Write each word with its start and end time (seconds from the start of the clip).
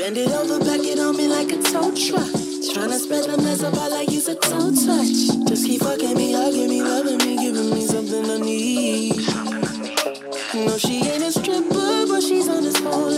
Bend 0.00 0.16
it 0.16 0.32
over, 0.32 0.58
back 0.60 0.80
it 0.80 0.98
on 0.98 1.14
me 1.14 1.28
like 1.28 1.52
a 1.52 1.60
tow 1.60 1.92
truck. 1.94 2.32
Tryna 2.72 2.98
spread 2.98 3.24
the 3.24 3.36
mess 3.36 3.62
up, 3.62 3.74
I 3.74 3.88
like 3.88 4.10
use 4.10 4.28
a 4.28 4.34
toe 4.34 4.72
touch. 4.72 5.46
Just 5.46 5.66
keep 5.66 5.82
fucking 5.82 6.16
me, 6.16 6.32
hugging 6.32 6.70
me, 6.70 6.82
loving 6.82 7.18
me, 7.18 7.36
giving 7.36 7.68
me 7.68 7.82
something 7.84 8.24
I 8.30 8.38
need. 8.38 9.16
No, 10.54 10.78
she 10.78 11.04
ain't 11.04 11.22
a 11.22 11.30
stripper, 11.30 12.06
but 12.08 12.22
she's 12.22 12.48
on 12.48 12.62
this 12.62 12.78
whole 12.78 13.10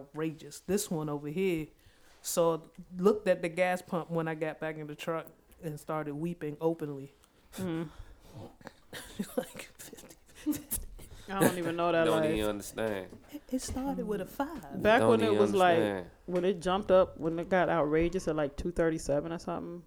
outrageous. 0.00 0.60
This 0.66 0.90
one 0.90 1.08
over 1.08 1.28
here, 1.28 1.66
so 2.22 2.62
looked 2.98 3.28
at 3.28 3.42
the 3.42 3.48
gas 3.48 3.82
pump 3.82 4.10
when 4.10 4.28
I 4.28 4.34
got 4.34 4.60
back 4.60 4.76
in 4.76 4.86
the 4.86 4.94
truck 4.94 5.26
and 5.62 5.78
started 5.78 6.14
weeping 6.14 6.56
openly. 6.60 7.12
Mm. 7.58 7.88
like 9.36 9.70
50. 9.78 10.16
I 11.30 11.40
don't 11.40 11.58
even 11.58 11.76
know 11.76 11.92
that 11.92 12.04
Don't 12.04 12.20
life. 12.20 12.30
even 12.30 12.50
understand. 12.50 13.06
It 13.52 13.62
started 13.62 14.06
with 14.06 14.20
a 14.20 14.26
five. 14.26 14.82
Back 14.82 15.00
Don't 15.00 15.10
when 15.10 15.20
it 15.20 15.26
even 15.26 15.38
was 15.38 15.54
like 15.54 16.06
when 16.26 16.44
it 16.44 16.60
jumped 16.60 16.90
up 16.90 17.18
when 17.18 17.38
it 17.38 17.48
got 17.48 17.68
outrageous 17.68 18.26
at 18.26 18.36
like 18.36 18.56
237 18.56 19.32
or 19.32 19.38
something. 19.38 19.82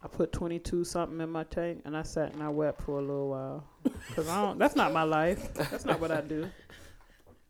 I 0.00 0.06
put 0.06 0.30
22 0.30 0.84
something 0.84 1.20
in 1.20 1.28
my 1.28 1.42
tank 1.42 1.82
and 1.84 1.96
I 1.96 2.02
sat 2.02 2.32
and 2.32 2.40
I 2.40 2.50
wept 2.50 2.82
for 2.82 2.98
a 2.98 3.00
little 3.00 3.30
while 3.30 3.64
because 3.82 4.28
I 4.28 4.42
don't. 4.42 4.58
That's 4.58 4.76
not 4.76 4.92
my 4.92 5.02
life. 5.02 5.52
That's 5.54 5.84
not 5.84 5.98
what 6.00 6.12
I 6.12 6.20
do. 6.20 6.48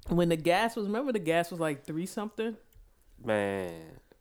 When 0.09 0.29
the 0.29 0.37
gas 0.37 0.77
was, 0.77 0.87
remember 0.87 1.13
the 1.13 1.19
gas 1.19 1.51
was 1.51 1.61
like 1.61 1.85
three 1.85 2.07
something. 2.07 2.57
Man, 3.25 3.73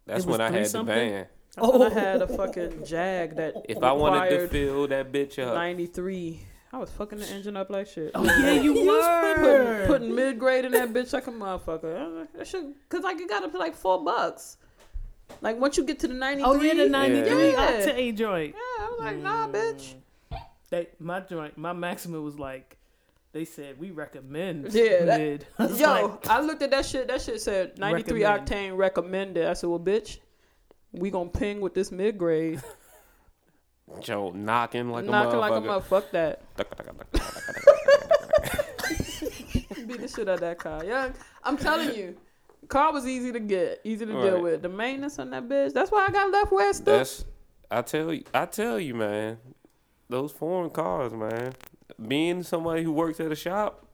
that's 0.05 0.25
when 0.25 0.41
I 0.41 0.49
three 0.49 0.57
had 0.59 0.67
the 0.67 0.83
van. 0.83 1.27
That's 1.55 1.67
when 1.67 1.81
I 1.81 1.85
oh. 1.85 1.89
had 1.89 2.21
a 2.21 2.27
fucking 2.27 2.85
Jag 2.85 3.35
that 3.37 3.55
If 3.69 3.81
I 3.81 3.91
wanted 3.91 4.29
to 4.29 4.47
fill 4.47 4.87
that 4.87 5.11
bitch 5.11 5.39
up, 5.39 5.55
93. 5.55 6.41
I 6.73 6.77
was 6.77 6.89
fucking 6.91 7.19
the 7.19 7.27
engine 7.27 7.55
up 7.55 7.69
like 7.69 7.87
shit. 7.87 8.11
Oh 8.13 8.23
yeah, 8.23 8.51
you 8.51 8.85
were. 8.85 9.85
putting 9.87 10.13
mid 10.13 10.37
grade 10.37 10.65
in 10.65 10.73
that 10.73 10.91
bitch 10.93 11.13
like 11.13 11.27
a 11.27 11.31
motherfucker. 11.31 11.97
I 11.97 12.07
was 12.07 12.15
like, 12.15 12.33
That 12.33 12.47
should, 12.47 12.73
cause 12.89 13.03
like 13.03 13.19
it 13.19 13.29
got 13.29 13.43
up 13.43 13.51
to 13.53 13.57
like 13.57 13.75
four 13.75 14.03
bucks. 14.03 14.57
Like 15.41 15.57
once 15.57 15.77
you 15.77 15.85
get 15.85 15.99
to 15.99 16.07
the 16.07 16.13
93. 16.13 16.43
oh 16.43 16.61
yeah, 16.61 16.73
the 16.83 16.89
ninety 16.89 17.23
three 17.23 17.51
Yeah. 17.51 17.81
octane 17.81 18.17
joint. 18.17 18.55
Yeah, 18.55 18.85
I 18.85 18.89
was 18.89 18.99
like, 18.99 19.17
nah, 19.17 19.47
bitch. 19.47 19.93
They 20.69 20.87
my 20.99 21.21
joint, 21.21 21.57
my 21.57 21.73
maximum 21.73 22.23
was 22.23 22.37
like, 22.37 22.76
they 23.33 23.45
said 23.45 23.77
we 23.79 23.91
recommend 23.91 24.73
Yeah, 24.73 25.05
that- 25.05 25.43
I 25.59 25.67
Yo, 25.67 26.07
like, 26.07 26.27
I 26.27 26.41
looked 26.41 26.61
at 26.63 26.71
that 26.71 26.85
shit. 26.85 27.07
That 27.07 27.21
shit 27.21 27.41
said 27.41 27.77
93 27.77 28.23
Recommend. 28.23 28.47
octane 28.49 28.77
recommended. 28.77 29.45
I 29.47 29.53
said, 29.53 29.69
well, 29.69 29.79
bitch, 29.79 30.19
we 30.91 31.09
gonna 31.11 31.29
ping 31.29 31.61
with 31.61 31.73
this 31.73 31.91
mid 31.91 32.17
grade. 32.17 32.61
Joe 34.01 34.31
knocking 34.31 34.89
like 34.89 35.05
Knocking 35.05 35.35
a 35.35 35.39
like 35.39 35.51
a 35.51 35.55
motherfucker. 35.55 35.81
motherfucker. 35.81 35.83
Fuck 35.83 36.11
that. 36.11 36.41
Beat 39.87 40.01
the 40.01 40.07
shit 40.07 40.27
out 40.27 40.35
of 40.35 40.39
that 40.41 40.57
car. 40.59 40.83
Yeah, 40.83 41.11
I'm 41.43 41.57
telling 41.57 41.95
you. 41.95 42.17
Car 42.67 42.91
was 42.91 43.05
easy 43.07 43.31
to 43.31 43.39
get, 43.39 43.79
easy 43.85 44.05
to 44.05 44.11
deal 44.11 44.33
Right. 44.33 44.41
with. 44.43 44.61
The 44.61 44.67
maintenance 44.69 45.19
on 45.19 45.29
that 45.29 45.47
bitch. 45.47 45.71
That's 45.73 45.89
why 45.91 46.05
I 46.07 46.11
got 46.11 46.29
left 46.31 46.51
west. 46.51 46.81
it 46.81 46.83
stood. 46.83 46.99
That's 46.99 47.25
I 47.71 47.81
tell 47.81 48.11
you, 48.13 48.23
I 48.33 48.45
tell 48.45 48.79
you, 48.79 48.93
man. 48.95 49.37
Those 50.09 50.31
foreign 50.33 50.69
cars, 50.69 51.13
man. 51.13 51.53
Being 52.05 52.43
somebody 52.43 52.83
who 52.83 52.91
works 52.91 53.19
at 53.19 53.31
a 53.31 53.35
shop, 53.35 53.85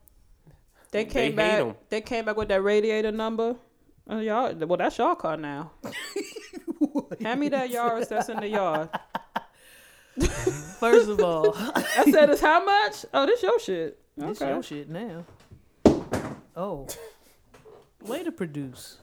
They 0.92 1.06
came 1.06 1.14
they 1.14 1.26
hate 1.28 1.36
back. 1.36 1.60
'em. 1.62 1.76
They 1.90 2.02
came 2.02 2.26
back 2.26 2.36
with 2.38 2.50
that 2.50 2.62
radiator 2.62 3.12
number. 3.12 3.56
Uh, 4.10 4.18
y'all, 4.18 4.54
well, 4.56 4.78
that's 4.78 4.98
your 4.98 5.16
car 5.16 5.38
now. 5.38 5.72
Hand 7.22 7.40
me 7.40 7.48
that 7.50 7.70
Yaris 7.72 8.10
that's 8.10 8.28
in 8.30 8.38
the 8.42 8.48
yard. 8.50 8.90
first 10.80 11.10
of 11.10 11.20
all, 11.22 11.54
I 11.56 12.06
said, 12.12 12.30
"It's 12.30 12.42
how 12.42 12.64
much? 12.64 13.06
Oh, 13.14 13.26
this 13.26 13.42
your 13.42 13.60
shit." 13.60 14.00
this 14.18 14.42
Okay. 14.42 14.52
your 14.52 14.62
shit 14.62 14.90
now. 14.90 15.26
Oh, 16.56 16.88
way 18.02 18.24
to 18.24 18.32
produce. 18.32 18.98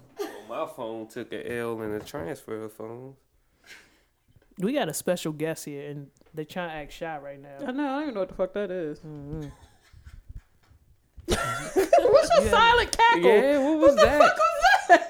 my 0.48 0.66
phone 0.76 1.08
took 1.08 1.32
an 1.32 1.42
L 1.46 1.80
in 1.82 1.98
the 1.98 2.04
transfer 2.04 2.62
of 2.64 2.72
phones. 2.74 3.16
We 4.58 4.72
got 4.74 4.88
a 4.88 4.94
special 4.94 5.32
guest 5.32 5.64
here, 5.64 5.88
and 5.90 6.10
they 6.34 6.44
trying 6.44 6.68
to 6.70 6.74
act 6.74 6.92
shy 6.92 7.18
right 7.18 7.40
now. 7.40 7.56
I 7.66 7.70
know. 7.72 7.84
I 7.84 7.92
don't 7.92 8.02
even 8.02 8.14
know 8.14 8.20
what 8.20 8.28
the 8.28 8.34
fuck 8.34 8.52
that 8.54 8.70
is. 8.70 8.98
Mm-hmm. 9.00 9.48
What's 11.30 12.30
your 12.38 12.50
silent 12.50 12.96
cackle? 12.96 13.22
Yeah, 13.22 13.58
what 13.58 13.78
was 13.78 13.96
that? 13.96 14.36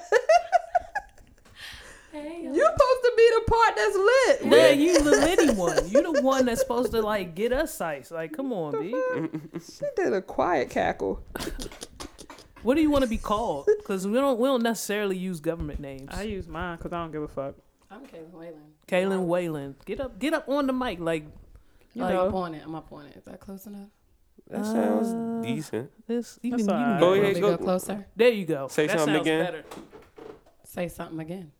You're 2.13 2.65
supposed 2.65 3.03
to 3.03 3.13
be 3.15 3.29
the 3.35 3.43
part 3.47 3.75
that's 3.77 3.95
lit. 3.95 4.51
Yeah, 4.51 4.69
you 4.69 5.01
the 5.01 5.11
litty 5.11 5.53
one. 5.53 5.89
You 5.89 6.13
the 6.13 6.21
one 6.21 6.45
that's 6.45 6.59
supposed 6.59 6.91
to 6.91 7.01
like 7.01 7.33
get 7.33 7.53
us 7.53 7.79
ice. 7.79 8.11
Like, 8.11 8.33
come 8.33 8.51
on, 8.51 8.73
B. 8.81 8.93
She 9.59 9.85
did 9.95 10.13
a 10.13 10.21
quiet 10.21 10.69
cackle. 10.69 11.23
What 12.63 12.75
do 12.75 12.81
you 12.81 12.91
want 12.91 13.03
to 13.03 13.09
be 13.09 13.17
called? 13.17 13.67
Because 13.77 14.05
we 14.05 14.13
don't 14.13 14.37
we 14.39 14.47
don't 14.47 14.61
necessarily 14.63 15.17
use 15.17 15.39
government 15.39 15.79
names. 15.79 16.09
I 16.09 16.23
use 16.23 16.47
mine 16.47 16.77
because 16.77 16.91
I 16.93 17.01
don't 17.01 17.11
give 17.11 17.23
a 17.23 17.27
fuck. 17.27 17.55
I'm 17.89 18.05
Kaylin 18.05 18.31
Whalen. 18.31 18.73
Kaylin 18.91 19.25
Whalen, 19.25 19.75
get 19.85 19.99
up, 20.01 20.19
get 20.19 20.33
up 20.33 20.49
on 20.49 20.67
the 20.67 20.73
mic. 20.73 20.99
Like 20.99 21.23
You 21.93 22.01
Like- 22.03 22.13
know, 22.13 22.27
I'm 22.27 22.35
on 22.35 22.53
it. 22.55 22.61
I'm 22.65 22.75
up 22.75 22.91
on 22.91 23.05
it. 23.07 23.15
Is 23.17 23.23
that 23.25 23.39
close 23.39 23.65
enough? 23.67 23.89
That 24.49 24.65
sounds 24.65 25.07
Uh, 25.07 25.41
decent. 25.47 25.91
this, 26.07 26.39
you 26.41 26.51
That's 26.51 26.63
can, 26.65 26.69
you 26.69 26.75
all 26.75 26.83
can 26.91 26.99
Go 26.99 27.13
ahead, 27.13 27.35
me 27.35 27.41
go- 27.41 27.57
go 27.57 27.63
closer? 27.63 28.05
There 28.15 28.29
you 28.29 28.45
go. 28.45 28.67
Say 28.69 28.87
that 28.87 28.99
something 28.99 29.15
again. 29.21 29.45
Better. 29.45 29.63
Say 30.65 30.87
something 30.89 31.19
again. 31.19 31.51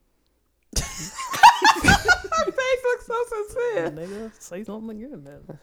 Her 0.77 2.51
face 2.51 2.83
looks 2.83 3.07
so 3.07 3.23
sincere. 3.29 3.91
Nigga, 3.91 4.31
say 4.41 4.63
something 4.63 4.97
again, 5.03 5.23
man. 5.23 5.59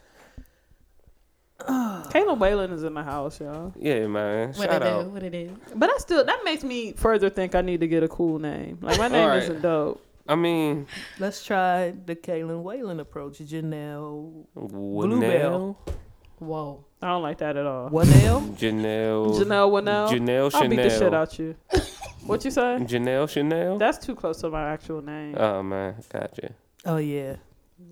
Kayla 2.10 2.38
Whalen 2.38 2.72
is 2.72 2.84
in 2.84 2.94
the 2.94 3.02
house, 3.02 3.40
y'all. 3.40 3.72
Yeah, 3.78 4.06
man. 4.06 4.48
What 4.48 4.56
Shout 4.70 4.82
it 4.82 4.88
out. 4.88 5.04
do? 5.04 5.10
What 5.10 5.22
it 5.22 5.30
do? 5.30 5.56
But 5.74 5.90
I 5.90 5.96
still 5.98 6.24
that 6.24 6.40
makes 6.44 6.62
me 6.62 6.92
further 6.92 7.30
think 7.30 7.54
I 7.54 7.62
need 7.62 7.80
to 7.80 7.88
get 7.88 8.02
a 8.02 8.08
cool 8.08 8.38
name. 8.38 8.78
Like 8.80 8.98
my 8.98 9.08
name 9.16 9.22
Alright. 9.22 9.42
isn't 9.44 9.62
dope. 9.62 10.04
I 10.28 10.34
mean, 10.34 10.86
Let's 11.18 11.42
try 11.44 11.92
the 12.04 12.14
Kaylin 12.14 12.62
Whalen 12.62 13.00
approach. 13.00 13.38
Janelle, 13.38 14.44
Janelle, 14.56 15.76
Whoa. 16.38 16.84
I 17.00 17.08
don't 17.08 17.22
like 17.22 17.38
that 17.38 17.56
at 17.56 17.64
all. 17.66 17.90
Wanell. 17.90 18.56
Janelle, 18.56 19.34
Janelle 19.38 19.70
Winnell. 19.70 20.08
Janelle 20.10 20.54
I'll 20.54 20.68
beat 20.68 20.76
the 20.76 20.90
shit 20.90 20.98
Chanel, 20.98 21.14
out 21.14 21.38
you. 21.38 21.56
what 22.26 22.44
you 22.44 22.50
say? 22.50 22.78
Janelle 22.82 23.28
Chanel. 23.28 23.78
That's 23.78 23.98
too 24.04 24.14
close 24.14 24.40
to 24.42 24.50
my 24.50 24.68
actual 24.70 25.00
name. 25.02 25.34
Oh 25.38 25.62
man, 25.62 25.96
gotcha. 26.12 26.50
Oh 26.84 26.98
yeah, 26.98 27.36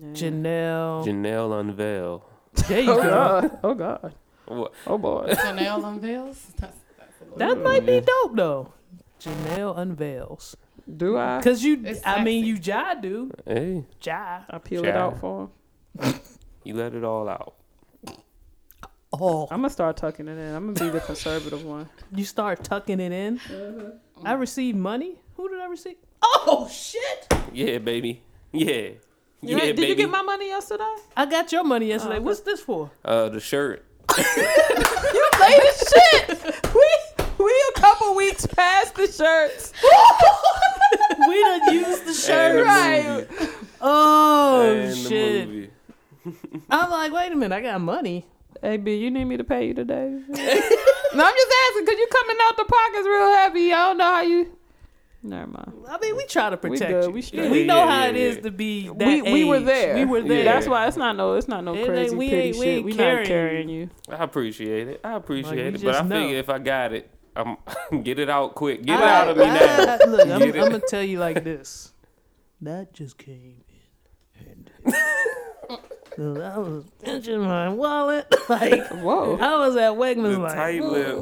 Yeah. 0.01 0.07
Janelle. 0.13 1.05
Janelle 1.05 1.59
Unveil. 1.59 2.23
there 2.67 2.81
you 2.81 2.91
Oh 2.91 3.01
go. 3.01 3.09
god. 3.09 3.59
Oh 3.63 3.73
god. 3.73 4.13
What? 4.45 4.73
Oh 4.85 4.97
boy. 4.97 5.27
Janelle 5.33 5.83
unveils? 5.83 6.47
That's, 6.57 6.77
that's 6.97 7.13
That 7.37 7.57
might 7.63 7.85
be 7.85 7.99
dope 7.99 8.35
though. 8.35 8.71
Janelle 9.19 9.77
unveils. 9.77 10.55
Do 10.95 11.17
I? 11.17 11.41
Cause 11.43 11.63
you, 11.63 11.81
It's 11.83 12.01
I 12.05 12.23
mean, 12.23 12.43
sexy. 12.43 12.49
you 12.49 12.57
jai 12.59 12.95
do 12.95 13.31
Hey, 13.45 13.85
jai. 13.99 14.41
I 14.49 14.57
peel 14.59 14.83
it 14.85 14.91
Child. 14.91 15.13
out 15.13 15.19
for 15.19 15.49
him. 15.99 16.19
you 16.63 16.73
let 16.75 16.93
it 16.95 17.03
all 17.03 17.27
out. 17.27 17.55
Oh, 19.13 19.47
I'm 19.51 19.59
gonna 19.59 19.69
start 19.69 19.97
tucking 19.97 20.27
it 20.27 20.37
in. 20.37 20.53
I'm 20.55 20.73
gonna 20.73 20.91
be 20.91 20.99
the 20.99 21.03
conservative 21.03 21.63
one. 21.65 21.89
you 22.13 22.23
start 22.25 22.63
tucking 22.63 22.99
it 22.99 23.11
in. 23.11 23.39
Mm-hmm. 23.39 24.27
I 24.27 24.33
received 24.33 24.77
money. 24.77 25.21
Who 25.35 25.49
did 25.49 25.59
I 25.59 25.67
receive? 25.67 25.95
Oh 26.21 26.67
shit! 26.71 27.27
Yeah, 27.53 27.77
baby. 27.79 28.21
Yeah. 28.51 28.65
You 28.65 28.97
yeah, 29.41 29.55
ain't- 29.57 29.61
did 29.61 29.75
baby. 29.77 29.87
you 29.89 29.95
get 29.95 30.09
my 30.09 30.21
money 30.23 30.47
yesterday? 30.47 30.95
I 31.15 31.25
got 31.25 31.51
your 31.51 31.63
money 31.63 31.87
yesterday. 31.87 32.15
okay. 32.15 32.23
What's 32.25 32.39
this 32.41 32.59
for? 32.61 32.91
uh 33.05 33.29
the 33.29 33.39
shirt? 33.39 33.85
You 34.17 35.29
late 35.39 35.61
as 35.63 35.93
shit. 35.93 36.55
We 36.73 37.45
we 37.45 37.63
a 37.75 37.79
couple 37.79 38.15
weeks 38.15 38.45
past 38.47 38.95
the 38.95 39.07
shirts. 39.07 39.71
we 41.27 41.41
done 41.43 41.73
used 41.73 42.05
the 42.05 42.13
shirt. 42.25 42.65
Right. 42.65 43.27
Oh 43.81 44.61
And 44.69 44.97
shit! 44.97 45.71
I'm 46.69 46.89
like, 46.89 47.11
wait 47.11 47.31
a 47.31 47.35
minute, 47.35 47.55
I 47.55 47.61
got 47.61 47.79
money. 47.81 48.25
Hey, 48.61 48.77
B, 48.77 48.95
you 48.95 49.11
need 49.11 49.25
me 49.25 49.37
to 49.37 49.43
pay 49.43 49.67
you 49.67 49.73
today? 49.73 50.09
no, 50.09 50.33
I'm 50.33 50.39
just 50.39 50.41
asking 50.41 51.85
because 51.85 51.99
you 51.99 52.07
coming 52.11 52.37
out 52.43 52.57
the 52.57 52.65
pockets 52.65 53.05
real 53.07 53.33
heavy. 53.35 53.71
I 53.71 53.87
don't 53.87 53.97
know 53.97 54.03
how 54.05 54.21
you. 54.21 54.53
Never 55.23 55.47
mind. 55.47 55.73
I 55.89 55.97
mean, 55.99 56.15
we 56.15 56.25
try 56.25 56.49
to 56.49 56.57
protect 56.57 56.91
good, 56.91 57.05
you. 57.05 57.11
we 57.11 57.21
straight. 57.21 57.51
We 57.51 57.65
know 57.65 57.77
Yeah, 57.77 57.87
how 57.91 58.03
yeah, 58.03 58.09
it 58.09 58.15
is 58.15 58.35
yeah. 58.37 58.41
to 58.43 58.51
be 58.51 58.87
that 58.87 58.97
We 58.97 59.21
we 59.21 59.43
were 59.45 59.59
there. 59.59 59.95
We 59.95 60.05
were 60.05 60.21
there. 60.21 60.43
Yeah. 60.43 60.53
That's 60.53 60.67
why 60.67 60.87
it's 60.87 60.97
not 60.97 61.15
no 61.17 61.33
it's 61.35 61.47
not 61.47 61.63
no 61.63 61.75
It 61.75 61.85
crazy 61.85 62.09
ain't- 62.09 62.17
we 62.17 62.29
pity 62.29 62.41
ain't- 62.49 62.57
we 62.57 62.65
shit. 62.65 62.75
ain't 62.77 62.85
we 62.85 62.93
carrying 62.93 63.17
not 63.19 63.27
carrying 63.27 63.69
you. 63.69 63.89
I 64.09 64.23
appreciate 64.23 64.87
it. 64.87 65.01
I 65.03 65.13
appreciate 65.15 65.57
you 65.57 65.63
it. 65.75 65.83
But 65.83 65.95
I 65.95 66.01
know. 66.03 66.21
figure 66.21 66.37
if 66.37 66.49
I 66.49 66.59
got 66.59 66.93
it, 66.93 67.09
I'm 67.37 67.57
get 68.03 68.19
it 68.19 68.29
out 68.29 68.55
quick. 68.55 68.83
Get 68.83 68.99
it 68.99 69.03
I- 69.03 69.21
out 69.21 69.27
of 69.29 69.37
me 69.37 69.45
now. 69.45 69.97
I- 70.01 70.05
look, 70.05 70.27
I'm, 70.27 70.41
I'm 70.41 70.51
gonna 70.51 70.79
tell 70.87 71.03
you 71.03 71.19
like 71.19 71.43
this. 71.43 71.93
That 72.61 72.93
just 72.93 73.17
came 73.17 73.63
in. 74.39 74.69
And 76.17 76.39
I 76.43 76.57
was 76.57 76.85
pinching 77.03 77.39
my 77.41 77.69
wallet. 77.69 78.25
Like 78.49 78.87
Whoa. 78.87 79.37
I 79.37 79.57
was 79.57 79.75
at 79.75 79.91
Wegmans 79.93 80.33
The 80.33 80.39
like 80.39 80.55
tight 80.55 80.83
lip. 80.83 81.17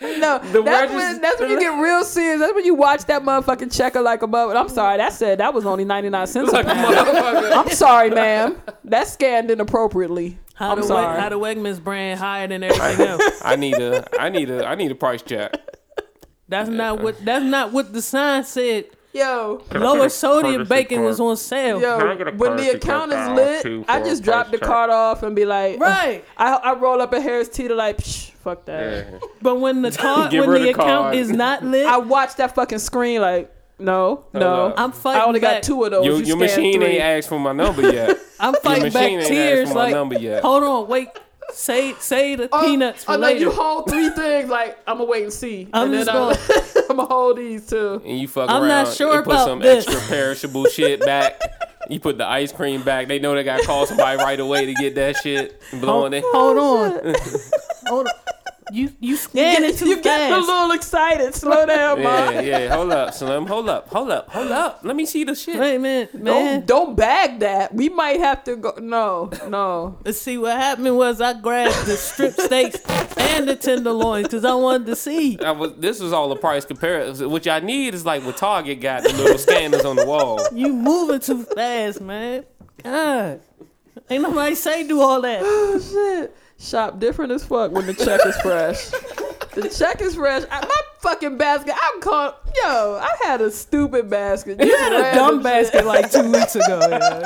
No, 0.00 0.38
The 0.38 0.62
that's 0.62 1.18
that's 1.20 1.40
when 1.40 1.50
you 1.50 1.60
get 1.60 1.80
real 1.80 2.02
serious. 2.02 2.40
That's 2.40 2.54
when 2.54 2.64
you 2.64 2.74
watch 2.74 3.04
that 3.04 3.22
motherfucking 3.22 3.76
checker 3.76 4.00
like 4.00 4.22
a 4.22 4.26
bubble. 4.26 4.56
I'm 4.56 4.68
sorry, 4.68 4.96
that 4.96 5.12
said 5.12 5.38
that 5.38 5.52
was 5.54 5.64
only 5.66 5.84
99 5.84 6.26
cents 6.26 6.52
Like 6.52 6.66
I'm 6.66 7.68
sorry, 7.70 8.10
ma'am. 8.10 8.60
That's 8.84 9.12
scanned 9.12 9.50
inappropriately. 9.50 10.38
How 10.58 10.72
I'm 10.72 10.80
the 10.80 10.82
sorry. 10.86 11.06
Weg, 11.14 11.20
how 11.20 11.28
the 11.30 11.38
Wegmans 11.38 11.82
brand 11.82 12.18
higher 12.20 12.46
than 12.48 12.62
everything 12.64 13.06
else. 13.06 13.40
I 13.44 13.56
need 13.56 13.74
a 13.76 14.04
I 14.20 14.28
need 14.28 14.50
a 14.50 14.66
I 14.66 14.74
need 14.74 14.90
a 14.90 14.94
price 14.94 15.22
check. 15.22 15.52
That's 16.48 16.68
not 16.68 17.00
what 17.02 17.24
that's 17.24 17.44
not 17.44 17.72
what 17.72 17.92
the 17.92 18.02
sign 18.02 18.44
said. 18.44 18.86
Yo, 19.14 19.62
Lower 19.74 20.08
sodium 20.10 20.56
courtesy 20.56 20.68
bacon 20.68 21.02
was 21.02 21.18
on 21.18 21.36
sale. 21.36 21.80
yo, 21.80 21.98
Can 21.98 22.08
I 22.08 22.14
get 22.14 22.28
a 22.28 22.32
when 22.32 22.52
the 22.56 22.62
courtesy 22.64 22.76
account 22.76 23.10
card 23.10 23.30
is 23.32 23.36
lit, 23.36 23.62
too, 23.62 23.84
I 23.88 24.00
for 24.00 24.04
just 24.06 24.20
a 24.20 24.24
drop 24.24 24.46
price 24.46 24.52
the 24.52 24.58
check? 24.58 24.66
card 24.68 24.90
off 24.90 25.22
and 25.22 25.34
be 25.34 25.44
like, 25.46 25.80
Right. 25.80 26.24
I, 26.36 26.52
I 26.56 26.74
roll 26.74 27.00
up 27.00 27.12
a 27.14 27.20
Harris 27.20 27.48
Teeter 27.48 27.74
like, 27.74 27.96
Psh, 27.96 28.30
fuck 28.32 28.66
that. 28.66 29.06
Yeah. 29.10 29.18
But 29.40 29.56
when 29.56 29.80
the 29.82 29.90
card 29.92 30.30
Get 30.30 30.40
when 30.40 30.50
rid 30.50 30.60
the 30.60 30.64
the 30.66 30.70
account 30.72 31.04
card. 31.04 31.16
is 31.16 31.30
not 31.30 31.64
lit, 31.64 31.86
I 31.86 31.96
watch 31.98 32.36
that 32.36 32.54
fucking 32.54 32.78
screen 32.80 33.22
like, 33.22 33.50
no, 33.78 34.24
no. 34.32 34.66
up. 34.66 34.74
I'm 34.76 34.92
fighting 34.92 35.22
I 35.22 35.24
only 35.26 35.40
back. 35.40 35.56
got 35.56 35.62
two 35.64 35.84
of 35.84 35.90
those. 35.90 36.04
Your, 36.06 36.18
you 36.18 36.24
your 36.24 36.36
machine 36.36 36.80
three. 36.80 36.90
ain't 36.92 37.02
asked 37.02 37.28
for 37.28 37.38
my 37.38 37.52
number 37.52 37.82
yet. 37.92 38.18
I'm 38.40 38.54
Your 38.54 38.60
fighting 38.62 38.92
back 38.92 38.92
machine 38.94 39.18
ain't 39.20 39.28
tears 39.28 39.58
asked 39.60 39.68
for 39.72 39.74
my 39.78 39.84
like 39.84 39.94
number 39.94 40.18
yet. 40.18 40.42
hold 40.42 40.62
on, 40.64 40.88
wait. 40.88 41.08
Say 41.50 41.94
say 41.94 42.34
the 42.34 42.48
Oh, 42.52 42.60
peanuts 42.62 43.04
for 43.04 43.12
I 43.12 43.16
know 43.16 43.22
later. 43.22 43.40
you 43.40 43.50
hold 43.50 43.88
three 43.88 44.10
things 44.10 44.50
like 44.50 44.78
I'm 44.86 44.98
gonna 44.98 45.08
wait 45.08 45.22
and 45.24 45.32
see. 45.32 45.66
I'm 45.72 45.84
and 45.86 45.94
just 46.04 46.06
then 46.12 46.84
I'm 46.90 46.96
gonna 46.96 47.08
hold 47.08 47.38
these 47.38 47.66
too. 47.66 48.02
and 48.04 48.18
you 48.18 48.28
fuck 48.28 48.50
I'm 48.50 48.62
around. 48.64 48.68
not 48.84 48.94
sure 48.94 49.16
you 49.16 49.22
put 49.22 49.38
some 49.38 49.58
this. 49.60 49.86
extra 49.88 50.06
perishable 50.08 50.66
shit 50.66 51.00
back. 51.00 51.40
You 51.90 51.98
put 52.00 52.18
the 52.18 52.26
ice 52.26 52.52
cream 52.52 52.82
back. 52.82 53.08
They 53.08 53.18
know 53.18 53.34
they 53.34 53.44
got 53.44 53.60
to 53.60 53.64
call 53.66 53.86
somebody 53.86 54.18
right 54.18 54.38
away 54.38 54.66
to 54.66 54.74
get 54.74 54.94
that 54.96 55.16
shit. 55.16 55.58
Blowing 55.80 56.12
it. 56.12 56.22
Hold 56.26 56.58
on. 56.58 57.14
Hold 57.86 58.08
on. 58.08 58.12
You 58.72 58.90
you 59.00 59.16
scan 59.16 59.64
it 59.64 59.78
too 59.78 59.88
you 59.88 60.02
get 60.02 60.30
a 60.30 60.38
little 60.38 60.72
excited. 60.72 61.34
Slow 61.34 61.64
down, 61.66 61.98
Yeah, 62.02 62.04
man. 62.30 62.44
yeah. 62.46 62.74
Hold 62.74 62.92
up, 62.92 63.14
Slim. 63.14 63.46
Hold 63.46 63.68
up, 63.68 63.88
hold 63.88 64.10
up, 64.10 64.28
hold 64.30 64.50
up. 64.50 64.80
Let 64.82 64.94
me 64.96 65.06
see 65.06 65.24
the 65.24 65.34
shit. 65.34 65.58
Wait 65.58 65.76
a 65.76 65.78
minute, 65.78 66.12
Don't, 66.12 66.24
man. 66.24 66.66
don't 66.66 66.96
bag 66.96 67.38
that. 67.40 67.74
We 67.74 67.88
might 67.88 68.20
have 68.20 68.44
to 68.44 68.56
go. 68.56 68.74
No, 68.80 69.30
no. 69.48 69.98
Let's 70.04 70.20
see 70.20 70.36
what 70.38 70.56
happened 70.56 70.96
was 70.96 71.20
I 71.20 71.32
grabbed 71.40 71.86
the 71.86 71.96
strip 71.96 72.32
steaks 72.34 72.80
and 73.16 73.48
the 73.48 73.56
tenderloins 73.56 74.24
because 74.28 74.44
I 74.44 74.54
wanted 74.54 74.86
to 74.88 74.96
see. 74.96 75.38
I 75.40 75.52
was, 75.52 75.74
this 75.76 76.00
is 76.00 76.12
all 76.12 76.28
the 76.28 76.36
price 76.36 76.64
comparison. 76.64 77.30
What 77.30 77.46
y'all 77.46 77.60
need 77.60 77.94
is 77.94 78.04
like 78.04 78.24
what 78.24 78.36
Target 78.36 78.80
got 78.80 79.02
the 79.02 79.12
little 79.14 79.38
scanners 79.38 79.84
on 79.84 79.96
the 79.96 80.06
wall. 80.06 80.40
You 80.52 80.72
moving 80.72 81.20
too 81.20 81.44
fast, 81.44 82.00
man. 82.00 82.44
God. 82.82 83.40
Ain't 84.10 84.22
nobody 84.22 84.54
say 84.54 84.86
do 84.86 85.00
all 85.00 85.20
that. 85.22 85.40
Oh 85.44 85.78
shit. 85.80 86.34
Shop 86.58 86.98
different 86.98 87.32
as 87.32 87.44
fuck 87.44 87.70
when 87.70 87.86
the 87.86 87.94
check 87.94 88.20
is 88.26 88.36
fresh. 88.40 88.90
The 89.54 89.68
check 89.68 90.00
is 90.00 90.16
fresh. 90.16 90.42
I, 90.50 90.60
my 90.60 90.80
fucking 91.00 91.38
basket. 91.38 91.74
I'm 91.80 92.00
called. 92.00 92.34
Yo, 92.56 92.98
I 93.00 93.16
had 93.24 93.40
a 93.40 93.50
stupid 93.50 94.10
basket. 94.10 94.60
You 94.60 94.76
had 94.76 94.92
a 94.92 95.14
dumb 95.14 95.42
basket 95.42 95.86
like 95.86 96.10
two 96.10 96.30
weeks 96.30 96.56
ago. 96.56 96.80
Yeah. 96.90 97.22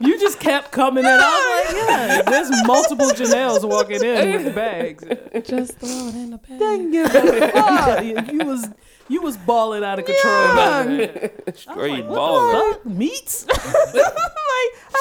You 0.00 0.18
just 0.18 0.40
kept 0.40 0.72
coming 0.72 1.04
in. 1.04 1.10
I 1.10 1.64
was 1.66 1.74
like, 1.74 1.88
yeah, 1.88 2.22
there's 2.22 2.50
multiple 2.66 3.06
Janelles 3.10 3.62
walking 3.68 4.02
in 4.02 4.44
with 4.44 4.54
bags. 4.54 5.04
Just 5.46 5.78
throw 5.78 6.08
it 6.08 6.14
in 6.14 6.30
the 6.30 6.38
bag. 6.38 8.02
Yeah, 8.02 8.32
you 8.32 8.38
was 8.44 8.66
you 9.08 9.20
was 9.22 9.36
balling 9.36 9.84
out 9.84 9.98
of 9.98 10.04
control. 10.06 10.32
Yeah. 10.32 11.28
Straight 11.54 12.04
What 12.06 12.14
balling. 12.14 12.78
Meats? 12.98 13.46
like, 13.48 13.56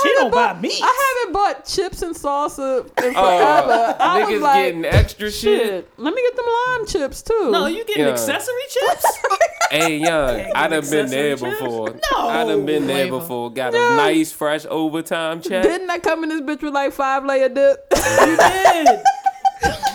She 0.02 0.10
haven't 0.10 0.16
don't 0.16 0.32
buy 0.32 0.54
bought- 0.54 0.62
meats. 0.62 0.82
I 0.84 1.18
haven't 1.22 1.34
bought 1.34 1.66
chips 1.66 2.02
and 2.02 2.16
salsa 2.16 2.86
in 2.86 2.92
oh, 2.98 3.12
forever. 3.14 3.16
Oh, 3.20 3.96
I 4.00 4.20
was 4.24 4.30
niggas 4.30 4.42
like, 4.42 4.64
getting 4.66 4.86
extra 4.86 5.32
shit. 5.32 5.62
shit. 5.68 5.90
Let 5.98 6.14
me 6.14 6.22
get 6.22 6.36
them 6.36 6.46
lime 6.70 6.88
chips 6.88 7.22
too. 7.22 7.50
No, 7.52 7.66
you 7.68 7.86
getting 7.86 8.06
Yeah. 8.06 8.12
accessory 8.12 8.54
chips? 8.70 9.06
Hey, 9.72 10.00
young, 10.00 10.52
I 10.54 10.68
done 10.68 10.84
been 10.90 11.10
there 11.10 11.38
chips? 11.38 11.42
before. 11.44 11.92
No, 12.12 12.28
I 12.28 12.44
done 12.44 12.66
been 12.66 12.88
there 12.88 13.08
Flavor. 13.08 13.20
before. 13.20 13.54
Got 13.54 13.72
Yeah. 13.72 13.94
a 13.94 13.96
nice, 13.96 14.30
fresh 14.30 14.66
overtime 14.70 15.42
check. 15.42 15.64
Didn't 15.64 15.90
I 15.90 15.98
come 16.00 16.24
in 16.24 16.30
this 16.30 16.42
bitch 16.42 16.62
with 16.62 16.74
like 16.74 16.92
five 16.92 17.24
layer 17.24 17.48
dip? 17.48 17.86
you 17.96 18.36
did. 18.38 19.00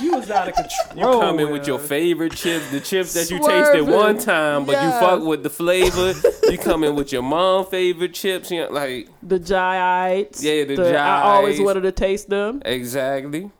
You 0.00 0.16
was 0.16 0.30
out 0.30 0.48
of 0.48 0.54
control. 0.54 1.14
You 1.14 1.20
come 1.20 1.40
in 1.40 1.50
with 1.50 1.66
your 1.66 1.78
favorite 1.78 2.34
chips, 2.34 2.70
the 2.70 2.80
chips 2.80 3.14
that 3.14 3.30
you 3.30 3.38
tasted 3.38 3.82
one 3.82 4.18
time, 4.18 4.64
but 4.64 4.72
you 4.72 4.90
fuck 4.90 5.22
with 5.22 5.42
the 5.42 5.50
flavor. 5.50 6.12
you 6.50 6.58
come 6.58 6.84
in 6.84 6.94
with 6.94 7.12
your 7.12 7.22
mom 7.22 7.66
favorite 7.66 8.14
chips, 8.14 8.50
you 8.50 8.60
know, 8.60 8.70
like 8.70 9.08
The 9.22 9.38
Jaiites. 9.40 10.42
Yeah, 10.42 10.64
the 10.64 10.98
I 10.98 11.22
always 11.22 11.60
wanted 11.60 11.82
to 11.82 11.92
taste 11.92 12.28
them. 12.28 12.62
exactly. 12.64 13.50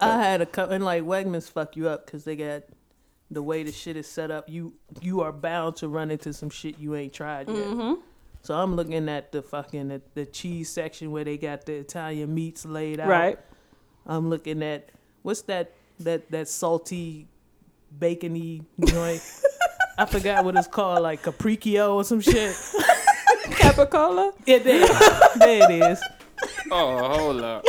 I 0.00 0.22
had 0.22 0.40
a 0.40 0.46
couple, 0.46 0.74
and 0.74 0.84
like 0.84 1.02
Wegmans 1.02 1.50
fuck 1.50 1.76
you 1.76 1.88
up 1.88 2.06
because 2.06 2.24
they 2.24 2.36
got 2.36 2.62
the 3.30 3.42
way 3.42 3.62
the 3.62 3.72
shit 3.72 3.96
is 3.96 4.06
set 4.06 4.30
up. 4.30 4.48
You 4.48 4.74
you 5.00 5.20
are 5.20 5.32
bound 5.32 5.76
to 5.76 5.88
run 5.88 6.10
into 6.10 6.32
some 6.32 6.50
shit 6.50 6.78
you 6.78 6.94
ain't 6.96 7.12
tried 7.12 7.48
yet. 7.48 7.56
Mm-hmm. 7.56 8.00
So 8.42 8.54
I'm 8.54 8.74
looking 8.74 9.08
at 9.08 9.32
the 9.32 9.42
fucking 9.42 9.88
the, 9.88 10.02
the 10.14 10.24
cheese 10.24 10.70
section 10.70 11.10
where 11.10 11.24
they 11.24 11.36
got 11.36 11.66
the 11.66 11.74
Italian 11.74 12.34
meats 12.34 12.64
laid 12.64 13.00
out. 13.00 13.08
Right. 13.08 13.38
I'm 14.06 14.30
looking 14.30 14.62
at 14.62 14.88
what's 15.22 15.42
that 15.42 15.72
that 16.00 16.30
that 16.30 16.48
salty 16.48 17.26
bacony 17.98 18.64
joint. 18.84 19.22
I 19.98 20.06
forgot 20.06 20.44
what 20.44 20.56
it's 20.56 20.66
called, 20.66 21.02
like 21.02 21.22
capriccio 21.22 21.94
or 21.94 22.04
some 22.04 22.20
shit. 22.20 22.54
Capicola. 23.50 24.32
Yeah, 24.46 24.58
there, 24.58 24.86
there 25.38 25.70
it 25.70 25.92
is. 25.92 26.02
Oh, 26.70 27.08
hold 27.08 27.42
up. 27.42 27.64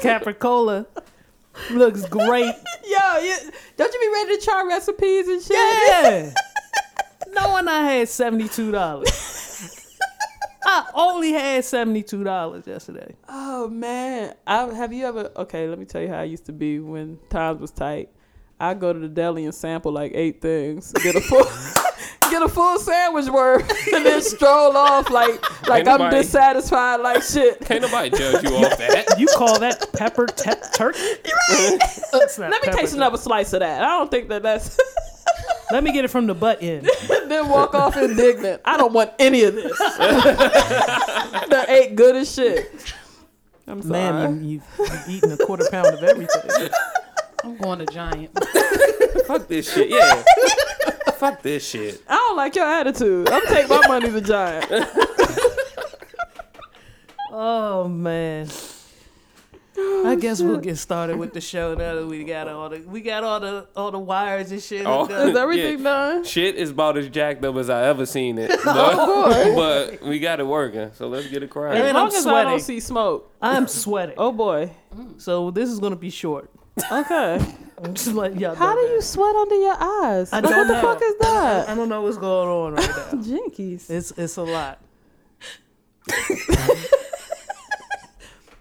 Capricola 0.00 0.86
looks 1.70 2.04
great. 2.06 2.54
Yo, 2.84 3.18
you, 3.18 3.36
don't 3.76 3.92
you 3.92 4.00
be 4.00 4.08
ready 4.12 4.36
to 4.38 4.44
try 4.44 4.64
recipes 4.68 5.28
and 5.28 5.42
shit? 5.42 5.56
Yeah. 5.56 6.32
Knowing 7.32 7.68
I 7.68 7.82
had 7.82 8.08
seventy 8.08 8.48
two 8.48 8.70
dollars. 8.72 9.29
I 10.70 10.84
only 10.94 11.32
had 11.32 11.64
seventy 11.64 12.02
two 12.04 12.22
dollars 12.22 12.66
yesterday. 12.66 13.16
Oh 13.28 13.68
man, 13.68 14.34
I, 14.46 14.72
have 14.72 14.92
you 14.92 15.04
ever? 15.04 15.30
Okay, 15.36 15.66
let 15.66 15.78
me 15.78 15.84
tell 15.84 16.00
you 16.00 16.08
how 16.08 16.20
I 16.20 16.24
used 16.24 16.46
to 16.46 16.52
be 16.52 16.78
when 16.78 17.18
times 17.28 17.60
was 17.60 17.72
tight. 17.72 18.10
I 18.60 18.74
go 18.74 18.92
to 18.92 18.98
the 18.98 19.08
deli 19.08 19.44
and 19.46 19.54
sample 19.54 19.90
like 19.90 20.12
eight 20.14 20.40
things, 20.40 20.92
get 20.92 21.16
a 21.16 21.20
full, 21.20 21.44
get 22.30 22.42
a 22.42 22.48
full 22.48 22.78
sandwich 22.78 23.26
worth, 23.28 23.68
and 23.94 24.06
then 24.06 24.22
stroll 24.22 24.76
off 24.76 25.10
like 25.10 25.42
like 25.68 25.88
Ain't 25.88 26.00
I'm 26.00 26.10
dissatisfied 26.10 27.00
like 27.00 27.22
shit. 27.22 27.58
Can't 27.62 27.82
nobody 27.82 28.10
judge 28.10 28.44
you 28.44 28.54
off 28.56 28.78
that. 28.78 29.18
You 29.18 29.26
call 29.28 29.58
that 29.58 29.92
pepper 29.92 30.26
te- 30.26 30.52
turkey? 30.74 30.98
That's 32.12 32.38
not 32.38 32.50
Let 32.50 32.64
me 32.64 32.72
taste 32.72 32.94
another 32.94 33.18
slice 33.18 33.52
of 33.54 33.60
that. 33.60 33.82
I 33.82 33.88
don't 33.98 34.10
think 34.10 34.28
that 34.28 34.44
that's. 34.44 34.78
Let 35.72 35.84
me 35.84 35.92
get 35.92 36.04
it 36.04 36.08
from 36.08 36.26
the 36.26 36.34
butt 36.34 36.62
end. 36.62 36.88
then 37.08 37.48
walk 37.48 37.74
off 37.74 37.96
indignant. 37.96 38.62
I 38.64 38.76
don't 38.76 38.92
want 38.92 39.12
any 39.18 39.44
of 39.44 39.54
this. 39.54 39.78
that 39.78 41.66
ain't 41.68 41.96
good 41.96 42.16
as 42.16 42.32
shit. 42.34 42.94
I'm 43.66 43.82
sorry. 43.82 43.90
Man, 43.90 44.44
you, 44.44 44.50
you've, 44.50 44.64
you've 44.78 45.08
eaten 45.08 45.32
a 45.32 45.36
quarter 45.36 45.68
pound 45.70 45.88
of 45.88 46.02
everything. 46.02 46.70
I'm 47.44 47.56
going 47.56 47.78
to 47.78 47.86
Giant. 47.86 48.30
Fuck 49.26 49.48
this 49.48 49.72
shit. 49.72 49.90
Yeah. 49.90 50.22
Fuck 51.14 51.42
this 51.42 51.66
shit. 51.68 52.02
I 52.08 52.16
don't 52.16 52.36
like 52.36 52.56
your 52.56 52.66
attitude. 52.66 53.28
I'm 53.28 53.42
taking 53.46 53.68
my 53.68 53.86
money 53.86 54.10
to 54.10 54.20
Giant. 54.20 54.70
Oh 57.32 57.86
man. 57.86 58.48
I 59.80 60.12
oh, 60.12 60.16
guess 60.16 60.40
we'll 60.40 60.58
get 60.58 60.78
started 60.78 61.18
with 61.18 61.34
the 61.34 61.40
show 61.40 61.74
now 61.74 61.94
that 61.94 62.06
we 62.06 62.24
got 62.24 62.48
all 62.48 62.68
the 62.68 62.78
we 62.80 63.00
got 63.00 63.22
all 63.22 63.38
the 63.40 63.66
all 63.76 63.90
the 63.90 63.98
wires 63.98 64.50
and 64.50 64.62
shit. 64.62 64.86
Oh. 64.86 65.06
done. 65.06 65.28
Is 65.28 65.36
everything 65.36 65.78
Yeah. 65.78 65.84
done? 65.84 66.24
Shit 66.24 66.56
is 66.56 66.70
about 66.70 66.96
as 66.96 67.08
jacked 67.08 67.44
up 67.44 67.56
as 67.56 67.68
I 67.68 67.84
ever 67.84 68.06
seen 68.06 68.38
it. 68.38 68.50
But, 68.64 69.06
boy. 69.06 69.54
but 69.54 70.02
we 70.02 70.18
got 70.18 70.40
it 70.40 70.46
working, 70.46 70.90
so 70.94 71.08
let's 71.08 71.26
get 71.26 71.42
it 71.42 71.46
As 71.46 71.52
crying. 71.52 71.82
And 71.82 71.94
long 71.94 72.08
I'm 72.08 72.14
as 72.14 72.26
I 72.26 72.42
don't 72.44 72.60
see 72.60 72.80
smoke. 72.80 73.30
I'm 73.42 73.68
sweating. 73.68 74.14
Oh 74.16 74.32
boy. 74.32 74.70
So 75.18 75.50
this 75.50 75.68
is 75.68 75.80
gonna 75.80 75.96
be 75.96 76.10
short. 76.10 76.50
Okay. 76.90 77.40
I'm 77.82 77.94
just 77.94 78.14
letting 78.14 78.38
y'all 78.38 78.54
How 78.54 78.74
know 78.74 78.80
do 78.80 78.92
you 78.92 79.00
sweat 79.02 79.34
under 79.34 79.54
your 79.54 79.76
eyes? 79.78 80.32
I 80.32 80.40
Like, 80.40 80.50
don't 80.50 80.68
what 80.68 80.74
the 80.74 80.80
fuck 80.80 81.02
is 81.02 81.14
that? 81.20 81.68
I 81.68 81.74
don't 81.74 81.88
know 81.88 82.02
what's 82.02 82.18
going 82.18 82.48
on 82.48 82.74
right 82.74 82.88
now. 82.88 83.18
Jinkies. 83.22 83.88
It's 83.90 84.12
it's 84.12 84.36
a 84.36 84.42
lot. 84.42 84.78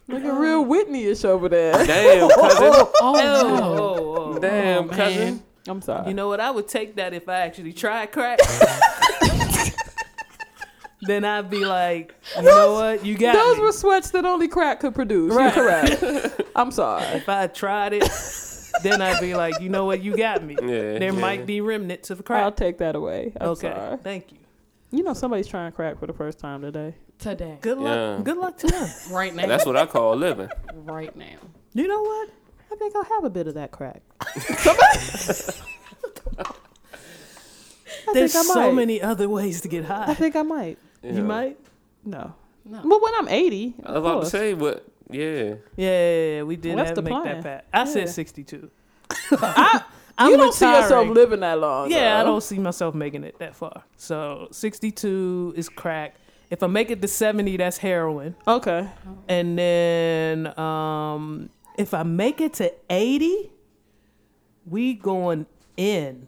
Looking 0.09 0.31
oh. 0.31 0.39
real 0.39 0.65
Whitney-ish 0.65 1.23
over 1.23 1.47
there. 1.49 1.85
Damn, 1.85 2.29
cousin. 2.29 2.63
Oh, 2.73 2.91
oh, 2.91 2.91
oh, 3.01 3.13
Oh, 3.13 3.13
no. 3.13 3.75
oh, 3.79 4.33
oh. 4.35 4.39
Damn, 4.39 4.77
Oh, 4.77 4.87
man. 4.87 4.95
cousin. 4.97 5.43
I'm 5.67 5.81
sorry. 5.81 6.07
You 6.07 6.13
know 6.15 6.27
what? 6.27 6.39
I 6.39 6.49
would 6.49 6.67
take 6.67 6.95
that 6.95 7.13
if 7.13 7.29
I 7.29 7.41
actually 7.41 7.73
tried 7.73 8.11
crack. 8.11 8.39
then 11.01 11.23
I'd 11.23 11.49
be 11.49 11.63
like, 11.65 12.15
you 12.37 12.43
know 12.43 12.73
what? 12.73 13.05
You 13.05 13.17
got 13.17 13.33
Those 13.33 13.57
me. 13.57 13.63
were 13.63 13.71
sweats 13.71 14.09
that 14.11 14.25
only 14.25 14.47
crack 14.47 14.79
could 14.79 14.95
produce. 14.95 15.33
Right. 15.33 15.55
You're 15.55 15.63
correct. 15.97 16.41
I'm 16.55 16.71
sorry. 16.71 17.03
if 17.03 17.29
I 17.29 17.47
tried 17.47 17.93
it, 17.93 18.09
then 18.83 19.01
I'd 19.01 19.21
be 19.21 19.35
like, 19.35 19.61
you 19.61 19.69
know 19.69 19.85
what? 19.85 20.01
You 20.01 20.17
got 20.17 20.43
me. 20.43 20.55
Yeah, 20.59 20.97
there 20.97 21.03
yeah. 21.03 21.11
might 21.11 21.45
be 21.45 21.61
remnants 21.61 22.09
of 22.09 22.25
crack. 22.25 22.43
I'll 22.43 22.51
take 22.51 22.79
that 22.79 22.95
away. 22.95 23.33
I'm 23.39 23.49
okay, 23.49 23.71
sorry. 23.73 23.97
thank 23.97 24.31
you. 24.31 24.39
You 24.91 25.03
know 25.03 25.13
somebody's 25.13 25.47
trying 25.47 25.71
crack 25.71 25.99
for 25.99 26.07
the 26.07 26.13
first 26.13 26.39
time 26.39 26.61
today. 26.61 26.95
Today. 27.19 27.57
Good 27.61 27.77
luck. 27.77 27.95
Yeah. 28.17 28.23
Good 28.23 28.37
luck 28.37 28.57
to 28.59 28.67
them. 28.67 28.89
Right 29.11 29.35
now. 29.35 29.45
That's 29.47 29.65
what 29.65 29.75
I 29.75 29.85
call 29.85 30.15
living. 30.15 30.49
right 30.73 31.13
now. 31.15 31.35
You 31.73 31.87
know 31.87 32.01
what? 32.01 32.29
I 32.71 32.75
think 32.75 32.95
I'll 32.95 33.03
have 33.03 33.23
a 33.25 33.29
bit 33.29 33.47
of 33.47 33.55
that 33.55 33.71
crack. 33.71 34.01
I 38.07 38.13
There's 38.13 38.33
think 38.33 38.45
I 38.45 38.47
so 38.53 38.55
might. 38.67 38.73
many 38.75 39.01
other 39.01 39.27
ways 39.27 39.61
to 39.61 39.67
get 39.67 39.85
high. 39.85 40.05
I 40.07 40.13
think 40.13 40.35
I 40.35 40.41
might. 40.43 40.77
Yeah. 41.03 41.13
You 41.13 41.23
might. 41.23 41.59
No. 42.05 42.33
No. 42.65 42.81
But 42.83 43.01
when 43.01 43.13
I'm 43.15 43.27
80, 43.27 43.75
I 43.83 43.91
was 43.91 43.97
of 43.97 44.03
about 44.05 44.09
to 44.09 44.13
course. 44.21 44.31
say, 44.31 44.53
but 44.53 44.85
yeah. 45.09 45.21
Yeah, 45.23 45.55
yeah, 45.75 46.35
yeah, 46.35 46.43
we 46.43 46.55
did 46.55 46.75
What's 46.75 46.89
have 46.89 46.95
the 46.95 47.01
to 47.01 47.09
make 47.09 47.21
plan? 47.23 47.41
that 47.41 47.43
pat. 47.43 47.65
I 47.73 47.79
Yeah. 47.79 47.85
said 47.85 48.09
62. 48.09 48.69
I, 49.31 49.83
I'm 50.17 50.31
you 50.31 50.37
don't 50.37 50.53
see 50.53 50.65
yourself 50.71 51.07
living 51.09 51.39
that 51.41 51.59
long. 51.59 51.89
Yeah, 51.91 52.19
I 52.19 52.23
don't 52.23 52.41
see 52.43 52.59
myself 52.59 52.93
making 52.95 53.23
it 53.23 53.37
that 53.39 53.55
far. 53.55 53.83
So 53.97 54.47
62 54.51 55.53
is 55.57 55.67
crack. 55.69 56.15
If 56.49 56.63
I 56.63 56.67
make 56.67 56.89
it 56.89 57.01
to 57.01 57.07
70, 57.07 57.57
that's 57.57 57.77
heroin. 57.77 58.35
Okay. 58.47 58.87
And 59.27 59.57
then 59.57 60.59
um, 60.59 61.49
if 61.77 61.93
I 61.93 62.03
make 62.03 62.41
it 62.41 62.53
to 62.55 62.73
80, 62.89 63.51
we 64.65 64.95
going 64.95 65.45
in. 65.77 66.27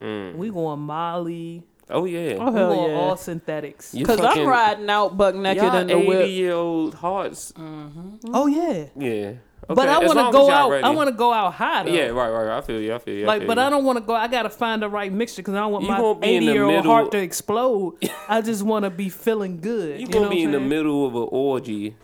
Mm. 0.00 0.34
We 0.34 0.50
going 0.50 0.80
Molly. 0.80 1.62
Oh 1.88 2.04
yeah. 2.04 2.36
Oh, 2.38 2.50
we 2.50 2.58
hell 2.58 2.74
going 2.74 2.90
yeah. 2.90 2.96
all 2.96 3.16
synthetics. 3.16 3.92
Because 3.92 4.20
I'm 4.20 4.46
riding 4.46 4.90
out 4.90 5.16
buck 5.16 5.34
naked 5.34 5.62
y'all 5.62 5.76
in 5.76 5.86
the 5.86 5.96
80 5.96 6.08
whip. 6.08 6.28
year 6.30 6.52
old 6.52 6.94
hearts. 6.94 7.52
Oh 7.56 8.46
yeah. 8.46 8.86
Yeah. 8.96 9.34
But 9.68 9.88
I 9.88 9.98
want 9.98 10.18
to 10.18 10.30
go 10.32 10.50
out. 10.50 10.70
ready. 10.70 10.84
I 10.84 10.90
want 10.90 11.08
to 11.08 11.14
go 11.14 11.32
out 11.32 11.54
high 11.54 11.82
though. 11.84 11.92
Yeah, 11.92 12.06
right, 12.08 12.30
right, 12.30 12.44
right. 12.46 12.58
I 12.58 12.60
feel 12.60 12.80
you. 12.80 12.94
I 12.94 12.98
feel 12.98 13.14
you. 13.14 13.24
I 13.24 13.26
Like, 13.26 13.40
feel 13.42 13.48
but 13.48 13.56
you. 13.58 13.62
I 13.64 13.70
don't 13.70 13.84
want 13.84 13.98
to 13.98 14.04
go. 14.04 14.14
I 14.14 14.28
gotta 14.28 14.50
find 14.50 14.82
the 14.82 14.88
right 14.88 15.12
mixture 15.12 15.42
because 15.42 15.54
I 15.54 15.60
don't 15.60 15.72
want 15.72 15.84
You 15.84 15.90
my 15.90 15.98
gonna 15.98 16.18
be 16.20 16.34
in 16.34 16.44
the 16.44 16.50
eighty-year-old 16.50 16.84
heart 16.86 17.10
to 17.12 17.18
explode. 17.18 17.94
I 18.28 18.40
just 18.40 18.62
want 18.62 18.84
to 18.84 18.90
be 18.90 19.08
feeling 19.08 19.60
good. 19.60 20.00
You 20.00 20.06
know 20.06 20.12
gonna 20.12 20.24
what 20.26 20.30
be 20.32 20.42
I'm 20.42 20.48
in 20.48 20.52
the 20.52 20.60
middle 20.60 21.06
of 21.06 21.14
an 21.14 21.28
orgy. 21.30 21.96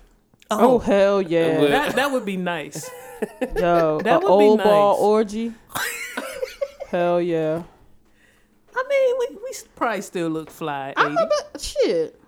Oh, 0.52 0.74
oh, 0.74 0.78
hell 0.78 1.22
yeah. 1.22 1.58
But- 1.60 1.70
That 1.70 1.94
that 1.96 2.10
would 2.12 2.24
be 2.24 2.36
nice. 2.36 2.88
Yo, 3.56 4.00
That 4.00 4.16
a 4.22 4.26
would 4.26 4.38
be 4.38 4.44
old 4.44 4.62
ball 4.62 4.94
nice. 4.94 5.00
orgy. 5.02 5.52
hell 6.90 7.20
yeah. 7.20 7.62
I 8.74 8.84
mean, 8.88 9.14
we, 9.18 9.36
we 9.36 9.52
probably 9.76 10.00
still 10.02 10.28
look 10.28 10.50
fly. 10.50 10.94
At 10.96 11.06
80. 11.06 11.16
but 11.52 11.60
shit. 11.60 12.19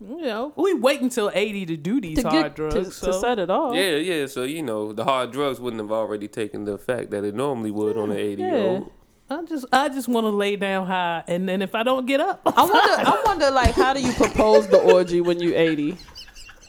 You 0.00 0.22
know, 0.22 0.52
we 0.56 0.74
wait 0.74 1.00
until 1.00 1.30
eighty 1.34 1.66
to 1.66 1.76
do 1.76 2.00
these 2.00 2.22
To 2.22 2.28
hard 2.28 2.42
get 2.44 2.54
drugs. 2.56 2.74
to, 2.74 2.84
so. 2.92 3.06
to 3.08 3.12
set 3.14 3.38
it 3.40 3.50
off. 3.50 3.74
Yeah, 3.74 3.96
yeah. 3.96 4.26
So 4.26 4.44
you 4.44 4.62
know, 4.62 4.92
the 4.92 5.02
hard 5.04 5.32
drugs 5.32 5.58
wouldn't 5.60 5.80
have 5.82 5.90
already 5.90 6.28
taken 6.28 6.64
the 6.66 6.72
effect 6.72 7.10
that 7.10 7.24
it 7.24 7.34
normally 7.34 7.72
would 7.72 7.96
on 7.96 8.10
an 8.12 8.16
eighty 8.16 8.42
year 8.42 8.54
old. 8.54 8.92
I 9.30 9.42
just 9.44 9.66
I 9.72 9.88
just 9.88 10.06
want 10.08 10.24
to 10.24 10.30
lay 10.30 10.56
down 10.56 10.86
high, 10.86 11.24
and 11.26 11.48
then 11.48 11.62
if 11.62 11.74
I 11.74 11.82
don't 11.82 12.06
get 12.06 12.20
up, 12.20 12.40
I 12.46 12.62
wonder. 12.62 13.10
I 13.10 13.22
wonder, 13.26 13.50
like, 13.50 13.74
how 13.74 13.92
do 13.92 14.00
you 14.00 14.12
propose 14.12 14.68
the 14.68 14.78
orgy 14.78 15.20
when 15.20 15.38
you 15.40 15.54
80? 15.54 15.98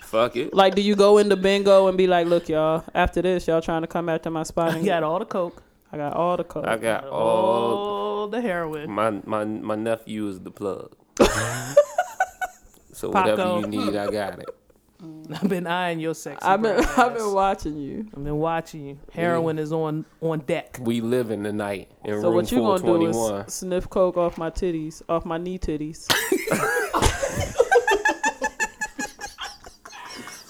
Fuck 0.02 0.36
it. 0.36 0.54
Like, 0.54 0.76
do 0.76 0.82
you 0.82 0.96
go 0.96 1.20
into 1.20 1.36
bingo 1.38 1.88
and 1.88 1.98
be 1.98 2.08
like, 2.08 2.26
"Look, 2.28 2.50
y'all, 2.50 2.84
after 2.96 3.22
this, 3.22 3.48
y'all 3.48 3.62
trying 3.62 3.82
to 3.84 3.88
come 3.88 4.10
after 4.10 4.30
my 4.32 4.44
spot?" 4.44 4.72
I 4.74 4.78
And 4.78 4.86
got 4.86 5.04
all 5.04 5.20
the 5.20 5.26
coke, 5.26 5.62
I 5.94 5.98
got 5.98 6.14
all 6.16 6.36
the 6.36 6.44
coke. 6.44 6.66
I 6.66 6.78
got 6.78 7.06
all 7.06 7.78
all 8.22 8.28
the 8.28 8.42
heroin. 8.42 8.90
my 8.92 9.12
my 9.24 9.46
my 9.46 9.76
nephew 9.76 10.28
is 10.28 10.40
the 10.42 10.52
plug. 10.52 10.96
so 13.00 13.12
Paco. 13.12 13.32
whatever 13.32 13.60
you 13.62 13.68
need, 13.68 13.96
I 13.96 14.12
got 14.12 14.40
it. 14.40 14.50
I've 15.32 15.48
been 15.48 15.68
eyeing 15.68 16.02
your 16.02 16.14
sexy. 16.14 16.42
I've 16.42 16.62
been, 16.62 16.76
brown 16.76 16.90
I've 16.98 17.16
been 17.16 17.34
watching 17.34 17.78
you. 17.78 18.06
I've 18.14 18.26
been 18.26 18.38
watching 18.38 18.86
you. 18.86 19.00
Heroin 19.14 19.58
is 19.58 19.72
on 19.72 20.06
on 20.20 20.40
deck. 20.40 20.78
We 20.82 21.00
live 21.00 21.32
in 21.32 21.44
the 21.44 21.54
night 21.54 21.90
in 22.04 22.20
So 22.20 22.28
room 22.28 22.36
what 22.36 22.52
you 22.52 22.58
four 22.58 22.80
gonna 22.80 23.12
do 23.12 23.38
is 23.46 23.54
sniff 23.54 23.90
coke 23.90 24.18
off 24.18 24.38
my 24.38 24.50
titties, 24.50 25.02
off 25.08 25.24
my 25.24 25.38
knee 25.38 25.58
titties. 25.58 26.08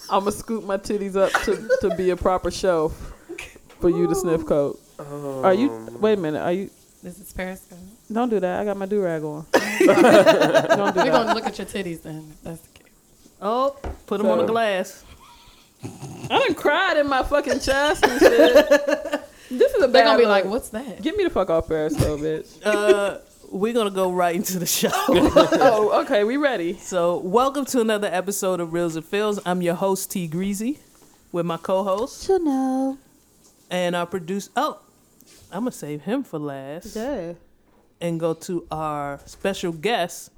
I'm 0.10 0.22
gonna 0.22 0.32
scoop 0.32 0.64
my 0.64 0.78
titties 0.78 1.16
up 1.16 1.32
to, 1.44 1.70
to 1.82 1.96
be 1.96 2.10
a 2.10 2.18
proper 2.18 2.50
shelf 2.50 3.14
for 3.80 3.92
you 3.92 4.08
to 4.08 4.16
sniff 4.16 4.44
coke. 4.44 4.80
Are 4.98 5.54
you? 5.54 5.70
Um, 5.70 6.02
Wait 6.02 6.18
a 6.18 6.22
minute. 6.22 6.42
Are 6.42 6.52
you? 6.52 6.72
This 7.04 7.20
is 7.20 7.32
Periscope. 7.32 7.78
Don't 8.12 8.30
do 8.30 8.40
that. 8.40 8.60
I 8.62 8.66
got 8.66 8.78
my 8.78 8.86
do 8.88 9.02
rag 9.02 9.24
on. 9.24 9.46
Don't 9.54 9.62
We're 9.88 9.94
that. 9.94 10.94
going 10.96 11.28
to 11.28 11.34
look 11.34 11.46
at 11.46 11.58
your 11.58 11.68
titties 11.68 12.02
then. 12.02 12.28
if 12.32 12.42
That's 12.44 12.62
the 12.62 12.80
case. 12.80 12.88
Oh, 13.42 13.76
put 14.08 14.18
them 14.18 14.28
on 14.28 14.40
the 14.40 14.46
glass. 14.46 15.04
I 15.84 16.28
done 16.46 16.56
cried 16.56 16.98
in 16.98 17.08
my 17.08 17.24
fucking 17.24 17.60
chest 17.60 18.04
and 18.06 18.20
shit. 18.20 19.22
This 19.52 19.74
is 19.74 19.82
a 19.82 19.88
bad. 19.88 19.94
They're 19.94 20.04
going 20.04 20.18
to 20.18 20.22
be 20.22 20.28
look. 20.28 20.44
like, 20.44 20.46
what's 20.46 20.70
that? 20.70 21.02
Get 21.02 21.16
me 21.18 21.24
the 21.24 21.32
fuck 21.32 21.50
off 21.50 21.68
Periscope, 21.68 22.20
bitch. 22.20 22.60
Uh, 22.64 23.18
we're 23.52 23.74
gonna 23.74 23.90
go 23.90 24.12
right 24.12 24.36
into 24.36 24.60
the 24.60 24.66
show. 24.68 24.92
oh, 24.94 26.04
okay. 26.04 26.24
We 26.24 26.38
ready? 26.38 26.78
so, 26.78 27.18
welcome 27.18 27.66
to 27.66 27.82
another 27.82 28.08
episode 28.12 28.60
of 28.60 28.74
Reels 28.74 28.96
and 28.96 29.04
Fills. 29.04 29.40
I'm 29.48 29.64
your 29.64 29.74
host 29.74 30.12
T 30.12 30.28
Greasy, 30.28 30.78
with 31.32 31.48
my 31.48 31.58
co-host 31.58 32.28
Chanel. 32.28 33.00
and 33.72 33.96
our 33.96 34.06
producer. 34.06 34.52
Oh, 34.56 34.82
I'm 35.52 35.62
gonna 35.62 35.72
save 35.72 36.04
him 36.04 36.22
for 36.24 36.38
last 36.38 36.96
Yeah. 36.96 37.34
And 38.02 38.20
go 38.20 38.34
to 38.34 38.66
our 38.72 39.20
special 39.26 39.72
guest 39.72 40.32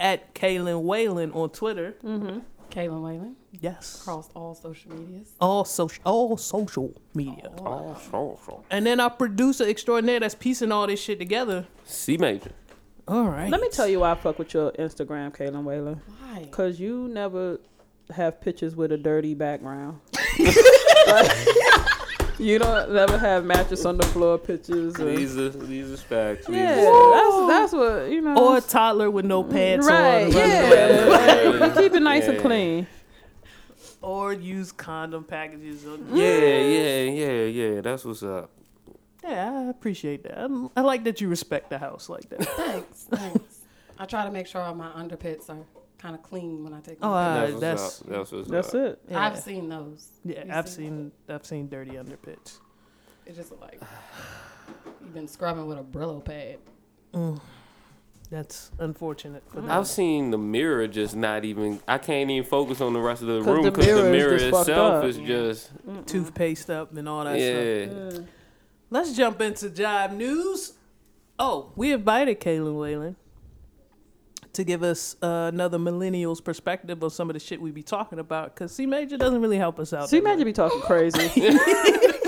at 0.00 0.34
Kaylin 0.34 0.82
Whalen 0.82 1.32
on 1.32 1.50
Twitter. 1.50 1.94
Mm-hmm. 2.04 2.38
Kaylin 2.70 3.02
Whalen. 3.02 3.36
Yes, 3.60 4.00
Across 4.00 4.30
all 4.34 4.54
social 4.54 4.92
medias. 4.92 5.32
all 5.38 5.64
social, 5.66 6.02
all 6.04 6.36
social 6.38 6.94
media. 7.14 7.50
All, 7.58 7.94
so, 8.10 8.38
so. 8.46 8.64
And 8.70 8.86
then 8.86 8.98
our 8.98 9.10
producer 9.10 9.64
extraordinaire 9.68 10.20
that's 10.20 10.34
piecing 10.34 10.72
all 10.72 10.86
this 10.86 11.00
shit 11.00 11.18
together. 11.18 11.66
C 11.84 12.16
major. 12.16 12.52
All 13.06 13.24
right. 13.28 13.50
Let 13.50 13.60
me 13.60 13.68
tell 13.68 13.86
you 13.86 14.00
why 14.00 14.12
I 14.12 14.14
fuck 14.14 14.38
with 14.38 14.54
your 14.54 14.72
Instagram, 14.72 15.36
Kaylin 15.36 15.64
Whalen. 15.64 16.00
Why? 16.20 16.48
Cause 16.50 16.80
you 16.80 17.08
never 17.08 17.60
have 18.14 18.40
pictures 18.40 18.74
with 18.74 18.90
a 18.90 18.96
dirty 18.96 19.34
background. 19.34 20.00
you 22.38 22.58
don't 22.58 22.92
never 22.92 23.18
have 23.18 23.44
mattress 23.44 23.84
on 23.84 23.96
the 23.96 24.06
floor 24.06 24.38
pictures. 24.38 24.98
Or, 24.98 25.04
These 25.14 25.36
are 25.36 25.48
these 25.50 25.92
are 25.92 25.96
facts. 25.96 26.46
These 26.46 26.56
yeah, 26.56 26.86
are- 26.86 27.46
that's 27.48 27.72
that's 27.72 27.72
what 27.72 28.10
you 28.10 28.20
know. 28.20 28.36
Or 28.36 28.56
a 28.58 28.60
toddler 28.60 29.10
with 29.10 29.24
no 29.24 29.42
pants 29.44 29.86
right, 29.86 30.24
on. 30.26 30.32
yeah. 30.32 31.06
Right. 31.08 31.60
Like, 31.60 31.74
keep 31.78 31.94
it 31.94 32.00
nice 32.00 32.26
and 32.28 32.38
clean. 32.40 32.86
Or 34.00 34.32
use 34.32 34.72
condom 34.72 35.22
packages. 35.24 35.86
Or, 35.86 35.96
Yeah, 36.12 36.58
yeah, 36.58 37.02
yeah, 37.04 37.44
yeah. 37.44 37.80
That's 37.80 38.04
what's 38.04 38.22
up. 38.22 38.50
Yeah, 39.22 39.52
I 39.66 39.70
appreciate 39.70 40.24
that. 40.24 40.38
I, 40.38 40.68
I 40.76 40.80
like 40.82 41.04
that 41.04 41.20
you 41.20 41.28
respect 41.28 41.70
the 41.70 41.78
house 41.78 42.08
like 42.08 42.28
that. 42.30 42.42
Thanks. 42.44 43.06
Thanks. 43.10 43.58
I 43.98 44.04
try 44.06 44.24
to 44.24 44.32
make 44.32 44.48
sure 44.48 44.60
all 44.60 44.74
my 44.74 44.90
underpits 44.90 45.48
are 45.48 45.58
kind 46.02 46.14
of 46.16 46.22
clean 46.22 46.64
when 46.64 46.74
I 46.74 46.80
take 46.80 46.98
them. 47.00 47.08
Oh, 47.08 47.14
uh, 47.14 47.46
That's 47.46 47.60
that's- 47.60 47.98
That's 48.08 48.32
what's 48.32 48.48
That's 48.48 48.68
up. 48.70 48.74
it. 48.74 48.98
Yeah. 49.08 49.24
I've 49.24 49.38
seen 49.38 49.68
those. 49.68 50.08
Yeah, 50.24 50.44
You 50.44 50.52
I've 50.52 50.68
see? 50.68 50.82
seen 50.82 51.12
I've 51.28 51.46
seen 51.46 51.68
dirty 51.68 51.92
underpits. 51.92 52.58
It 53.24 53.36
just 53.36 53.52
like 53.60 53.80
you've 55.00 55.14
been 55.14 55.28
scrubbing 55.28 55.66
with 55.68 55.78
a 55.78 55.82
Brillo 55.84 56.24
pad. 56.24 56.58
That's 58.30 58.70
unfortunate 58.78 59.42
for 59.46 59.60
them. 59.60 59.70
I've 59.70 59.86
seen 59.86 60.30
the 60.30 60.38
mirror 60.38 60.88
just 60.88 61.14
not 61.14 61.44
even. 61.44 61.80
I 61.86 61.98
can't 61.98 62.30
even 62.30 62.48
focus 62.48 62.80
on 62.80 62.94
the 62.94 63.00
rest 63.00 63.20
of 63.20 63.28
the 63.28 63.38
'Cause 63.40 63.46
room 63.46 63.62
because 63.64 63.84
the 63.86 63.92
mirror 63.92 64.06
is 64.08 64.12
mirror 64.12 64.38
just 64.38 64.50
fucked 64.50 64.68
itself 64.70 64.94
up. 64.94 65.04
is 65.04 65.18
just 65.18 65.70
Toothpaste 66.06 66.70
up 66.70 66.96
and 66.96 67.06
all 67.08 67.24
that 67.24 67.38
stuff. 67.38 68.18
yeah. 68.20 68.26
Let's 68.90 69.14
jump 69.14 69.40
into 69.42 69.68
job 69.70 70.12
News. 70.12 70.72
Oh, 71.38 71.72
we 71.76 71.92
invited 71.92 72.40
Kaylin 72.40 72.78
Whalen 72.78 73.16
to 74.54 74.64
give 74.64 74.82
us 74.82 75.16
uh, 75.22 75.50
another 75.52 75.78
millennials 75.78 76.42
perspective 76.42 77.02
of 77.02 77.12
some 77.12 77.30
of 77.30 77.34
the 77.34 77.40
shit 77.40 77.60
we 77.60 77.70
be 77.70 77.82
talking 77.82 78.18
about 78.18 78.54
because 78.54 78.72
C 78.72 78.86
Major 78.86 79.16
doesn't 79.16 79.40
really 79.40 79.56
help 79.58 79.78
us 79.78 79.92
out. 79.92 80.08
C 80.08 80.20
Major 80.20 80.44
be 80.44 80.52
talking 80.52 80.80
crazy. 80.80 81.18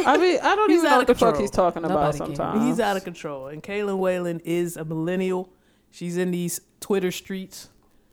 I 0.07 0.17
mean, 0.19 0.39
I 0.43 0.55
don't 0.55 0.71
He's 0.71 0.79
even 0.81 0.91
know 0.91 0.97
what 0.99 1.07
the 1.07 1.15
fuck 1.15 1.35
control. 1.35 1.41
he's 1.41 1.51
talking 1.51 1.85
about 1.85 2.15
can. 2.15 2.27
sometimes. 2.27 2.65
He's 2.67 2.81
out 2.81 2.97
of 2.97 3.05
control. 3.05 3.47
And 3.49 3.63
Kaylin 3.63 3.99
Whalen 3.99 4.41
is 4.45 4.77
a 4.77 4.85
millennial. 4.85 5.51
She's 5.91 6.17
in 6.17 6.31
these 6.31 6.61
Twitter 6.81 7.11
streets. 7.11 7.69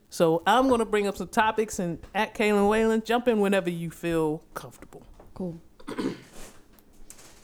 So 0.10 0.42
I'm 0.46 0.68
going 0.68 0.80
to 0.80 0.86
bring 0.86 1.08
up 1.08 1.16
some 1.18 1.30
topics 1.30 1.80
and 1.80 2.00
at 2.14 2.36
Kaylin 2.36 2.70
Whalen, 2.70 3.02
jump 3.06 3.28
in 3.28 3.40
whenever 3.40 3.70
you 3.70 3.90
feel 3.90 4.44
comfortable. 4.54 5.04
Cool. 5.34 5.62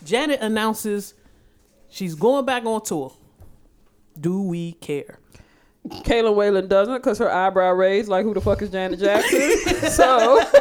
Janet 0.04 0.40
announces 0.42 1.14
she's 1.90 2.16
going 2.16 2.46
back 2.46 2.66
on 2.66 2.82
tour. 2.84 3.14
Do 4.20 4.42
we 4.42 4.74
care? 4.74 5.20
Kayla 5.90 6.34
Whalen 6.36 6.68
doesn't 6.68 6.96
because 6.96 7.18
her 7.20 7.32
eyebrow 7.32 7.72
raised 7.72 8.10
like 8.10 8.24
who 8.26 8.34
the 8.34 8.42
fuck 8.42 8.62
is 8.62 8.70
Janet 8.70 9.00
Jackson? 9.00 9.40
so 9.90 10.42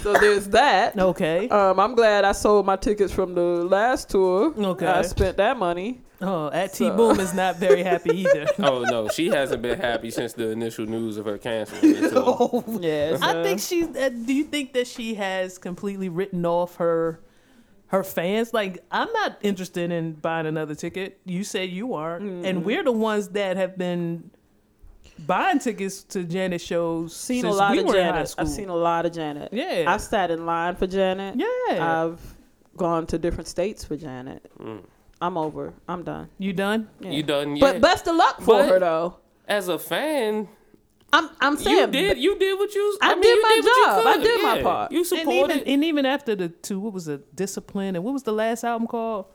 So 0.00 0.12
there's 0.12 0.46
that. 0.50 0.96
Okay. 0.98 1.48
Um, 1.48 1.80
I'm 1.80 1.94
glad 1.96 2.24
I 2.24 2.30
sold 2.32 2.64
my 2.64 2.76
tickets 2.76 3.12
from 3.12 3.34
the 3.34 3.40
last 3.42 4.08
tour. 4.10 4.54
Okay. 4.56 4.86
I 4.86 5.02
spent 5.02 5.36
that 5.38 5.56
money. 5.58 6.00
Oh, 6.20 6.50
at 6.52 6.74
So- 6.74 6.90
T 6.90 6.96
Boom 6.96 7.18
is 7.20 7.34
not 7.34 7.56
very 7.56 7.82
happy 7.82 8.10
either. 8.20 8.46
Oh 8.58 8.82
no, 8.84 9.08
she 9.08 9.26
hasn't 9.28 9.60
been 9.62 9.78
happy 9.78 10.10
since 10.10 10.32
the 10.32 10.50
initial 10.50 10.86
news 10.86 11.16
of 11.16 11.26
her 11.26 11.36
canceling. 11.38 12.10
so- 12.10 12.22
Oh, 12.38 12.64
Yeah. 12.80 13.18
I 13.20 13.42
think 13.42 13.60
she. 13.60 13.84
Uh, 13.84 14.08
do 14.08 14.32
you 14.32 14.44
think 14.44 14.72
that 14.74 14.86
she 14.86 15.14
has 15.14 15.58
completely 15.58 16.08
written 16.08 16.46
off 16.46 16.76
her 16.76 17.20
her 17.88 18.04
fans? 18.04 18.52
Like, 18.54 18.82
I'm 18.90 19.12
not 19.12 19.38
interested 19.42 19.90
in 19.92 20.12
buying 20.14 20.46
another 20.46 20.74
ticket. 20.74 21.18
You 21.24 21.44
said 21.44 21.70
you 21.70 21.94
aren't, 21.94 22.24
Mm-hmm. 22.24 22.44
and 22.44 22.64
we're 22.64 22.84
the 22.84 22.92
ones 22.92 23.28
that 23.30 23.56
have 23.56 23.76
been 23.76 24.30
buying 25.26 25.58
tickets 25.58 26.02
to 26.04 26.24
Janet 26.24 26.60
shows. 26.60 27.14
seen 27.16 27.42
since 27.42 27.54
a 27.54 27.56
lot 27.56 27.72
we 27.72 27.80
of 27.80 27.86
were 27.86 27.96
in 27.96 28.04
high 28.04 28.12
Janet. 28.12 28.34
I've 28.38 28.48
seen 28.48 28.68
a 28.68 28.76
lot 28.76 29.04
of 29.06 29.12
Janet. 29.12 29.52
Yeah. 29.52 29.84
I've 29.86 30.00
sat 30.02 30.30
in 30.30 30.46
line 30.46 30.76
for 30.76 30.86
Janet. 30.86 31.36
Yeah. 31.36 32.04
I've 32.04 32.20
gone 32.76 33.06
to 33.08 33.18
different 33.18 33.48
states 33.48 33.84
for 33.84 33.96
Janet. 33.96 34.48
Mm. 34.60 34.82
I'm 35.20 35.36
over. 35.36 35.72
I'm 35.88 36.04
done. 36.04 36.28
you 36.38 36.52
done? 36.52 36.88
Yeah. 37.00 37.10
You 37.10 37.22
done 37.24 37.58
But 37.58 37.80
best 37.80 38.06
of 38.06 38.14
luck 38.14 38.38
for 38.40 38.46
But- 38.62 38.68
her 38.68 38.78
though. 38.78 39.16
As 39.48 39.68
a 39.68 39.78
fan, 39.78 40.46
I'm 41.12 41.30
I'm 41.40 41.56
saying 41.56 41.76
you 41.78 41.86
did 41.86 42.18
you 42.18 42.38
did 42.38 42.58
what 42.58 42.74
you. 42.74 42.98
I 43.00 43.14
mean, 43.14 43.22
did 43.22 43.36
you 43.36 43.42
my 43.42 43.48
what 43.48 43.56
you 43.56 43.86
job. 43.86 44.06
I 44.06 44.12
could. 44.14 44.22
did 44.24 44.42
my 44.42 44.62
part. 44.62 44.92
You 44.92 44.98
And 44.98 45.06
supported. 45.06 45.56
even, 45.56 45.68
and 45.68 45.84
even 45.84 46.06
after 46.06 46.34
the 46.36 46.48
two, 46.48 46.80
what 46.80 46.92
was 46.92 47.08
it? 47.08 47.34
Discipline, 47.34 47.96
and 47.96 48.04
what 48.04 48.12
was 48.12 48.24
the 48.24 48.32
last 48.32 48.62
album 48.64 48.86
called? 48.86 49.26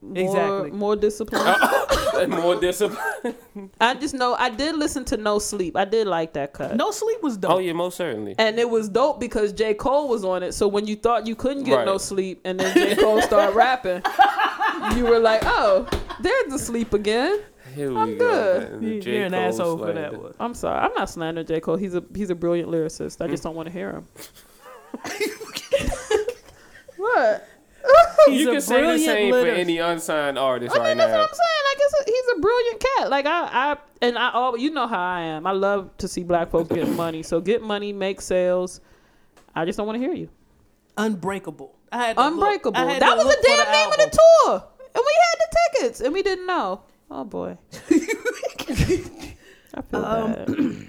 more, 0.00 0.18
Exactly. 0.18 0.70
more 0.72 0.96
discipline. 0.96 1.56
more 2.28 2.56
discipline. 2.60 3.30
I 3.80 3.94
just 3.94 4.12
know 4.14 4.34
I 4.34 4.50
did 4.50 4.76
listen 4.76 5.04
to 5.06 5.16
No 5.16 5.38
Sleep. 5.38 5.76
I 5.76 5.86
did 5.86 6.06
like 6.06 6.34
that 6.34 6.52
cut. 6.52 6.76
No 6.76 6.90
Sleep 6.90 7.22
was 7.22 7.38
dope. 7.38 7.52
Oh 7.52 7.58
yeah, 7.58 7.72
most 7.72 7.96
certainly. 7.96 8.34
And 8.38 8.58
it 8.58 8.68
was 8.68 8.88
dope 8.90 9.18
because 9.18 9.52
J. 9.54 9.72
Cole 9.74 10.08
was 10.08 10.22
on 10.24 10.42
it. 10.42 10.52
So 10.52 10.68
when 10.68 10.86
you 10.86 10.96
thought 10.96 11.26
you 11.26 11.34
couldn't 11.34 11.64
get 11.64 11.76
Right. 11.76 11.86
no 11.86 11.96
sleep 11.98 12.40
and 12.44 12.60
then 12.60 12.74
J. 12.74 12.96
Cole 12.96 13.22
started 13.22 13.54
rapping, 13.56 14.02
you 14.96 15.04
were 15.06 15.18
like, 15.20 15.40
oh, 15.44 15.86
there's 16.20 16.52
the 16.52 16.58
sleep 16.58 16.92
again. 16.92 17.40
Here 17.74 17.90
we 17.90 17.96
I'm 17.96 18.18
go. 18.18 18.58
good. 18.60 18.72
man. 18.80 18.82
You- 18.82 19.00
J. 19.00 19.12
You're 19.16 19.24
an 19.26 19.32
Cole 19.32 19.40
asshole 19.40 19.78
for 19.78 19.92
that 19.92 20.20
one. 20.22 20.34
I'm 20.40 20.54
sorry. 20.54 20.78
I'm 20.78 20.94
not 20.94 21.10
slandering 21.10 21.46
J. 21.46 21.60
Cole. 21.60 21.76
He's 21.76 21.94
a 21.94 22.02
he's 22.14 22.30
a 22.30 22.34
brilliant 22.34 22.70
lyricist. 22.70 23.20
I 23.22 23.26
just 23.28 23.42
don't 23.42 23.54
want 23.54 23.66
to 23.66 23.72
hear 23.72 23.90
him. 23.92 24.06
what? 26.96 27.48
He's 28.26 28.40
you 28.40 28.50
can 28.52 28.60
say 28.62 28.76
the 28.76 28.80
brilliant 28.80 29.04
same 29.04 29.30
for 29.32 29.46
any 29.46 29.78
unsigned 29.78 30.38
artist 30.38 30.74
I 30.74 30.78
mean, 30.78 30.86
right 30.88 30.96
that's 30.96 31.10
now. 31.12 31.18
what 31.18 31.28
I'm 31.28 31.34
saying. 31.34 31.64
Like, 31.68 31.78
it's 31.80 31.94
a, 31.94 32.04
he's 32.10 32.28
a 32.36 32.40
brilliant 32.40 32.80
cat. 32.96 33.10
Like, 33.10 33.26
I, 33.26 33.48
I, 33.52 33.76
and 34.00 34.16
I, 34.18 34.30
all 34.30 34.56
you 34.56 34.70
know 34.70 34.86
how 34.86 34.98
I 35.00 35.20
am. 35.22 35.46
I 35.46 35.52
love 35.52 35.90
to 35.98 36.08
see 36.08 36.22
black 36.22 36.50
folks 36.50 36.74
get 36.74 36.88
money. 36.96 37.22
So 37.22 37.40
get 37.42 37.60
money, 37.62 37.92
make 37.92 38.22
sales. 38.22 38.80
I 39.54 39.66
just 39.66 39.76
don't 39.76 39.86
want 39.86 39.96
to 40.00 40.00
hear 40.00 40.14
you. 40.14 40.30
Unbreakable. 40.96 41.74
I 41.92 42.06
had 42.06 42.16
to 42.16 42.22
look- 42.22 42.32
Unbreakable. 42.32 42.76
I 42.80 42.92
had 42.92 43.02
That 43.02 43.16
was 43.18 43.26
the 43.26 43.32
for 43.36 43.42
damn 43.42 43.72
name 43.72 43.88
of 43.90 43.96
the 43.98 44.18
tour, 44.46 44.64
and 44.94 45.04
we 45.04 45.12
had 45.20 45.38
the 45.38 45.56
tickets, 45.80 46.00
and 46.00 46.12
we 46.14 46.22
didn't 46.22 46.46
know. 46.46 46.80
Oh 47.10 47.24
boy. 47.24 47.58
I 47.90 49.82
feel 49.82 50.04
Um, 50.04 50.32
bad. 50.32 50.88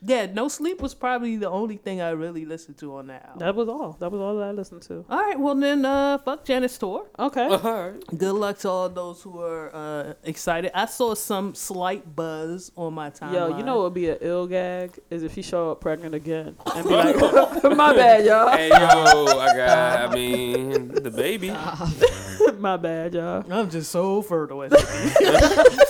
Yeah, 0.00 0.26
No 0.26 0.48
Sleep 0.48 0.80
was 0.80 0.94
probably 0.94 1.36
the 1.36 1.50
only 1.50 1.76
thing 1.76 2.00
I 2.00 2.10
really 2.10 2.44
listened 2.44 2.78
to 2.78 2.96
on 2.96 3.08
that 3.08 3.24
album. 3.24 3.38
That 3.40 3.54
was 3.56 3.68
all. 3.68 3.96
That 3.98 4.12
was 4.12 4.20
all 4.20 4.36
that 4.36 4.44
I 4.48 4.52
listened 4.52 4.82
to. 4.82 5.04
All 5.10 5.18
right, 5.18 5.38
well 5.38 5.54
then, 5.54 5.84
uh, 5.84 6.18
fuck 6.18 6.44
Janet's 6.44 6.78
tour. 6.78 7.06
Okay. 7.18 7.46
Alright. 7.48 8.04
Good 8.16 8.32
luck 8.34 8.58
to 8.58 8.68
all 8.68 8.88
those 8.88 9.22
who 9.22 9.40
are 9.40 9.74
uh, 9.74 10.14
excited. 10.22 10.70
I 10.72 10.86
saw 10.86 11.14
some 11.14 11.54
slight 11.54 12.14
buzz 12.14 12.70
on 12.76 12.94
my 12.94 13.10
timeline. 13.10 13.32
Yo, 13.32 13.58
you 13.58 13.64
know 13.64 13.76
what 13.76 13.84
would 13.84 13.94
be 13.94 14.08
an 14.08 14.18
ill 14.20 14.46
gag 14.46 14.98
is 15.10 15.22
if 15.24 15.34
she 15.34 15.42
show 15.42 15.72
up 15.72 15.80
pregnant 15.80 16.14
again 16.14 16.54
and 16.74 16.86
be 16.86 16.94
like, 16.94 17.16
"My 17.76 17.92
bad, 17.94 18.24
y'all. 18.24 18.50
Hey 18.50 18.68
yo, 18.68 18.76
I 18.76 19.56
got. 19.56 20.10
I 20.10 20.14
mean, 20.14 20.88
the 20.94 21.10
baby. 21.10 21.50
My 22.58 22.76
bad, 22.76 23.14
y'all." 23.14 23.44
I'm 23.52 23.68
just 23.70 23.90
so 23.90 24.22
fertile. 24.22 24.68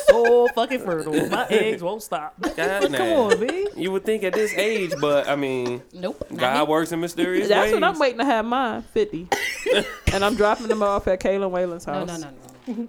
so 0.07 0.49
fucking 0.55 0.81
fertile. 0.81 1.29
My 1.29 1.47
eggs 1.49 1.83
won't 1.83 2.03
stop. 2.03 2.35
God 2.41 2.83
Come 2.83 2.93
damn. 2.93 3.19
on, 3.19 3.41
B. 3.41 3.67
You 3.77 3.91
would 3.99 4.07
think 4.07 4.23
at 4.25 4.33
this 4.33 4.53
age, 4.55 4.93
but 5.01 5.29
I 5.29 5.37
mean, 5.37 5.83
Nope. 5.93 6.27
God 6.35 6.67
me. 6.67 6.71
works 6.71 6.93
in 6.93 7.01
mysterious 7.01 7.49
That's 7.49 7.67
ways. 7.73 7.75
what 7.75 7.85
I'm 7.85 7.99
waiting 7.99 8.19
to 8.19 8.25
have 8.25 8.45
mine, 8.45 8.83
fifty, 8.95 9.29
and 10.13 10.25
I'm 10.25 10.35
dropping 10.37 10.69
them 10.69 10.83
off 10.83 11.07
at 11.09 11.21
Kaylin 11.21 11.51
Whalen's 11.51 11.85
house. 11.85 12.07
no, 12.09 12.31
no, 12.67 12.89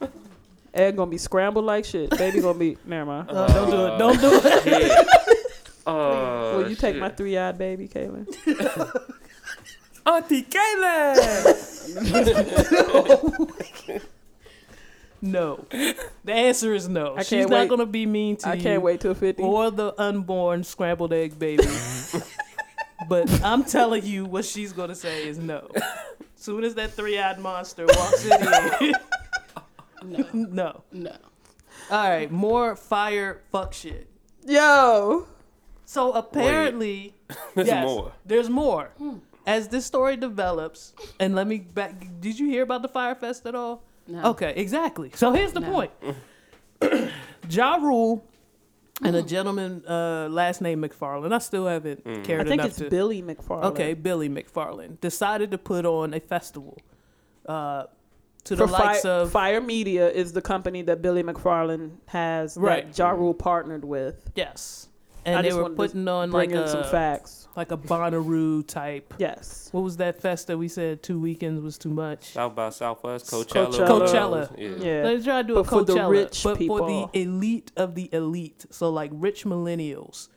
no. 0.00 0.08
Egg 0.74 0.96
gonna 0.96 1.10
be 1.10 1.18
scrambled 1.18 1.64
like 1.66 1.84
shit. 1.84 2.10
Baby 2.10 2.40
gonna 2.40 2.58
be. 2.58 2.78
Never 2.86 3.04
mind. 3.04 3.30
Uh, 3.30 3.46
don't 3.48 3.70
do 3.70 3.86
it. 3.86 3.98
Don't 3.98 4.20
do 4.20 4.40
it. 4.42 4.66
Yeah. 4.66 5.04
Oh, 5.86 6.58
Will 6.62 6.70
you 6.70 6.76
take 6.76 6.94
shit. 6.94 7.00
my 7.00 7.08
three-eyed 7.10 7.58
baby, 7.58 7.88
Kaylin? 7.88 8.26
Auntie 10.06 10.42
Kayla? 10.44 11.16
No. 15.24 15.64
The 15.70 16.32
answer 16.32 16.74
is 16.74 16.88
no. 16.88 17.14
I 17.14 17.22
She's 17.22 17.46
can't 17.46 17.50
wait. 17.50 17.68
gonna 17.70 17.86
be 17.86 18.06
mean 18.06 18.36
to 18.38 18.48
I 18.48 18.54
you. 18.54 18.62
can't 18.62 18.82
wait 18.82 19.00
till 19.00 19.14
fifty. 19.14 19.42
Or 19.42 19.70
the 19.70 19.94
unborn 19.96 20.64
scrambled 20.64 21.12
egg 21.12 21.38
baby. 21.38 21.62
but 23.08 23.42
I'm 23.44 23.62
telling 23.64 24.04
you, 24.04 24.24
what 24.24 24.44
she's 24.44 24.72
gonna 24.72 24.96
say 24.96 25.28
is 25.28 25.38
no. 25.38 25.68
Soon 26.34 26.64
as 26.64 26.74
that 26.74 26.90
three-eyed 26.90 27.38
monster 27.38 27.86
walks 27.86 28.24
in 28.26 28.92
No, 30.04 30.26
no. 30.32 30.82
no. 30.90 31.16
All 31.90 32.08
right, 32.08 32.30
more 32.30 32.74
fire 32.74 33.42
fuck 33.52 33.72
shit. 33.72 34.08
Yo, 34.44 35.28
So 35.84 36.12
apparently, 36.14 37.14
There's 37.54 37.68
yes, 37.68 37.84
more. 37.86 38.12
There's 38.26 38.50
more. 38.50 38.90
Hmm. 38.98 39.18
As 39.46 39.68
this 39.68 39.86
story 39.86 40.16
develops, 40.16 40.94
and 41.20 41.34
let 41.36 41.46
me 41.46 41.58
back. 41.58 41.94
Did 42.20 42.38
you 42.40 42.46
hear 42.48 42.62
about 42.62 42.82
the 42.82 42.88
Fyre 42.88 43.14
Fest 43.14 43.46
at 43.46 43.54
all? 43.54 43.84
No. 44.06 44.30
Okay, 44.30 44.52
exactly. 44.56 45.10
So 45.14 45.32
here's 45.32 45.52
the 45.52 45.60
No. 45.60 45.70
point. 45.70 45.90
ja 47.48 47.76
Rule 47.76 48.24
and 49.04 49.16
a 49.16 49.22
gentleman, 49.22 49.82
uh, 49.86 50.28
last 50.30 50.60
name 50.60 50.82
McFarland. 50.82 51.32
I 51.32 51.38
still 51.38 51.66
haven't 51.66 52.04
cared 52.24 52.42
I 52.42 52.44
think 52.50 52.54
enough 52.60 52.66
it's 52.68 52.76
to. 52.78 52.90
Billy 52.90 53.22
McFarland. 53.22 53.64
Okay, 53.64 53.94
Billy 53.94 54.28
McFarland 54.28 55.00
decided 55.00 55.50
to 55.50 55.58
put 55.58 55.84
on 55.86 56.14
a 56.14 56.20
festival 56.20 56.78
uh, 57.46 57.84
to 58.44 58.56
the 58.56 58.66
For 58.66 58.72
likes 58.72 59.02
Fi- 59.02 59.08
of 59.08 59.30
Fyre 59.32 59.60
Media 59.60 60.08
is 60.10 60.32
the 60.32 60.42
company 60.42 60.82
that 60.82 61.00
Billy 61.02 61.22
McFarland 61.22 61.92
has 62.06 62.56
Right. 62.56 62.86
that 62.86 62.98
Ja 62.98 63.10
Rule 63.10 63.34
partnered 63.34 63.84
with. 63.84 64.30
yes, 64.34 64.88
I 64.88 64.91
and 65.24 65.46
they 65.46 65.52
were 65.52 65.70
putting 65.70 66.06
on 66.08 66.30
like 66.30 66.52
a 66.52 66.68
some 66.68 66.84
facts. 66.84 67.48
like 67.56 67.70
a 67.70 67.76
Bonnaroo 67.76 68.66
type. 68.66 69.14
Yes. 69.18 69.68
What 69.72 69.82
was 69.82 69.96
that 69.98 70.20
fest 70.20 70.46
that 70.48 70.58
we 70.58 70.68
said 70.68 71.02
two 71.02 71.20
weekends 71.20 71.60
was 71.62 71.78
too 71.78 71.90
much? 71.90 72.24
South 72.32 72.54
by 72.54 72.70
Southwest, 72.70 73.30
Coachella. 73.30 73.70
Coachella. 73.72 73.88
Coachella. 73.88 74.58
Yeah. 74.58 74.84
Yeah. 74.86 75.02
They 75.02 75.22
try 75.22 75.42
to 75.42 75.48
do 75.48 75.54
But 75.54 75.60
a 75.60 75.64
for 75.64 75.84
the 75.84 75.94
Coachella, 75.94 76.10
rich 76.10 76.42
but 76.42 76.58
people. 76.58 76.78
for 76.78 76.88
the 77.12 77.20
elite 77.20 77.72
of 77.76 77.94
the 77.94 78.08
elite. 78.12 78.66
So 78.70 78.90
like 78.90 79.10
rich 79.14 79.44
millennials, 79.44 80.28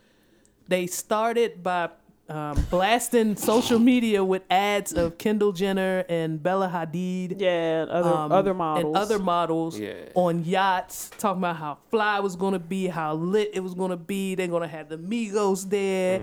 they 0.68 0.88
started 0.88 1.64
by 1.64 1.90
um, 2.28 2.56
blasting 2.72 3.36
social 3.36 3.78
media 3.78 4.24
with 4.24 4.42
ads 4.50 4.92
of 4.94 5.18
Kendall 5.20 5.52
Jenner 5.52 6.04
and 6.10 6.42
Bella 6.42 6.68
Hadid. 6.74 7.40
Yeah, 7.40 7.84
and 7.84 7.92
other 7.92 8.10
um, 8.10 8.32
other 8.32 8.54
models. 8.54 8.86
and 8.86 8.96
other 8.98 9.20
models 9.20 9.78
Yeah. 9.80 9.94
on 10.16 10.44
yachts, 10.44 11.12
talking 11.20 11.40
about 11.42 11.58
how 11.58 11.78
fly 11.92 12.18
it 12.18 12.24
was 12.24 12.36
gonna 12.36 12.58
be, 12.60 12.88
how 12.88 13.14
lit 13.14 13.52
it 13.54 13.60
was 13.60 13.76
gonna 13.76 13.96
be. 13.98 14.34
They're 14.36 14.48
gonna 14.48 14.68
have 14.68 14.90
the 14.90 14.98
Migos 14.98 15.70
there, 15.70 16.22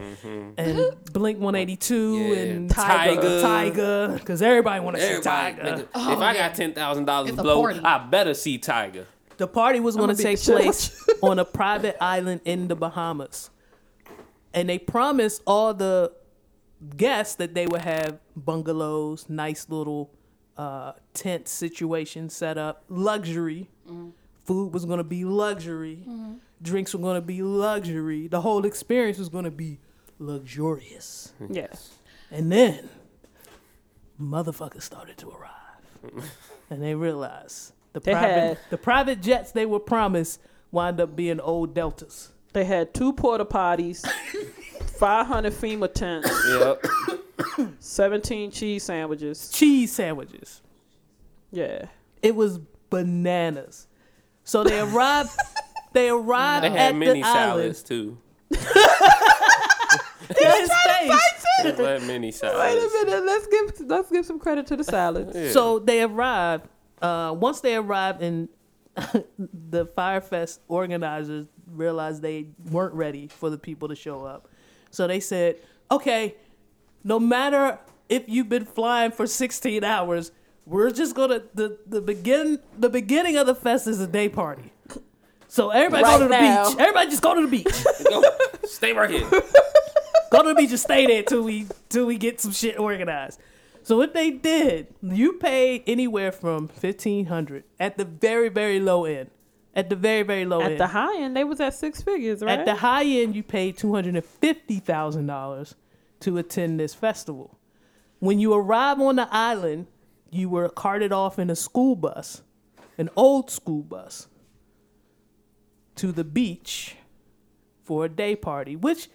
and 0.58 0.96
Blink 1.12 1.38
One 1.38 1.54
Eighty 1.54 1.76
Two 1.76 2.14
Mm-hmm. 2.16 2.32
Yeah. 2.32 2.38
and 2.54 2.70
Tyga. 2.70 3.42
Tyga, 3.42 4.14
because 4.18 4.42
everybody 4.42 4.80
want 4.80 4.96
to 4.96 5.02
see 5.02 5.20
Tyga. 5.28 5.60
nigga, 5.62 5.82
if 5.82 6.18
I 6.18 6.34
got 6.34 6.54
ten 6.54 6.72
thousand 6.72 7.04
dollars 7.04 7.28
It's 7.30 7.36
to 7.36 7.42
blow. 7.42 7.64
I 7.84 7.98
better 7.98 8.34
see 8.34 8.58
Tyga. 8.58 9.06
The 9.38 9.46
party 9.46 9.80
was 9.80 9.96
going 9.96 10.08
to 10.14 10.14
I'ma 10.14 10.22
take 10.22 10.38
the 10.38 10.44
shit 10.44 10.54
out 10.56 10.62
place 10.62 11.08
on 11.22 11.38
a 11.38 11.44
private 11.44 11.96
island 12.00 12.42
in 12.44 12.68
the 12.68 12.76
Bahamas. 12.76 13.50
And 14.54 14.68
they 14.68 14.78
promised 14.78 15.42
all 15.46 15.72
the 15.74 16.12
guests 16.96 17.36
that 17.36 17.54
they 17.54 17.66
would 17.66 17.80
have 17.82 18.18
bungalows, 18.36 19.26
nice 19.28 19.66
little 19.68 20.10
uh, 20.56 20.92
tent 21.14 21.48
situation 21.48 22.28
set 22.28 22.58
up, 22.58 22.84
luxury. 22.88 23.68
Food 24.44 24.74
was 24.74 24.84
going 24.84 24.98
to 24.98 25.04
be 25.04 25.24
luxury. 25.24 26.04
Drinks 26.60 26.92
were 26.94 27.00
going 27.00 27.14
to 27.16 27.26
be 27.26 27.42
luxury. 27.42 28.26
The 28.28 28.40
whole 28.40 28.64
experience 28.66 29.18
was 29.18 29.28
going 29.28 29.44
to 29.44 29.50
be 29.50 29.78
luxurious. 30.18 31.32
yes. 31.48 31.92
And 32.30 32.50
then 32.52 32.88
motherfuckers 34.20 34.82
started 34.82 35.16
to 35.18 35.30
arrive. 35.30 36.30
and 36.70 36.82
they 36.82 36.94
realized 36.94 37.72
the 37.92 38.00
They 38.00 38.12
private 38.12 38.30
had- 38.40 38.58
the 38.70 38.78
private 38.78 39.22
jets 39.22 39.52
they 39.52 39.66
were 39.66 39.80
promised 39.80 40.40
wind 40.70 41.00
up 41.00 41.14
being 41.16 41.40
old 41.40 41.74
deltas. 41.74 42.30
They 42.52 42.64
had 42.64 42.92
two 42.92 43.12
porta 43.14 43.44
potties, 43.44 44.06
500 44.98 45.52
FEMA 45.52 45.92
tents, 45.92 46.30
Yep. 46.48 46.86
17 47.80 48.50
cheese 48.50 48.82
sandwiches. 48.84 49.50
cheese 49.50 49.92
sandwiches. 49.92 50.60
Yeah. 51.50 51.86
It 52.22 52.34
was 52.36 52.58
bananas. 52.90 53.86
So 54.44 54.64
they 54.64 54.80
arrived. 54.80 55.30
they 55.92 56.08
arrived 56.10 56.64
They 56.64 56.68
at 56.70 56.76
had 56.76 56.96
mini 56.96 57.22
the 57.22 57.28
island. 57.28 57.76
salads 57.76 57.82
too. 57.82 58.18
His 60.28 60.70
face. 60.70 61.76
They 61.76 61.84
had 61.84 62.02
mini 62.02 62.32
salads. 62.32 62.58
Wait 62.92 63.02
a 63.02 63.06
minute. 63.06 63.24
Let's 63.26 63.46
give 63.46 63.88
let's 63.88 64.10
give 64.10 64.26
some 64.26 64.38
credit 64.38 64.66
to 64.68 64.76
the 64.76 64.84
salads. 64.84 65.36
Yeah. 65.36 65.50
So 65.50 65.78
they 65.78 66.02
arrived. 66.02 66.66
Uh, 67.00 67.34
once 67.36 67.60
they 67.60 67.74
arrived, 67.76 68.22
and 68.22 68.48
the 69.38 69.86
Fyrefest 69.86 70.58
organizers 70.68 71.46
realized 71.66 72.22
they 72.22 72.48
weren't 72.70 72.94
ready 72.94 73.28
for 73.28 73.48
the 73.50 73.58
people 73.58 73.88
to 73.88 73.94
show 73.94 74.24
up. 74.24 74.48
So 74.90 75.06
they 75.06 75.20
said, 75.20 75.56
"Okay, 75.90 76.34
no 77.04 77.18
matter 77.18 77.78
if 78.08 78.24
you've 78.28 78.48
been 78.48 78.66
flying 78.66 79.10
for 79.10 79.26
16 79.26 79.82
hours, 79.84 80.32
we're 80.66 80.90
just 80.90 81.14
gonna 81.16 81.42
the 81.54 81.78
the 81.86 82.00
begin 82.00 82.58
the 82.78 82.88
beginning 82.90 83.36
of 83.36 83.46
the 83.46 83.54
fest 83.54 83.86
is 83.86 84.00
a 84.00 84.06
day 84.06 84.28
party. 84.28 84.72
So 85.48 85.70
everybody 85.70 86.04
Right 86.04 86.18
go 86.18 86.18
to 86.20 86.24
the 86.24 86.30
now. 86.30 86.68
beach. 86.70 86.78
Everybody 86.78 87.10
just 87.10 87.22
go 87.22 87.34
to 87.34 87.42
the 87.42 87.48
beach. 87.48 87.84
Go, 88.08 88.22
stay 88.64 88.92
right 88.94 89.10
here. 89.10 89.28
go 90.30 90.42
to 90.42 90.48
the 90.48 90.54
beach 90.54 90.70
and 90.70 90.80
stay 90.80 91.06
there 91.06 91.22
till 91.22 91.42
we 91.42 91.66
till 91.90 92.06
we 92.06 92.16
get 92.16 92.40
some 92.40 92.52
shit 92.52 92.78
organized. 92.78 93.38
So 93.84 93.96
what 93.96 94.14
they 94.14 94.30
did, 94.30 94.88
you 95.02 95.34
paid 95.34 95.82
anywhere 95.86 96.32
from 96.32 96.68
fifteen 96.68 97.26
hundred 97.26 97.64
at 97.80 97.98
the 97.98 98.04
very 98.04 98.48
very 98.48 98.80
low 98.80 99.04
end. 99.04 99.30
At 99.74 99.88
the 99.88 99.96
very 99.96 100.22
very 100.22 100.44
low 100.44 100.60
At 100.60 100.64
end. 100.64 100.72
At 100.74 100.78
the 100.78 100.86
high 100.88 101.16
end, 101.18 101.36
they 101.36 101.44
was 101.44 101.60
at 101.60 101.74
six 101.74 102.02
figures, 102.02 102.42
right? 102.42 102.58
At 102.58 102.66
the 102.66 102.76
high 102.76 103.04
end, 103.04 103.34
you 103.34 103.42
paid 103.42 103.78
two 103.78 103.94
hundred 103.94 104.14
and 104.16 104.24
fifty 104.24 104.78
thousand 104.78 105.26
dollars 105.26 105.74
to 106.20 106.38
attend 106.38 106.78
this 106.78 106.94
festival. 106.94 107.58
When 108.18 108.38
you 108.38 108.54
arrive 108.54 109.00
on 109.00 109.16
the 109.16 109.28
island, 109.30 109.88
you 110.30 110.48
were 110.48 110.68
carted 110.68 111.12
off 111.12 111.38
in 111.38 111.50
a 111.50 111.56
school 111.56 111.96
bus, 111.96 112.42
an 112.96 113.10
old 113.16 113.50
school 113.50 113.82
bus, 113.82 114.28
to 115.96 116.12
the 116.12 116.24
beach 116.24 116.96
for 117.82 118.04
a 118.04 118.08
day 118.08 118.36
party, 118.36 118.76
which 118.76 119.08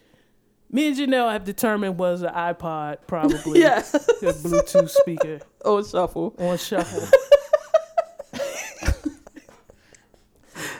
me 0.71 0.87
and 0.87 0.97
Janelle 0.97 1.31
have 1.31 1.43
determined 1.43 1.97
was 1.97 2.21
an 2.21 2.33
iPod, 2.33 2.97
probably 3.07 3.59
yeah. 3.61 3.79
a 3.79 3.81
Bluetooth 4.33 4.89
speaker 4.89 5.39
oh, 5.65 5.83
shuffle. 5.83 6.35
on 6.37 6.57
shuffle. 6.57 7.07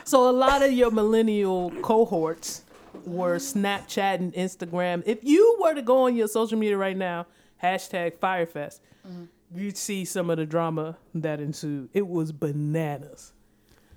so 0.04 0.28
a 0.28 0.32
lot 0.32 0.62
of 0.62 0.72
your 0.72 0.90
millennial 0.90 1.70
cohorts 1.82 2.64
were 3.04 3.36
Snapchat 3.36 4.16
and 4.16 4.32
Instagram. 4.34 5.02
If 5.06 5.20
you 5.22 5.56
were 5.60 5.74
to 5.74 5.82
go 5.82 6.06
on 6.06 6.16
your 6.16 6.28
social 6.28 6.58
media 6.58 6.76
right 6.76 6.96
now, 6.96 7.26
hashtag 7.62 8.18
Fyrefest, 8.18 8.80
mm-hmm. 9.06 9.24
you'd 9.54 9.76
see 9.76 10.04
some 10.04 10.28
of 10.28 10.36
the 10.36 10.46
drama 10.46 10.98
that 11.14 11.40
ensued. 11.40 11.88
It 11.94 12.06
was 12.06 12.32
bananas. 12.32 13.32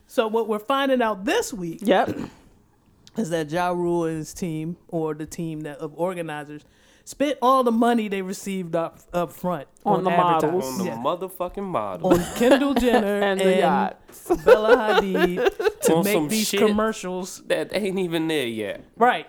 So 0.07 0.27
what 0.27 0.47
we're 0.47 0.59
finding 0.59 1.01
out 1.01 1.25
this 1.25 1.53
week 1.53 1.79
Yep. 1.81 2.17
Is 3.17 3.29
that 3.31 3.49
Ja 3.51 3.69
Rule 3.71 4.05
and 4.05 4.17
his 4.17 4.33
team, 4.33 4.77
or 4.87 5.13
the 5.13 5.25
team 5.25 5.61
that, 5.61 5.77
of 5.79 5.93
organizers, 5.95 6.63
spent 7.03 7.37
all 7.41 7.63
the 7.63 7.71
money 7.71 8.07
they 8.07 8.21
received 8.21 8.75
up 8.75 8.99
up 9.11 9.31
front 9.31 9.67
On 9.85 10.03
the 10.03 10.11
advertising. 10.11 10.51
models. 10.51 10.71
On 10.71 10.77
the 10.77 10.85
Yeah. 10.85 10.97
motherfucking 10.97 11.63
model. 11.63 12.13
on 12.13 12.19
Kendall 12.35 12.73
Jenner 12.73 13.15
And 13.21 13.41
and, 13.41 13.49
the 13.49 13.57
yacht. 13.57 13.99
Bella 14.45 14.77
Hadid 15.01 15.81
to 15.81 15.95
On 15.95 16.03
make 16.03 16.13
some 16.13 16.27
these 16.29 16.51
commercials. 16.51 17.41
that 17.47 17.75
ain't 17.75 17.99
even 17.99 18.27
there 18.27 18.47
yet. 18.47 18.83
Right. 18.97 19.27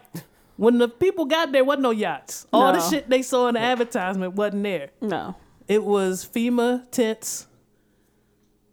When 0.56 0.78
the 0.78 0.88
people 0.88 1.24
got 1.24 1.50
there, 1.50 1.64
wasn't 1.64 1.82
no 1.82 1.90
yachts. 1.90 2.46
All 2.52 2.72
the 2.72 2.80
shit 2.80 3.08
they 3.10 3.22
saw 3.22 3.48
in 3.48 3.54
the 3.54 3.60
advertisement 3.60 4.34
wasn't 4.34 4.62
there. 4.64 4.90
No. 5.00 5.34
It 5.66 5.82
was 5.82 6.24
FEMA 6.32 6.88
tents, 6.90 7.46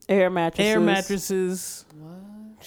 Air 0.08 0.30
mattresses. 0.30 0.69
air 0.72 0.80
mattresses. 0.80 1.86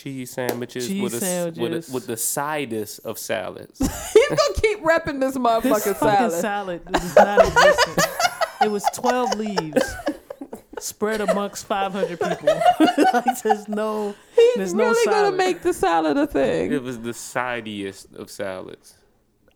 Cheese 0.03 0.31
sandwiches 0.31 0.89
Cheese 0.89 1.03
with 1.03 1.13
a, 1.15 1.17
s- 1.17 1.23
sandwiches. 1.23 1.61
with 1.61 1.89
a, 1.91 1.95
with 1.95 2.07
the 2.07 2.17
sidest 2.17 3.01
of 3.05 3.19
salads. 3.19 3.79
He's 4.13 4.29
gonna 4.29 4.55
keep 4.61 4.83
repping 4.83 5.21
this 5.21 5.35
This 5.35 5.39
motherfucking 5.43 5.97
fucking 5.97 6.31
salad. 6.31 6.41
salad 6.41 6.83
is 6.97 7.17
not 7.17 7.39
existent. 7.47 8.07
it 8.65 8.71
was 8.71 8.85
12 8.95 9.35
leaves 9.39 9.95
spread 10.79 11.21
amongst 11.21 11.67
500 11.67 12.19
people. 12.19 12.49
like, 13.13 13.43
there's 13.43 13.69
no, 13.69 14.15
He's 14.35 14.57
there's 14.57 14.75
no 14.75 14.85
really 14.91 15.07
gonna 15.07 15.37
make 15.37 15.63
the 15.63 15.73
salad 15.73 16.17
a 16.17 16.27
thing. 16.27 16.73
it 16.73 16.83
was 16.83 16.99
the 17.01 17.11
sidiest 17.13 18.15
of 18.17 18.31
salads. 18.31 18.97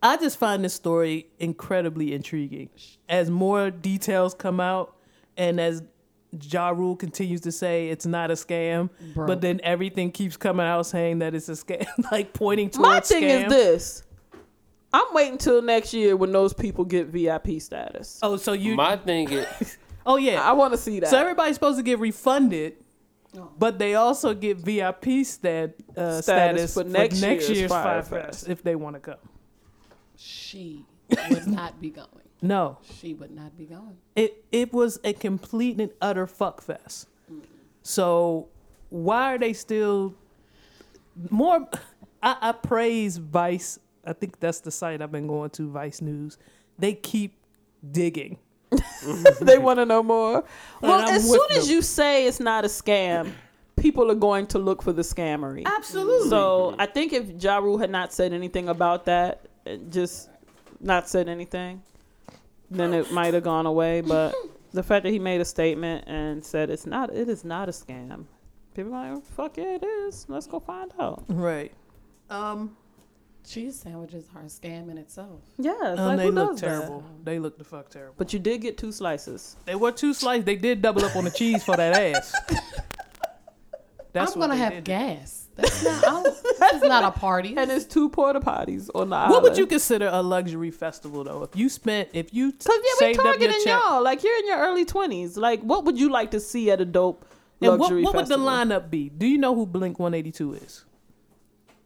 I 0.02 0.16
just 0.18 0.38
find 0.38 0.62
this 0.64 0.74
story 0.74 1.26
incredibly 1.40 2.12
intriguing. 2.14 2.68
As 3.08 3.28
more 3.30 3.70
details 3.70 4.34
come 4.34 4.60
out, 4.60 4.94
and 5.36 5.58
as 5.60 5.82
Ja 6.42 6.70
Rule 6.70 6.96
continues 6.96 7.40
to 7.42 7.52
say 7.52 7.88
it's 7.88 8.06
not 8.06 8.30
a 8.30 8.34
scam, 8.34 8.90
Bro. 9.14 9.26
but 9.26 9.40
then 9.40 9.60
everything 9.62 10.10
keeps 10.12 10.36
coming 10.36 10.66
out 10.66 10.84
saying 10.86 11.20
that 11.20 11.34
it's 11.34 11.48
a 11.48 11.52
scam, 11.52 11.86
like 12.12 12.32
pointing 12.32 12.70
to 12.70 12.80
My 12.80 13.00
thing 13.00 13.22
scam. 13.22 13.44
is 13.46 13.50
this. 13.52 14.02
I'm 14.92 15.12
waiting 15.12 15.38
till 15.38 15.62
next 15.62 15.92
year 15.94 16.16
when 16.16 16.32
those 16.32 16.52
people 16.54 16.84
get 16.84 17.06
VIP 17.08 17.60
status. 17.60 18.18
Oh, 18.22 18.36
so 18.36 18.52
you? 18.52 18.74
My 18.76 18.96
thing 18.96 19.30
is, 19.30 19.78
oh 20.06 20.16
yeah. 20.16 20.42
I 20.42 20.52
want 20.52 20.72
to 20.72 20.78
see 20.78 21.00
that. 21.00 21.10
so 21.10 21.18
everybody's 21.18 21.54
supposed 21.54 21.78
to 21.78 21.82
get 21.82 21.98
refunded, 21.98 22.74
Oh. 23.36 23.50
but 23.58 23.78
they 23.78 23.94
also 23.96 24.32
get 24.32 24.56
VIP 24.56 25.24
stat, 25.26 25.74
uh, 25.96 26.22
Status 26.22 26.24
status, 26.24 26.74
for 26.74 26.82
for 26.84 26.88
next 26.88 27.20
next, 27.20 27.48
year's 27.48 27.58
year's 27.58 27.70
Fire 27.70 28.02
Fyre 28.02 28.22
Fest. 28.22 28.40
Fest 28.40 28.48
if 28.48 28.62
they 28.62 28.74
want 28.76 28.94
to 28.96 29.00
come. 29.00 29.18
She 30.16 30.84
would 31.30 31.46
not 31.46 31.78
be 31.80 31.90
going. 31.90 32.08
No, 32.46 32.78
She 33.00 33.14
would 33.14 33.30
not 33.30 33.56
be 33.56 33.64
going. 33.64 33.96
it 34.14 34.44
it 34.52 34.72
was 34.72 34.98
a 35.04 35.12
complete 35.12 35.80
and 35.80 35.90
utter 36.00 36.26
fuck 36.26 36.60
fest. 36.60 37.08
So 37.82 38.48
why 38.90 39.34
are 39.34 39.38
they 39.38 39.52
still 39.52 40.14
more? 41.30 41.68
I, 42.22 42.36
I 42.40 42.52
praise 42.52 43.16
Vice. 43.18 43.78
I 44.04 44.12
think 44.12 44.38
that's 44.40 44.60
the 44.60 44.70
site 44.70 45.02
I've 45.02 45.12
been 45.12 45.26
going 45.26 45.50
to. 45.50 45.70
Vice 45.70 46.00
News. 46.00 46.38
They 46.78 46.94
keep 46.94 47.36
digging. 47.90 48.38
they 49.40 49.58
want 49.58 49.78
to 49.78 49.86
know 49.86 50.02
more. 50.02 50.44
Well, 50.80 51.00
as 51.08 51.22
with 51.28 51.40
soon 51.40 51.58
as 51.58 51.66
them. 51.66 51.76
you 51.76 51.82
say 51.82 52.26
it's 52.26 52.40
not 52.40 52.64
a 52.64 52.68
scam, 52.68 53.32
people 53.76 54.10
are 54.10 54.14
going 54.16 54.46
to 54.48 54.58
look 54.58 54.82
for 54.82 54.92
the 54.92 55.02
scammery. 55.02 55.64
Absolutely. 55.64 56.28
So 56.28 56.74
I 56.78 56.86
think 56.86 57.12
if 57.12 57.42
Ja 57.42 57.58
Rule 57.58 57.78
had 57.78 57.90
not 57.90 58.12
said 58.12 58.32
anything 58.32 58.68
about 58.68 59.04
that, 59.06 59.46
just 59.90 60.28
not 60.80 61.08
said 61.08 61.28
anything, 61.28 61.82
then 62.70 62.94
it 62.94 63.10
might 63.12 63.34
have 63.34 63.44
gone 63.44 63.66
away. 63.66 64.00
But 64.00 64.34
the 64.72 64.82
fact 64.82 65.04
that 65.04 65.10
he 65.10 65.18
made 65.18 65.40
a 65.40 65.44
statement 65.44 66.04
and 66.06 66.44
said 66.44 66.70
it's 66.70 66.86
not, 66.86 67.12
it 67.14 67.28
is 67.28 67.44
not 67.44 67.68
a 67.68 67.72
scam. 67.72 68.24
People 68.74 68.94
are 68.94 69.14
like, 69.14 69.24
fuck 69.24 69.56
yeah, 69.56 69.76
it 69.76 69.84
is. 69.84 70.26
Let's 70.28 70.46
go 70.46 70.60
find 70.60 70.92
out. 70.98 71.24
right. 71.28 71.72
Um. 72.30 72.76
Cheese 73.48 73.78
sandwiches 73.78 74.28
are 74.34 74.42
a 74.42 74.46
scam 74.46 74.90
in 74.90 74.98
itself. 74.98 75.40
Yeah, 75.56 75.70
it's 75.92 76.00
And 76.00 76.06
like, 76.08 76.16
they 76.18 76.24
who 76.24 76.30
look 76.32 76.50
does 76.54 76.60
that? 76.62 76.66
terrible. 76.66 77.04
They 77.22 77.38
look 77.38 77.58
the 77.58 77.62
fuck 77.62 77.88
terrible. 77.90 78.16
But 78.18 78.32
you 78.32 78.40
did 78.40 78.60
get 78.60 78.76
two 78.76 78.90
slices. 78.90 79.54
They 79.66 79.76
were 79.76 79.92
two 79.92 80.12
slices. 80.14 80.44
They 80.44 80.56
did 80.56 80.82
double 80.82 81.04
up 81.04 81.14
on 81.14 81.22
the 81.22 81.30
cheese 81.30 81.62
for 81.62 81.76
that 81.76 81.94
ass. 81.96 82.34
That's 84.12 84.32
I'm 84.34 84.40
gonna 84.40 84.56
have 84.56 84.72
did. 84.72 84.84
gas. 84.84 85.45
That's 85.56 85.82
not. 85.84 86.04
I 86.04 86.10
don't, 86.10 86.36
that's 86.58 86.82
not 86.84 87.04
a 87.04 87.10
party. 87.10 87.54
And 87.56 87.70
it's 87.70 87.84
two 87.84 88.08
porta 88.08 88.40
potties 88.40 88.90
on 88.94 89.10
the 89.10 89.16
island. 89.16 89.32
What 89.32 89.42
would 89.42 89.58
you 89.58 89.66
consider 89.66 90.08
a 90.12 90.22
luxury 90.22 90.70
festival 90.70 91.24
though? 91.24 91.42
If 91.42 91.56
you 91.56 91.68
spent, 91.68 92.10
if 92.12 92.32
you 92.32 92.52
Cause 92.52 92.66
yeah, 92.68 92.78
we 92.78 92.88
saved 92.98 93.18
up 93.18 93.24
your 93.24 93.32
targeting 93.34 93.64
check, 93.64 93.80
y'all. 93.80 94.02
Like 94.02 94.22
you're 94.22 94.36
in 94.38 94.46
your 94.46 94.58
early 94.58 94.84
twenties. 94.84 95.36
Like, 95.36 95.62
what 95.62 95.84
would 95.84 95.98
you 95.98 96.10
like 96.10 96.30
to 96.32 96.40
see 96.40 96.70
at 96.70 96.80
a 96.80 96.84
dope 96.84 97.24
and 97.60 97.70
what, 97.70 97.80
luxury 97.80 98.02
what 98.02 98.14
would 98.14 98.26
the 98.26 98.38
lineup 98.38 98.90
be? 98.90 99.08
Do 99.08 99.26
you 99.26 99.38
know 99.38 99.54
who 99.54 99.66
Blink 99.66 99.98
One 99.98 100.14
Eighty 100.14 100.32
Two 100.32 100.52
is? 100.54 100.84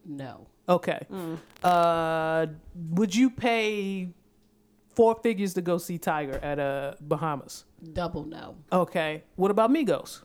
no. 0.04 0.46
Okay. 0.68 1.00
Mm. 1.10 1.38
Uh, 1.64 2.46
would 2.90 3.12
you 3.12 3.28
pay 3.28 4.10
four 4.94 5.16
figures 5.20 5.54
to 5.54 5.62
go 5.62 5.78
see 5.78 5.98
Tyga 5.98 6.38
at 6.42 6.60
uh 6.60 6.94
Bahamas? 7.00 7.64
Double 7.92 8.24
no. 8.24 8.54
Okay. 8.72 9.24
What 9.34 9.50
about 9.50 9.70
Migos? 9.70 10.22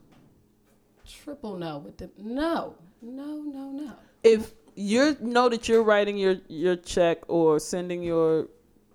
Triple 1.08 1.58
no. 1.58 1.80
With 1.80 1.98
the 1.98 2.12
no. 2.18 2.76
No. 3.06 3.42
No. 3.44 3.72
No. 3.72 3.92
If 4.24 4.52
you 4.76 5.16
know 5.22 5.48
that 5.50 5.70
you're 5.70 5.84
writing 5.84 6.18
your 6.18 6.38
your 6.48 6.76
check 6.76 7.20
or 7.28 7.60
sending 7.60 8.02
your 8.04 8.48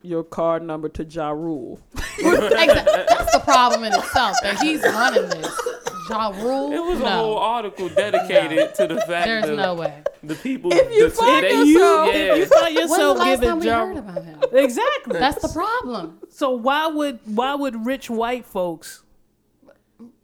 your 0.02 0.24
card 0.24 0.62
number 0.62 0.88
to 0.88 1.04
Ja 1.04 1.30
Rule, 1.30 1.78
exactly. 2.18 3.04
That's 3.08 3.32
the 3.32 3.42
problem 3.44 3.84
in 3.84 3.92
itself 3.94 4.36
that 4.42 4.58
he's 4.60 4.82
running 4.82 5.28
this. 5.28 5.60
Ja 6.08 6.28
Rule. 6.42 6.72
it 6.72 6.80
was 6.80 6.98
no. 6.98 7.04
a 7.06 7.10
whole 7.10 7.38
article 7.38 7.88
dedicated 7.90 8.74
to 8.74 8.86
the 8.88 8.96
fact 9.02 9.26
There's 9.26 9.46
that 9.46 9.54
no 9.56 9.74
way. 9.74 10.02
the 10.24 10.34
people. 10.34 10.72
If 10.72 10.92
you 10.92 11.08
the, 11.08 11.14
find 11.14 11.44
they- 11.44 11.50
yourself- 11.64 12.14
yeah, 12.14 12.34
You 12.34 12.46
find 12.46 12.74
When's 12.74 12.74
the 12.74 12.80
yourself 12.80 13.18
last 13.18 13.26
time 13.26 13.40
giving 13.40 13.58
we 13.60 13.66
Ja 13.66 13.86
heard 13.86 13.96
about 13.98 14.24
him? 14.24 14.40
exactly. 14.52 15.18
That's 15.20 15.40
the 15.42 15.48
problem. 15.48 16.18
So 16.30 16.50
why 16.50 16.88
would 16.88 17.20
why 17.26 17.54
would 17.54 17.86
rich 17.86 18.10
white 18.10 18.44
folks, 18.44 19.04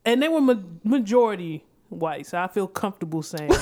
and 0.04 0.20
they 0.22 0.28
were 0.28 0.40
ma- 0.40 0.54
majority 0.82 1.64
white, 1.88 2.26
so 2.26 2.38
I 2.38 2.46
feel 2.48 2.66
comfortable 2.66 3.22
saying, 3.22 3.50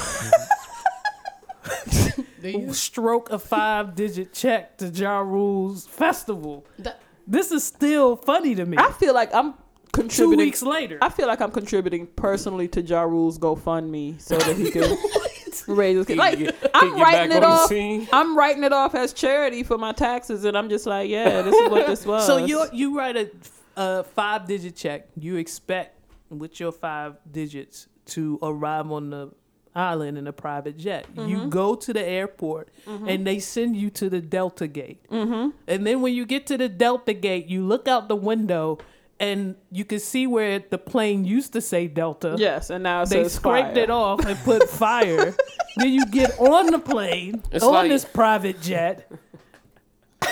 Do 2.42 2.50
you? 2.50 2.72
stroke 2.74 3.30
a 3.30 3.38
five 3.38 3.94
digit 3.94 4.32
check 4.34 4.76
to 4.78 4.88
Ja 4.88 5.18
Rule's 5.20 5.86
festival? 5.86 6.66
That, 6.78 7.00
This 7.26 7.50
is 7.50 7.64
still 7.64 8.16
funny 8.16 8.54
to 8.54 8.66
me. 8.66 8.76
I 8.78 8.92
feel 8.92 9.14
like 9.14 9.34
I'm 9.34 9.54
contributing. 9.54 9.62
Two 9.92 10.00
contributing. 10.02 10.38
weeks 10.46 10.62
later. 10.62 10.98
I 11.00 11.08
feel 11.08 11.26
like 11.26 11.40
I'm 11.40 11.50
contributing 11.52 12.06
personally 12.08 12.68
to 12.68 12.82
Ja 12.82 13.02
Rule's 13.02 13.38
GoFundMe 13.38 14.20
so 14.20 14.36
that 14.36 14.56
he 14.56 14.70
can 14.70 14.82
raise 15.74 15.96
his 15.96 16.06
kid. 16.06 16.18
Like 16.18 16.38
get- 16.38 16.70
I'm 16.74 16.94
writing 17.00 17.34
it 17.36 17.42
off. 17.44 17.70
I'm 18.12 18.36
writing 18.36 18.64
it 18.64 18.72
off 18.74 18.94
as 18.94 19.14
charity 19.14 19.62
for 19.62 19.78
my 19.78 19.92
taxes, 19.92 20.44
and 20.44 20.58
I'm 20.58 20.68
just 20.68 20.84
like, 20.84 21.08
yeah, 21.08 21.40
this 21.42 21.54
is 21.54 21.70
what 21.70 21.86
this 21.86 22.04
was. 22.04 22.26
So 22.26 22.36
you 22.36 22.66
you 22.74 22.94
write 22.98 23.16
a, 23.16 23.30
a 23.76 24.02
five 24.04 24.46
digit 24.46 24.76
check. 24.76 25.06
You 25.16 25.36
expect 25.36 25.98
with 26.28 26.60
your 26.60 26.72
five 26.72 27.16
digits 27.30 27.86
to 28.06 28.38
arrive 28.42 28.90
on 28.90 29.10
the 29.10 29.30
island 29.74 30.16
in 30.18 30.26
a 30.26 30.32
private 30.32 30.76
jet. 30.76 31.06
Mm-hmm. 31.14 31.28
You 31.28 31.46
go 31.48 31.74
to 31.74 31.92
the 31.92 32.04
airport 32.04 32.68
and 32.86 33.26
they 33.26 33.40
send 33.40 33.76
you 33.76 33.90
to 33.90 34.08
the 34.08 34.20
Delta 34.20 34.66
Gate. 34.68 35.04
Mm-hmm. 35.10 35.50
And 35.66 35.86
then 35.86 36.00
when 36.00 36.14
you 36.14 36.24
get 36.26 36.46
to 36.48 36.56
the 36.58 36.68
Delta 36.68 37.12
Gate, 37.12 37.46
you 37.46 37.64
look 37.66 37.88
out 37.88 38.08
the 38.08 38.16
window 38.16 38.78
and 39.20 39.56
you 39.70 39.84
can 39.84 40.00
see 40.00 40.26
where 40.26 40.58
the 40.58 40.78
plane 40.78 41.24
used 41.24 41.52
to 41.54 41.60
say 41.60 41.86
Delta. 41.88 42.34
yes, 42.38 42.68
and 42.70 42.82
now 42.82 43.02
it 43.02 43.08
They 43.08 43.22
says 43.24 43.34
scraped 43.34 43.74
fire. 43.74 43.82
it 43.84 43.90
off 43.90 44.24
and 44.26 44.38
put 44.40 44.68
fire. 44.84 45.34
then 45.76 45.92
you 45.92 46.04
get 46.06 46.38
on 46.38 46.66
the 46.66 46.78
plane, 46.80 47.42
It's 47.52 47.64
on 47.64 47.72
like- 47.72 47.90
this 47.90 48.04
private 48.04 48.60
jet, 48.60 49.10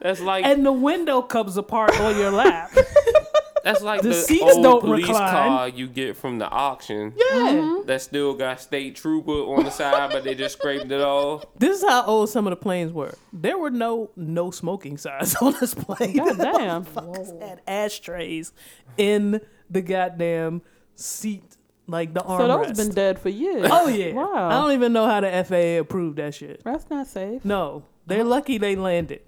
That's 0.00 0.20
like 0.20 0.44
and 0.44 0.66
the 0.66 0.72
window 0.72 1.22
comes 1.22 1.56
apart 1.56 1.98
on 2.00 2.18
your 2.18 2.32
lap. 2.32 2.72
that's 3.64 3.82
like 3.82 4.02
the 4.02 4.08
the, 4.10 4.14
seats 4.14 4.42
old 4.42 4.62
don't 4.62 4.80
police 4.80 5.06
recline. 5.06 5.30
car 5.30 5.68
you 5.68 5.86
get 5.88 6.16
from 6.16 6.38
the 6.38 6.48
auction. 6.48 7.12
Yeah. 7.16 7.24
Mm-hmm. 7.52 7.86
That 7.86 8.02
still 8.02 8.34
got 8.34 8.60
state 8.60 8.96
trooper 8.96 9.30
on 9.32 9.64
the 9.64 9.70
side, 9.70 10.10
but 10.12 10.24
they 10.24 10.34
just 10.34 10.58
scraped 10.58 10.90
it 10.90 11.00
off. 11.00 11.44
This 11.58 11.82
is 11.82 11.88
how 11.88 12.04
old 12.04 12.28
some 12.30 12.46
of 12.46 12.50
the 12.52 12.56
planes 12.56 12.92
were. 12.92 13.14
There 13.32 13.58
were 13.58 13.70
no 13.70 14.10
no 14.16 14.50
smoking 14.50 14.96
signs 14.98 15.34
on 15.40 15.54
this 15.60 15.74
plane. 15.74 16.16
God 16.16 16.38
damn. 16.38 16.84
Motherfuckers 16.84 17.40
had 17.40 17.60
ashtrays 17.66 18.52
in 18.96 19.40
the 19.70 19.80
goddamn 19.82 20.62
seat, 20.94 21.56
like 21.86 22.14
the 22.14 22.20
So 22.20 22.26
armrest. 22.28 22.66
those 22.68 22.76
been 22.86 22.94
dead 22.94 23.18
for 23.18 23.28
years. 23.28 23.68
oh 23.70 23.88
yeah. 23.88 24.12
Wow. 24.12 24.48
I 24.48 24.60
don't 24.60 24.72
even 24.72 24.92
know 24.92 25.06
how 25.06 25.20
the 25.20 25.44
FAA 25.44 25.80
approved 25.80 26.18
that 26.18 26.34
shit. 26.34 26.62
That's 26.64 26.88
not 26.90 27.06
safe. 27.06 27.44
No, 27.44 27.84
they're 28.06 28.24
lucky 28.24 28.58
they 28.58 28.76
landed. 28.76 29.22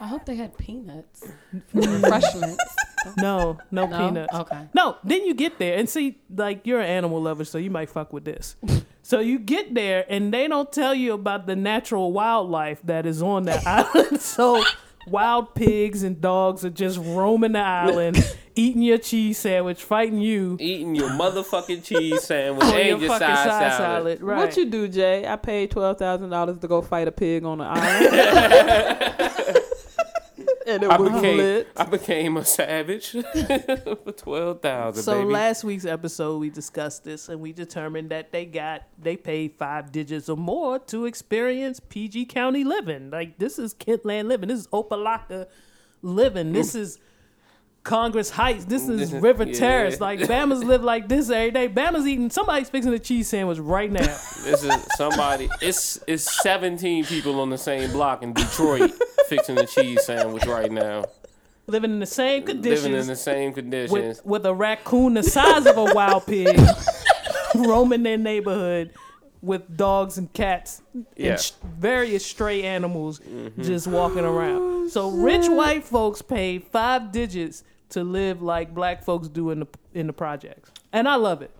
I 0.00 0.06
hope 0.06 0.24
they 0.26 0.34
had 0.36 0.56
peanuts 0.58 1.28
for 1.68 1.80
refreshments. 1.80 2.62
No, 3.18 3.58
no, 3.70 3.86
No? 3.86 3.98
peanuts. 3.98 4.34
Okay. 4.34 4.66
No, 4.72 4.96
then 5.04 5.26
you 5.26 5.34
get 5.34 5.58
there 5.58 5.76
and 5.76 5.86
see, 5.86 6.16
like 6.34 6.66
you're 6.66 6.80
an 6.80 6.86
animal 6.88 7.20
lover, 7.20 7.44
so 7.44 7.58
you 7.58 7.70
might 7.70 7.90
fuck 7.90 8.14
with 8.14 8.24
this. 8.24 8.56
so 9.02 9.20
you 9.20 9.38
get 9.38 9.74
there 9.74 10.06
and 10.08 10.32
they 10.32 10.48
don't 10.48 10.72
tell 10.72 10.94
you 10.94 11.12
about 11.12 11.46
the 11.46 11.54
natural 11.54 12.12
wildlife 12.14 12.80
that 12.84 13.04
is 13.04 13.20
on 13.20 13.42
that 13.42 13.66
island. 13.66 14.22
So 14.22 14.64
wild 15.06 15.54
pigs 15.54 16.02
and 16.02 16.18
dogs 16.18 16.64
are 16.64 16.70
just 16.70 16.98
roaming 16.98 17.52
the 17.52 17.58
island, 17.58 18.16
eating 18.54 18.80
your 18.80 18.96
cheese 18.96 19.36
sandwich, 19.36 19.82
fighting 19.84 20.16
you. 20.22 20.56
Eating 20.58 20.94
your 20.94 21.10
motherfucking 21.10 21.84
cheese 21.84 22.22
sandwich 22.22 22.64
and 22.64 23.02
your 23.02 23.10
fucking 23.10 23.26
side, 23.36 23.76
salad. 23.76 24.22
Right. 24.22 24.38
What 24.38 24.56
you 24.56 24.64
do, 24.64 24.88
Jay? 24.88 25.26
I 25.28 25.36
paid 25.36 25.72
twelve 25.72 25.98
thousand 25.98 26.30
dollars 26.30 26.56
to 26.56 26.68
go 26.68 26.80
fight 26.80 27.06
a 27.06 27.12
pig 27.12 27.44
on 27.44 27.58
the 27.58 27.64
island. 27.64 29.60
And 30.66 30.82
it 30.82 30.90
I 30.90 30.96
was 30.96 31.12
became 31.12 31.36
lit. 31.38 31.68
I 31.76 31.84
became 31.84 32.36
a 32.36 32.44
savage 32.44 33.10
for 33.12 34.12
twelve 34.16 34.62
thousand. 34.62 35.02
So 35.02 35.20
baby. 35.20 35.32
last 35.32 35.64
week's 35.64 35.84
episode, 35.84 36.38
we 36.38 36.50
discussed 36.50 37.04
this, 37.04 37.28
and 37.28 37.40
we 37.40 37.52
determined 37.52 38.10
that 38.10 38.32
they 38.32 38.46
got 38.46 38.82
they 38.98 39.16
paid 39.16 39.54
five 39.58 39.92
digits 39.92 40.28
or 40.28 40.36
more 40.36 40.78
to 40.80 41.06
experience 41.06 41.80
PG 41.80 42.26
County 42.26 42.64
living. 42.64 43.10
Like 43.10 43.38
this 43.38 43.58
is 43.58 43.74
Kentland 43.74 44.28
living. 44.28 44.48
This 44.48 44.60
is 44.60 44.66
Opalaka 44.68 45.46
living. 46.02 46.52
This 46.52 46.74
is 46.74 46.98
Congress 47.84 48.30
Heights. 48.30 48.64
This 48.64 48.88
is 48.88 49.12
River 49.12 49.44
yeah. 49.44 49.54
Terrace. 49.54 50.00
Like 50.00 50.18
Bama's 50.20 50.64
live 50.64 50.82
like 50.82 51.06
this 51.06 51.30
every 51.30 51.50
day. 51.50 51.68
Bama's 51.68 52.06
eating. 52.06 52.30
Somebody's 52.30 52.70
fixing 52.70 52.92
a 52.94 52.98
cheese 52.98 53.28
sandwich 53.28 53.58
right 53.58 53.92
now. 53.92 54.00
This 54.00 54.64
is 54.64 54.72
somebody. 54.96 55.48
It's 55.60 56.00
it's 56.06 56.42
seventeen 56.42 57.04
people 57.04 57.40
on 57.40 57.50
the 57.50 57.58
same 57.58 57.92
block 57.92 58.22
in 58.22 58.32
Detroit 58.32 58.92
fixing 59.28 59.58
a 59.58 59.66
cheese 59.66 60.04
sandwich 60.04 60.46
right 60.46 60.72
now, 60.72 61.04
living 61.66 61.92
in 61.92 62.00
the 62.00 62.06
same 62.06 62.42
conditions. 62.44 62.84
living 62.84 63.00
in 63.00 63.06
the 63.06 63.16
same 63.16 63.52
conditions. 63.52 63.92
with 63.92 64.24
with 64.24 64.46
a 64.46 64.54
raccoon 64.54 65.14
the 65.14 65.22
size 65.22 65.66
of 65.66 65.76
a 65.76 65.94
wild 65.94 66.26
pig 66.26 66.58
roaming 67.54 68.02
their 68.02 68.18
neighborhood 68.18 68.92
with 69.42 69.76
dogs 69.76 70.16
and 70.16 70.32
cats 70.32 70.80
Yeah. 71.16 71.32
and 71.32 71.40
sh- 71.40 71.52
various 71.78 72.24
stray 72.24 72.62
animals 72.62 73.20
mm-hmm. 73.20 73.62
just 73.62 73.86
walking 73.86 74.24
around. 74.24 74.90
So 74.90 75.10
rich 75.10 75.46
white 75.48 75.84
folks 75.84 76.22
pay 76.22 76.58
five 76.60 77.12
digits 77.12 77.62
to 77.94 78.04
live 78.04 78.42
like 78.42 78.72
black 78.74 79.02
folks 79.02 79.28
do 79.28 79.50
in 79.50 79.60
the 79.60 79.66
in 79.94 80.06
the 80.06 80.12
projects, 80.12 80.70
and 80.92 81.08
I 81.08 81.16
love 81.16 81.42
it. 81.42 81.50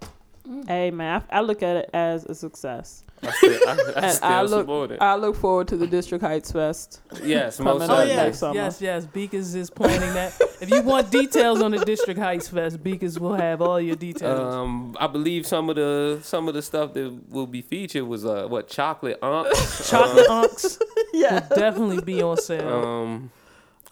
Hey 0.69 0.91
man, 0.91 1.25
I, 1.31 1.39
I 1.39 1.41
look 1.41 1.63
at 1.63 1.77
it 1.77 1.91
as 1.95 2.27
a 2.27 2.35
success, 2.35 3.03
I 3.23 3.31
still, 3.31 3.61
I, 3.67 3.73
I 3.97 4.09
still 4.11 4.29
I 4.29 4.43
look 4.43 4.91
it. 4.91 4.99
I 5.01 5.15
look 5.17 5.37
forward 5.37 5.69
to 5.69 5.79
the 5.79 5.87
District 5.87 6.23
Heights 6.23 6.53
Fest. 6.53 7.01
yes, 7.23 7.57
coming 7.57 7.79
most 7.79 7.89
up 7.89 7.91
Oh 7.91 7.95
Saturday, 8.07 8.13
certainly. 8.15 8.27
yes, 8.27 8.39
summer. 8.39 8.55
yes, 8.55 8.83
yes. 8.83 9.07
Beakers 9.07 9.55
is 9.55 9.71
planning 9.71 10.13
that. 10.13 10.39
if 10.61 10.69
you 10.69 10.83
want 10.83 11.11
details 11.11 11.63
on 11.63 11.71
the 11.71 11.83
District 11.87 12.21
Heights 12.21 12.49
Fest, 12.49 12.83
Beakers 12.85 13.19
will 13.19 13.33
have 13.33 13.63
all 13.63 13.81
your 13.81 13.97
details. 13.97 14.55
Um, 14.55 14.95
I 15.01 15.07
believe 15.07 15.47
some 15.47 15.71
of 15.71 15.77
the 15.77 16.19
some 16.23 16.47
of 16.47 16.53
the 16.53 16.61
stuff 16.61 16.93
that 16.93 17.31
will 17.31 17.47
be 17.47 17.63
featured 17.63 18.03
was 18.05 18.27
uh 18.27 18.47
what 18.47 18.69
chocolate 18.69 19.19
unks. 19.23 19.89
Chocolate 19.91 20.27
unks 20.29 20.79
Yeah. 21.15 21.47
will 21.49 21.57
definitely 21.57 22.03
be 22.03 22.21
on 22.21 22.37
sale. 22.37 22.69
Um, 22.85 23.31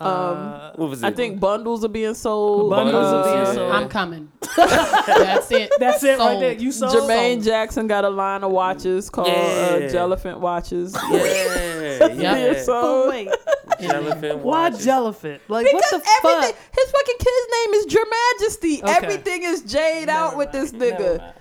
Uh, 0.00 0.72
what 0.74 0.90
was 0.90 1.02
it? 1.02 1.06
I 1.06 1.10
think 1.12 1.38
bundles 1.38 1.84
are 1.84 1.88
being 1.88 2.14
sold. 2.14 2.70
Bundles 2.70 2.94
are 3.06 3.24
being 3.24 3.36
Uh, 3.46 3.54
sold. 3.54 3.72
I'm 3.72 3.88
coming. 3.88 4.32
That's 4.56 5.50
it. 5.52 5.70
That's 5.78 6.02
it 6.02 6.18
right 6.18 6.30
Sold. 6.30 6.42
there. 6.42 6.52
You 6.54 6.72
sold. 6.72 6.92
Jermaine 6.94 7.44
Jackson 7.44 7.86
got 7.86 8.04
a 8.04 8.10
line 8.10 8.42
of 8.42 8.50
watches 8.50 9.08
called 9.08 9.28
Yeah. 9.28 9.34
uh, 9.34 9.78
Jellyfant 9.92 10.40
watches. 10.40 10.96
yeah, 11.10 12.08
Being 12.08 12.20
yeah. 12.20 12.62
sold. 12.62 12.84
Oh 12.84 13.08
wait, 13.10 13.28
Elephant 13.80 14.38
why 14.40 14.70
watches. 14.70 14.86
Jellyfin? 14.86 15.38
Like 15.48 15.66
Because 15.66 15.80
what 15.92 16.02
the 16.02 16.08
everything, 16.26 16.52
fuck? 16.52 16.74
his 16.74 16.90
fucking 16.90 17.16
kid's 17.18 17.48
name 17.56 17.74
is 17.74 17.86
Jermajesty. 17.86 18.82
Okay. 18.82 19.06
Everything 19.06 19.42
is 19.44 19.62
jade 19.62 20.08
out 20.08 20.36
with 20.36 20.50
this 20.52 20.72
nigga. 20.72 21.32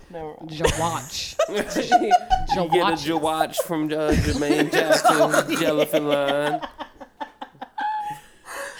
Jawatch. 0.46 1.36
You 1.48 2.68
get 2.70 2.86
a 2.88 2.92
Jawatch 2.96 3.56
from 3.62 3.86
uh, 3.86 4.12
Jermaine 4.12 4.70
Jackson, 4.70 5.16
Jellyfin 5.56 6.06
line. 6.06 6.60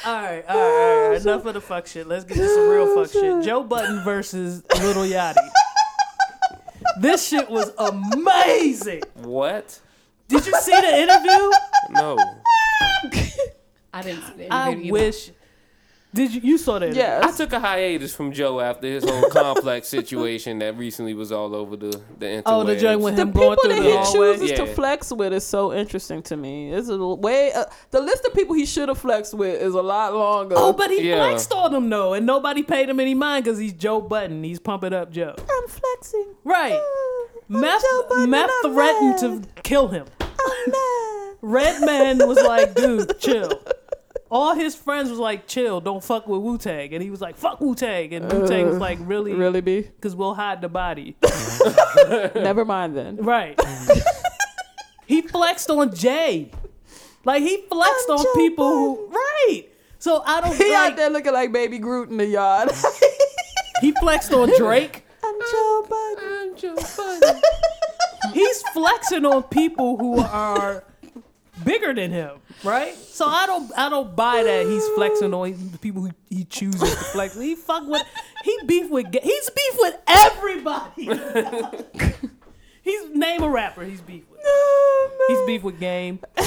All 0.05 0.15
right, 0.15 0.45
all 0.49 0.57
right, 0.57 0.65
all 0.65 1.11
right. 1.11 1.19
Oh, 1.19 1.31
enough 1.31 1.47
of 1.47 1.55
the 1.55 1.61
fuck 1.61 1.87
shit. 1.87 2.09
Let's 2.09 2.25
get 2.25 2.37
to 2.37 2.49
some 2.49 2.69
real 2.69 2.87
fuck 2.87 3.15
oh, 3.15 3.41
shit. 3.41 3.45
Joe 3.45 3.63
Budden 3.63 4.03
versus 4.03 4.65
Lil 4.81 5.07
Yachty. 5.09 5.37
This 6.99 7.29
shit 7.29 7.49
was 7.49 7.71
amazing. 7.79 9.03
What? 9.15 9.81
Did 10.29 10.45
you 10.47 10.55
see 10.61 10.73
the 10.73 10.99
interview? 10.99 11.51
No. 11.91 12.19
I 13.95 14.03
didn't 14.03 14.23
see 14.27 14.33
the 14.39 14.53
I 14.53 14.71
interview 14.73 14.85
either. 14.87 14.93
wish. 14.93 15.31
Did 16.15 16.35
you? 16.35 16.41
You 16.43 16.59
saw 16.59 16.79
that? 16.79 16.91
interview? 16.95 17.27
I 17.27 17.33
took 17.33 17.53
a 17.55 17.59
hiatus 17.61 18.15
from 18.15 18.33
Joe 18.33 18.61
after 18.61 18.87
his 18.87 19.03
whole 19.09 19.31
complex 19.31 19.89
situation 19.99 20.59
that 20.59 20.77
recently 20.77 21.15
was 21.15 21.33
all 21.33 21.55
over 21.55 21.75
the 21.77 22.01
the 22.19 22.27
interwebs. 22.27 22.43
Oh, 22.45 22.65
the 22.65 22.77
joint 22.77 23.01
with 23.01 23.17
The 23.17 23.23
him 23.23 23.31
going 23.33 23.57
people 23.57 23.63
through 23.65 23.77
that 23.77 23.83
the 23.83 23.89
he 23.91 23.97
hallway. 23.97 24.33
chooses 24.39 24.53
to 24.59 24.67
flex 24.67 25.11
with 25.11 25.33
is 25.33 25.45
so 25.47 25.73
interesting 25.73 26.23
to 26.25 26.37
me. 26.37 26.71
It's 26.73 26.89
a 26.91 26.99
way. 26.99 27.53
Uh, 27.53 27.65
the 27.93 28.01
list 28.03 28.27
of 28.27 28.35
people 28.35 28.55
he 28.55 28.67
should 28.67 28.91
have 28.91 28.99
flexed 28.99 29.33
with 29.33 29.61
is 29.63 29.75
a 29.75 29.81
lot 29.81 30.13
longer. 30.15 30.55
Oh, 30.59 30.75
but 30.75 30.91
he 30.91 31.09
Yeah. 31.09 31.17
flexed 31.17 31.51
on 31.53 31.75
him 31.75 31.89
though, 31.89 32.13
and 32.13 32.27
nobody 32.27 32.63
paid 32.63 32.91
him 32.91 33.01
any 33.01 33.15
mind 33.15 33.45
because 33.45 33.59
he's 33.59 33.73
Joe 33.73 34.03
Budden. 34.03 34.45
He's 34.45 34.61
pumping 34.61 34.93
up 34.93 35.11
Joe. 35.11 35.35
I'm 35.39 35.69
flexing. 35.69 36.35
Right. 36.45 36.79
I'm 37.51 37.61
Meth, 37.61 37.83
meth 38.29 38.51
threatened 38.65 39.13
red. 39.13 39.19
to 39.21 39.63
kill 39.63 39.89
him. 39.89 40.07
I'm 40.21 40.71
mad. 40.71 41.37
Redman 41.43 42.29
was 42.29 42.39
like, 42.43 42.75
dude, 42.75 43.19
chill. 43.19 43.51
All 44.33 44.55
his 44.55 44.75
friends 44.75 45.11
was 45.11 45.19
like, 45.19 45.47
chill, 45.47 45.83
don't 45.83 46.03
fuck 46.03 46.27
with 46.27 46.41
Wu 46.41 46.57
Tang. 46.57 46.95
And 46.95 47.03
he 47.03 47.11
was 47.11 47.21
like, 47.21 47.37
fuck 47.37 47.61
Wu 47.61 47.75
Tang. 47.75 48.15
And 48.15 48.33
Wu 48.33 48.49
Tang 48.49 48.65
was 48.67 48.77
uh, 48.77 48.79
like, 48.79 48.99
really? 49.03 49.35
Really 49.35 49.61
be? 49.61 49.83
Because 49.83 50.17
we'll 50.17 50.33
hide 50.33 50.63
the 50.63 50.71
body. 50.71 51.17
Never 52.35 52.65
mind 52.65 52.97
then. 52.97 53.17
right. 53.17 53.61
he 55.07 55.21
flexed 55.21 55.69
on 55.69 55.95
Jay. 55.95 56.51
Like, 57.27 57.43
he 57.43 57.59
flexed 57.69 58.07
I'm 58.09 58.17
on 58.21 58.25
Joe 58.25 58.33
people 58.35 58.71
who. 58.71 59.09
Right. 59.09 59.65
So 59.99 60.23
I 60.25 60.41
don't 60.41 60.57
He 60.57 60.73
like. 60.73 60.93
out 60.93 60.97
there 60.97 61.11
looking 61.11 61.35
like 61.35 61.53
Baby 61.53 61.79
Groot 61.79 62.09
in 62.09 62.17
the 62.17 62.27
yard. 62.27 62.71
He 63.83 63.91
flexed 63.91 64.33
on 64.33 64.49
Drake. 64.57 65.05
I'm 65.25 65.35
Joe 65.51 65.87
Budden. 65.91 66.25
I'm 66.25 66.57
Joe 66.57 66.77
Budden. 66.97 67.43
He's 68.33 68.63
flexing 68.73 69.27
on 69.27 69.43
people 69.43 69.97
who 69.97 70.21
are 70.21 70.85
bigger 71.65 71.93
than 71.95 72.11
him, 72.11 72.39
right? 72.65 72.95
So 72.95 73.27
I 73.27 73.47
don't 73.47 73.71
I 73.77 73.89
don't 73.89 74.15
buy 74.17 74.43
that 74.43 74.67
he's 74.67 74.87
flexing 74.91 75.33
on 75.35 75.71
the 75.71 75.79
people 75.79 76.03
who 76.03 76.11
he 76.31 76.45
chooses 76.45 76.81
to 76.81 76.87
flex. 76.97 77.35
He 77.39 77.55
fuck 77.55 77.87
with 77.87 78.03
he 78.45 78.59
beef 78.67 78.91
with 78.91 79.07
he's 79.23 79.51
beef 79.51 79.75
with 79.79 79.97
everybody. 80.07 81.05
he's 82.83 83.11
name 83.11 83.43
a 83.43 83.49
rapper 83.49 83.85
he's 83.85 84.01
beef 84.01 84.25
with. 84.31 84.41
He's 85.29 85.47
beef 85.47 85.63
with 85.63 85.79
Game. 85.79 86.19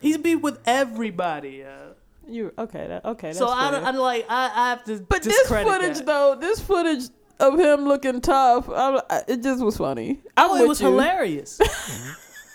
He's 0.00 0.18
beef 0.18 0.40
with 0.42 0.58
everybody. 0.66 1.64
Uh, 1.64 1.94
You 2.28 2.52
okay? 2.58 2.86
That 2.88 3.04
okay? 3.06 3.28
That's 3.28 3.38
so 3.38 3.48
I, 3.48 3.68
I'm 3.88 3.96
like, 3.96 4.26
I, 4.28 4.50
I 4.54 4.68
have 4.70 4.84
to. 4.84 4.98
But 5.00 5.22
this 5.22 5.48
footage, 5.48 5.96
that. 5.98 6.06
though, 6.06 6.36
this 6.38 6.60
footage 6.60 7.04
of 7.40 7.58
him 7.58 7.84
looking 7.86 8.20
tough, 8.20 8.68
I, 8.68 9.00
I- 9.08 9.22
it 9.28 9.42
just 9.42 9.64
was 9.64 9.78
funny. 9.78 10.20
I'm 10.36 10.50
Oh, 10.50 10.56
it 10.62 10.68
was 10.68 10.80
you. 10.82 10.88
hilarious. 10.88 11.58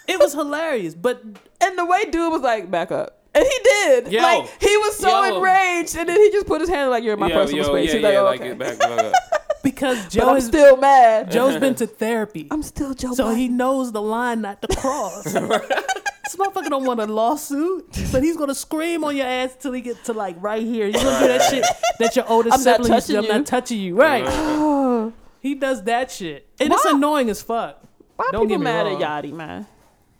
it 0.09 0.19
was 0.19 0.33
hilarious, 0.33 0.95
but 0.95 1.23
and 1.61 1.77
the 1.77 1.85
way 1.85 2.03
dude 2.05 2.31
was 2.31 2.41
like, 2.41 2.69
"Back 2.71 2.91
up," 2.91 3.19
and 3.33 3.43
he 3.45 3.57
did. 3.63 4.11
Yo. 4.11 4.21
like 4.21 4.49
he 4.61 4.75
was 4.77 4.97
so 4.97 5.23
Yo. 5.25 5.35
enraged, 5.37 5.95
and 5.95 6.09
then 6.09 6.19
he 6.19 6.31
just 6.31 6.47
put 6.47 6.61
his 6.61 6.69
hand 6.69 6.89
like, 6.89 7.03
"You're 7.03 7.13
in 7.13 7.19
my 7.19 7.27
yo, 7.27 7.35
personal 7.35 7.63
space." 7.65 7.89
yeah, 7.89 7.93
He's 7.93 8.01
yeah, 8.01 8.21
like, 8.21 8.41
oh, 8.41 8.45
like 8.45 8.59
okay. 8.59 8.75
back, 8.97 9.13
because 9.63 10.07
Joe 10.07 10.29
I'm 10.29 10.35
has, 10.35 10.45
still 10.47 10.77
mad. 10.77 11.31
Joe's 11.35 11.57
been 11.59 11.75
to 11.75 11.87
therapy, 11.87 12.47
I'm 12.49 12.63
still 12.63 12.93
Joe. 12.93 13.13
so 13.13 13.25
Biden. 13.25 13.37
he 13.37 13.47
knows 13.49 13.91
the 13.91 14.01
line 14.01 14.41
not 14.41 14.61
to 14.63 14.75
cross. 14.75 15.23
this 15.23 16.35
motherfucker 16.35 16.69
don't 16.69 16.85
want 16.85 16.99
a 17.01 17.05
lawsuit, 17.05 17.87
but 18.11 18.23
he's 18.23 18.35
gonna 18.35 18.55
scream 18.55 19.03
on 19.03 19.15
your 19.15 19.27
ass 19.27 19.55
till 19.59 19.73
he 19.73 19.81
gets 19.81 20.01
to 20.07 20.13
like 20.13 20.35
right 20.41 20.63
here. 20.63 20.87
He's 20.87 20.95
gonna 20.95 21.19
do 21.19 21.27
that 21.27 21.49
shit 21.51 21.65
that 21.99 22.15
your 22.15 22.27
older 22.27 22.49
I'm 22.51 22.63
not 22.63 22.83
touching 22.83 23.15
do. 23.15 23.19
I'm 23.21 23.27
not 23.27 23.45
touching 23.45 23.79
you, 23.79 23.95
right? 23.95 25.13
he 25.39 25.53
does 25.55 25.83
that 25.83 26.09
shit, 26.09 26.47
and 26.59 26.73
it's 26.73 26.85
annoying 26.85 27.29
as 27.29 27.41
fuck. 27.43 27.83
Why 28.15 28.29
Don't 28.31 28.47
people 28.47 28.57
get 28.57 28.63
mad 28.63 28.85
wrong. 28.85 29.01
at 29.01 29.23
Yachty, 29.23 29.31
man? 29.31 29.65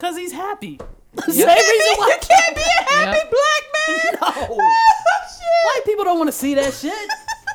Cause 0.00 0.16
he's 0.16 0.32
happy. 0.32 0.78
You 1.26 1.32
Same 1.32 1.46
reason 1.48 1.96
why 1.98 2.08
you 2.08 2.18
can't 2.28 2.56
be 2.56 2.62
a 2.62 2.82
happy 2.90 3.18
Yep. 3.18 3.30
black 3.30 3.62
man. 3.74 4.18
No. 4.20 4.56
Oh, 4.62 5.74
white 5.74 5.84
people 5.84 6.04
don't 6.04 6.18
want 6.18 6.28
to 6.28 6.32
see 6.32 6.54
that 6.54 6.72
shit. 6.72 6.92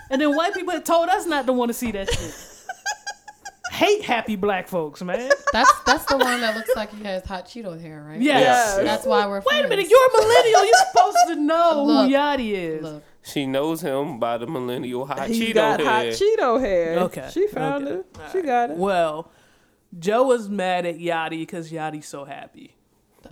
And 0.10 0.21
then 0.21 0.36
white 0.36 0.53
people 0.53 0.73
have 0.73 0.84
told 0.84 1.10
us 1.10 1.25
not 1.25 1.45
to 1.47 1.53
want 1.53 1.69
to 1.69 1.73
see 1.73 1.91
that 1.91 2.10
shit. 2.12 2.34
Hate 3.71 4.03
happy 4.03 4.36
black 4.36 4.67
folks, 4.67 5.01
man. 5.01 5.29
That's 5.51 5.71
that's 5.86 6.05
the 6.05 6.17
one 6.17 6.39
that 6.41 6.55
looks 6.55 6.69
like 6.75 6.93
he 6.93 7.03
has 7.03 7.25
hot 7.25 7.45
Cheeto 7.45 7.79
hair, 7.81 8.05
right? 8.08 8.21
Yes. 8.21 8.41
Yes. 8.41 8.77
That's 8.77 9.05
why 9.05 9.25
we're 9.27 9.39
Wait 9.39 9.45
a 9.45 9.49
friends. 9.67 9.69
minute, 9.69 9.89
you're 9.89 10.08
a 10.08 10.12
millennial. 10.21 10.65
You're 10.65 10.86
supposed 10.91 11.17
to 11.27 11.36
know 11.36 11.84
Look. 11.86 12.08
who 12.08 12.13
Yachty 12.13 12.51
is. 12.51 12.84
Look, 12.84 13.03
She 13.23 13.45
knows 13.45 13.81
him 13.81 14.17
by 14.19 14.38
the 14.38 14.47
millennial 14.47 15.05
hot 15.05 15.27
He 15.27 15.51
Cheeto 15.51 15.53
got 15.55 15.79
head. 15.81 15.88
hot 15.88 16.05
Cheeto 16.05 16.60
hair. 16.62 16.99
Okay. 16.99 17.29
She 17.34 17.47
found 17.47 17.88
Okay. 17.88 17.95
it. 17.99 18.05
She 18.31 18.41
got 18.43 18.69
it. 18.71 18.77
Well, 18.77 19.29
Joe 19.97 20.23
was 20.23 20.49
mad 20.49 20.86
at 20.86 20.97
Yachty 20.97 21.39
because 21.39 21.71
Yachty's 21.71 22.08
so 22.08 22.25
happy. 22.25 22.75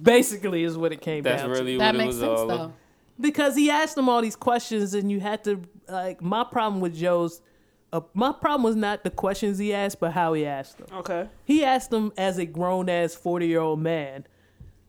Basically, 0.02 0.64
is 0.64 0.78
what 0.78 0.92
it 0.92 1.02
came 1.02 1.24
back 1.24 1.42
to. 1.42 1.48
That's 1.48 1.60
down 1.60 1.66
really 1.66 1.78
that 1.78 1.94
what 1.94 1.96
it 1.96 1.98
makes 1.98 2.08
was 2.08 2.20
sense 2.20 2.40
all. 2.40 2.48
though. 2.48 2.74
because 3.20 3.56
he 3.56 3.70
asked 3.70 3.96
them 3.96 4.10
all 4.10 4.22
these 4.22 4.36
questions 4.36 4.94
and 4.94 5.12
you 5.12 5.20
had 5.20 5.44
to 5.44 5.62
like 5.88 6.22
my 6.22 6.44
problem 6.44 6.82
with 6.82 6.96
joe's 6.96 7.42
uh, 7.92 8.02
my 8.16 8.32
problem 8.32 8.64
was 8.64 8.76
not 8.76 9.04
the 9.04 9.12
questions 9.12 9.60
he 9.60 9.72
asked 9.74 10.00
but 10.00 10.12
how 10.12 10.34
he 10.34 10.46
asked 10.46 10.80
them 10.80 10.88
Okay. 10.92 11.28
he 11.46 11.64
asked 11.64 11.92
them 11.92 12.12
as 12.18 12.40
a 12.40 12.46
grown-ass 12.46 13.16
40-year-old 13.16 13.80
man 13.80 14.26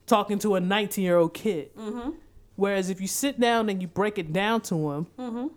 talking 0.07 0.39
to 0.39 0.55
a 0.55 0.59
19-year-old 0.59 1.33
kid 1.35 1.75
mm-hmm. 1.75 2.11
whereas 2.55 2.89
if 2.89 2.99
you 2.99 3.07
sit 3.07 3.39
down 3.39 3.69
and 3.69 3.81
you 3.81 3.87
break 3.87 4.17
it 4.17 4.33
down 4.33 4.61
to 4.61 4.91
him 4.91 5.07
mm-hmm. 5.19 5.47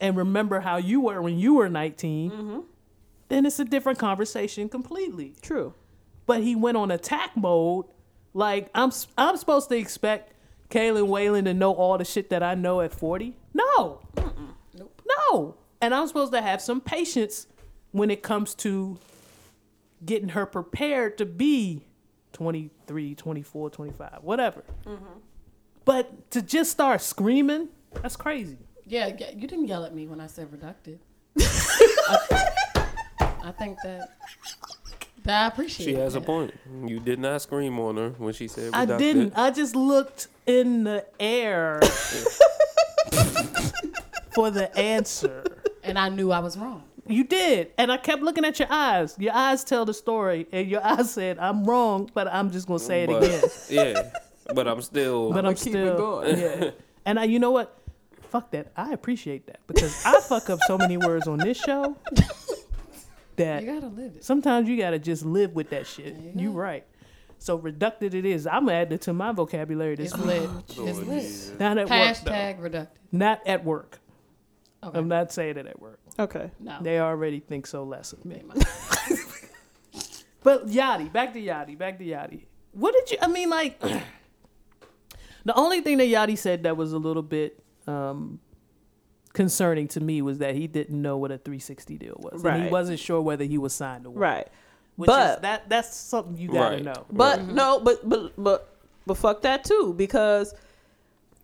and 0.00 0.16
remember 0.16 0.60
how 0.60 0.78
you 0.78 1.00
were 1.02 1.20
when 1.20 1.38
you 1.38 1.54
were 1.54 1.68
19 1.68 2.30
mm-hmm. 2.30 2.60
Then 3.34 3.44
it's 3.44 3.58
a 3.58 3.64
different 3.64 3.98
conversation 3.98 4.68
completely 4.68 5.34
True. 5.42 5.74
but 6.26 6.42
he 6.42 6.54
went 6.54 6.76
on 6.76 6.90
attack 6.92 7.36
mode. 7.36 7.86
Like 8.32 8.70
I'm, 8.74 8.92
I'm 9.18 9.36
supposed 9.36 9.68
to 9.70 9.76
expect 9.76 10.32
Kaylin 10.70 11.08
Whalen 11.08 11.44
to 11.46 11.54
know 11.54 11.72
all 11.72 11.98
the 11.98 12.04
shit 12.04 12.30
that 12.30 12.42
I 12.42 12.54
know 12.54 12.80
at 12.80 12.92
40. 12.92 13.34
No, 13.52 14.00
no, 15.06 15.56
and 15.80 15.94
I'm 15.94 16.06
supposed 16.06 16.32
to 16.32 16.40
have 16.40 16.60
some 16.60 16.80
patience 16.80 17.46
when 17.90 18.10
it 18.10 18.22
comes 18.22 18.54
to 18.56 18.98
getting 20.04 20.30
her 20.30 20.46
prepared 20.46 21.18
to 21.18 21.26
be 21.26 21.84
23, 22.32 23.14
24, 23.14 23.70
25, 23.70 24.18
whatever. 24.22 24.64
Mm-hmm. 24.86 25.04
But 25.84 26.30
to 26.32 26.42
just 26.42 26.70
start 26.70 27.00
screaming, 27.00 27.68
that's 28.02 28.16
crazy. 28.16 28.58
Yeah, 28.86 29.08
you 29.08 29.46
didn't 29.46 29.66
yell 29.66 29.84
at 29.84 29.94
me 29.94 30.06
when 30.06 30.20
I 30.20 30.26
said 30.26 30.50
reducted. 30.52 30.98
I, 33.44 33.48
I 33.48 33.52
think 33.52 33.78
that 33.84 34.10
that 35.24 35.44
I 35.44 35.46
appreciate. 35.48 35.86
She 35.86 35.94
has 35.94 36.14
a 36.14 36.20
point. 36.20 36.52
You 36.86 37.00
did 37.00 37.18
not 37.18 37.40
scream 37.42 37.78
on 37.78 37.96
her 37.96 38.10
when 38.18 38.32
she 38.34 38.48
said 38.48 38.70
I 38.74 38.84
didn't. 38.84 39.32
I 39.36 39.50
just 39.50 39.74
looked 39.76 40.28
in 40.46 40.84
the 40.84 41.04
air 41.18 41.80
for 44.34 44.50
the 44.50 44.70
answer. 44.76 45.44
and 45.82 45.98
I 45.98 46.08
knew 46.08 46.30
I 46.32 46.40
was 46.40 46.56
wrong. 46.58 46.82
You 47.06 47.24
did. 47.24 47.72
And 47.78 47.92
I 47.92 47.96
kept 47.98 48.22
looking 48.22 48.44
at 48.44 48.58
your 48.58 48.68
eyes. 48.70 49.14
Your 49.18 49.34
eyes 49.34 49.62
tell 49.64 49.84
the 49.84 49.92
story. 49.94 50.46
And 50.52 50.68
your 50.68 50.82
eyes 50.84 51.10
said, 51.12 51.38
I'm 51.38 51.64
wrong, 51.64 52.10
but 52.14 52.26
I'm 52.28 52.50
just 52.50 52.66
going 52.66 52.80
to 52.80 52.84
say 52.84 53.02
it 53.04 53.08
But- 53.08 53.22
again. 53.22 53.42
Yeah, 53.70 54.10
but 54.54 54.68
I'm 54.68 54.82
still. 54.82 55.32
But 55.32 55.46
I'm 55.46 55.54
keep 55.54 55.68
it 55.68 55.70
still. 55.70 55.96
going. 55.96 56.38
Yeah. 56.38 56.70
And 57.06 57.18
I, 57.18 57.24
you 57.24 57.38
know 57.38 57.50
what? 57.50 57.78
Fuck 58.30 58.50
that. 58.50 58.72
I 58.76 58.92
appreciate 58.92 59.46
that 59.46 59.60
because 59.66 60.04
I 60.04 60.20
fuck 60.20 60.50
up 60.50 60.58
so 60.66 60.76
many 60.76 60.96
words 60.96 61.28
on 61.28 61.38
this 61.38 61.56
show 61.58 61.96
that 63.36 63.62
You 63.62 63.72
gotta 63.74 63.88
live 63.88 64.16
it. 64.16 64.24
sometimes 64.24 64.68
you 64.68 64.76
got 64.78 64.90
to 64.90 64.98
just 64.98 65.24
live 65.24 65.52
with 65.54 65.70
that 65.70 65.86
shit. 65.86 66.16
You 66.34 66.50
right. 66.52 66.84
So 67.38 67.56
reducted 67.56 68.14
it 68.14 68.24
is. 68.24 68.46
I'm 68.46 68.68
adding 68.68 68.94
it 68.94 69.02
to 69.02 69.12
my 69.12 69.32
vocabulary 69.32 69.96
this 69.96 70.12
It's 70.12 70.16
week. 70.16 70.26
lit. 70.26 70.50
It's 70.88 71.50
lit. 71.50 71.60
Not 71.60 71.78
at 71.78 71.90
work, 71.90 72.16
though. 72.24 72.30
Hashtag 72.32 72.62
reducted. 72.62 73.00
Not 73.12 73.40
at 73.46 73.64
work. 73.64 74.00
Okay. 74.82 74.98
I'm 74.98 75.08
not 75.08 75.32
saying 75.32 75.56
it 75.58 75.66
at 75.66 75.80
work. 75.80 75.98
Okay. 76.18 76.50
no. 76.60 76.78
They 76.80 77.00
already 77.00 77.40
think 77.40 77.66
so 77.66 77.84
less 77.84 78.12
of 78.12 78.24
me. 78.24 78.42
But 80.42 80.66
Yachty, 80.68 81.10
back 81.10 81.32
to 81.32 81.40
Yachty, 81.40 81.76
back 81.78 81.96
to 81.98 82.04
Yachty. 82.04 82.42
What 82.72 82.92
did 82.92 83.12
you? 83.12 83.18
I 83.22 83.28
mean, 83.28 83.48
like, 83.48 83.80
the 85.44 85.54
only 85.54 85.80
thing 85.80 85.96
that 85.98 86.08
Yachty 86.08 86.36
said 86.36 86.64
that 86.64 86.76
was 86.76 86.92
a 86.92 86.98
little 86.98 87.22
bit 87.22 87.62
um, 87.86 88.40
concerning 89.34 89.86
to 89.88 90.00
me 90.00 90.22
was 90.22 90.38
that 90.38 90.54
he 90.54 90.66
didn't 90.66 91.00
know 91.02 91.18
what 91.18 91.30
a 91.30 91.36
360 91.38 91.98
deal 91.98 92.16
was, 92.20 92.42
and 92.44 92.64
he 92.64 92.70
wasn't 92.70 92.98
sure 92.98 93.20
whether 93.20 93.44
he 93.44 93.58
was 93.58 93.74
signed 93.74 94.04
to 94.04 94.10
work. 94.10 94.20
Right. 94.22 94.48
Which 94.96 95.08
But- 95.08 95.36
is, 95.38 95.42
that 95.42 95.68
that's 95.68 95.94
something 95.94 96.38
you 96.38 96.48
gotta 96.52 96.76
Right. 96.76 96.84
know. 96.84 97.04
But 97.12 97.44
no, 97.48 97.80
but 97.80 98.08
but 98.08 98.32
but 98.42 98.76
but 99.06 99.16
fuck 99.18 99.42
that 99.42 99.64
too 99.64 99.92
because 99.96 100.54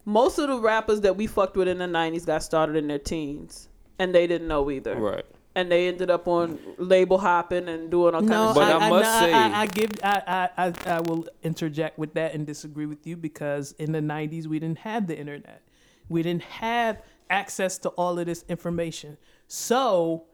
most 0.05 0.38
of 0.38 0.48
the 0.48 0.59
rappers 0.59 1.03
that 1.03 1.16
we 1.16 1.26
fucked 1.26 1.57
with 1.57 1.68
in 1.68 1.79
the 1.79 1.87
'90s 1.87 2.24
got 2.24 2.42
started 2.42 2.76
in 2.76 2.87
their 2.88 2.98
teens 2.98 3.68
and 3.98 4.14
they 4.14 4.26
didn't 4.26 4.48
know 4.48 4.70
either. 4.70 4.94
Right. 4.96 5.24
And 5.57 5.70
they 5.70 5.88
ended 5.88 6.11
up 6.11 6.29
on 6.29 6.61
label 6.79 7.18
hopping 7.18 7.68
and 7.68 7.90
doing 7.90 8.14
all 8.14 8.20
kinds 8.20 8.31
No, 8.31 8.48
of 8.50 8.55
But 8.55 8.66
shit. 8.72 8.83
I 8.83 8.88
must 8.88 9.20
no, 9.20 9.26
say- 9.26 9.33
I, 9.33 9.61
I 9.62 9.66
give, 9.66 9.90
I, 10.03 10.48
I, 10.57 10.66
I, 10.68 10.72
I 10.96 11.00
will 11.00 11.26
interject 11.42 11.98
with 11.98 12.14
that 12.14 12.35
and 12.35 12.46
disagree 12.46 12.87
with 12.87 13.05
you 13.05 13.16
because 13.16 13.72
in 13.81 13.90
the 13.90 13.98
'90s 14.00 14.46
we 14.46 14.61
didn't 14.61 14.79
have 14.79 15.09
the 15.09 15.18
internet, 15.18 15.61
we 16.09 16.22
didn't 16.22 16.42
have 16.44 16.98
access 17.31 17.79
to 17.79 17.88
all 17.90 18.19
of 18.19 18.27
this 18.27 18.45
information. 18.49 19.16
So, 19.47 20.27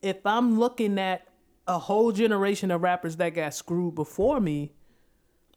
if 0.00 0.24
I'm 0.24 0.58
looking 0.58 0.98
at 0.98 1.26
a 1.66 1.78
whole 1.78 2.12
generation 2.12 2.70
of 2.70 2.82
rappers 2.82 3.16
that 3.16 3.30
got 3.30 3.54
screwed 3.54 3.94
before 3.94 4.40
me, 4.40 4.72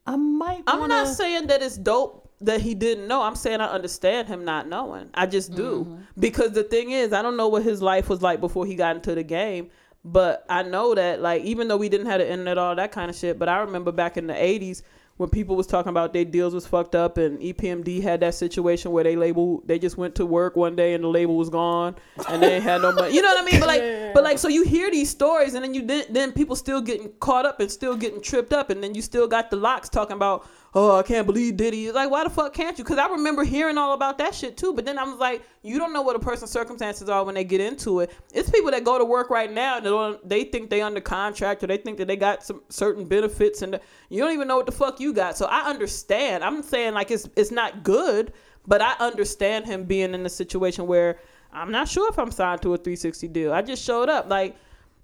I 0.06 0.16
might. 0.16 0.64
I'm 0.68 0.88
not 0.90 1.08
saying 1.08 1.48
that 1.48 1.62
it's 1.62 1.78
dope 1.78 2.30
that 2.42 2.62
he 2.62 2.76
didn't 2.76 3.08
know. 3.08 3.22
I'm 3.22 3.36
saying 3.36 3.62
I 3.62 3.68
understand 3.68 4.28
him 4.28 4.46
not 4.46 4.68
knowing. 4.68 5.10
I 5.14 5.26
just 5.26 5.56
do. 5.56 5.86
Mm-hmm. 5.86 6.02
Because 6.20 6.52
the 6.52 6.64
thing 6.64 6.92
is, 6.92 7.12
I 7.14 7.22
don't 7.22 7.38
know 7.38 7.48
what 7.48 7.64
his 7.64 7.82
life 7.82 8.10
was 8.10 8.22
like 8.22 8.40
before 8.40 8.66
he 8.66 8.76
got 8.76 8.96
into 8.96 9.16
the 9.16 9.24
game. 9.24 9.70
But 10.06 10.46
I 10.50 10.64
know 10.64 10.96
that, 10.96 11.22
like, 11.22 11.44
even 11.44 11.68
though 11.68 11.76
we 11.76 11.90
didn't 11.90 12.08
have 12.08 12.20
the 12.20 12.30
internet, 12.30 12.58
all 12.58 12.76
that 12.76 12.92
kind 12.92 13.10
of 13.10 13.16
shit, 13.16 13.38
but 13.38 13.50
I 13.50 13.58
remember 13.58 13.92
back 13.92 14.16
in 14.16 14.28
the 14.28 14.34
80s 14.34 14.84
when 15.18 15.30
people 15.30 15.56
was 15.56 15.66
talking 15.66 15.90
about 15.90 16.14
their 16.14 16.26
deals 16.26 16.54
was 16.54 16.68
fucked 16.68 16.96
up 16.96 17.18
and 17.18 17.40
EPMD 17.40 18.02
had 18.02 18.20
that 18.20 18.36
situation 18.36 18.92
where 18.92 19.04
they 19.04 19.16
label, 19.16 19.64
they 19.66 19.80
just 19.80 19.98
went 19.98 20.16
to 20.16 20.26
work 20.26 20.56
one 20.56 20.76
day 20.76 20.94
and 20.94 21.04
the 21.04 21.08
label 21.08 21.36
was 21.36 21.50
gone 21.50 21.96
and 22.30 22.42
they 22.42 22.60
had 22.60 22.82
no 22.84 22.92
money. 22.92 23.14
You 23.14 23.24
know 23.24 23.30
what 23.30 23.44
I 23.44 23.46
mean? 23.46 23.60
But 23.60 23.68
like, 23.68 24.13
but 24.13 24.24
like, 24.24 24.38
so 24.38 24.48
you 24.48 24.63
hear 24.63 24.92
these 24.92 25.10
stories 25.10 25.56
and 25.56 25.63
then 25.63 25.74
you 25.74 25.86
then, 25.86 26.06
then 26.10 26.32
people 26.32 26.56
still 26.56 26.82
getting 26.82 27.12
caught 27.20 27.48
up 27.48 27.60
and 27.60 27.72
still 27.72 27.96
getting 27.96 28.22
tripped 28.22 28.54
up 28.54 28.70
and 28.70 28.84
then 28.84 28.94
you 28.94 29.02
still 29.02 29.28
got 29.28 29.50
the 29.50 29.58
locks 29.58 29.90
talking 29.90 30.15
about, 30.15 30.48
oh, 30.80 30.96
I 30.96 31.02
can't 31.02 31.25
believe 31.25 31.58
Diddy. 31.58 31.88
It's 31.88 31.96
like, 31.96 32.12
why 32.12 32.23
the 32.23 32.30
fuck 32.30 32.54
can't 32.54 32.78
you? 32.78 32.84
Because 32.84 33.00
I 33.00 33.08
remember 33.08 33.44
hearing 33.44 33.80
all 33.80 33.94
about 33.94 34.19
that 34.19 34.36
shit 34.36 34.58
too. 34.58 34.73
But 34.73 34.86
then 34.86 35.00
I 35.00 35.06
was 35.06 35.17
like, 35.17 35.42
you 35.63 35.80
don't 35.80 35.92
know 35.92 36.04
what 36.04 36.15
a 36.15 36.19
person's 36.19 36.52
circumstances 36.52 37.10
are 37.10 37.23
when 37.23 37.34
they 37.34 37.44
get 37.44 37.62
into 37.62 38.02
it. 38.02 38.12
It's 38.32 38.48
people 38.48 38.69
that 38.69 38.84
go 38.84 39.00
to 39.00 39.04
work 39.04 39.32
right 39.32 39.52
now 39.52 39.80
and 39.80 40.19
they, 40.23 40.44
think 40.44 40.69
they 40.69 40.84
under 40.84 41.02
contract 41.02 41.63
or 41.63 41.67
they 41.67 41.78
think 41.78 41.98
that 41.98 42.08
they 42.08 42.15
got 42.15 42.44
some 42.44 42.62
certain 42.69 43.06
benefits 43.06 43.63
and 43.63 43.80
you 44.10 44.21
don't 44.21 44.34
even 44.34 44.48
know 44.48 44.56
what 44.56 44.67
the 44.67 44.71
fuck 44.71 45.00
you 45.00 45.13
got. 45.13 45.36
So 45.36 45.48
I 45.48 45.62
understand. 45.67 46.44
I'm 46.44 46.62
saying 46.62 46.94
like 46.94 47.10
it's 47.10 47.28
it's 47.36 47.50
not 47.50 47.82
good, 47.82 48.32
but 48.67 48.80
I 48.80 48.94
understand 49.00 49.65
him 49.65 49.86
being 49.86 50.13
in 50.13 50.28
a 50.28 50.30
situation 50.30 50.86
where 50.86 51.17
I'm 51.52 51.71
not 51.71 51.88
sure 51.88 52.08
if 52.10 52.19
I'm 52.19 52.30
signed 52.30 52.62
to 52.62 52.75
a 52.75 52.78
360 52.78 53.28
deal. 53.30 53.52
I 53.52 53.63
just 53.63 53.84
showed 53.84 54.10
up 54.10 54.30
like. 54.30 54.56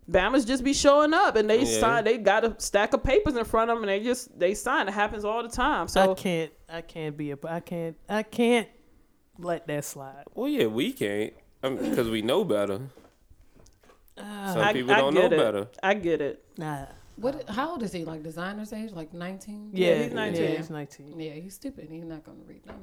Bama's 0.10 0.44
just 0.46 0.64
be 0.64 0.74
showing 0.74 1.14
up 1.14 1.36
and 1.36 1.50
they 1.50 1.60
Yeah. 1.64 1.80
sign. 1.80 2.04
They 2.04 2.18
got 2.18 2.44
a 2.44 2.56
stack 2.60 2.94
of 2.94 3.04
papers 3.04 3.36
in 3.38 3.46
front 3.46 3.72
of 3.72 3.78
them 3.78 3.84
and 3.88 3.90
they 3.90 4.04
just 4.04 4.38
they 4.38 4.54
sign. 4.54 4.88
It 4.88 4.94
happens 4.94 5.24
all 5.24 5.42
the 5.44 5.50
time. 5.50 5.88
So 5.88 6.12
I 6.12 6.14
can't. 6.14 6.52
I 6.70 6.82
can't 6.82 7.16
be 7.16 7.32
a. 7.32 7.38
I 7.48 7.60
can't. 7.62 7.96
I 8.10 8.24
can't 8.24 8.68
let 9.40 9.66
that 9.68 9.86
slide. 9.86 10.24
Well, 10.34 10.50
yeah, 10.50 10.66
we 10.68 10.92
can't 10.94 11.34
because 11.62 12.10
we 12.10 12.22
know 12.22 12.44
better. 12.44 12.82
Ah. 14.18 14.52
Some 14.54 14.62
I, 14.62 14.74
people 14.74 14.92
I 14.94 14.98
don't 14.98 15.14
know 15.14 15.22
get 15.22 15.34
it. 15.34 15.38
better. 15.40 15.68
I 15.82 15.94
get 15.94 16.22
it. 16.22 16.44
Nah. 16.58 16.86
What? 17.16 17.48
How 17.50 17.72
old 17.72 17.84
is 17.84 17.92
he? 17.92 18.06
Like 18.06 18.24
designer's 18.24 18.74
age? 18.74 18.92
Like 18.92 19.14
nineteen? 19.14 19.70
Yeah, 19.74 20.04
he's 20.04 20.14
19. 20.14 20.42
Yeah, 20.44 20.50
he's 20.58 20.70
19. 20.70 21.20
Yeah, 21.20 21.32
he's 21.34 21.54
stupid. 21.56 21.88
He's 21.90 22.04
not 22.04 22.24
gonna 22.24 22.40
read 22.48 22.64
them. 22.66 22.76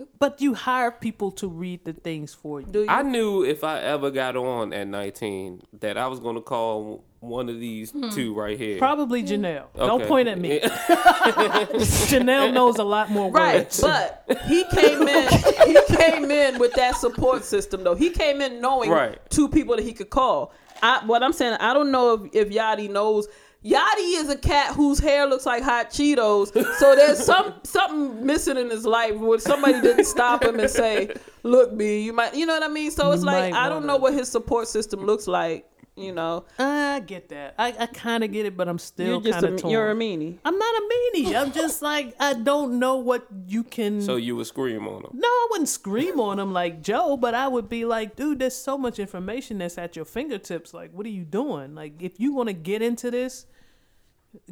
No. 0.00 0.06
But 0.18 0.40
you 0.40 0.54
hire 0.54 0.90
people 0.90 1.30
to 1.32 1.48
read 1.48 1.84
the 1.84 1.92
things 1.92 2.34
for 2.34 2.60
you. 2.60 2.66
Do 2.66 2.80
you? 2.80 2.88
I 2.88 3.02
knew 3.02 3.44
if 3.44 3.64
I 3.64 3.80
ever 3.80 4.10
got 4.10 4.36
on 4.36 4.72
at 4.72 4.88
19 4.88 5.62
that 5.80 5.96
I 5.96 6.06
was 6.06 6.20
going 6.20 6.36
to 6.36 6.42
call 6.42 7.04
one 7.20 7.48
of 7.50 7.60
these 7.60 7.90
hmm. 7.90 8.08
two 8.10 8.34
right 8.34 8.58
here. 8.58 8.78
Probably 8.78 9.20
hmm. 9.20 9.28
Janelle. 9.28 9.66
Don't 9.76 10.06
point 10.06 10.28
at 10.28 10.38
me. 10.38 10.60
Janelle 10.60 12.52
knows 12.52 12.78
a 12.78 12.84
lot 12.84 13.10
more 13.10 13.30
Right, 13.30 13.56
words. 13.56 13.80
but 13.80 14.24
he 14.46 14.64
came 14.74 15.06
in. 15.06 15.28
He 15.66 15.78
came 15.96 16.30
in 16.30 16.58
with 16.58 16.72
that 16.74 16.96
support 16.96 17.44
system, 17.44 17.84
though. 17.84 17.94
He 17.94 18.10
came 18.10 18.40
in 18.40 18.60
knowing 18.60 18.90
Right. 18.90 19.18
two 19.30 19.48
people 19.48 19.76
that 19.76 19.82
he 19.82 19.92
could 19.92 20.10
call. 20.10 20.52
I, 20.82 21.04
what 21.04 21.22
I'm 21.22 21.34
saying, 21.34 21.58
I 21.60 21.74
don't 21.74 21.90
know 21.90 22.14
if, 22.14 22.34
if 22.34 22.48
Yachty 22.48 22.90
knows. 22.90 23.28
Yachty 23.64 24.16
is 24.16 24.30
a 24.30 24.36
cat 24.36 24.74
whose 24.74 24.98
hair 24.98 25.26
looks 25.26 25.44
like 25.44 25.62
hot 25.62 25.90
Cheetos. 25.90 26.52
So 26.78 26.96
there's 26.96 27.22
some 27.24 27.54
something 27.62 28.24
missing 28.24 28.56
in 28.56 28.70
his 28.70 28.86
life 28.86 29.16
where 29.16 29.38
somebody 29.38 29.80
didn't 29.82 30.06
stop 30.06 30.44
him 30.44 30.58
and 30.58 30.70
say, 30.70 31.14
"Look, 31.42 31.76
B, 31.76 32.00
you 32.00 32.14
might," 32.14 32.34
you 32.34 32.46
know 32.46 32.54
what 32.54 32.62
I 32.62 32.68
mean. 32.68 32.90
So 32.90 33.12
it's 33.12 33.20
You 33.20 33.26
like 33.26 33.52
I 33.52 33.68
don't 33.68 33.84
know 33.84 33.96
what 33.96 34.14
his 34.14 34.30
support 34.30 34.68
system 34.68 35.04
looks 35.04 35.26
like. 35.26 35.69
You 36.00 36.12
know, 36.12 36.44
I 36.58 37.00
get 37.00 37.28
that. 37.28 37.54
I, 37.58 37.74
I 37.78 37.86
kind 37.86 38.24
of 38.24 38.32
get 38.32 38.46
it, 38.46 38.56
but 38.56 38.68
I'm 38.68 38.78
still 38.78 39.06
you're 39.06 39.20
just 39.20 39.40
kind 39.40 39.44
a, 39.46 39.54
of 39.54 39.60
torn. 39.60 39.72
you're 39.72 39.90
a 39.90 39.94
meanie. 39.94 40.38
I'm 40.44 40.58
not 40.58 40.74
a 40.74 40.88
meanie. 41.14 41.34
I'm 41.34 41.52
just 41.52 41.82
like 41.90 42.14
I 42.18 42.34
don't 42.34 42.78
know 42.78 42.96
what 42.96 43.26
you 43.46 43.62
can. 43.62 44.00
So 44.00 44.16
you 44.16 44.36
would 44.36 44.46
scream 44.46 44.88
on 44.88 45.02
them? 45.02 45.10
no, 45.14 45.28
I 45.28 45.48
wouldn't 45.50 45.68
scream 45.68 46.18
on 46.20 46.38
them 46.38 46.52
like 46.52 46.82
Joe, 46.82 47.16
but 47.16 47.34
I 47.34 47.48
would 47.48 47.68
be 47.68 47.84
like, 47.84 48.16
dude, 48.16 48.38
there's 48.38 48.56
so 48.56 48.78
much 48.78 48.98
information 48.98 49.58
that's 49.58 49.78
at 49.78 49.96
your 49.96 50.04
fingertips. 50.04 50.72
Like, 50.72 50.92
what 50.92 51.06
are 51.06 51.10
you 51.10 51.24
doing? 51.24 51.74
Like, 51.74 52.00
if 52.00 52.18
you 52.18 52.34
want 52.34 52.48
to 52.48 52.54
get 52.54 52.82
into 52.82 53.10
this, 53.10 53.46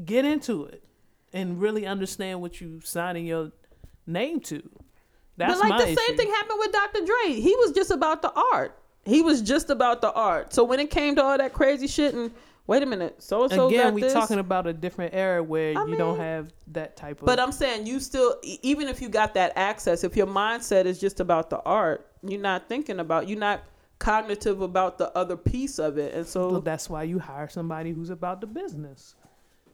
get 0.05 0.24
into 0.24 0.64
it 0.64 0.84
and 1.32 1.61
really 1.61 1.86
understand 1.86 2.40
what 2.40 2.61
you 2.61 2.80
signing 2.82 3.26
your 3.26 3.53
name 4.07 4.40
to. 4.40 4.68
That's 5.36 5.55
but 5.55 5.61
like 5.61 5.70
my 5.70 5.78
the 5.78 5.84
same 5.84 5.96
issue. 6.09 6.16
thing 6.16 6.28
happened 6.30 6.59
with 6.59 6.72
Dr. 6.72 7.01
Dre. 7.05 7.40
He 7.40 7.55
was 7.57 7.72
just 7.72 7.90
about 7.90 8.22
the 8.22 8.32
art. 8.53 8.76
He 9.09 9.22
was 9.22 9.40
just 9.42 9.70
about 9.70 10.00
the 10.00 10.12
art. 10.12 10.52
So 10.52 10.64
when 10.64 10.80
it 10.80 10.90
came 10.90 11.16
to 11.16 11.22
all 11.22 11.38
that 11.38 11.52
crazy 11.52 11.86
shit 11.86 12.14
and 12.14 12.30
wait 12.66 12.82
a 12.82 12.86
minute, 12.86 13.22
so 13.22 13.44
and 13.44 13.52
so 13.52 13.68
Again, 13.68 13.94
we 13.94 14.02
this. 14.02 14.12
talking 14.12 14.38
about 14.38 14.66
a 14.66 14.72
different 14.72 15.14
era 15.14 15.42
where 15.42 15.76
I 15.78 15.84
you 15.86 15.96
don't 15.96 16.18
have 16.18 16.52
that 16.68 16.96
type 16.96 17.20
of. 17.20 17.26
but 17.26 17.40
I'm 17.40 17.52
saying 17.52 17.86
you 17.86 18.00
still, 18.00 18.36
even 18.42 18.86
if 18.88 19.00
you 19.00 19.09
got 19.09 19.34
that 19.34 19.52
access, 19.56 20.04
if 20.04 20.16
your 20.16 20.26
mindset 20.26 20.84
is 20.84 21.00
just 21.00 21.20
about 21.20 21.48
the 21.50 21.61
art, 21.61 22.06
you're 22.22 22.40
not 22.40 22.68
thinking 22.68 23.00
about, 23.00 23.28
you're 23.28 23.38
not 23.38 23.62
cognitive 23.98 24.61
about 24.61 24.98
the 24.98 25.11
other 25.16 25.36
piece 25.36 25.78
of 25.78 25.98
it, 25.98 26.12
and 26.12 26.22
Well, 26.22 26.50
so 26.50 26.61
that's 26.61 26.88
why 26.90 27.02
you 27.04 27.18
hire 27.18 27.48
somebody 27.48 27.92
who's 27.92 28.11
about 28.11 28.40
the 28.40 28.46
business. 28.46 29.14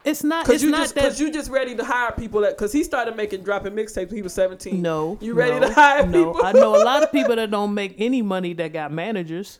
It's 0.05 0.23
not. 0.23 0.45
because 0.45 0.55
It's 0.55 0.63
you 0.63 0.71
not 0.71 0.81
just 0.81 0.95
that. 0.95 1.01
because 1.03 1.19
you 1.19 1.31
just 1.31 1.49
ready 1.49 1.75
to 1.75 1.83
hire 1.83 2.11
people 2.11 2.41
that 2.41 2.51
because 2.57 2.71
he 2.71 2.83
started 2.83 3.15
making 3.15 3.43
dropping 3.43 3.73
mixtapes 3.73 4.07
when 4.07 4.15
he 4.17 4.21
was 4.21 4.33
17. 4.33 4.81
no, 4.81 5.17
you 5.21 5.33
ready 5.33 5.59
no, 5.59 5.67
to 5.67 5.73
hire 5.73 6.05
no. 6.05 6.33
people? 6.33 6.45
I 6.45 6.51
know 6.51 6.75
a 6.75 6.83
lot 6.83 7.03
of 7.03 7.11
people 7.11 7.35
that 7.35 7.49
don't 7.51 7.73
make 7.73 7.95
any 7.97 8.21
money 8.21 8.53
that 8.53 8.71
got 8.73 8.91
managers. 8.91 9.59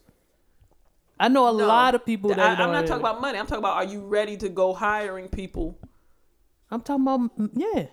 I 1.20 1.30
know 1.30 1.48
a 1.48 1.58
No. 1.58 1.66
lot 1.66 1.96
of 1.96 2.06
people 2.06 2.30
that 2.30 2.39
I, 2.39 2.56
don't. 2.56 2.68
I'm 2.68 2.74
not 2.74 2.88
talking 2.88 3.02
about 3.02 3.22
money. 3.22 3.39
I'm 3.39 3.48
talking 3.48 3.60
about 3.60 3.78
are 3.78 3.86
you 3.86 4.02
ready 4.02 4.36
to 4.38 4.50
go 4.50 4.74
hiring 4.74 5.30
people? 5.30 5.78
I'm 6.70 6.82
talking 6.82 7.04
about 7.08 7.32
yeah. 7.56 7.86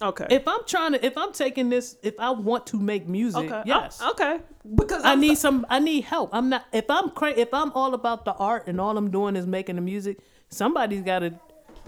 Okay. 0.00 0.26
If 0.30 0.48
I'm 0.48 0.64
trying 0.66 0.92
to, 0.92 1.04
if 1.06 1.16
I'm 1.16 1.32
taking 1.32 1.68
this, 1.68 1.96
if 2.02 2.14
I 2.18 2.30
want 2.30 2.66
to 2.68 2.78
make 2.78 3.06
music, 3.08 3.50
okay. 3.50 3.62
yes. 3.66 4.00
I- 4.00 4.10
okay. 4.10 4.40
Because 4.74 5.04
I 5.04 5.12
I'm 5.12 5.20
need 5.20 5.38
some. 5.38 5.66
I 5.68 5.78
need 5.80 6.04
help. 6.04 6.30
I'm 6.32 6.48
not. 6.48 6.64
If 6.72 6.88
I'm 6.88 7.10
cra- 7.10 7.32
if 7.36 7.52
I'm 7.52 7.72
all 7.72 7.94
about 7.94 8.24
the 8.24 8.32
art 8.32 8.66
and 8.68 8.80
all 8.80 8.96
I'm 8.96 9.10
doing 9.10 9.34
is 9.36 9.46
making 9.46 9.76
the 9.76 9.82
music, 9.82 10.18
somebody's 10.48 11.02
got 11.02 11.20
to 11.20 11.34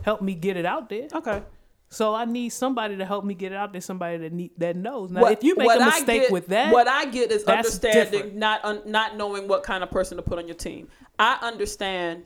help 0.04 0.20
me 0.20 0.34
get 0.34 0.56
it 0.56 0.66
out 0.66 0.88
there. 0.90 1.08
Okay. 1.12 1.42
So 1.88 2.14
I 2.14 2.24
need 2.24 2.50
somebody 2.50 2.96
to 2.96 3.04
help 3.04 3.24
me 3.24 3.34
get 3.34 3.52
it 3.52 3.56
out 3.56 3.72
there. 3.72 3.80
Somebody 3.80 4.18
that 4.18 4.32
need, 4.32 4.50
that 4.58 4.76
knows. 4.76 5.10
Now, 5.10 5.22
What- 5.22 5.32
if 5.32 5.44
you 5.44 5.54
make 5.56 5.70
a 5.70 5.78
mistake 5.84 6.22
get- 6.22 6.30
with 6.30 6.48
that, 6.48 6.72
what 6.72 6.88
I 6.88 7.06
get 7.06 7.30
is 7.30 7.44
understanding, 7.44 8.10
different. 8.12 8.36
not 8.36 8.64
un, 8.64 8.82
not 8.84 9.16
knowing 9.16 9.48
what 9.48 9.62
kind 9.62 9.82
of 9.82 9.90
person 9.90 10.16
to 10.18 10.22
put 10.22 10.38
on 10.38 10.46
your 10.46 10.56
team. 10.56 10.88
I 11.18 11.38
understand 11.40 12.24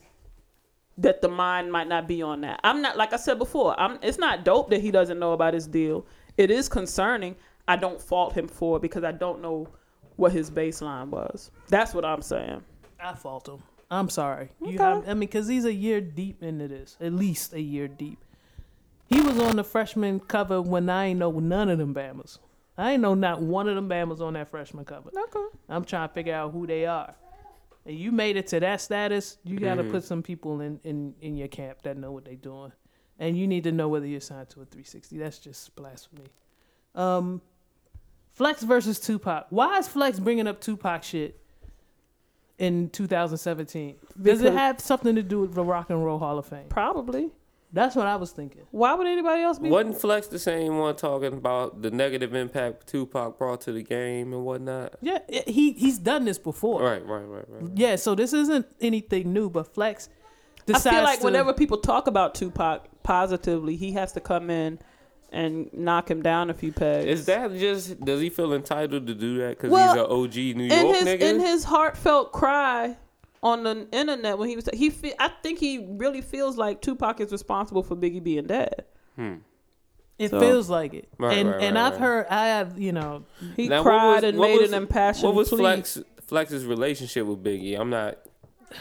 that 0.97 1.20
the 1.20 1.29
mind 1.29 1.70
might 1.70 1.87
not 1.87 2.09
be 2.09 2.22
on 2.22 2.41
that. 2.41 2.61
I'm 2.64 2.83
not 2.83 2.97
like 2.97 3.12
I 3.12 3.16
said 3.16 3.39
before. 3.39 3.79
I'm. 3.79 3.99
It's 4.03 4.18
not 4.18 4.45
dope 4.45 4.70
that 4.70 4.81
he 4.81 4.91
doesn't 4.91 5.18
know 5.18 5.33
about 5.33 5.55
his 5.55 5.66
deal. 5.66 6.07
It 6.37 6.51
is 6.51 6.68
concerning. 6.68 7.37
I 7.68 7.76
don't 7.76 8.01
fault 8.01 8.33
him 8.33 8.49
for 8.49 8.79
it 8.79 8.83
because 8.83 9.05
I 9.05 9.12
don't 9.12 9.41
know 9.43 9.68
what 10.16 10.33
his 10.33 10.51
baseline 10.51 11.09
was. 11.09 11.51
That's 11.68 11.93
what 11.95 12.05
I'm 12.05 12.22
saying. 12.22 12.62
I 12.99 13.14
fault 13.14 13.49
him. 13.49 13.62
I'm 13.91 14.09
sorry. 14.11 14.51
You 14.61 14.68
Okay. 14.74 14.76
have. 14.78 15.09
I 15.09 15.14
mean, 15.14 15.20
because 15.20 15.49
he's 15.49 15.64
a 15.64 15.72
year 15.72 16.01
deep 16.01 16.43
into 16.43 16.68
this. 16.68 16.97
At 17.01 17.12
least 17.12 17.53
a 17.55 17.61
year 17.61 17.89
deep. 17.89 18.18
He 19.07 19.20
was 19.22 19.39
on 19.39 19.57
the 19.57 19.64
freshman 19.64 20.20
cover 20.20 20.61
when 20.61 20.91
I 20.91 21.07
ain't 21.07 21.18
know 21.18 21.30
none 21.32 21.70
of 21.70 21.78
them 21.78 21.95
Bamas. 21.95 22.39
I 22.76 22.93
ain't 22.93 23.03
know 23.03 23.14
not 23.14 23.41
one 23.41 23.66
of 23.68 23.74
them 23.74 23.89
Bamas 23.89 24.20
on 24.20 24.34
that 24.34 24.51
freshman 24.51 24.84
cover. 24.84 25.11
Okay. 25.16 25.47
I'm 25.68 25.84
trying 25.84 26.09
to 26.09 26.14
figure 26.14 26.34
out 26.34 26.53
who 26.53 26.66
they 26.66 26.84
are. 26.86 27.14
And 27.86 27.99
you 27.99 28.12
made 28.12 28.36
it 28.36 28.47
to 28.49 28.61
that 28.61 28.82
status, 28.82 29.39
you 29.45 29.59
got 29.59 29.76
to 29.76 29.84
put 29.84 30.05
some 30.05 30.22
people 30.22 30.61
in, 30.61 30.78
in, 30.84 31.14
in 31.22 31.36
your 31.39 31.49
camp 31.49 31.80
that 31.82 31.97
know 31.97 32.12
what 32.12 32.26
they're 32.26 32.34
doing. 32.34 32.72
And 33.18 33.36
you 33.36 33.47
need 33.49 33.64
to 33.64 33.72
know 33.72 33.89
whether 33.89 34.07
you're 34.07 34.20
signed 34.20 34.51
to 34.51 34.61
a 34.61 34.64
360. 34.66 35.16
That's 35.16 35.39
just 35.39 35.74
blasphemy. 35.74 36.26
Um, 36.95 37.41
Flex 38.34 38.62
versus 38.62 39.01
Tupac. 39.01 39.47
Why 39.49 39.78
is 39.78 39.89
Flex 39.89 40.20
bringing 40.20 40.47
up 40.47 40.61
Tupac 40.61 41.03
shit 41.03 41.41
in 42.59 42.90
2017? 42.90 43.96
Does 44.20 44.42
it 44.42 44.52
have 44.52 44.80
something 44.80 45.14
to 45.14 45.22
do 45.22 45.40
with 45.40 45.54
the 45.54 45.64
Rock 45.64 45.90
and 45.90 46.04
Roll 46.04 46.18
Hall 46.18 46.38
of 46.38 46.46
Fame? 46.46 46.66
Probably. 46.68 47.30
That's 47.70 47.94
what 47.94 48.06
I 48.06 48.16
was 48.16 48.30
thinking. 48.30 48.62
Why 48.70 48.94
would 48.94 49.06
anybody 49.06 49.42
else 49.42 49.59
be? 49.59 49.68
Wasn't 49.68 50.00
Flex 50.00 50.26
the 50.26 50.38
same 50.38 50.78
one 50.78 50.96
talking 50.96 51.34
about 51.34 51.82
the 51.82 51.90
negative 51.90 52.34
impact 52.34 52.86
Tupac 52.86 53.36
brought 53.36 53.61
to 53.62 53.72
the 53.72 53.82
game 53.82 54.32
and 54.32 54.44
whatnot? 54.44 54.96
Yeah, 55.02 55.18
he 55.28 55.72
he's 55.72 55.98
done 55.98 56.24
this 56.24 56.38
before. 56.38 56.82
Right, 56.82 57.04
right, 57.04 57.24
right, 57.24 57.44
right. 57.46 57.70
Yeah, 57.74 57.96
so 57.96 58.14
this 58.14 58.32
isn't 58.32 58.66
anything 58.80 59.34
new, 59.34 59.50
but 59.50 59.74
Flex 59.74 60.09
I 60.66 60.72
decides 60.72 60.96
feel 60.96 61.04
like 61.04 61.18
to, 61.18 61.24
whenever 61.26 61.52
people 61.52 61.76
talk 61.76 62.06
about 62.06 62.34
Tupac 62.34 62.86
positively, 63.02 63.76
he 63.76 63.92
has 63.92 64.12
to 64.12 64.20
come 64.20 64.48
in 64.48 64.78
and 65.31 65.68
knock 65.72 66.11
him 66.11 66.22
down 66.22 66.49
a 66.51 66.55
few 66.55 66.72
pegs. 66.72 67.07
Is 67.07 67.26
that 67.26 67.53
just? 67.57 68.01
Does 68.05 68.20
he 68.20 68.31
feel 68.31 68.53
entitled 68.55 69.07
to 69.07 69.14
do 69.14 69.39
that 69.39 69.51
because 69.51 69.70
Well, 69.70 69.95
he's 69.95 70.03
an 70.03 70.11
OG 70.11 70.57
New 70.57 70.64
in 70.64 70.87
York 70.87 70.97
his 70.97 71.05
nigga? 71.07 71.20
in 71.20 71.41
his 71.41 71.64
heartfelt 71.64 72.33
cry 72.33 72.97
on 73.43 73.62
the 73.62 73.87
internet 73.93 74.39
when 74.39 74.49
he 74.49 74.57
was 74.57 74.68
he 74.74 74.91
fe- 74.91 75.14
I 75.18 75.29
think 75.43 75.59
he 75.59 75.87
really 75.91 76.22
feels 76.22 76.57
like 76.57 76.81
Tupac 76.81 77.20
is 77.20 77.31
responsible 77.31 77.83
for 77.83 77.95
Biggie 77.95 78.22
being 78.22 78.47
dead. 78.47 78.85
Hmm. 79.16 79.35
It 80.18 80.31
So- 80.31 80.41
feels 80.41 80.68
like 80.68 80.95
it, 80.95 81.09
Right, 81.18 81.39
and 81.39 81.49
right, 81.51 81.62
and 81.62 81.76
right, 81.76 81.85
I've 81.87 81.93
right. 81.93 82.01
heard 82.01 82.26
I 82.29 82.47
have 82.49 82.79
you 82.79 82.91
know 82.93 83.24
He 83.55 83.68
Now, 83.68 83.83
cried 83.85 84.14
was- 84.16 84.24
and 84.24 84.39
made 84.39 84.61
was- 84.61 84.72
an 84.72 84.83
impassioned 84.83 85.24
What 85.24 85.35
was 85.37 85.49
plea. 85.51 85.59
Flex 85.59 85.99
Flex's 86.26 86.64
relationship 86.66 87.26
with 87.26 87.43
Biggie? 87.45 87.79
I'm 87.79 87.91
not 87.91 88.18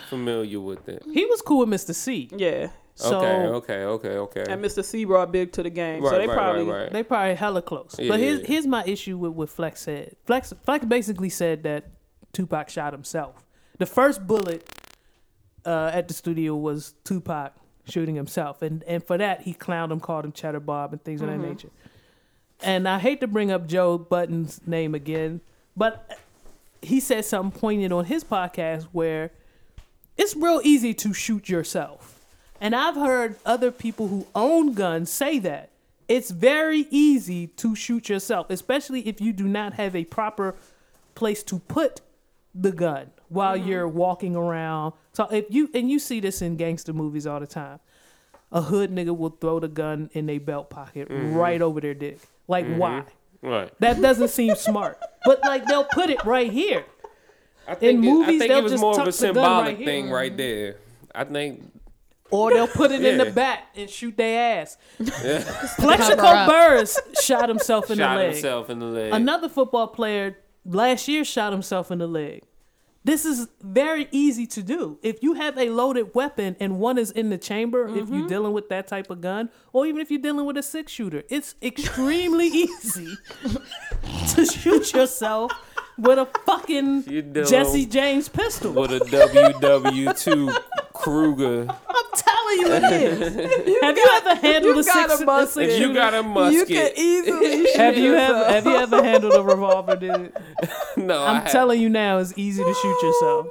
familiar 0.10 0.60
with 0.60 0.88
it. 0.90 1.04
He 1.14 1.26
was 1.26 1.42
cool 1.42 1.60
with 1.60 1.70
Mister 1.70 1.94
Cee. 1.94 2.30
Yeah, 2.36 2.70
So 3.00 3.20
okay, 3.20 3.76
okay, 3.76 3.84
okay, 3.84 4.18
okay. 4.18 4.46
and 4.50 4.60
Mister 4.60 4.82
Cee 4.82 5.06
brought 5.06 5.32
Big 5.32 5.52
to 5.52 5.62
the 5.62 5.70
game, 5.70 6.04
so 6.04 6.18
they 6.18 6.26
right, 6.26 6.36
probably 6.36 6.64
right, 6.64 6.82
right. 6.82 6.92
they 6.92 7.04
probably 7.04 7.36
hella 7.36 7.62
close. 7.62 7.96
Yeah, 8.00 8.10
but 8.10 8.20
here's 8.20 8.40
yeah. 8.40 8.48
here's 8.48 8.66
my 8.66 8.84
issue 8.86 9.20
with 9.20 9.34
what 9.34 9.50
Flex 9.50 9.82
said. 9.82 10.16
Flex 10.26 10.52
Flex 10.66 10.84
basically 10.84 11.30
said 11.30 11.62
that 11.62 11.92
Tupac 12.34 12.70
shot 12.70 12.94
himself. 12.94 13.46
The 13.78 13.86
first 13.86 14.26
bullet 14.26 14.68
uh, 15.64 15.92
at 15.94 16.08
the 16.08 16.16
studio 16.16 16.56
was 16.56 16.96
Tupac 17.04 17.54
shooting 17.86 18.16
himself, 18.16 18.64
and 18.64 18.84
and 18.86 19.04
for 19.04 19.16
that 19.20 19.42
he 19.42 19.54
clowned 19.54 19.92
him, 19.92 20.00
called 20.00 20.26
him 20.26 20.32
Cheddar 20.32 20.62
Bob, 20.62 20.92
and 20.92 21.04
things 21.04 21.22
of 21.22 21.28
that 21.28 21.38
nature. 21.38 21.70
And 22.62 22.90
I 22.90 22.98
hate 22.98 23.20
to 23.20 23.28
bring 23.28 23.52
up 23.52 23.68
Joe 23.68 24.00
Budden's 24.00 24.60
name 24.66 24.96
again, 24.96 25.42
but 25.76 26.20
he 26.82 27.00
said 27.00 27.26
something 27.26 27.60
poignant 27.60 27.94
on 27.94 28.06
his 28.06 28.24
podcast 28.24 28.88
where 28.92 29.30
it's 30.18 30.36
real 30.36 30.62
easy 30.64 30.96
to 30.96 31.14
shoot 31.14 31.48
yourself. 31.48 32.17
And 32.60 32.76
I've 32.76 32.96
heard 32.96 33.36
other 33.46 33.72
people 33.72 34.08
who 34.08 34.28
own 34.36 34.74
guns 34.74 35.12
say 35.12 35.40
that. 35.40 35.70
It's 36.08 36.32
very 36.32 36.88
easy 36.90 37.48
to 37.48 37.76
shoot 37.76 38.08
yourself, 38.08 38.50
especially 38.50 39.08
if 39.08 39.20
you 39.20 39.34
do 39.34 39.44
not 39.44 39.74
have 39.74 39.96
a 39.96 40.06
proper 40.06 40.56
place 41.16 41.44
to 41.44 41.60
put 41.60 42.02
the 42.56 42.72
gun 42.72 43.12
while 43.30 43.58
mm-hmm. 43.58 43.68
you're 43.68 43.88
walking 43.88 44.36
around. 44.36 44.94
So 45.14 45.26
if 45.26 45.46
you 45.50 45.70
and 45.74 45.90
you 45.90 46.00
see 46.00 46.20
this 46.20 46.42
in 46.42 46.56
gangster 46.56 46.94
movies 46.94 47.28
all 47.28 47.40
the 47.40 47.48
time. 47.48 47.80
A 48.50 48.62
hood 48.62 48.92
nigga 48.92 49.16
will 49.16 49.32
throw 49.32 49.60
the 49.60 49.68
gun 49.68 50.10
in 50.14 50.26
their 50.26 50.40
belt 50.40 50.70
pocket 50.70 51.10
mm-hmm. 51.10 51.34
right 51.34 51.62
over 51.62 51.82
their 51.82 51.94
dick. 51.94 52.20
Like 52.48 52.66
mm-hmm. 52.66 52.78
why? 52.78 53.04
right. 53.42 53.80
That 53.80 54.02
doesn't 54.02 54.30
seem 54.30 54.56
smart. 54.56 54.98
But 55.26 55.42
like 55.42 55.66
they'll 55.66 55.84
put 55.84 56.10
it 56.10 56.24
right 56.24 56.50
here. 56.50 56.86
I 57.68 57.76
think, 57.76 57.98
it, 57.98 58.08
movies, 58.08 58.36
I 58.36 58.40
think 58.40 58.50
they'll 58.50 58.60
it 58.60 58.64
was 58.64 58.72
just 58.72 58.82
more 58.82 59.02
of 59.02 59.08
a 59.10 59.12
symbolic 59.12 59.66
right 59.66 59.78
here. 59.78 59.86
thing 59.86 60.10
right 60.10 60.38
there. 60.38 60.78
I 61.14 61.26
think 61.26 61.70
Or 62.30 62.52
they'll 62.54 62.68
put 62.68 62.92
it 62.92 63.04
in 63.06 63.18
the 63.18 63.26
Yeah. 63.26 63.32
back 63.32 63.68
and 63.76 63.90
shoot 63.90 64.18
their 64.18 64.62
ass. 64.62 64.78
Cover 64.98 65.12
Plaxico 65.80 66.22
up. 66.24 66.50
Burress 66.50 67.00
shot 67.22 67.48
himself 67.50 67.90
in 67.90 67.98
shot 67.98 68.16
the 68.16 68.24
leg. 68.24 68.32
himself 68.34 68.70
in 68.70 68.80
the 68.80 68.86
leg. 68.86 69.14
Another 69.14 69.48
football 69.50 69.88
player 69.88 70.38
last 70.66 71.08
year 71.08 71.24
shot 71.24 71.54
himself 71.54 71.90
in 71.92 72.00
the 72.00 72.08
leg. 72.08 72.44
this 73.06 73.24
is 73.24 73.48
very 73.62 74.10
easy 74.12 74.46
to 74.46 74.62
do. 74.62 75.00
If 75.02 75.24
you 75.24 75.36
have 75.36 75.58
a 75.58 75.70
loaded 75.70 76.14
weapon 76.14 76.58
and 76.60 76.78
one 76.78 76.98
is 76.98 77.10
in 77.12 77.30
the 77.30 77.38
chamber, 77.38 77.88
if 77.88 77.94
Mm-hmm. 77.96 78.14
you're 78.20 78.28
dealing 78.28 78.52
with 78.52 78.68
that 78.68 78.86
type 78.88 79.10
of 79.10 79.22
gun, 79.22 79.50
or 79.72 79.86
even 79.86 80.02
if 80.02 80.12
you're 80.12 80.22
dealing 80.22 80.46
with 80.46 80.58
a 80.58 80.64
six 80.64 80.92
shooter, 80.92 81.24
it's 81.30 81.56
extremely 81.62 82.48
easy 82.66 83.16
to 84.36 84.46
shoot 84.46 84.92
yourself 84.94 85.52
with 85.98 86.20
a 86.20 86.26
fucking 86.46 87.04
You're 87.08 87.22
dealing 87.24 87.50
Jesse 87.50 87.86
James 87.86 88.30
pistol. 88.30 88.74
with 88.74 88.92
a 88.94 89.00
WW2 89.00 90.56
Kruger. 90.94 91.68
I'm 91.70 92.06
telling 92.16 92.60
you 92.60 92.68
it 92.74 92.84
is. 92.94 93.82
have 93.82 93.98
you 93.98 94.10
ever 94.14 94.36
handled 94.36 94.76
you 94.76 94.82
a 94.82 94.84
got 94.86 95.10
six, 95.10 95.20
a 95.20 95.24
a 95.24 95.26
musket. 95.26 95.54
six 95.54 95.74
If 95.74 95.80
you 95.80 95.94
got 95.94 96.14
a 96.14 96.24
musket, 96.24 96.70
You 96.70 96.76
can 96.76 96.92
easily 96.96 97.66
shoot 97.68 97.76
Have 97.78 97.98
you 97.98 98.16
ever 98.16 98.34
yourself. 98.38 98.48
have 98.54 98.66
you 98.66 98.76
ever 98.76 99.04
handled 99.04 99.34
a 99.36 99.44
revolver, 99.44 99.96
dude? 99.96 100.34
no, 100.98 101.20
I 101.24 101.30
I'm 101.30 101.42
have- 101.44 101.52
telling 101.52 101.82
you 101.82 101.90
now, 101.90 102.18
it's 102.20 102.34
easy 102.38 102.64
to 102.64 102.74
shoot 102.74 103.02
yourself. 103.04 103.48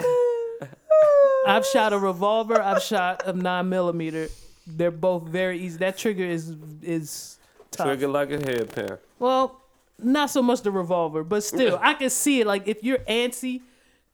I've 1.47 1.65
shot 1.67 1.93
a 1.93 1.99
revolver. 1.99 2.61
I've 2.61 2.83
shot 2.83 3.23
a 3.27 3.33
nine 3.33 3.69
millimeter. 3.69 4.29
They're 4.67 4.91
both 4.91 5.23
very 5.29 5.61
easy. 5.61 5.79
That 5.79 5.97
trigger 5.97 6.25
is 6.25 6.53
is 6.83 7.39
tough. 7.71 7.87
trigger 7.87 8.09
like 8.09 8.31
a 8.33 8.39
headpan. 8.39 8.99
Well, 9.21 9.61
not 9.99 10.31
so 10.31 10.43
much 10.43 10.63
the 10.63 10.71
revolver, 10.71 11.25
but 11.25 11.43
still, 11.45 11.79
I 11.83 11.95
can 11.95 12.11
see 12.11 12.41
it. 12.41 12.47
Like 12.47 12.67
if 12.69 12.83
you're 12.85 12.99
antsy, 12.99 13.63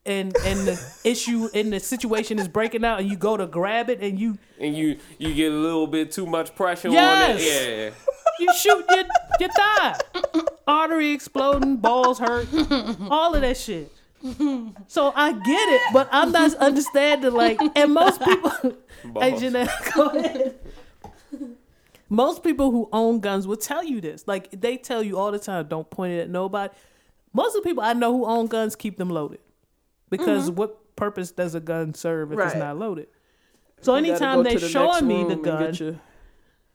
and 0.04 0.34
and 0.44 0.60
the 0.66 0.84
issue 1.04 1.48
and 1.54 1.72
the 1.72 1.78
situation 1.80 2.38
is 2.38 2.48
breaking 2.48 2.84
out, 2.84 3.00
and 3.00 3.08
you 3.10 3.16
go 3.16 3.36
to 3.36 3.46
grab 3.46 3.88
it, 3.90 4.00
and 4.00 4.18
you 4.18 4.38
And 4.60 4.76
you 4.76 4.98
you 5.18 5.32
get 5.34 5.52
a 5.52 5.54
little 5.54 5.86
bit 5.86 6.10
too 6.12 6.26
much 6.26 6.54
pressure 6.54 6.88
Yes. 6.88 7.30
on 7.30 7.36
it. 7.36 7.42
Yeah. 7.42 7.90
you 8.40 8.54
shoot 8.58 8.84
your 8.90 9.04
your 9.40 9.48
thigh, 9.50 9.96
artery 10.66 11.12
exploding, 11.12 11.76
balls 11.76 12.18
hurt, 12.18 12.48
all 13.10 13.34
of 13.34 13.40
that 13.42 13.56
shit. 13.56 13.92
So 14.86 15.12
I 15.16 15.32
get 15.32 15.68
it, 15.68 15.82
but 15.92 16.08
I'm 16.12 16.30
not 16.32 16.54
understanding. 16.54 17.32
Like, 17.32 17.58
and 17.74 17.92
most 17.92 18.22
people, 18.22 18.50
hey 18.62 18.72
Balls. 19.08 19.42
Janelle, 19.42 19.94
go 19.94 20.06
ahead. 20.10 20.58
Most 22.12 22.44
people 22.44 22.70
who 22.70 22.90
own 22.92 23.20
guns 23.20 23.46
will 23.46 23.56
tell 23.56 23.82
you 23.82 23.98
this. 23.98 24.24
Like, 24.26 24.50
they 24.60 24.76
tell 24.76 25.02
you 25.02 25.18
all 25.18 25.32
the 25.32 25.38
time, 25.38 25.66
don't 25.66 25.88
point 25.88 26.12
it 26.12 26.20
at 26.20 26.28
nobody. 26.28 26.70
Most 27.32 27.56
of 27.56 27.62
the 27.62 27.70
people 27.70 27.82
I 27.82 27.94
know 27.94 28.12
who 28.12 28.26
own 28.26 28.48
guns 28.48 28.76
keep 28.76 28.98
them 28.98 29.08
loaded 29.08 29.40
because 30.10 30.48
mm-hmm. 30.50 30.56
what 30.56 30.94
purpose 30.94 31.30
does 31.30 31.54
a 31.54 31.60
gun 31.60 31.94
serve 31.94 32.30
if 32.34 32.38
it's 32.38 32.54
not 32.54 32.76
loaded? 32.78 33.06
So 33.80 33.92
You 33.96 34.04
anytime 34.04 34.42
they 34.42 34.56
to 34.56 34.58
the 34.60 34.68
showing 34.68 35.06
me 35.06 35.22
the 35.22 35.36
room 35.36 35.42
gun, 35.42 35.74
your- 35.74 36.00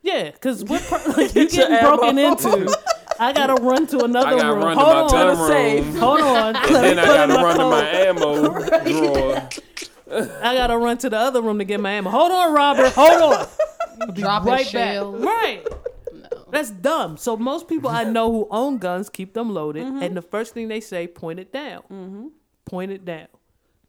yeah, 0.01 0.31
because 0.31 0.63
what 0.63 0.81
per- 0.89 1.11
like, 1.13 1.35
you 1.35 1.47
getting 1.47 1.81
broken 1.81 2.17
into, 2.17 2.75
I 3.19 3.31
gotta 3.31 3.61
run 3.61 3.85
to 3.87 4.05
another 4.05 4.27
I 4.29 4.37
gotta 4.37 4.55
room. 4.55 4.63
run 4.63 4.77
to 4.77 4.83
Hold 4.83 4.95
my 4.95 5.01
on, 5.19 5.35
gun 5.35 5.47
safe. 5.47 5.85
room. 5.85 5.95
hold 5.97 6.21
on. 6.21 6.55
And 6.65 6.75
then 6.75 6.97
I 6.99 7.05
gotta 7.05 7.33
run 7.35 7.57
to 7.59 7.65
my 7.69 7.87
ammo 7.87 8.49
drawer. 8.89 9.49
I 10.41 10.55
gotta 10.55 10.77
run 10.79 10.97
to 10.97 11.11
the 11.11 11.17
other 11.17 11.43
room 11.43 11.59
to 11.59 11.63
get 11.65 11.79
my 11.79 11.91
ammo. 11.91 12.09
Hold 12.09 12.31
on, 12.31 12.53
Robert. 12.55 12.91
Hold 12.93 13.21
on. 13.33 13.47
Be 14.13 14.21
Dropping 14.21 14.51
right 14.51 14.65
shells. 14.65 15.21
back. 15.21 15.25
Right. 15.25 15.67
That's 16.49 16.69
dumb. 16.71 17.17
So 17.17 17.35
most 17.35 17.67
people 17.67 17.89
I 17.89 18.03
know 18.05 18.31
who 18.31 18.47
own 18.51 18.77
guns 18.77 19.09
keep 19.09 19.33
them 19.33 19.53
loaded, 19.53 19.83
mm-hmm. 19.85 20.01
and 20.03 20.15
the 20.15 20.21
first 20.21 20.53
thing 20.53 20.67
they 20.69 20.79
say, 20.79 21.07
point 21.07 21.39
it 21.39 21.51
down. 21.51 21.81
Mm-hmm. 21.91 22.27
Point 22.65 22.91
it 22.91 23.05
down, 23.05 23.27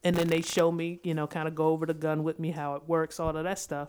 and 0.04 0.14
then 0.16 0.28
they 0.28 0.40
show 0.42 0.70
me, 0.72 1.00
you 1.02 1.14
know, 1.14 1.26
kind 1.26 1.46
of 1.48 1.54
go 1.54 1.66
over 1.68 1.86
the 1.86 1.94
gun 1.94 2.22
with 2.24 2.38
me, 2.38 2.50
how 2.50 2.74
it 2.74 2.82
works, 2.86 3.18
all 3.20 3.36
of 3.36 3.44
that 3.44 3.58
stuff. 3.58 3.88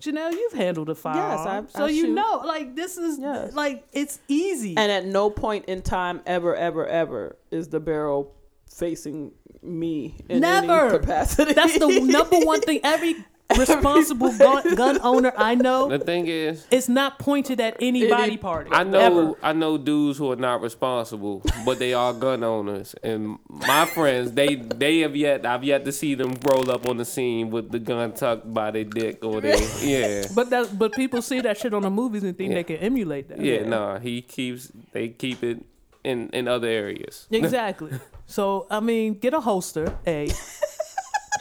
Janelle, 0.00 0.32
you've 0.32 0.52
handled 0.52 0.90
a 0.90 0.94
firearm, 0.94 1.66
I- 1.68 1.78
so 1.78 1.84
I 1.86 1.88
you 1.88 2.02
shoot. 2.06 2.14
know, 2.14 2.42
like 2.44 2.76
this 2.76 2.98
is 2.98 3.18
Yes. 3.18 3.54
like 3.54 3.86
it's 3.92 4.18
easy. 4.28 4.76
And 4.76 4.92
at 4.92 5.06
no 5.06 5.30
point 5.30 5.64
in 5.66 5.82
time, 5.82 6.20
ever, 6.26 6.54
ever, 6.54 6.86
ever, 6.86 7.36
is 7.50 7.68
the 7.68 7.80
barrel 7.80 8.34
facing 8.68 9.32
me 9.62 10.16
in 10.28 10.40
Never. 10.40 10.88
any 10.88 10.98
capacity. 10.98 11.52
That's 11.54 11.78
the 11.78 12.00
number 12.04 12.38
one 12.40 12.60
thing. 12.60 12.80
Every 12.84 13.14
responsible 13.58 14.36
gun, 14.36 14.74
gun 14.74 14.98
owner 15.02 15.32
I 15.36 15.54
know 15.54 15.88
The 15.88 15.98
thing 16.00 16.26
is, 16.26 16.66
it's 16.70 16.88
not 16.88 17.18
pointed 17.18 17.60
at 17.60 17.76
any 17.80 18.08
body 18.08 18.22
Any- 18.24 18.36
party. 18.36 18.70
I 18.72 18.82
know 18.82 18.98
Ever. 18.98 19.34
I 19.42 19.52
know 19.52 19.78
dudes 19.78 20.18
who 20.18 20.32
are 20.32 20.36
not 20.36 20.60
responsible, 20.62 21.42
but 21.64 21.78
they 21.78 21.94
are 21.94 22.12
gun 22.12 22.42
owners. 22.42 22.94
And 23.02 23.38
my 23.48 23.86
friends, 23.86 24.32
they 24.32 24.56
they 24.56 25.00
have 25.00 25.14
yet 25.14 25.46
I've 25.46 25.62
yet 25.64 25.84
to 25.84 25.92
see 25.92 26.14
them 26.14 26.34
roll 26.50 26.70
up 26.70 26.86
on 26.88 26.96
the 26.96 27.04
scene 27.04 27.50
with 27.50 27.70
the 27.70 27.78
gun 27.78 28.12
tucked 28.12 28.52
by 28.52 28.70
their 28.72 28.84
dick 28.84 29.24
or 29.24 29.40
they 29.40 29.56
yeah. 29.82 30.26
But 30.34 30.50
that 30.50 30.76
but 30.78 30.92
people 30.94 31.22
see 31.22 31.40
that 31.40 31.56
shit 31.56 31.72
on 31.72 31.82
the 31.82 31.90
movies 31.90 32.24
and 32.24 32.36
think 32.36 32.50
Yeah. 32.50 32.56
they 32.56 32.64
can 32.64 32.76
emulate 32.78 33.28
that. 33.28 33.40
Yeah, 33.40 33.64
nah, 33.64 33.98
he 34.00 34.22
keeps 34.22 34.72
they 34.92 35.08
keep 35.08 35.42
it 35.44 35.64
in 36.02 36.30
in 36.30 36.48
other 36.48 36.68
areas. 36.68 37.26
Exactly. 37.30 37.92
so 38.26 38.66
I 38.70 38.80
mean, 38.80 39.14
get 39.14 39.34
a 39.34 39.40
holster, 39.40 39.96
A, 40.06 40.28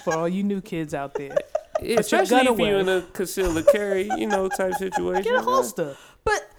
for 0.03 0.13
all 0.13 0.29
you 0.29 0.43
new 0.43 0.61
kids 0.61 0.93
out 0.93 1.15
there. 1.15 1.35
Yeah, 1.81 1.87
your 1.89 1.99
especially 1.99 2.45
gun 2.45 2.53
if 2.53 2.59
you're 2.59 2.79
in 2.79 2.89
a 2.89 3.01
conceal 3.13 3.57
and 3.57 3.67
carry, 3.67 4.09
you 4.17 4.27
know, 4.27 4.47
type 4.49 4.73
situation. 4.75 5.23
Get 5.31 5.35
a 5.35 5.41
holster. 5.41 5.95
But 6.23 6.49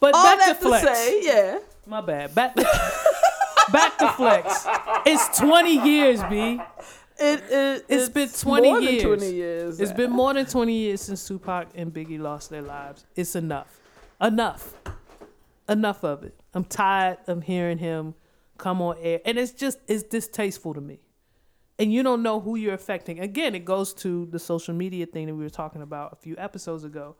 But 0.00 0.14
all 0.14 0.24
back 0.24 0.38
that 0.38 0.46
to 0.58 0.62
to 0.62 0.68
flex. 0.68 0.98
say, 0.98 1.24
yeah. 1.24 1.58
My 1.86 2.00
bad. 2.00 2.34
Back 2.34 2.54
to, 2.56 2.64
back 3.72 3.96
to 3.98 4.08
flex. 4.10 4.66
It's 5.06 5.38
20 5.38 5.88
years, 5.88 6.22
B. 6.24 6.60
It, 7.20 7.42
it, 7.50 7.84
It's 7.88 8.08
been 8.10 8.28
20 8.28 8.70
more 8.70 8.80
years. 8.80 9.02
Than 9.02 9.18
20 9.18 9.32
years. 9.32 9.80
It's 9.80 9.92
been 9.92 10.10
more 10.10 10.34
than 10.34 10.46
20 10.46 10.72
years 10.72 11.00
since 11.00 11.26
Tupac 11.26 11.68
and 11.74 11.92
Biggie 11.92 12.20
lost 12.20 12.50
their 12.50 12.62
lives. 12.62 13.04
It's 13.16 13.34
enough. 13.34 13.80
Enough. 14.20 14.74
Enough 15.68 16.04
of 16.04 16.24
it. 16.24 16.38
I'm 16.54 16.64
tired 16.64 17.18
of 17.26 17.42
hearing 17.44 17.78
him 17.78 18.14
come 18.56 18.82
on 18.82 18.96
air. 19.00 19.20
And 19.24 19.38
it's 19.38 19.52
just, 19.52 19.78
it's 19.88 20.02
distasteful 20.02 20.74
to 20.74 20.80
me. 20.80 21.00
And 21.78 21.92
you 21.92 22.02
don't 22.02 22.22
know 22.22 22.40
who 22.40 22.56
you're 22.56 22.74
affecting. 22.74 23.20
Again, 23.20 23.54
it 23.54 23.64
goes 23.64 23.94
to 23.94 24.26
the 24.26 24.38
social 24.38 24.74
media 24.74 25.06
thing 25.06 25.26
that 25.26 25.34
we 25.34 25.44
were 25.44 25.50
talking 25.50 25.82
about 25.82 26.12
a 26.12 26.16
few 26.16 26.34
episodes 26.36 26.84
ago. 26.84 27.14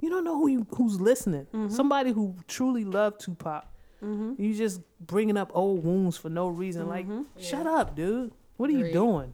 You 0.00 0.10
don't 0.10 0.24
know 0.24 0.36
who 0.36 0.48
you, 0.48 0.66
who's 0.76 1.00
listening. 1.00 1.46
Mm-hmm. 1.46 1.68
Somebody 1.68 2.12
who 2.12 2.36
truly 2.48 2.84
loved 2.84 3.20
Tupac. 3.20 3.64
Mm-hmm. 4.02 4.42
You 4.42 4.54
just 4.54 4.80
bringing 5.00 5.36
up 5.36 5.52
old 5.54 5.84
wounds 5.84 6.16
for 6.16 6.28
no 6.28 6.48
reason. 6.48 6.88
Like, 6.88 7.06
mm-hmm. 7.06 7.22
shut 7.40 7.66
up, 7.66 7.94
dude. 7.94 8.32
What 8.56 8.68
are 8.68 8.74
you 8.74 8.92
doing? 8.92 9.32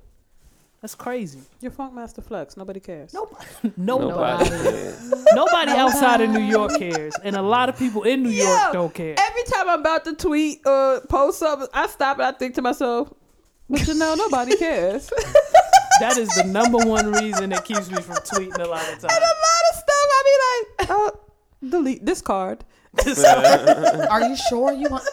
That's 0.80 0.94
crazy. 0.94 1.40
You're 1.60 1.72
Funkmaster 1.72 2.22
Flex. 2.22 2.56
Nobody 2.56 2.78
cares. 2.78 3.12
Nobody, 3.14 3.46
nobody, 3.76 4.08
Nobody. 4.08 4.50
Nobody. 4.50 5.34
nobody 5.34 5.70
outside 5.72 6.20
of 6.20 6.30
New 6.30 6.42
York 6.42 6.78
cares, 6.78 7.14
and 7.24 7.34
a 7.34 7.42
lot 7.42 7.68
of 7.68 7.76
people 7.76 8.04
in 8.04 8.22
New 8.22 8.28
York 8.28 8.72
don't 8.72 8.94
care. 8.94 9.16
Every 9.18 9.42
time 9.44 9.68
I'm 9.68 9.80
about 9.80 10.04
to 10.04 10.14
tweet 10.14 10.60
or 10.64 11.00
post 11.08 11.40
something, 11.40 11.66
I 11.74 11.88
stop 11.88 12.18
and 12.18 12.26
I 12.26 12.32
think 12.32 12.54
to 12.54 12.62
myself, 12.62 13.12
but 13.68 13.86
you 13.86 13.94
know, 13.94 14.14
nobody 14.14 14.56
cares. 14.64 15.10
That 16.00 16.16
is 16.16 16.28
the 16.30 16.44
number 16.44 16.78
one 16.78 17.12
reason 17.12 17.52
it 17.52 17.64
keeps 17.64 17.90
me 17.90 18.00
from 18.00 18.16
tweeting 18.16 18.58
a 18.60 18.68
lot 18.68 18.82
of 18.82 18.98
times. 19.00 19.04
and 19.04 19.12
a 19.12 19.14
times. 19.14 19.22
lot 19.46 19.62
of 19.70 19.76
stuff, 19.76 20.08
I 20.16 20.22
be 20.24 20.84
like, 20.86 20.90
oh, 20.90 21.20
delete 21.68 22.06
this 22.06 22.22
card. 22.22 22.64
Are 24.10 24.22
you 24.22 24.36
sure 24.36 24.72
you 24.72 24.88
want 24.88 25.04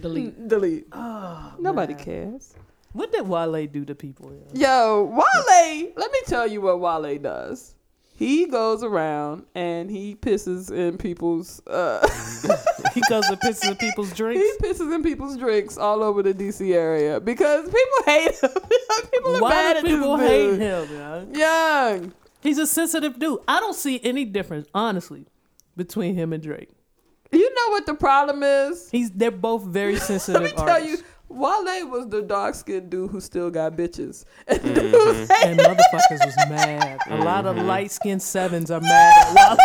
delete? 0.00 0.38
Mm, 0.40 0.48
delete. 0.48 0.86
Oh, 0.92 1.52
Nobody 1.58 1.94
man. 1.94 2.04
cares. 2.04 2.54
What 2.92 3.10
did 3.12 3.26
Wale 3.26 3.66
do 3.66 3.84
to 3.84 3.94
people? 3.94 4.32
yo? 4.32 4.44
Yo, 4.54 5.04
Wale, 5.04 5.92
let 5.96 6.12
me 6.12 6.20
tell 6.26 6.46
you 6.46 6.60
what 6.60 6.78
Wale 6.80 7.18
does. 7.18 7.73
He 8.16 8.46
goes 8.46 8.84
around 8.84 9.44
and 9.56 9.90
he 9.90 10.14
pisses 10.14 10.70
in 10.70 10.98
people's 10.98 11.60
uh 11.66 12.06
He 12.94 13.02
goes 13.08 13.26
and 13.28 13.40
pisses 13.40 13.68
in 13.70 13.76
people's 13.76 14.12
drinks 14.16 14.40
he 14.40 14.66
pisses 14.68 14.94
in 14.94 15.02
people's 15.02 15.36
drinks 15.36 15.76
all 15.76 16.02
over 16.02 16.22
the 16.22 16.32
DC 16.32 16.72
area 16.74 17.18
because 17.20 17.64
people 17.64 18.04
hate 18.06 18.38
him. 18.38 18.50
people 19.12 19.36
are 19.36 19.40
Why 19.42 19.50
mad 19.50 19.84
do 19.84 19.88
people 19.96 20.16
hate 20.16 20.50
dude. 20.50 20.60
him? 20.60 20.94
yo? 20.94 21.28
Young. 21.32 22.12
He's 22.40 22.58
a 22.58 22.66
sensitive 22.66 23.18
dude. 23.18 23.40
I 23.48 23.58
don't 23.58 23.74
see 23.74 24.00
any 24.04 24.24
difference, 24.24 24.68
honestly, 24.74 25.26
between 25.76 26.14
him 26.14 26.32
and 26.32 26.42
Drake. 26.42 26.70
You 27.32 27.52
know 27.52 27.70
what 27.70 27.86
the 27.86 27.94
problem 27.94 28.42
is? 28.44 28.90
He's 28.90 29.10
they're 29.10 29.30
both 29.32 29.64
very 29.64 29.96
sensitive. 29.96 30.40
Let 30.42 30.56
me 30.56 30.56
tell 30.64 30.84
you, 30.84 30.98
Wale 31.34 31.88
was 31.88 32.08
the 32.08 32.22
dark 32.22 32.54
skinned 32.54 32.90
dude 32.90 33.10
who 33.10 33.20
still 33.20 33.50
got 33.50 33.72
bitches. 33.76 34.24
And 34.46 34.60
Mm-hmm. 34.60 35.48
and 35.48 35.58
motherfuckers 35.60 36.24
was 36.24 36.36
mad. 36.48 36.98
A 37.10 37.16
lot 37.24 37.46
of 37.46 37.56
light 37.58 37.90
skinned 37.90 38.22
sevens 38.22 38.70
are 38.70 38.80
mad 38.80 39.36
at 39.36 39.58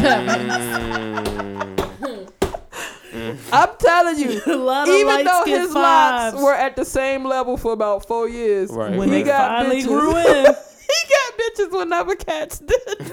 Wale. 0.00 0.62
I'm 3.52 3.68
telling 3.78 4.18
you, 4.18 4.40
a 4.46 4.56
lot 4.56 4.88
of 4.88 4.94
even 4.94 5.24
though 5.24 5.44
his 5.44 5.72
fives. 5.72 6.34
locks 6.34 6.42
were 6.42 6.54
at 6.54 6.76
the 6.76 6.84
same 6.84 7.24
level 7.24 7.56
for 7.56 7.72
about 7.72 8.06
four 8.08 8.28
years, 8.28 8.70
Right. 8.70 8.96
when 8.96 9.08
he 9.10 9.16
they 9.18 9.22
got 9.24 9.48
finally 9.58 9.82
bitches. 9.82 9.86
grew 9.86 10.16
in. 10.16 10.46
he 10.46 11.00
got 11.14 11.38
bitches 11.38 11.72
when 11.72 11.92
other 11.92 12.14
cats 12.16 12.58
did. 12.60 13.12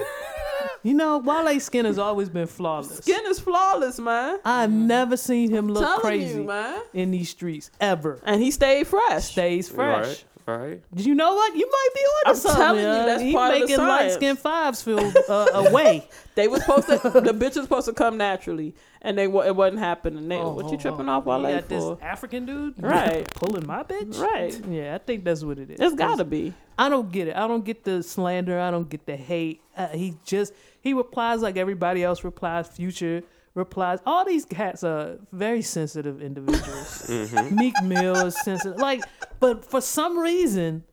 You 0.82 0.94
know, 0.94 1.18
Wale's 1.18 1.64
skin 1.64 1.84
has 1.84 1.98
always 1.98 2.28
been 2.28 2.46
flawless. 2.46 2.98
Skin 2.98 3.20
is 3.26 3.38
flawless, 3.38 3.98
man. 4.00 4.38
I've 4.44 4.70
never 4.72 5.16
seen 5.16 5.50
him 5.50 5.68
look 5.68 5.82
Telling 5.84 6.00
crazy 6.00 6.38
you, 6.38 6.44
man. 6.44 6.80
in 6.94 7.10
these 7.10 7.28
streets 7.30 7.70
ever. 7.80 8.18
And 8.24 8.40
he 8.42 8.50
stayed 8.50 8.86
fresh. 8.86 9.24
Stays 9.24 9.68
fresh. 9.68 10.06
Right. 10.06 10.24
Right? 10.46 10.82
You 10.96 11.14
know 11.14 11.34
what? 11.34 11.54
You 11.54 11.66
might 11.70 11.88
be 11.94 12.00
on 12.00 12.22
I'm 12.26 12.34
to 12.34 12.40
something. 12.40 12.56
telling 12.60 12.80
you, 12.80 13.06
that's 13.06 13.22
he 13.22 13.32
part 13.32 13.52
of 13.54 13.60
the 13.60 13.66
making 13.66 13.78
light 13.78 13.98
science. 13.98 14.14
skinned 14.14 14.38
fives 14.38 14.82
feel 14.82 15.12
uh, 15.28 15.46
away. 15.54 16.08
They 16.34 16.48
was 16.48 16.62
supposed 16.64 16.86
to. 16.88 16.96
the 17.20 17.32
bitch 17.34 17.56
was 17.56 17.64
supposed 17.64 17.86
to 17.86 17.92
come 17.92 18.16
naturally, 18.16 18.74
and 19.02 19.18
they 19.18 19.28
wa- 19.28 19.42
it 19.42 19.54
wasn't 19.54 19.80
happening. 19.80 20.26
They, 20.28 20.38
Oh, 20.38 20.54
what 20.54 20.64
oh, 20.66 20.72
you 20.72 20.78
tripping 20.78 21.08
oh. 21.08 21.12
off 21.12 21.24
while 21.26 21.40
You 21.40 21.46
they 21.48 21.52
got 21.54 21.68
this 21.68 21.84
for? 21.84 21.98
African 22.02 22.46
dude, 22.46 22.74
Right. 22.82 23.28
Pulling 23.34 23.66
my 23.66 23.82
bitch, 23.82 24.18
Right. 24.18 24.58
Yeah, 24.66 24.94
I 24.94 24.98
think 24.98 25.24
that's 25.24 25.44
what 25.44 25.58
it 25.58 25.70
is. 25.70 25.78
It's 25.78 25.94
gotta 25.94 26.24
be. 26.24 26.54
I 26.78 26.88
don't 26.88 27.12
get 27.12 27.28
it. 27.28 27.36
I 27.36 27.46
don't 27.46 27.64
get 27.64 27.84
the 27.84 28.02
slander. 28.02 28.58
I 28.58 28.70
don't 28.70 28.88
get 28.88 29.04
the 29.06 29.16
hate. 29.16 29.60
Uh, 29.76 29.88
he 29.88 30.14
just 30.24 30.54
he 30.80 30.92
replies 30.94 31.40
like 31.42 31.56
everybody 31.56 32.02
else 32.04 32.24
replies. 32.24 32.68
Future 32.68 33.22
replies. 33.54 33.98
All 34.06 34.24
these 34.24 34.44
cats 34.44 34.84
are 34.84 35.18
very 35.32 35.62
sensitive 35.62 36.22
individuals. 36.22 37.06
Mm-hmm. 37.10 37.56
Meek 37.56 37.74
Mill 37.82 38.16
is 38.26 38.40
sensitive. 38.42 38.78
Like, 38.78 39.02
but 39.40 39.64
for 39.64 39.80
some 39.80 40.18
reason, 40.18 40.84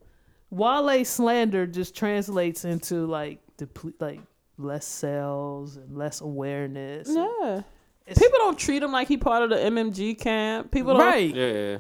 Wale 0.50 1.04
slander 1.06 1.68
just 1.68 1.96
translates 1.96 2.66
into 2.66 3.06
like 3.06 3.40
deple- 3.58 3.94
like 4.00 4.22
less 4.58 4.86
sales 4.86 5.76
and 5.78 5.96
less 5.98 6.22
awareness. 6.22 7.08
Yeah. 7.12 7.62
It's- 8.06 8.18
People 8.18 8.40
don't 8.40 8.58
treat 8.58 8.82
him 8.82 8.92
like 8.92 9.08
he 9.08 9.18
part 9.18 9.44
of 9.44 9.50
the 9.50 9.58
MMG 9.58 10.18
camp. 10.20 10.72
People 10.72 10.94
don't. 10.94 11.02
right. 11.02 11.36
Yeah. 11.36 11.78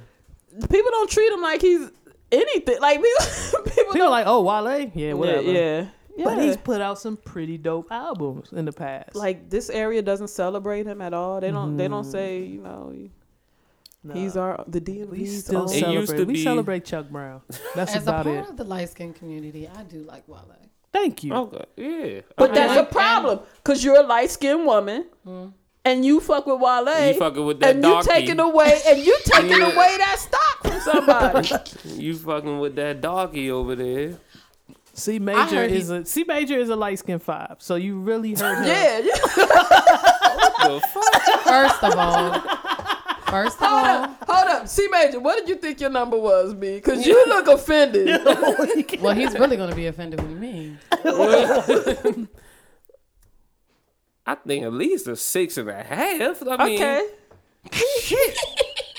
People 0.69 0.91
don't 0.91 1.09
treat 1.09 1.31
him 1.31 1.41
like 1.41 1.61
he's 1.61 1.89
anything. 2.31 2.79
Like 2.81 3.01
people. 3.01 3.25
people 3.63 3.71
People 3.73 3.93
don't. 3.93 4.01
are 4.07 4.09
like, 4.09 4.27
oh, 4.27 4.41
Wale, 4.41 4.91
yeah, 4.93 5.13
whatever. 5.13 5.41
Yeah. 5.43 5.51
Yeah. 5.81 5.87
Yeah. 6.17 6.25
But 6.25 6.39
he's 6.39 6.57
put 6.57 6.81
out 6.81 6.99
some 6.99 7.15
pretty 7.17 7.57
dope 7.57 7.91
albums 7.91 8.51
in 8.51 8.65
the 8.65 8.73
past. 8.73 9.15
like 9.15 9.49
this 9.49 9.69
area 9.69 10.01
doesn't 10.01 10.29
celebrate 10.29 10.85
him 10.85 11.01
at 11.01 11.13
all. 11.13 11.39
They 11.39 11.51
don't. 11.51 11.77
They 11.77 11.87
don't 11.87 12.01
mm-hmm. 12.03 12.11
say 12.11 12.43
you 12.43 12.61
know. 12.61 12.93
Nah. 14.03 14.13
He's 14.13 14.37
our 14.37 14.63
the 14.67 14.79
DMV's 14.79 15.11
We 15.11 15.25
still 15.27 15.61
own- 15.61 15.65
It 15.65 15.79
celebrate. 15.79 15.93
used 15.99 16.15
to 16.17 16.25
we 16.25 16.33
be- 16.33 16.43
celebrate 16.43 16.85
Chuck 16.85 17.09
Brown. 17.09 17.41
That's 17.75 17.95
As 17.95 18.07
a 18.07 18.09
about 18.09 18.25
part 18.25 18.37
it. 18.37 18.49
of 18.49 18.57
the 18.57 18.63
light 18.63 18.89
skinned 18.89 19.15
community, 19.15 19.67
I 19.67 19.83
do 19.83 19.99
like 20.03 20.27
Wale. 20.27 20.45
Thank 20.93 21.23
you. 21.23 21.33
Okay. 21.33 21.65
Yeah. 21.75 22.21
But 22.37 22.51
I 22.51 22.53
that's 22.53 22.75
like- 22.77 22.89
a 22.89 22.93
problem 22.93 23.39
because 23.57 23.83
you're 23.83 23.99
a 23.99 24.03
light 24.03 24.31
skinned 24.31 24.65
woman 24.65 25.05
mm-hmm. 25.27 25.49
and 25.83 26.05
you 26.05 26.21
fuck 26.21 26.45
with 26.45 26.59
Wale. 26.61 27.07
You 27.07 27.19
fucking 27.19 27.45
with 27.45 27.59
that 27.59 27.75
and 27.75 27.83
you 27.83 28.01
taking 28.03 28.39
away 28.39 28.79
and 28.87 28.99
you 28.99 29.17
taking 29.25 29.49
Yeah. 29.59 29.73
away 29.73 29.95
that 29.97 30.17
stock 30.19 30.63
from 30.63 30.79
somebody. 30.81 31.49
You 32.01 32.15
fucking 32.15 32.59
with 32.59 32.75
that 32.75 33.01
doggy 33.01 33.49
over 33.51 33.75
there. 33.75 34.19
C 34.97 35.15
I 35.15 35.19
major 35.19 35.63
is 35.63 35.89
he- 35.89 35.95
a 35.95 36.05
C 36.05 36.23
major 36.27 36.57
is 36.57 36.69
a 36.69 36.75
light 36.75 36.99
skin 36.99 37.19
five. 37.19 37.57
So 37.59 37.75
you 37.75 37.99
really 37.99 38.33
heard 38.33 38.57
him. 38.57 38.65
yeah, 38.67 38.97
yeah. 38.99 39.13
The 40.65 40.81
fuck? 40.93 41.21
First 41.43 41.83
of 41.83 41.95
all, 41.95 42.31
first 43.27 43.61
of 43.61 43.67
Hold 43.67 43.85
all, 43.85 43.85
up, 43.85 44.23
hold 44.27 44.47
up. 44.47 44.67
C 44.67 44.87
major, 44.89 45.19
what 45.19 45.37
did 45.37 45.47
you 45.49 45.55
think 45.55 45.79
your 45.79 45.91
number 45.91 46.17
was, 46.17 46.53
B? 46.55 46.75
Because 46.75 47.05
you 47.05 47.25
look 47.27 47.47
offended. 47.47 48.07
well, 49.01 49.13
he's 49.13 49.33
really 49.33 49.55
going 49.55 49.69
to 49.69 49.75
be 49.75 49.85
offended 49.87 50.19
with 50.21 50.37
me. 50.37 50.75
I 54.25 54.35
think 54.35 54.65
at 54.65 54.73
least 54.73 55.07
a 55.07 55.15
six 55.15 55.57
and 55.57 55.69
a 55.69 55.83
half. 55.83 56.41
I 56.45 56.65
mean, 56.65 56.79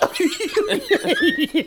okay. 0.03 1.67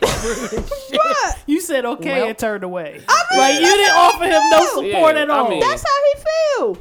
You 1.48 1.62
said 1.62 1.86
okay 1.86 2.20
Well- 2.22 2.30
and 2.30 2.38
turned 2.38 2.64
away. 2.64 3.02
like 3.38 3.56
you 3.56 3.62
didn't 3.62 3.96
offer 3.96 4.26
him 4.26 4.42
no 4.52 4.66
support 4.68 5.16
Yeah, 5.16 5.22
at 5.24 5.32
I 5.32 5.38
all. 5.40 5.50
mean- 5.50 5.60
That's 5.60 5.84
how 5.84 6.00
he 6.14 6.24
feel. 6.24 6.78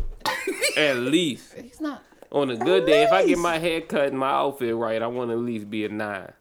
at 0.77 0.97
least 0.97 1.55
He's 1.55 1.81
not. 1.81 2.03
on 2.33 2.51
a 2.51 2.57
good 2.57 2.87
day, 2.87 3.03
if 3.05 3.13
I 3.13 3.25
get 3.27 3.39
my 3.39 3.59
hair 3.59 3.81
cut 3.81 4.09
and 4.09 4.19
my 4.19 4.31
outfit 4.31 4.75
right, 4.75 5.01
I 5.03 5.07
want 5.07 5.31
to 5.31 5.35
at 5.35 5.41
least 5.41 5.71
be 5.71 5.85
a 5.85 5.89
nine. 5.89 6.33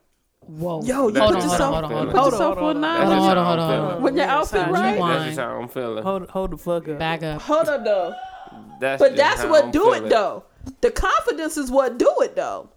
Whoa. 0.48 0.82
Yo, 0.82 0.84
you 0.84 0.94
Hold 1.00 1.14
put 1.14 1.22
on, 1.22 1.34
yourself, 1.36 1.60
hold 1.74 1.84
on, 1.86 1.92
hold 1.92 2.02
on, 2.02 2.08
put 2.08 2.16
hold 2.16 2.18
on. 2.18 2.32
yourself 2.34 2.58
Hold 2.58 2.70
on 2.70 2.76
on, 2.78 2.82
nine. 2.82 3.06
Hold 3.08 3.14
on, 3.14 3.20
hold 3.20 3.38
I'm 3.38 3.38
on, 3.60 3.80
hold 3.82 3.92
on. 3.98 4.02
When 4.02 4.16
your 4.18 4.26
outfit 4.26 4.62
sign. 4.62 4.72
right. 4.72 4.94
Rewind. 4.96 5.16
That's 5.16 5.26
just 5.26 5.40
how 5.40 5.62
I'm 5.62 5.68
feeling. 5.68 6.04
Hold 6.04 6.30
hold 6.30 6.52
the 6.52 6.58
fuck 6.58 6.88
up. 6.88 6.98
Bag 7.00 7.24
up. 7.24 7.42
Hold 7.44 7.70
up 7.70 7.84
though. 7.84 8.16
That's 8.80 9.00
But 9.02 9.16
that's 9.16 9.44
what 9.46 9.66
I'm 9.66 9.72
do 9.72 9.84
feeling. 9.84 10.06
it 10.06 10.10
though. 10.10 10.44
The 10.82 10.90
confidence 10.92 11.56
is 11.58 11.70
what 11.70 12.00
do 12.00 12.12
it 12.22 12.36
though. 12.36 12.70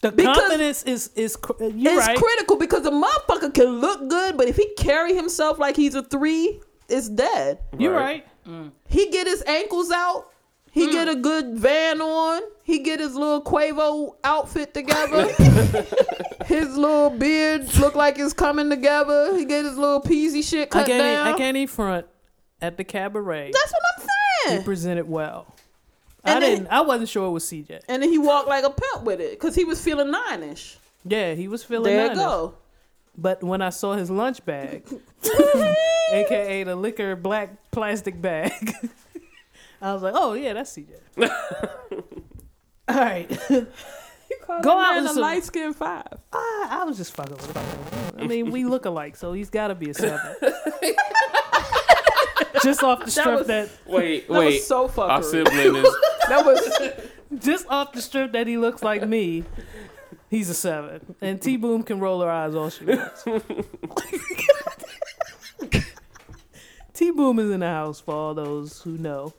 The 0.00 0.12
Because- 0.12 0.36
confidence 0.36 0.82
is 0.84 1.10
is 1.16 1.36
you're 1.58 1.92
it's 1.94 2.06
right. 2.06 2.16
critical 2.16 2.56
because 2.56 2.86
a 2.86 2.90
motherfucker 2.90 3.52
can 3.52 3.80
look 3.80 4.08
good, 4.08 4.36
but 4.36 4.46
if 4.48 4.56
he 4.56 4.72
carry 4.76 5.14
himself 5.14 5.58
like 5.58 5.74
he's 5.76 5.94
a 5.96 6.02
three, 6.02 6.60
it's 6.88 7.08
dead. 7.08 7.58
You're 7.76 7.92
Right. 7.92 8.24
right. 8.46 8.48
Mm. 8.48 8.70
He 8.86 9.10
get 9.10 9.26
his 9.26 9.42
ankles 9.46 9.90
out. 9.90 10.26
He 10.70 10.86
mm. 10.86 10.92
get 10.92 11.08
a 11.08 11.16
good 11.16 11.54
van 11.58 12.00
on. 12.00 12.42
He 12.62 12.78
get 12.80 13.00
his 13.00 13.14
little 13.16 13.42
Quavo 13.42 14.14
outfit 14.22 14.72
together. 14.74 15.32
his 16.46 16.76
little 16.76 17.10
beard 17.10 17.74
look 17.78 17.94
like 17.94 18.18
it's 18.18 18.32
coming 18.32 18.70
together. 18.70 19.36
He 19.36 19.44
get 19.44 19.64
his 19.64 19.76
little 19.76 20.00
peasy 20.00 20.44
shit 20.48 20.68
I 20.68 20.70
cut 20.70 20.86
can't 20.86 21.00
down. 21.02 21.26
e- 21.26 21.30
I 21.30 21.36
can't 21.36 21.56
even 21.56 21.68
front 21.74 22.06
at 22.62 22.76
the 22.76 22.84
cabaret. 22.84 23.50
That's 23.52 23.72
what 23.72 23.82
I'm 23.96 24.00
saying. 24.00 24.08
he 24.44 24.48
saying. 24.50 24.64
presented 24.64 25.08
well. 25.08 25.54
I 26.24 26.32
And 26.34 26.42
then- 26.42 26.50
didn't. 26.56 26.68
I 26.68 26.80
wasn't 26.82 27.08
sure 27.08 27.26
it 27.26 27.30
was 27.30 27.44
CJ. 27.44 27.80
And 27.88 28.02
then 28.02 28.10
he 28.10 28.18
walked 28.18 28.48
like 28.48 28.64
a 28.64 28.70
pimp 28.70 29.04
with 29.04 29.20
it 29.20 29.32
because 29.32 29.54
he 29.54 29.64
was 29.64 29.80
feeling 29.80 30.10
nine-ish. 30.10 30.76
Yeah, 31.04 31.34
he 31.34 31.48
was 31.48 31.62
feeling. 31.64 31.92
There 31.92 32.02
you 32.02 32.08
nice. 32.08 32.16
go. 32.18 32.54
But 33.16 33.42
when 33.42 33.62
I 33.62 33.70
saw 33.70 33.94
his 33.94 34.10
lunch 34.10 34.44
bag, 34.44 34.84
aka 36.12 36.62
the 36.64 36.76
liquor 36.76 37.16
black 37.16 37.70
plastic 37.70 38.20
bag, 38.20 38.52
I 39.82 39.92
was 39.92 40.02
like, 40.02 40.14
"Oh 40.16 40.34
yeah, 40.34 40.52
that's 40.52 40.76
CJ." 40.76 40.90
All 42.88 42.94
right, 42.96 43.28
Go 44.62 44.78
out 44.78 45.02
with 45.02 45.10
in 45.10 45.16
a 45.18 45.20
light 45.20 45.44
skin 45.44 45.72
five. 45.74 46.06
I, 46.32 46.68
I 46.80 46.84
was 46.84 46.96
just 46.96 47.14
fucking 47.14 47.34
with 47.36 47.56
him. 47.56 48.20
I 48.22 48.26
mean, 48.26 48.50
we 48.50 48.64
look 48.64 48.84
alike, 48.86 49.16
so 49.16 49.32
he's 49.32 49.50
got 49.50 49.68
to 49.68 49.74
be 49.74 49.90
a 49.90 49.94
seven. 49.94 50.20
Just 52.62 52.82
off 52.82 53.04
the 53.04 53.10
strip 53.10 53.38
was- 53.38 53.46
that, 53.46 53.68
Wait, 53.86 54.28
That 54.28 54.38
wait. 54.38 54.46
was 54.54 54.66
so 54.66 54.88
Our 55.02 55.22
sibling 55.22 55.76
is 55.76 55.96
That 56.28 56.44
was 56.44 57.40
just 57.40 57.66
off 57.68 57.92
the 57.92 58.02
strip 58.02 58.32
that 58.32 58.46
he 58.46 58.56
looks 58.58 58.82
like 58.82 59.06
me. 59.06 59.44
He's 60.30 60.50
a 60.50 60.54
seven, 60.54 61.14
and 61.22 61.40
T 61.40 61.56
Boom 61.56 61.82
can 61.82 62.00
roll 62.00 62.20
her 62.20 62.30
eyes 62.30 62.54
all 62.54 62.68
she 62.68 62.84
wants. 62.84 63.24
T 66.94 67.10
Boom 67.12 67.38
is 67.38 67.50
in 67.50 67.60
the 67.60 67.66
house 67.66 68.00
for 68.00 68.14
all 68.14 68.34
those 68.34 68.80
who 68.82 68.98
know, 68.98 69.32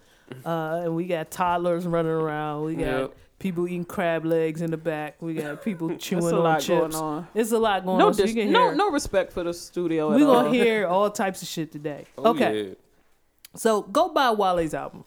uh, 0.45 0.81
and 0.83 0.95
we 0.95 1.05
got 1.05 1.29
toddlers 1.29 1.85
running 1.85 2.11
around. 2.11 2.63
We 2.63 2.75
got 2.75 2.85
Yep. 3.01 3.15
people 3.39 3.67
eating 3.67 3.83
crab 3.85 4.25
legs 4.25 4.61
in 4.61 4.71
the 4.71 4.77
back. 4.77 5.21
We 5.21 5.33
got 5.33 5.61
people 5.63 5.95
chewing 5.97 6.23
That's 6.23 6.33
a 6.33 6.37
on 6.37 6.43
lot 6.43 6.61
chips. 6.61 6.67
going 6.67 6.95
on. 6.95 7.27
It's 7.35 7.51
a 7.51 7.57
lot 7.59 7.83
going 7.85 7.99
no, 7.99 8.07
on. 8.07 8.13
So 8.13 8.23
dis- 8.25 8.35
you 8.35 8.45
no, 8.45 8.67
hear. 8.69 8.75
no 8.75 8.91
respect 8.91 9.33
for 9.33 9.43
the 9.43 9.53
studio. 9.53 10.09
we 10.15 10.23
at 10.23 10.25
gonna 10.25 10.47
all. 10.47 10.53
hear 10.53 10.87
all 10.87 11.11
types 11.11 11.41
of 11.41 11.47
shit 11.49 11.71
today. 11.71 12.05
Oh, 12.17 12.31
okay, 12.31 12.69
yeah. 12.69 12.73
So 13.55 13.81
go 13.83 14.09
buy 14.09 14.31
Wale's 14.31 14.73
album. 14.73 15.03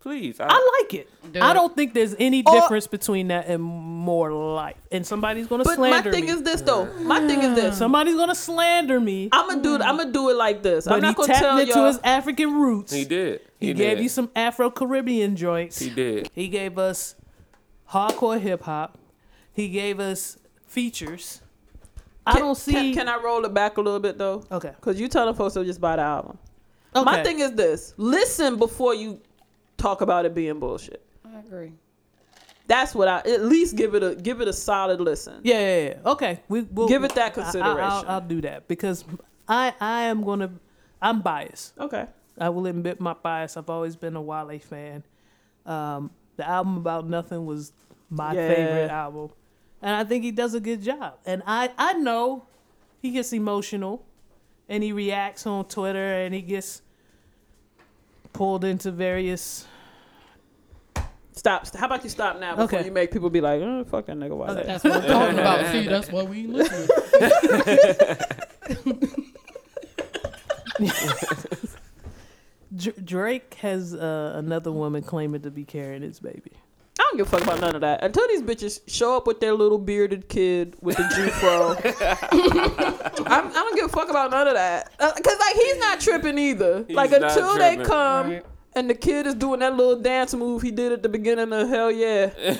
Please. 0.00 0.38
I, 0.38 0.46
I 0.48 0.80
like 0.82 0.94
it. 0.94 1.10
Do 1.32 1.40
I 1.40 1.50
it. 1.50 1.54
don't 1.54 1.74
think 1.74 1.92
there's 1.92 2.14
any 2.20 2.44
Or- 2.46 2.52
difference 2.60 2.86
between 2.86 3.26
that 3.28 3.48
and 3.48 3.60
more 3.60 4.32
life. 4.32 4.76
And 4.92 5.04
somebody's 5.04 5.48
gonna 5.48 5.64
slander 5.64 5.80
me. 5.82 5.90
But 5.90 5.90
my 5.90 6.00
slander 6.02 6.12
thing 6.12 6.26
me. 6.26 6.30
is 6.30 6.42
this 6.44 6.60
though. 6.60 6.86
My 7.00 7.26
thing 7.26 7.42
is 7.42 7.54
this. 7.56 7.76
Somebody's 7.78 8.14
gonna 8.14 8.34
slander 8.36 9.00
me. 9.00 9.30
I'm 9.32 9.48
gonna 9.48 9.62
do. 9.62 9.74
I'm 9.82 9.96
gonna 9.96 10.12
do 10.12 10.30
it 10.30 10.36
like 10.36 10.62
this. 10.62 10.84
But 10.84 10.94
I'm 10.94 11.00
he 11.00 11.06
not 11.08 11.16
gonna 11.16 11.26
tapped 11.26 11.40
tell 11.40 11.58
into 11.58 11.72
y'all. 11.72 11.86
his 11.88 11.98
African 12.04 12.54
roots. 12.54 12.92
he 12.92 13.04
did. 13.04 13.40
He, 13.58 13.68
He, 13.68 13.74
gave 13.74 13.96
did. 13.96 14.02
you 14.04 14.08
some 14.08 14.30
Afro 14.36 14.70
Caribbean 14.70 15.34
joints. 15.34 15.78
He 15.80 15.90
did. 15.90 16.30
He 16.32 16.46
gave 16.48 16.78
us 16.78 17.16
hardcore 17.90 18.38
hip 18.40 18.62
hop. 18.62 18.98
He 19.52 19.68
gave 19.70 19.98
us 19.98 20.38
features. 20.68 21.40
I 22.24 22.32
Can- 22.34 22.42
don't 22.42 22.54
see. 22.54 22.72
Can, 22.72 22.94
can 22.94 23.08
I 23.08 23.16
roll 23.20 23.44
it 23.44 23.52
back 23.54 23.76
a 23.76 23.80
little 23.80 23.98
bit 24.00 24.18
though? 24.18 24.44
Okay. 24.52 24.72
Cause 24.80 25.00
you 25.00 25.08
telling 25.08 25.34
folks 25.34 25.54
to 25.54 25.64
just 25.64 25.80
buy 25.80 25.96
the 25.96 26.02
album. 26.02 26.38
Okay. 26.96 27.04
My 27.04 27.22
thing 27.22 27.40
is 27.40 27.52
this: 27.52 27.94
listen 27.96 28.56
before 28.56 28.94
you 28.94 29.20
talk 29.76 30.00
about 30.00 30.24
it 30.26 30.34
being 30.34 30.58
bullshit. 30.58 31.02
I 31.24 31.38
agree. 31.40 31.72
That's 32.68 32.94
what 32.94 33.06
I 33.08 33.18
at 33.18 33.44
least 33.44 33.76
give 33.76 33.94
it 33.94 34.02
a 34.02 34.14
give 34.16 34.40
it 34.40 34.48
a 34.48 34.52
solid 34.52 35.00
listen. 35.00 35.40
Yeah, 35.44 35.60
yeah, 35.60 35.88
yeah. 36.04 36.10
Okay, 36.12 36.40
we 36.48 36.62
will 36.62 36.88
Give 36.88 37.04
it 37.04 37.14
that 37.14 37.24
I- 37.24 37.26
I- 37.26 37.30
consideration. 37.30 37.80
I'll, 37.82 38.04
I'll 38.08 38.20
do 38.20 38.40
that 38.42 38.66
because 38.68 39.04
I 39.48 39.72
I 39.80 40.02
am 40.04 40.24
gonna 40.24 40.50
I'm 41.00 41.20
biased. 41.22 41.78
Okay. 41.78 42.06
I 42.38 42.48
will 42.50 42.66
admit 42.66 43.00
my 43.00 43.14
bias. 43.14 43.56
I've 43.56 43.70
always 43.70 43.96
been 43.96 44.14
a 44.16 44.20
Wale 44.20 44.58
fan. 44.58 45.02
Um, 45.64 46.10
the 46.36 46.46
album 46.46 46.76
about 46.76 47.08
nothing 47.08 47.46
was 47.46 47.72
my 48.10 48.34
Yeah. 48.34 48.48
favorite 48.54 48.90
album, 48.90 49.30
and 49.80 49.94
I 49.94 50.04
think 50.04 50.22
he 50.24 50.32
does 50.32 50.54
a 50.54 50.60
good 50.60 50.82
job. 50.82 51.14
And 51.24 51.42
I 51.46 51.70
I 51.78 51.92
know 51.94 52.46
he 53.00 53.10
gets 53.12 53.32
emotional, 53.32 54.04
and 54.68 54.82
he 54.82 54.92
reacts 54.92 55.46
on 55.46 55.64
Twitter, 55.66 56.14
and 56.24 56.34
he 56.34 56.42
gets 56.42 56.82
pulled 58.36 58.64
into 58.64 58.90
various. 58.90 59.66
Stop. 61.32 61.66
How 61.74 61.86
about 61.86 62.02
you 62.04 62.10
stop 62.10 62.38
now 62.40 62.56
before 62.56 62.78
Okay. 62.78 62.86
you 62.86 62.92
make 62.92 63.10
people 63.10 63.30
be 63.30 63.40
like, 63.40 63.60
oh, 63.62 63.84
fuck 63.84 64.06
that 64.06 64.16
nigga. 64.16 64.36
Why 64.36 64.48
Okay. 64.48 64.62
That's 64.66 64.84
what 64.84 64.92
I'm 64.94 65.02
talking 65.06 65.38
about. 65.44 65.72
See, 65.72 65.86
that's 65.86 66.10
why 66.10 66.22
we 66.22 66.38
ain't 66.40 66.52
listening. 66.52 66.88
Dr- 72.74 73.04
Drake 73.04 73.54
has 73.60 73.94
uh, 73.94 74.32
another 74.36 74.72
woman 74.72 75.02
claiming 75.02 75.42
to 75.42 75.50
be 75.50 75.64
carrying 75.64 76.02
his 76.02 76.18
baby. 76.20 76.52
I'm 77.16 77.26
don't 77.26 77.32
give 77.32 77.32
a 77.32 77.36
fuck 77.36 77.42
about 77.42 77.60
none 77.60 77.74
of 77.74 77.80
that. 77.82 78.02
Until 78.04 78.26
these 78.28 78.42
bitches 78.42 78.80
show 78.86 79.16
up 79.16 79.26
with 79.26 79.40
their 79.40 79.54
little 79.54 79.78
bearded 79.78 80.28
kid 80.28 80.76
with 80.80 80.96
the 80.96 81.02
G 81.14 81.28
fro. 81.40 81.74
I'm- 83.26 83.48
I 83.48 83.52
don't 83.52 83.76
give 83.76 83.86
a 83.86 83.88
fuck 83.88 84.08
about 84.10 84.30
none 84.30 84.46
of 84.48 84.54
that. 84.54 84.92
Uh, 84.98 85.12
Cause 85.12 85.36
like 85.38 85.54
he's 85.56 85.78
not 85.78 86.00
tripping 86.00 86.38
either. 86.38 86.84
like 86.90 87.10
not 87.10 87.22
until 87.22 87.56
they 87.58 87.76
tripping. 87.76 87.84
come 87.86 88.30
Right. 88.30 88.44
and 88.74 88.90
the 88.90 88.94
kid 88.94 89.26
is 89.26 89.34
doing 89.34 89.60
that 89.60 89.74
little 89.74 89.96
dance 90.00 90.34
move 90.34 90.62
he 90.62 90.70
did 90.70 90.92
at 90.92 91.02
the 91.02 91.08
beginning 91.08 91.52
of 91.52 91.68
Hell 91.68 91.90
Yeah. 91.90 92.30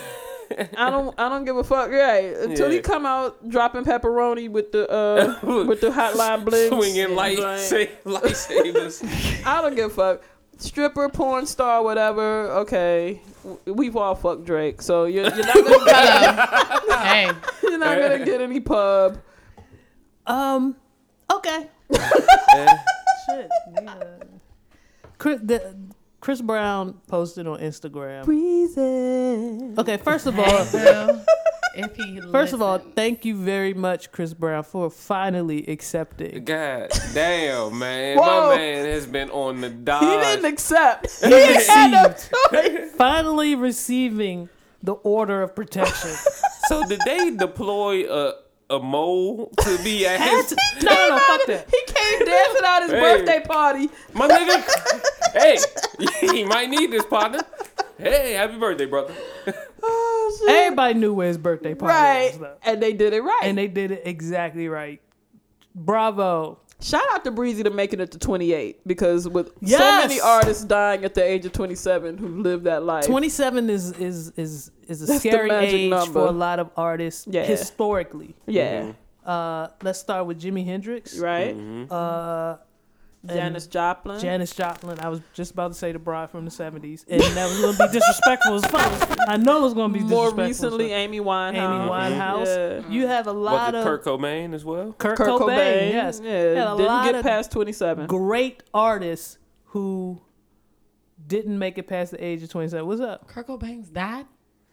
I 0.79 0.91
don't 0.91 1.13
I 1.19 1.29
don't 1.29 1.45
give 1.45 1.57
a 1.57 1.65
fuck. 1.65 1.91
Right. 1.91 2.37
Until 2.37 2.71
he 2.71 2.81
come 2.81 3.05
out 3.05 3.49
dropping 3.49 3.83
pepperoni 3.85 4.49
with 4.49 4.71
the 4.73 4.89
uh 4.89 5.39
with 5.67 5.81
the 5.81 5.91
hotline 5.91 6.45
bling. 6.45 6.69
Swinging 6.69 7.15
light, 7.17 7.39
sa- 7.59 7.77
lightsabers. 8.05 9.45
I 9.45 9.61
don't 9.61 9.75
give 9.75 9.91
a 9.91 9.95
fuck. 9.95 10.23
Stripper, 10.59 11.09
porn 11.11 11.47
star, 11.47 11.83
whatever. 11.83 12.51
Okay, 12.61 13.21
we've 13.67 13.97
all 13.97 14.15
fucked 14.15 14.45
Drake, 14.45 14.81
so 14.81 15.05
you're, 15.05 15.25
you're 15.25 15.47
not 15.47 15.55
gonna 15.55 15.85
get, 15.85 16.99
hey, 16.99 17.31
you're 17.63 17.79
not 17.79 17.99
gonna 17.99 18.25
get 18.25 18.41
any 18.41 18.61
pub. 18.61 19.19
Um. 20.27 20.77
Okay. 21.31 21.69
Shit. 21.93 23.49
Yeah. 23.83 23.97
Chris, 25.19 25.41
the, 25.43 25.77
Chris 26.21 26.41
Brown 26.41 27.01
posted 27.09 27.47
on 27.47 27.61
Instagram. 27.61 28.25
Breezy. 28.25 29.75
Okay, 29.79 29.97
first 29.99 30.27
of 30.27 30.39
all, 30.39 30.67
well, 30.73 31.25
if 31.77 31.97
he 31.97 32.20
first 32.33 32.53
of 32.53 32.62
all, 32.62 32.79
thank 32.79 33.24
you 33.24 33.37
very 33.37 33.74
much, 33.74 34.11
Chris 34.12 34.35
Brown, 34.35 34.62
for 34.64 34.91
finally 34.91 35.66
accepting. 35.68 36.45
God 36.45 36.91
damn, 37.14 37.79
man. 37.79 38.18
Whoa. 38.18 38.51
My 38.51 38.57
man 38.57 38.87
has 38.87 39.07
been 39.07 39.31
on 39.31 39.61
the 39.61 39.70
dot. 39.70 40.03
He 40.07 40.09
didn't 40.09 40.45
accept. 40.47 41.22
He 41.24 41.31
had 41.31 41.91
no 41.91 42.14
choice. 42.53 42.93
Finally 42.97 43.55
receiving 43.55 44.49
the 44.83 44.95
order 44.95 45.43
of 45.43 45.55
protection. 45.55 46.11
So 46.68 46.83
did 46.89 47.01
they 47.07 47.31
deploy 47.31 48.12
a 48.12 48.35
a 48.70 48.81
mole 48.81 49.53
to 49.61 49.79
be 49.85 50.05
at 50.05 50.18
his 50.20 50.57
no, 50.83 50.91
no, 50.93 51.09
no, 51.11 51.18
fuck 51.20 51.47
that. 51.47 51.68
He 51.70 51.81
came 51.95 52.27
dancing 52.27 52.64
at 52.66 52.83
his 52.83 52.91
Hey. 52.91 53.01
birthday 53.01 53.41
party. 53.47 53.89
my 54.12 54.27
nigga? 54.27 54.59
hey, 55.33 56.27
he 56.33 56.43
might 56.43 56.68
need 56.68 56.91
this 56.91 57.07
partner. 57.07 57.39
Hey, 57.99 58.32
happy 58.34 58.59
birthday, 58.59 58.86
brother. 58.86 59.14
Oh, 59.88 60.36
shit. 60.40 60.49
Everybody 60.51 60.94
knew 60.94 61.14
where 61.14 61.28
his 61.28 61.38
birthday 61.38 61.74
party 61.74 61.94
right, 61.94 62.30
was, 62.32 62.40
though. 62.40 62.57
and 62.64 62.82
they 62.82 62.92
did 62.92 63.12
it 63.12 63.20
right. 63.22 63.42
and 63.44 63.57
they 63.57 63.68
did 63.68 63.92
it 63.92 64.03
exactly 64.05 64.66
right. 64.68 65.01
Bravo. 65.76 66.59
Shout 66.80 67.03
out 67.12 67.22
to 67.24 67.30
Breezy 67.30 67.62
to 67.62 67.70
making 67.70 68.01
it 68.01 68.11
to 68.11 68.18
28 68.18 68.80
because 68.88 69.28
with 69.28 69.53
so 69.64 69.78
many 69.78 70.20
artists 70.20 70.64
dying 70.64 71.05
at 71.05 71.14
the 71.14 71.22
age 71.22 71.47
of 71.47 71.53
27 71.53 72.18
who 72.18 72.42
live 72.42 72.64
that 72.64 72.82
life. 72.82 73.07
27 73.07 73.70
is 73.70 73.92
is 73.99 74.30
is 74.36 74.70
is 74.88 75.03
a 75.03 75.07
That's 75.07 75.20
scary 75.20 75.51
age 75.53 75.90
number. 75.90 76.12
for 76.12 76.26
a 76.26 76.32
lot 76.32 76.59
of 76.59 76.70
artists 76.76 77.26
Yeah. 77.30 77.44
historically. 77.44 78.34
Yeah, 78.47 78.92
Uh, 79.24 79.68
let's 79.82 80.01
start 80.01 80.26
with 80.26 80.40
Jimi 80.40 80.64
Hendrix. 80.64 81.16
right. 81.18 81.55
Uh, 81.90 82.57
Janis 83.35 83.66
Joplin. 83.66 84.20
Janis 84.20 84.55
Joplin. 84.55 84.99
I 85.01 85.09
was 85.09 85.20
just 85.35 85.53
about 85.53 85.68
to 85.72 85.74
say 85.79 85.93
the 85.93 85.99
bride 85.99 86.31
from 86.31 86.45
the 86.45 86.51
70s, 86.51 87.05
and 87.09 87.20
that 87.22 87.49
was 87.49 87.61
going 87.61 87.77
to 87.77 87.87
be 87.87 87.93
disrespectful 87.99 88.55
as 88.57 88.66
fuck. 88.66 89.18
I 89.29 89.37
know 89.37 89.59
it 89.59 89.62
was 89.62 89.74
going 89.74 89.93
to 89.93 89.99
be 89.99 90.05
More 90.05 90.31
disrespectful. 90.31 90.43
as 90.43 90.49
recently. 90.49 90.93
Amy 90.93 91.20
Winehouse. 91.20 91.55
Amy 91.55 91.91
Winehouse. 91.91 92.83
Yeah. 92.83 92.89
You 92.91 93.07
have 93.07 93.27
a 93.27 93.33
lot 93.33 93.74
it 93.74 93.79
of 93.79 93.85
Kurt 93.85 94.05
Cobain 94.05 94.55
as 94.55 94.64
well? 94.64 94.93
Kurt, 94.93 95.16
Kurt 95.18 95.29
Cobain, 95.29 95.41
Cobain. 95.41 95.93
Yes, 95.93 96.20
Yeah, 96.22 96.74
didn't 96.77 97.12
get 97.12 97.22
past 97.22 97.51
27. 97.53 98.07
great 98.07 98.62
artists 98.72 99.39
who 99.66 100.20
didn't 101.27 101.59
make 101.59 101.79
it 101.79 101.89
past 101.89 102.12
the 102.12 102.24
age 102.24 102.43
of 102.43 102.51
27. 102.51 102.87
What's 102.87 103.01
up? 103.01 103.27
Kurt 103.27 103.47
Cobain's 103.49 103.89
died. 103.89 104.27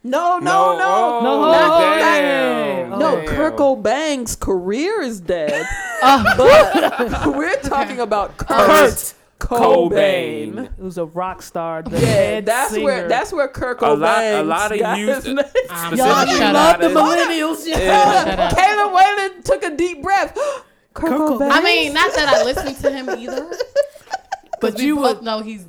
No, 0.04 0.38
no, 0.40 0.78
no. 0.78 1.20
Oh, 1.20 1.24
No, 1.24 1.42
not 1.52 1.80
damn. 2.00 2.90
that. 2.90 3.00
No, 3.00 3.22
Oh. 3.22 3.26
Kurt 3.26 3.56
Cobain's 3.56 4.36
career 4.36 5.02
is 5.02 5.22
dead. 5.22 5.66
Uh, 6.02 6.24
but 7.26 7.36
we're 7.38 7.56
talking 7.62 8.00
about 8.02 8.36
Kurt, 8.38 9.14
Cobain. 9.40 10.54
Cobain. 10.54 10.66
It 10.78 10.84
was 10.84 10.98
a 10.98 11.06
rock 11.06 11.42
star. 11.42 11.84
The 11.84 12.00
Yeah, 12.00 12.42
that's 12.42 12.72
singer. 12.72 12.84
where 12.84 13.08
that's 13.08 13.32
where 13.32 13.48
Kurt 13.48 13.82
A 13.82 13.86
Cobain 13.86 14.00
lot- 14.00 14.24
a 14.24 14.44
lot 14.44 14.72
of 14.74 14.80
got 14.80 14.98
youth- 14.98 15.24
his 15.24 15.26
name. 15.36 15.46
I'm 15.70 15.96
Y'all, 15.96 16.08
sorry, 16.10 16.30
you 16.32 16.38
shut 16.38 16.54
love 16.54 16.74
up. 16.76 16.82
the 16.82 16.90
Shut 16.90 16.98
millennials. 17.30 17.68
Shut 17.68 18.40
up. 18.40 18.54
Kayla 18.54 18.94
Whalen 18.96 19.44
took 19.44 19.64
a 19.64 19.76
deep 19.76 20.02
breath. 20.04 20.34
Kurt, 20.94 21.10
Kurt 21.10 21.20
Cobain. 21.22 21.50
I 21.52 21.62
mean, 21.64 21.94
not 21.94 22.14
that 22.14 22.28
I 22.30 22.44
listen 22.44 22.76
to 22.76 22.92
him 22.92 23.10
either. 23.10 23.48
But 23.50 24.74
But 24.74 24.80
you 24.80 24.88
you 24.88 24.96
both 24.98 25.16
would, 25.18 25.26
know 25.26 25.40
he's 25.42 25.66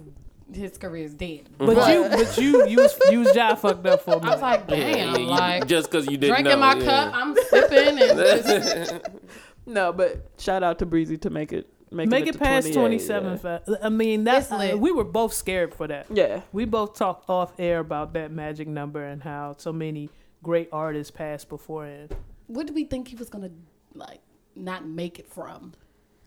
his 0.56 0.78
career 0.78 1.04
is 1.04 1.14
dead. 1.14 1.48
but 1.58 1.92
you, 1.92 2.08
but 2.08 2.38
you, 2.38 2.66
you 2.66 2.76
was, 2.78 2.98
you 3.10 3.20
was 3.20 3.32
jaw 3.32 3.54
fucked 3.54 3.86
up 3.86 4.02
for 4.02 4.20
me. 4.20 4.28
I 4.28 4.30
was 4.32 4.42
like, 4.42 4.66
damn, 4.68 5.16
you- 5.20 5.26
like 5.26 5.66
just 5.66 5.90
because 5.90 6.06
you 6.06 6.16
didn't 6.16 6.42
drinking 6.42 6.60
know. 6.60 6.74
my 6.74 6.74
yeah. 6.76 6.84
cup, 6.84 7.14
I'm 7.14 7.36
sipping 7.50 7.98
and 8.00 8.18
just, 8.18 8.94
no, 9.66 9.92
but 9.92 10.30
shout 10.38 10.62
out 10.62 10.78
to 10.80 10.86
Breezy 10.86 11.16
to 11.18 11.30
make 11.30 11.52
it 11.52 11.68
make, 11.90 12.08
Make 12.08 12.26
it, 12.26 12.34
it 12.36 12.38
past 12.40 12.72
27. 12.72 13.40
yeah. 13.44 13.58
I 13.82 13.88
mean, 13.88 14.24
that's 14.24 14.46
It's 14.46 14.54
lit. 14.58 14.74
Uh, 14.74 14.78
we 14.78 14.90
were 14.92 15.04
both 15.04 15.32
scared 15.32 15.74
for 15.74 15.86
that. 15.86 16.06
Yeah. 16.10 16.40
We 16.52 16.64
both 16.64 16.94
talked 16.94 17.30
off 17.30 17.52
air 17.58 17.78
about 17.80 18.12
that 18.14 18.30
magic 18.32 18.66
number 18.68 19.04
and 19.04 19.22
how 19.22 19.54
so 19.58 19.72
many 19.72 20.10
great 20.42 20.68
artists 20.72 21.10
passed 21.10 21.48
beforehand. 21.48 22.14
what 22.48 22.66
did 22.66 22.74
we 22.74 22.84
think 22.84 23.08
he 23.08 23.16
was 23.16 23.30
gonna 23.30 23.50
like 23.94 24.20
not 24.56 24.86
make 24.86 25.18
it 25.18 25.28
from? 25.28 25.72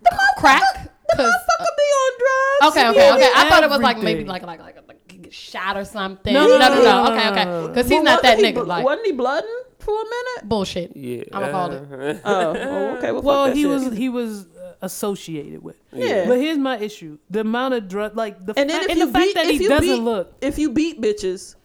The 0.01 0.17
crack? 0.38 0.93
Cause, 1.16 1.20
Motherfucker 1.20 1.74
be 1.78 1.84
on 1.84 2.12
drugs. 2.20 2.78
okay, 2.78 2.84
He 2.86 2.89
okay, 2.91 3.10
on 3.10 3.18
okay. 3.18 3.32
I 3.36 3.49
thought 3.49 3.64
it 3.64 3.70
was 3.70 3.80
like 3.82 3.99
maybe 3.99 4.26
like 4.26 4.43
like 4.43 4.60
like, 4.60 4.76
like 4.88 5.28
shot 5.32 5.78
or 5.78 5.86
something. 5.86 6.34
No, 6.34 6.47
No, 6.47 6.58
no, 6.58 6.82
no, 6.84 7.14
Okay, 7.14 7.30
okay. 7.30 7.45
no, 7.45 7.62
no. 7.62 7.68
Because 7.70 7.88
he's 7.89 7.99
But 7.99 8.03
not 8.03 8.22
that 8.24 8.38
he 8.38 8.43
nigga. 8.43 8.66
Like 8.66 8.84
wasn't 8.86 9.05
he 9.08 9.12
blooding 9.14 9.49
for 9.80 9.93
a 9.93 10.03
minute? 10.03 10.49
bullshit. 10.49 10.95
Yeah. 10.95 11.24
I'ma 11.34 11.49
call 11.51 11.72
it. 11.72 12.22
Oh, 12.26 12.55
oh, 12.58 12.97
okay. 12.97 13.12
Well, 13.12 13.22
Well, 13.22 13.45
fuck 13.45 13.49
that 13.51 13.55
he 13.55 13.64
shit. 13.64 13.70
was 13.72 13.97
he 13.97 14.10
was 14.10 14.45
uh, 14.47 14.74
associated 14.82 15.64
with. 15.64 15.78
Yeah. 15.93 16.28
But 16.28 16.39
here's 16.39 16.58
my 16.58 16.78
issue: 16.78 17.18
the 17.30 17.41
amount 17.41 17.74
of 17.74 17.88
drug, 17.88 18.16
like 18.18 18.45
the 18.45 18.53
And 18.60 18.70
then 18.70 18.80
fact, 18.82 18.86
if 18.86 18.89
and 18.91 18.99
you 18.99 19.05
the 19.05 19.12
fact 19.14 19.26
beat, 19.26 19.36
that 19.36 19.45
if 19.45 19.60
he 19.62 19.68
doesn't 19.68 19.82
beat, 19.88 20.01
look. 20.01 20.34
if 20.41 20.58
you 20.60 20.70
beat 20.72 21.01
bitches, 21.01 21.55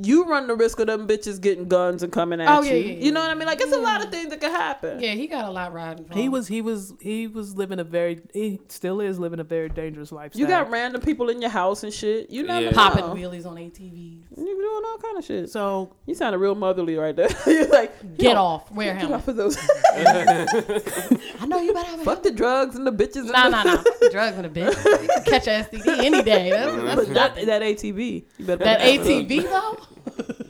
you 0.00 0.24
run 0.24 0.46
the 0.46 0.54
risk 0.54 0.80
of 0.80 0.86
them 0.86 1.06
bitches 1.06 1.38
getting 1.40 1.68
guns 1.68 2.02
and 2.02 2.10
coming 2.10 2.40
at 2.40 2.48
Oh, 2.48 2.62
you. 2.62 2.70
yeah, 2.70 2.74
yeah, 2.76 2.92
yeah. 2.94 3.04
You 3.04 3.12
know 3.12 3.20
what 3.20 3.30
I 3.30 3.34
mean? 3.34 3.46
Like 3.46 3.60
it's 3.60 3.72
a 3.72 3.78
lot 3.78 4.02
of 4.02 4.10
things 4.10 4.30
that 4.30 4.40
could 4.40 4.50
happen. 4.50 5.00
Yeah, 5.00 5.12
he 5.12 5.26
got 5.26 5.44
a 5.44 5.50
lot 5.50 5.72
riding. 5.74 6.06
For 6.06 6.14
He 6.14 6.24
him. 6.24 6.32
was 6.32 6.48
he 6.48 6.62
was 6.62 6.94
he 7.00 7.26
was 7.26 7.56
living 7.56 7.78
a 7.78 7.84
very 7.84 8.22
he 8.32 8.58
still 8.68 9.00
is 9.02 9.18
living 9.18 9.38
a 9.38 9.44
very 9.44 9.68
dangerous 9.68 10.10
lifestyle. 10.10 10.40
You 10.40 10.46
got 10.48 10.70
random 10.70 11.02
people 11.02 11.28
in 11.28 11.40
your 11.42 11.50
house 11.50 11.82
and 11.84 11.92
shit. 11.92 12.30
You 12.30 12.42
never 12.44 12.64
Yeah. 12.64 12.70
know. 12.70 12.76
popping 12.76 13.04
wheelies 13.04 13.44
on 13.46 13.56
ATVs. 13.56 14.22
You 14.34 14.44
doing 14.46 14.82
all 14.86 14.98
kind 14.98 15.18
of 15.18 15.24
shit. 15.24 15.50
so 15.50 15.94
You 16.06 16.14
sounded 16.14 16.38
real 16.38 16.54
motherly 16.54 16.96
right 16.96 17.14
there. 17.14 17.28
You're 17.46 17.68
like, 17.68 18.16
Get 18.16 18.28
don't- 18.34 18.36
off. 18.38 18.72
Wear 18.72 18.94
Get 18.94 19.02
him. 19.04 19.12
off 19.12 19.28
of 19.28 19.36
those. 19.36 19.58
I 19.94 21.46
know 21.46 21.60
you 21.60 21.72
better 21.74 21.88
have 21.90 22.00
a 22.00 22.04
Fuck 22.04 22.22
the 22.22 22.30
drugs 22.30 22.76
and 22.76 22.86
the 22.86 22.92
bitches. 22.92 23.26
Nah, 23.26 23.42
and 23.44 23.52
nah, 23.52 23.62
nah. 23.62 23.76
Fuck 23.82 23.84
the 24.00 24.08
drugs 24.10 24.38
in 24.38 24.44
a 24.44 24.50
bitch. 24.50 24.84
You 25.02 25.08
can 25.08 25.24
catch 25.24 25.46
a 25.46 25.50
STD 25.70 25.86
any 26.04 26.22
day. 26.22 26.50
That's, 26.50 26.76
that's 26.76 27.06
But 27.08 27.14
that, 27.14 27.46
that 27.46 27.62
ATV. 27.62 28.24
You 28.38 28.44
better 28.46 28.64
That 28.64 28.80
ATV 28.80 29.42
though, 29.44 29.78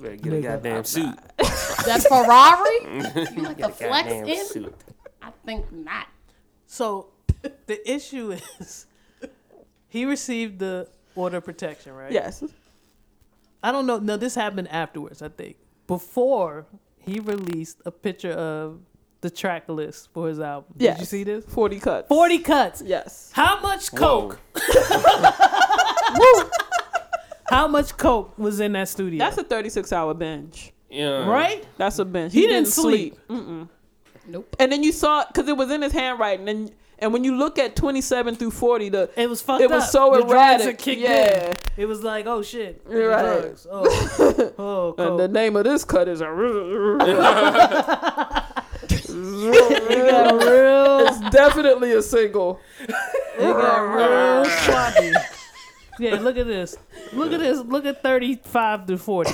Better 0.02 0.16
get 0.16 0.32
a 0.32 0.40
goddamn 0.40 0.84
suit. 0.84 1.16
that 1.38 2.02
Ferrari, 2.08 3.34
you 3.36 3.42
like 3.44 3.58
the 3.58 3.66
a 3.66 3.70
flex 3.70 4.12
in? 4.12 4.46
suit. 4.46 4.74
I 5.22 5.30
think 5.46 5.70
not. 5.72 6.08
so 6.66 7.08
the 7.66 7.90
issue 7.90 8.32
is 8.60 8.86
he 9.88 10.04
received 10.04 10.58
the 10.58 10.88
order 11.14 11.36
of 11.36 11.44
protection, 11.44 11.92
right? 11.94 12.10
Yes. 12.10 12.42
I 13.62 13.70
don't 13.70 13.86
know. 13.86 13.98
No, 13.98 14.16
this 14.16 14.34
happened 14.34 14.68
afterwards. 14.68 15.22
I 15.22 15.28
think 15.28 15.56
before 15.86 16.66
he 16.98 17.20
released 17.20 17.80
a 17.86 17.92
picture 17.92 18.32
of 18.32 18.80
the 19.20 19.30
track 19.30 19.68
list 19.68 20.08
for 20.12 20.26
his 20.28 20.40
album. 20.40 20.74
Did 20.76 20.98
you 20.98 21.04
see 21.04 21.22
this? 21.22 21.44
40 21.44 21.78
cuts. 21.78 22.08
Forty 22.08 22.38
cuts. 22.40 22.82
Yes. 22.84 23.30
How 23.32 23.60
much 23.60 23.90
Whoa. 23.90 24.36
coke? 24.36 24.40
How 27.52 27.68
much 27.68 27.96
coke 27.96 28.36
was 28.38 28.60
in 28.60 28.72
that 28.72 28.88
studio? 28.88 29.18
That's 29.18 29.36
a 29.38 29.44
36 29.44 29.92
hour 29.92 30.14
binge. 30.14 30.72
Yeah. 30.90 31.26
right. 31.28 31.64
That's 31.78 31.98
a 31.98 32.04
binge. 32.04 32.32
He 32.32 32.46
didn't 32.46 32.66
sleep. 32.68 33.16
Mm-mm. 33.28 33.68
Nope. 34.26 34.56
And 34.58 34.70
then 34.72 34.82
you 34.82 34.92
saw 34.92 35.24
because 35.26 35.48
it 35.48 35.56
was 35.56 35.70
in 35.70 35.82
his 35.82 35.92
handwriting, 35.92 36.48
and 36.48 36.70
and 36.98 37.12
when 37.12 37.24
you 37.24 37.36
look 37.36 37.58
at 37.58 37.74
27 37.74 38.36
through 38.36 38.52
40, 38.52 38.88
the 38.90 39.10
It 39.16 39.28
was 39.28 39.42
fucked 39.42 39.62
It 39.62 39.70
was 39.70 39.84
up. 39.84 39.90
so 39.90 40.10
the 40.12 40.26
erratic. 40.26 40.86
Yeah. 40.86 41.48
in. 41.48 41.54
It 41.76 41.86
was 41.86 42.02
like, 42.04 42.26
oh 42.26 42.42
shit, 42.42 42.80
You're 42.88 43.08
right. 43.10 43.40
drugs. 43.40 43.66
Oh, 43.70 44.54
oh, 44.58 44.94
and 44.98 45.18
the 45.18 45.28
name 45.28 45.56
of 45.56 45.64
this 45.64 45.84
cut 45.84 46.06
is 46.08 46.20
a. 46.20 46.26
Got 49.12 50.42
real. 50.42 51.06
it's 51.06 51.20
definitely 51.30 51.92
a 51.92 52.02
single. 52.02 52.60
It 52.80 52.88
got 53.38 53.80
real 53.80 54.44
sloppy. 54.64 55.12
Yeah, 56.02 56.18
look 56.18 56.36
at 56.36 56.46
this. 56.48 56.76
Look 57.12 57.32
at 57.32 57.38
this. 57.38 57.60
Look 57.60 57.86
at 57.86 58.02
35 58.02 58.86
to 58.86 58.98
40. 58.98 59.30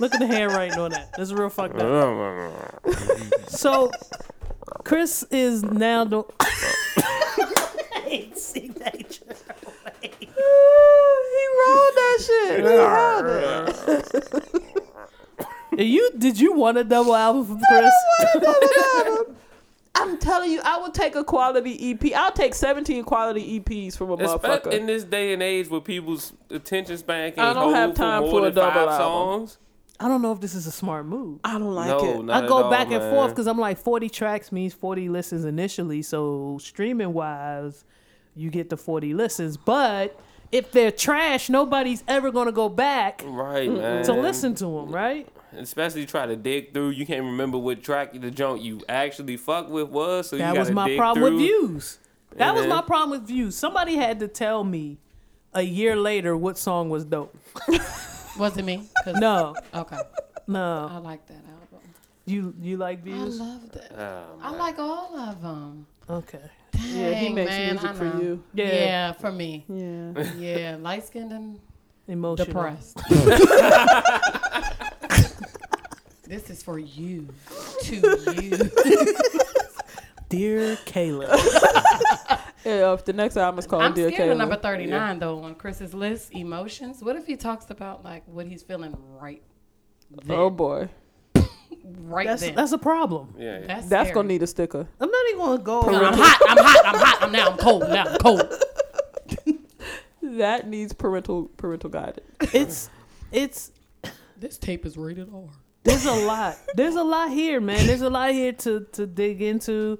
Look 0.00 0.14
at 0.14 0.20
the 0.20 0.26
handwriting 0.26 0.78
on 0.78 0.92
that. 0.92 1.12
That's 1.14 1.30
real 1.30 1.50
fucked 1.50 1.78
up. 1.78 2.82
So, 3.48 3.90
Chris 4.84 5.24
is 5.30 5.62
now 5.62 6.04
the. 6.04 6.22
See 8.34 8.68
that? 8.68 8.96
he 10.00 10.28
rolled 11.58 11.94
that 11.96 12.18
shit. 12.26 12.60
He 12.60 12.66
rolled 12.66 13.26
it. 14.56 14.62
And 15.72 15.86
you 15.86 16.10
did 16.16 16.40
you 16.40 16.54
want 16.54 16.78
a 16.78 16.84
double 16.84 17.14
album 17.14 17.44
from 17.44 17.60
Chris? 17.68 17.92
I'm 19.98 20.18
telling 20.18 20.50
you, 20.50 20.60
I 20.64 20.78
would 20.80 20.92
take 20.94 21.14
a 21.16 21.24
quality 21.24 21.90
EP. 21.92 22.12
I'll 22.14 22.32
take 22.32 22.54
17 22.54 23.04
quality 23.04 23.58
EPs 23.60 23.96
from 23.96 24.10
a 24.10 24.14
Especially 24.14 24.76
in 24.76 24.86
this 24.86 25.04
day 25.04 25.32
and 25.32 25.42
age 25.42 25.68
where 25.70 25.80
people's 25.80 26.32
attention 26.50 26.98
span 26.98 27.28
I 27.28 27.30
can't 27.30 27.54
don't 27.56 27.74
have 27.74 27.94
time 27.94 28.22
more 28.22 28.30
for 28.30 28.38
a 28.40 28.50
than 28.50 28.54
double 28.54 28.72
five 28.72 28.88
album. 28.88 28.98
songs. 28.98 29.58
I 29.98 30.08
don't 30.08 30.20
know 30.20 30.32
if 30.32 30.40
this 30.40 30.54
is 30.54 30.66
a 30.66 30.70
smart 30.70 31.06
move. 31.06 31.40
I 31.42 31.52
don't 31.58 31.74
like 31.74 31.88
no, 31.88 32.20
it. 32.20 32.24
not 32.24 32.42
I 32.42 32.44
at 32.44 32.48
go 32.48 32.64
all, 32.64 32.70
back 32.70 32.90
and 32.90 33.00
forth 33.10 33.30
because 33.30 33.46
I'm 33.46 33.58
like 33.58 33.78
40 33.78 34.10
tracks 34.10 34.52
means 34.52 34.74
40 34.74 35.08
listens 35.08 35.44
initially. 35.46 36.02
So 36.02 36.58
streaming 36.60 37.14
wise, 37.14 37.84
you 38.34 38.50
get 38.50 38.68
the 38.68 38.76
40 38.76 39.14
listens. 39.14 39.56
But 39.56 40.20
if 40.52 40.70
they're 40.72 40.90
trash, 40.90 41.48
nobody's 41.48 42.04
ever 42.06 42.30
gonna 42.30 42.52
go 42.52 42.68
back 42.68 43.22
Right, 43.24 43.64
to 44.04 44.12
listen 44.12 44.54
to 44.56 44.64
them, 44.64 44.90
right? 44.90 45.26
Especially 45.58 46.06
try 46.06 46.26
to 46.26 46.36
dig 46.36 46.72
through. 46.72 46.90
You 46.90 47.06
can't 47.06 47.24
remember 47.24 47.58
what 47.58 47.82
track 47.82 48.12
the 48.12 48.30
junk 48.30 48.62
you 48.62 48.80
actually 48.88 49.36
fuck 49.36 49.68
with 49.68 49.88
was. 49.88 50.28
So 50.30 50.36
you 50.36 50.42
That 50.42 50.56
was 50.56 50.70
my 50.70 50.88
dig 50.88 50.98
problem 50.98 51.34
with 51.34 51.42
views. 51.42 51.98
That 52.36 52.54
was 52.54 52.62
then- 52.62 52.70
my 52.70 52.76
uh-huh. 52.76 52.86
problem 52.86 53.10
with 53.18 53.26
views. 53.28 53.56
Somebody 53.56 53.96
had 53.96 54.20
to 54.20 54.28
tell 54.28 54.64
me 54.64 54.98
a 55.54 55.62
year 55.62 55.96
later 55.96 56.36
what 56.36 56.58
song 56.58 56.90
was 56.90 57.04
dope. 57.04 57.34
Was 58.38 58.54
it 58.58 58.66
me? 58.66 58.82
No, 59.06 59.54
Okay. 59.72 59.96
no. 60.46 60.88
I 60.92 60.98
like 60.98 61.26
that 61.26 61.42
album. 61.48 61.80
You 62.26 62.54
you 62.60 62.76
like 62.76 63.02
views? 63.02 63.40
I 63.40 63.44
love 63.44 63.72
that. 63.72 63.92
Oh, 63.96 64.38
I 64.42 64.50
like 64.50 64.78
all 64.78 65.16
of 65.16 65.40
them. 65.40 65.86
Okay. 66.10 66.50
yeah, 66.84 67.14
he 67.14 67.30
makes 67.30 67.50
man, 67.50 67.72
music 67.72 67.94
for 67.94 68.04
you. 68.04 68.42
Yeah. 68.52 68.66
Yeah. 68.66 69.12
for 69.12 69.32
me. 69.32 69.64
Yeah. 69.68 70.32
Yeah, 70.36 70.76
light 70.78 71.06
skinned 71.06 71.32
and 71.32 71.58
Emotional. 72.08 72.46
depressed. 72.46 72.98
this 76.26 76.50
is 76.50 76.62
for 76.62 76.78
you. 76.78 77.28
To 77.82 77.94
you. 78.40 78.50
Dear 80.28 80.76
Kayla. 80.86 81.28
Yeah, 82.64 82.92
if 82.94 83.04
the 83.04 83.12
next 83.12 83.36
album 83.36 83.60
is 83.60 83.66
called 83.68 83.82
I'm 83.82 83.94
Dear 83.94 84.10
scared 84.10 84.30
of 84.30 84.34
Kayla. 84.34 84.38
number 84.38 84.56
39 84.56 85.20
though 85.20 85.38
on 85.44 85.54
Chris's 85.54 85.94
list, 85.94 86.34
emotions. 86.34 87.00
What 87.00 87.14
if 87.14 87.24
he 87.24 87.36
talks 87.36 87.70
about 87.70 88.04
like 88.04 88.24
what 88.26 88.48
he's 88.48 88.64
feeling 88.64 88.96
right 89.20 89.40
then? 90.10 90.36
Oh 90.36 90.50
boy, 90.50 90.88
right 91.84 92.26
That's 92.26 92.42
then. 92.42 92.56
that's 92.56 92.72
a 92.72 92.78
problem. 92.78 93.34
Yeah. 93.38 93.60
That's, 93.60 93.86
that's 93.88 94.10
gonna 94.10 94.26
need 94.26 94.42
a 94.42 94.48
sticker. 94.48 94.88
I'm 95.00 95.08
not 95.08 95.26
even 95.28 95.38
gonna 95.38 95.58
go. 95.62 95.80
No, 95.82 96.04
I'm 96.06 96.14
hot. 96.14 96.40
I'm 96.48 96.58
hot. 96.58 96.82
I'm 96.86 96.98
hot. 96.98 97.18
I'm 97.22 97.30
now. 97.30 97.50
I'm 97.50 97.56
cold. 97.58 97.82
Now 97.88 98.06
I'm 98.06 98.18
cold. 98.18 98.52
That 100.22 100.66
needs 100.68 100.92
parental 100.92 101.44
parental 101.56 101.88
guidance. 101.88 102.26
It's 102.52 102.90
it's 103.30 103.70
This 104.36 104.58
tape 104.58 104.84
is 104.84 104.96
rated 104.98 105.32
R. 105.32 105.44
there's 105.86 106.04
a 106.06 106.12
lot. 106.26 106.58
There's 106.74 106.94
a 106.96 107.04
lot 107.04 107.30
here, 107.30 107.60
man. 107.60 107.86
There's 107.86 108.02
a 108.02 108.10
lot 108.10 108.30
here 108.32 108.52
to 108.52 108.86
to 108.92 109.06
dig 109.06 109.40
into. 109.42 109.98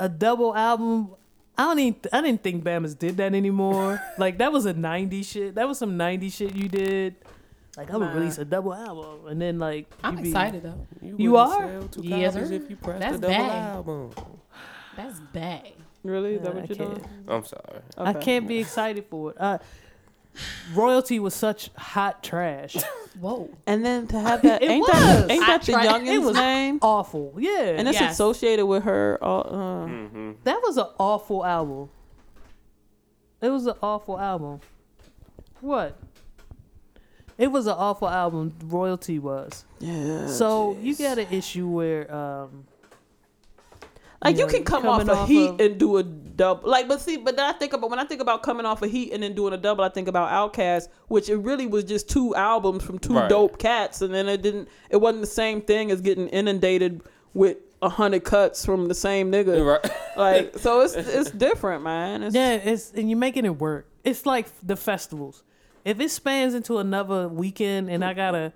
A 0.00 0.08
double 0.08 0.54
album. 0.54 1.10
I 1.56 1.62
don't 1.64 1.78
even. 1.80 2.00
I 2.12 2.20
didn't 2.20 2.42
think 2.44 2.62
Bama's 2.62 2.94
did 2.94 3.16
that 3.16 3.34
anymore. 3.34 4.00
like 4.18 4.38
that 4.38 4.52
was 4.52 4.64
a 4.66 4.74
'90s 4.74 5.24
shit. 5.26 5.54
That 5.56 5.66
was 5.66 5.78
some 5.78 5.98
'90s 5.98 6.32
shit 6.34 6.54
you 6.54 6.68
did. 6.68 7.16
Like 7.76 7.88
I'm 7.92 8.00
gonna 8.00 8.12
Nah. 8.14 8.20
release 8.20 8.38
a 8.38 8.44
double 8.44 8.74
album, 8.74 9.26
and 9.28 9.40
then 9.42 9.58
like 9.58 9.86
I'm 10.04 10.16
be- 10.22 10.28
excited 10.28 10.62
though. 10.62 10.86
You 11.02 11.32
wouldn't 11.32 11.96
are? 11.98 12.02
Yes, 12.04 12.34
sir. 12.34 12.52
if 12.52 12.70
you 12.70 12.76
pressed 12.76 13.00
That's 13.00 13.16
a 13.16 13.20
double 13.20 13.34
bad. 13.34 13.74
album. 13.74 14.10
That's 14.96 15.18
bad. 15.32 15.72
Really? 16.04 16.34
Is 16.34 16.42
that 16.42 16.52
I 16.52 16.54
what 16.60 16.68
you're 16.68 16.76
can't. 16.78 16.94
doing? 16.94 17.08
I'm 17.28 17.44
sorry. 17.44 17.80
I 17.96 18.12
can't 18.14 18.46
be 18.46 18.58
excited 18.58 19.04
for 19.10 19.30
it. 19.32 19.40
Uh, 19.40 19.58
royalty 20.74 21.18
was 21.18 21.34
such 21.34 21.70
hot 21.76 22.22
trash. 22.22 22.76
Whoa. 23.20 23.50
And 23.66 23.84
then 23.84 24.06
to 24.08 24.20
have 24.20 24.42
that 24.42 24.62
It 24.62 24.70
ain't 24.70 24.82
was. 24.88 24.92
that 24.92 25.30
ain't 25.30 25.42
I 25.42 25.46
that 25.46 25.62
the 25.62 25.72
tried- 25.72 25.84
youngin's 25.84 26.10
it 26.10 26.26
was- 26.26 26.36
name? 26.36 26.78
Awful. 26.82 27.34
Yeah. 27.38 27.60
And 27.76 27.88
it's 27.88 28.00
Yes. 28.00 28.12
associated 28.14 28.66
with 28.66 28.84
her. 28.84 29.18
Uh, 29.20 29.38
uh, 29.40 29.86
hmm 29.86 30.32
That 30.44 30.60
was 30.62 30.76
an 30.76 30.86
awful 30.98 31.44
album. 31.44 31.88
It 33.40 33.50
was 33.50 33.66
an 33.66 33.74
awful 33.82 34.18
album. 34.18 34.60
What? 35.60 35.98
It 37.36 37.48
was 37.52 37.66
an 37.66 37.74
awful 37.76 38.08
album. 38.08 38.52
Royalty 38.64 39.18
was. 39.18 39.64
yeah. 39.80 40.26
so 40.26 40.76
you 40.80 40.94
got 40.96 41.18
an 41.18 41.28
issue 41.30 41.68
where, 41.68 42.12
um, 42.14 42.64
Like 44.24 44.36
you, 44.36 44.46
know, 44.46 44.52
can 44.52 44.64
come 44.64 44.86
off 44.86 45.00
coming 45.00 45.14
a 45.16 45.18
off 45.20 45.28
heat 45.28 45.48
of- 45.50 45.60
and 45.60 45.78
do 45.78 45.98
a 45.98 46.04
double. 46.38 46.70
Like, 46.70 46.88
but 46.88 47.02
see, 47.02 47.18
but 47.18 47.36
then 47.36 47.44
I 47.44 47.52
think 47.52 47.74
about 47.74 47.90
when 47.90 47.98
I 47.98 48.04
think 48.04 48.22
about 48.22 48.42
coming 48.42 48.64
off 48.64 48.80
a 48.80 48.86
heat 48.88 49.12
and 49.12 49.22
then 49.22 49.34
doing 49.34 49.52
a 49.52 49.58
double, 49.58 49.84
I 49.84 49.90
think 49.90 50.08
about 50.08 50.30
Outkast, 50.30 50.88
which 51.08 51.28
it 51.28 51.36
really 51.36 51.66
was 51.66 51.84
just 51.84 52.08
two 52.08 52.34
albums 52.34 52.82
from 52.82 52.98
two 52.98 53.12
Right. 53.14 53.28
dope 53.28 53.58
cats, 53.58 54.00
and 54.00 54.14
then 54.14 54.26
it 54.30 54.40
didn't. 54.40 54.68
It 54.88 54.96
wasn't 54.96 55.20
the 55.20 55.26
same 55.26 55.60
thing 55.60 55.90
as 55.90 56.00
getting 56.00 56.28
inundated 56.28 57.02
with 57.34 57.58
a 57.82 57.88
hundred 57.90 58.24
cuts 58.24 58.64
from 58.64 58.88
the 58.88 58.94
same 58.94 59.30
nigga. 59.30 59.64
Right. 59.82 59.92
Like, 60.16 60.58
so 60.64 60.80
it's 60.80 60.94
it's 60.94 61.30
different, 61.30 61.82
man. 61.84 62.22
It's, 62.22 62.34
yeah, 62.34 62.54
it's 62.54 62.92
and 62.92 63.10
you're 63.10 63.18
making 63.18 63.44
it 63.44 63.58
work. 63.58 63.86
It's 64.04 64.24
like 64.24 64.46
the 64.66 64.76
festivals. 64.76 65.42
If 65.84 66.00
it 66.00 66.10
spans 66.10 66.54
into 66.54 66.78
another 66.78 67.28
weekend 67.28 67.88
and 67.90 68.04
I 68.04 68.12
gotta, 68.14 68.52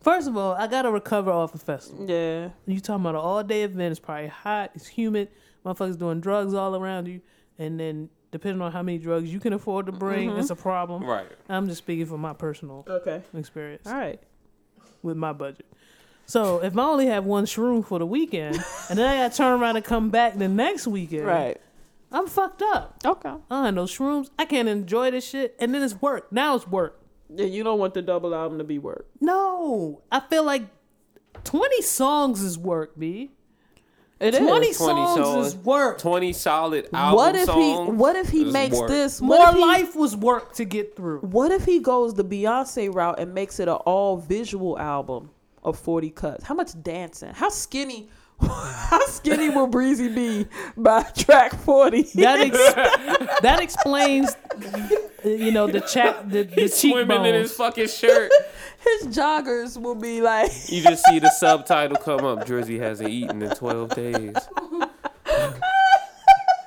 first 0.00 0.28
of 0.28 0.36
all, 0.36 0.52
I 0.54 0.66
gotta 0.66 0.90
recover 0.90 1.30
off 1.30 1.54
a 1.54 1.58
festival. 1.58 2.06
yeah. 2.08 2.50
You 2.66 2.80
talking 2.80 3.02
about 3.02 3.16
an 3.16 3.20
all 3.20 3.42
day 3.42 3.62
event? 3.64 3.90
It's 3.92 4.00
probably 4.00 4.28
hot. 4.28 4.70
It's 4.74 4.86
humid. 4.86 5.28
Motherfuckers 5.64 5.98
doing 5.98 6.20
drugs 6.20 6.54
all 6.54 6.74
around 6.74 7.06
you, 7.06 7.20
and 7.58 7.78
then 7.78 8.08
depending 8.30 8.62
on 8.62 8.72
how 8.72 8.82
many 8.82 8.98
drugs 8.98 9.32
you 9.32 9.40
can 9.40 9.52
afford 9.52 9.86
to 9.86 9.92
bring, 9.92 10.30
mm-hmm. 10.30 10.40
it's 10.40 10.50
a 10.50 10.56
problem. 10.56 11.04
Right. 11.04 11.26
I'm 11.48 11.68
just 11.68 11.78
speaking 11.78 12.06
from 12.06 12.20
my 12.20 12.32
personal 12.32 12.84
Okay. 12.88 13.22
experience 13.34 13.86
All 13.86 13.94
right. 13.94 14.20
with 15.02 15.16
my 15.16 15.32
budget. 15.32 15.66
So 16.26 16.62
if 16.62 16.78
I 16.78 16.82
only 16.82 17.06
have 17.06 17.24
one 17.24 17.44
shroom 17.44 17.84
for 17.84 17.98
the 17.98 18.06
weekend, 18.06 18.56
and 18.88 18.98
then 18.98 19.06
I 19.06 19.16
got 19.16 19.32
to 19.32 19.36
turn 19.36 19.60
around 19.60 19.76
and 19.76 19.84
come 19.84 20.10
back 20.10 20.38
the 20.38 20.48
next 20.48 20.86
weekend, 20.86 21.26
Right. 21.26 21.60
I'm 22.12 22.26
fucked 22.26 22.62
up. 22.62 22.98
Okay. 23.04 23.28
I 23.28 23.32
don't 23.50 23.64
have 23.64 23.74
no 23.74 23.84
shrooms. 23.84 24.30
I 24.38 24.44
can't 24.44 24.68
enjoy 24.68 25.10
this 25.12 25.28
shit, 25.28 25.54
and 25.60 25.74
then 25.74 25.82
it's 25.82 26.00
work. 26.00 26.32
Now 26.32 26.56
it's 26.56 26.66
work. 26.66 27.00
Yeah, 27.32 27.46
you 27.46 27.62
don't 27.62 27.78
want 27.78 27.94
the 27.94 28.02
double 28.02 28.34
album 28.34 28.58
to 28.58 28.64
be 28.64 28.78
work. 28.78 29.06
No, 29.20 30.02
I 30.10 30.20
feel 30.20 30.42
like 30.44 30.62
20 31.44 31.82
songs 31.82 32.42
is 32.42 32.58
work, 32.58 32.98
b. 32.98 33.30
It 34.20 34.34
is. 34.34 34.40
20, 34.40 34.50
20 34.50 34.72
songs, 34.74 35.16
songs. 35.24 35.46
is 35.46 35.56
work. 35.56 35.98
20 35.98 36.32
solid 36.34 36.88
album 36.92 37.16
What 37.16 37.36
if 37.36 37.46
songs 37.46 37.88
he? 37.88 37.92
What 37.94 38.16
if 38.16 38.28
he 38.28 38.42
is 38.42 38.52
makes 38.52 38.76
work. 38.76 38.88
this? 38.88 39.20
More 39.20 39.48
if 39.48 39.54
he, 39.54 39.60
life 39.60 39.96
was 39.96 40.14
work 40.14 40.52
to 40.54 40.66
get 40.66 40.94
through. 40.94 41.20
What 41.20 41.50
if 41.50 41.64
he 41.64 41.80
goes 41.80 42.12
the 42.14 42.24
Beyonce 42.24 42.94
route 42.94 43.18
and 43.18 43.32
makes 43.32 43.58
it 43.60 43.68
an 43.68 43.74
all 43.74 44.18
visual 44.18 44.78
album 44.78 45.30
of 45.64 45.78
40 45.78 46.10
cuts? 46.10 46.44
How 46.44 46.54
much 46.54 46.70
dancing? 46.82 47.32
How 47.32 47.48
skinny? 47.48 48.10
How 48.42 49.06
skinny 49.06 49.50
will 49.50 49.66
Breezy 49.66 50.08
be 50.08 50.46
by 50.76 51.02
track 51.02 51.54
40? 51.54 52.02
That 52.14 52.38
ex- 52.40 53.40
that 53.42 53.60
explains, 53.60 54.34
you 55.24 55.52
know, 55.52 55.66
the 55.66 55.80
chat, 55.80 56.28
the, 56.30 56.42
the 56.44 56.62
He's 56.62 56.74
swimming 56.74 57.24
in 57.24 57.34
his 57.34 57.52
fucking 57.52 57.88
shirt. 57.88 58.30
His 58.80 59.08
joggers 59.16 59.80
will 59.80 59.94
be 59.94 60.20
like, 60.22 60.50
you 60.68 60.82
just 60.82 61.04
see 61.06 61.18
the 61.18 61.30
subtitle 61.30 61.96
come 61.98 62.24
up. 62.24 62.46
Drizzy 62.46 62.80
hasn't 62.80 63.10
eaten 63.10 63.42
in 63.42 63.50
12 63.50 63.94
days. 63.94 64.34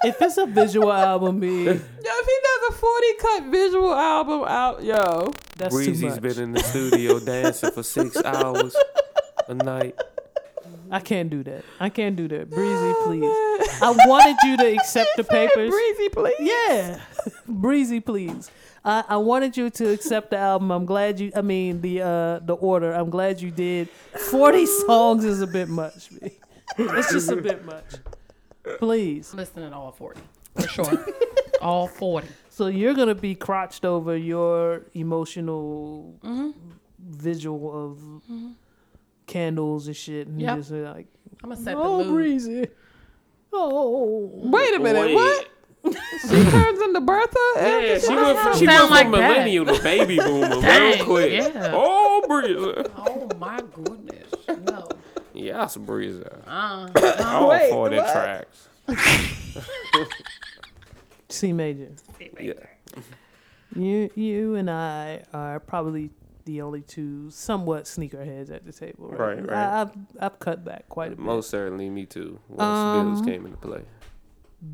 If 0.05 0.21
it's 0.21 0.37
a 0.37 0.45
visual 0.45 0.91
album, 0.91 1.39
b, 1.39 1.47
yo, 1.65 1.71
if 1.71 1.77
he 1.77 1.79
does 1.81 2.69
a 2.69 2.73
40 2.73 3.13
cut 3.19 3.43
visual 3.45 3.93
album 3.93 4.43
out, 4.45 4.83
yo. 4.83 5.31
that's 5.57 5.73
too 5.73 5.77
Breezy's 5.85 6.01
much. 6.01 6.21
been 6.21 6.39
in 6.39 6.51
the 6.51 6.59
studio 6.61 7.19
dancing 7.19 7.71
for 7.71 7.83
six 7.83 8.21
hours 8.21 8.75
a 9.47 9.53
night. 9.53 9.97
I 10.93 10.99
can't 10.99 11.29
do 11.29 11.43
that. 11.43 11.65
I 11.79 11.89
can't 11.89 12.15
do 12.15 12.27
that. 12.27 12.51
Breezy, 12.51 12.93
please. 13.03 13.21
man. 13.21 13.67
I 13.81 13.95
wanted 14.05 14.37
you 14.43 14.57
to 14.57 14.75
accept 14.75 15.09
the 15.17 15.23
papers. 15.23 15.71
Breezy, 15.71 16.09
please. 16.09 16.35
Yeah, 16.39 17.01
breezy, 17.47 17.99
please. 17.99 18.51
I, 18.85 19.03
I 19.09 19.17
wanted 19.17 19.57
you 19.57 19.71
to 19.71 19.91
accept 19.91 20.29
the 20.29 20.37
album. 20.37 20.71
I'm 20.71 20.85
glad 20.85 21.19
you. 21.19 21.31
I 21.35 21.41
mean 21.41 21.81
the 21.81 22.01
uh 22.01 22.39
the 22.39 22.53
order. 22.53 22.93
I'm 22.93 23.09
glad 23.09 23.41
you 23.41 23.49
did. 23.49 23.89
Forty 23.89 24.65
songs 24.85 25.25
is 25.25 25.41
a 25.41 25.47
bit 25.47 25.67
much. 25.67 26.09
It's 26.77 27.11
just 27.11 27.31
a 27.31 27.37
bit 27.37 27.65
much. 27.65 27.95
Please. 28.77 29.31
I'm 29.33 29.39
listening 29.39 29.71
to 29.71 29.75
all 29.75 29.91
40. 29.91 30.21
For 30.55 30.67
sure. 30.67 31.05
all 31.61 31.87
40. 31.87 32.27
So 32.49 32.67
you're 32.67 32.93
gonna 32.93 33.15
be 33.15 33.33
crotched 33.35 33.83
over 33.83 34.15
your 34.15 34.83
emotional 34.93 36.15
visual 36.99 37.85
of 37.91 38.21
candles 39.33 39.87
and 39.87 39.95
shit, 39.95 40.27
and 40.27 40.39
Yep. 40.39 40.57
just 40.57 40.71
like, 40.71 41.07
I'm 41.43 41.49
going 41.49 41.57
to 41.57 41.63
set 41.63 41.75
oh, 41.75 41.97
the 41.99 42.03
mood. 42.05 42.13
breezy. 42.13 42.67
Oh, 43.51 44.29
Wait 44.33 44.75
a 44.75 44.79
minute, 44.79 44.99
Wait. 45.07 45.15
what? 45.15 45.47
She 46.21 46.27
turns 46.49 46.81
into 46.81 47.01
Bertha? 47.01 47.37
Yeah, 47.57 47.97
she 47.99 48.15
went 48.15 48.39
from, 48.39 48.57
she 48.57 48.65
went 48.67 48.89
like 48.89 49.03
from 49.03 49.11
that. 49.13 49.29
millennial 49.31 49.65
to 49.65 49.83
baby 49.83 50.17
boomer 50.17 50.59
real 50.59 51.05
quick. 51.05 51.31
yeah. 51.33 51.71
Oh, 51.73 52.23
Breezy. 52.27 52.89
Oh 52.95 53.29
my 53.37 53.59
goodness. 53.73 54.33
No. 54.65 54.87
Yes, 55.33 55.75
Breezy. 55.77 56.23
Uh, 56.47 56.87
All 57.25 57.49
Wait, 57.49 57.69
40 57.69 57.95
what? 57.97 58.11
tracks. 58.13 58.69
C 61.29 61.51
major. 61.51 61.89
Yeah. 62.39 62.53
You 63.75 64.09
you 64.15 64.55
and 64.55 64.69
I 64.69 65.23
are 65.33 65.59
probably 65.59 66.11
the 66.45 66.61
only 66.61 66.81
two 66.81 67.29
somewhat 67.29 67.85
sneakerheads 67.85 68.51
at 68.51 68.65
the 68.65 68.73
table. 68.73 69.07
Right, 69.09 69.37
now. 69.43 69.53
right. 69.53 69.57
I, 69.77 69.81
I've 69.81 69.91
I've 70.19 70.39
cut 70.39 70.63
back 70.65 70.89
quite 70.89 71.07
a 71.13 71.15
bit. 71.15 71.19
Most 71.19 71.49
certainly, 71.49 71.89
me 71.89 72.05
too. 72.05 72.39
Once 72.49 72.61
Um, 72.61 73.13
Bills 73.15 73.25
came 73.25 73.45
into 73.45 73.57
play. 73.57 73.83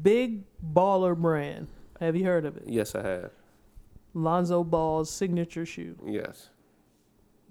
Big 0.01 0.43
baller 0.73 1.15
brand. 1.17 1.67
Have 1.99 2.15
you 2.15 2.25
heard 2.25 2.45
of 2.45 2.57
it? 2.57 2.63
Yes, 2.67 2.95
I 2.95 3.03
have. 3.03 3.31
Lonzo 4.13 4.63
Ball's 4.63 5.09
signature 5.11 5.65
shoe. 5.65 5.95
Yes, 6.05 6.49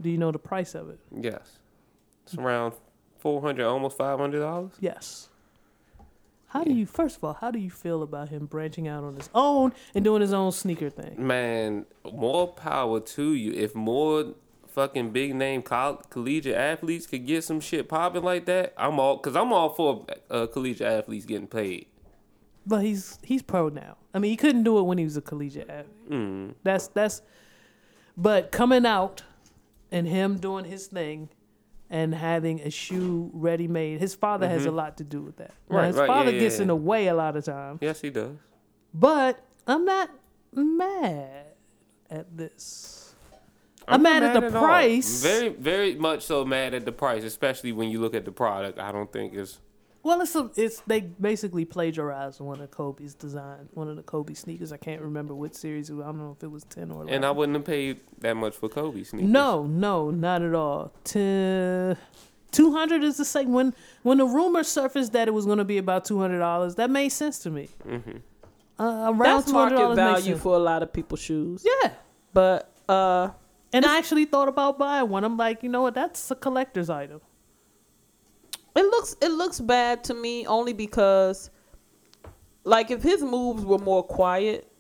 Do 0.00 0.10
you 0.10 0.18
know 0.18 0.32
the 0.32 0.38
price 0.38 0.74
of 0.74 0.88
it? 0.90 0.98
yes. 1.12 1.58
It's 2.24 2.34
around 2.36 2.74
four 3.18 3.40
hundred, 3.40 3.66
almost 3.66 3.96
five 3.96 4.18
hundred 4.18 4.40
dollars. 4.40 4.72
Yes. 4.80 5.28
How 6.48 6.64
do 6.64 6.72
you 6.72 6.86
first 6.86 7.18
of 7.18 7.24
all, 7.24 7.34
how 7.34 7.50
do 7.50 7.58
you 7.58 7.70
feel 7.70 8.02
about 8.02 8.30
him 8.30 8.46
branching 8.46 8.88
out 8.88 9.04
on 9.04 9.16
his 9.16 9.28
own 9.34 9.72
and 9.94 10.02
doing 10.04 10.22
his 10.22 10.32
own 10.32 10.52
sneaker 10.52 10.88
thing? 10.88 11.14
Man, 11.26 11.84
more 12.10 12.48
power 12.48 13.00
to 13.00 13.34
you. 13.34 13.52
If 13.52 13.74
more 13.74 14.34
fucking 14.66 15.10
big 15.10 15.34
name 15.34 15.60
coll- 15.60 16.02
collegiate 16.08 16.56
athletes 16.56 17.06
could 17.06 17.26
get 17.26 17.44
some 17.44 17.60
shit 17.60 17.88
popping 17.88 18.22
like 18.22 18.46
that, 18.46 18.72
I'm 18.78 18.98
all 18.98 19.16
because 19.16 19.36
I'm 19.36 19.52
all 19.52 19.70
for 19.70 20.06
uh, 20.30 20.46
collegiate 20.46 20.86
athletes 20.86 21.26
getting 21.26 21.48
paid. 21.48 21.86
But 22.66 22.82
he's 22.82 23.18
he's 23.22 23.42
pro 23.42 23.68
now. 23.68 23.96
I 24.14 24.18
mean, 24.18 24.30
he 24.30 24.36
couldn't 24.36 24.62
do 24.62 24.78
it 24.78 24.82
when 24.82 24.96
he 24.98 25.04
was 25.04 25.16
a 25.16 25.22
collegiate 25.22 25.68
athlete. 25.68 26.10
Mm. 26.10 26.54
That's 26.62 26.88
that's. 26.88 27.20
But 28.16 28.52
coming 28.52 28.86
out 28.86 29.22
and 29.92 30.08
him 30.08 30.38
doing 30.38 30.64
his 30.64 30.86
thing, 30.86 31.28
and 31.90 32.14
having 32.14 32.60
a 32.60 32.70
shoe 32.70 33.30
ready 33.32 33.68
made, 33.68 34.00
his 34.00 34.14
father 34.14 34.48
has 34.48 34.66
a 34.66 34.70
lot 34.70 34.98
to 34.98 35.04
do 35.04 35.22
with 35.22 35.36
that. 35.36 35.50
Now, 35.50 35.54
Mm-hmm. 35.54 35.74
Right, 35.76 35.86
his 35.86 35.96
right, 35.96 36.06
father 36.06 36.30
yeah, 36.32 36.40
gets 36.40 36.56
yeah, 36.56 36.62
in 36.62 36.68
the 36.68 36.76
way 36.76 37.06
a 37.08 37.14
lot 37.14 37.36
of 37.36 37.44
times. 37.44 37.78
Yes, 37.80 38.00
he 38.00 38.10
does. 38.10 38.36
But 38.92 39.40
I'm 39.66 39.84
not 39.84 40.10
mad 40.54 41.46
at 42.10 42.36
this. 42.36 43.14
I'm, 43.86 44.02
mad, 44.02 44.22
at 44.22 44.34
the 44.38 44.54
all. 44.54 44.62
price. 44.62 45.22
Very, 45.22 45.48
very 45.48 45.94
much 45.94 46.22
so 46.22 46.44
mad 46.44 46.74
at 46.74 46.84
the 46.84 46.92
price, 46.92 47.24
especially 47.24 47.72
when 47.72 47.88
you 47.88 48.00
look 48.00 48.14
at 48.14 48.26
the 48.26 48.32
product. 48.32 48.78
I 48.78 48.92
don't 48.92 49.10
think 49.10 49.32
it's 49.34 49.58
Well, 50.02 50.20
it's 50.20 50.34
a, 50.36 50.50
it's 50.56 50.80
they 50.86 51.00
basically 51.00 51.64
plagiarized 51.64 52.40
one 52.40 52.60
of 52.60 52.70
Kobe's 52.70 53.14
design, 53.14 53.68
one 53.74 53.88
of 53.88 53.96
the 53.96 54.02
Kobe 54.02 54.34
sneakers. 54.34 54.72
I 54.72 54.76
can't 54.76 55.02
remember 55.02 55.34
which 55.34 55.54
series. 55.54 55.90
I 55.90 55.94
don't 55.94 56.18
know 56.18 56.34
if 56.36 56.42
it 56.42 56.50
was 56.50 56.64
ten 56.64 56.90
or 56.90 57.02
eleven. 57.02 57.14
and 57.14 57.26
I 57.26 57.30
wouldn't 57.30 57.56
have 57.56 57.64
paid 57.64 58.00
that 58.20 58.34
much 58.36 58.54
for 58.54 58.68
Kobe 58.68 59.02
sneakers. 59.02 59.28
no, 59.28 59.64
no, 59.64 60.10
not 60.10 60.42
at 60.42 60.54
all. 60.54 60.92
Ten. 61.04 61.96
Two 62.50 62.72
hundred 62.72 63.02
is 63.04 63.16
the 63.18 63.24
same. 63.26 63.52
When 63.52 63.74
when 64.02 64.18
the 64.18 64.24
rumor 64.24 64.62
surfaced 64.64 65.12
that 65.12 65.28
it 65.28 65.32
was 65.32 65.44
going 65.44 65.58
to 65.58 65.64
be 65.64 65.78
about 65.78 66.04
two 66.06 66.18
hundred 66.18 66.38
dollars, 66.38 66.76
that 66.76 66.90
made 66.90 67.10
sense 67.10 67.40
to 67.40 67.50
me. 67.50 67.68
Mm-hmm. 67.86 68.18
Uh, 68.80 69.10
around 69.10 69.18
That's 69.18 69.50
two 69.50 69.52
hundred 69.58 69.74
market 69.76 69.76
dollars 69.82 69.96
value 69.96 70.32
sense. 70.32 70.42
for 70.42 70.54
a 70.54 70.58
lot 70.60 70.82
of 70.82 70.92
people's 70.92 71.20
shoes. 71.20 71.66
yeah. 71.82 71.90
But 72.32 72.72
uh, 72.88 73.30
And 73.72 73.84
I 73.84 73.98
actually 73.98 74.24
thought 74.24 74.48
about 74.48 74.78
buying 74.78 75.08
one. 75.10 75.24
I'm 75.24 75.36
like, 75.36 75.62
you 75.62 75.68
know 75.68 75.82
what? 75.82 75.94
That's 75.94 76.30
a 76.30 76.36
collector's 76.36 76.88
item. 76.88 77.20
It 78.78 78.84
looks 78.84 79.16
it 79.20 79.32
looks 79.32 79.58
bad 79.58 80.04
to 80.04 80.14
me 80.14 80.46
only 80.46 80.72
because, 80.72 81.50
like, 82.62 82.92
if 82.92 83.02
his 83.02 83.22
moves 83.22 83.64
were 83.64 83.78
more 83.78 84.04
quiet, 84.04 84.70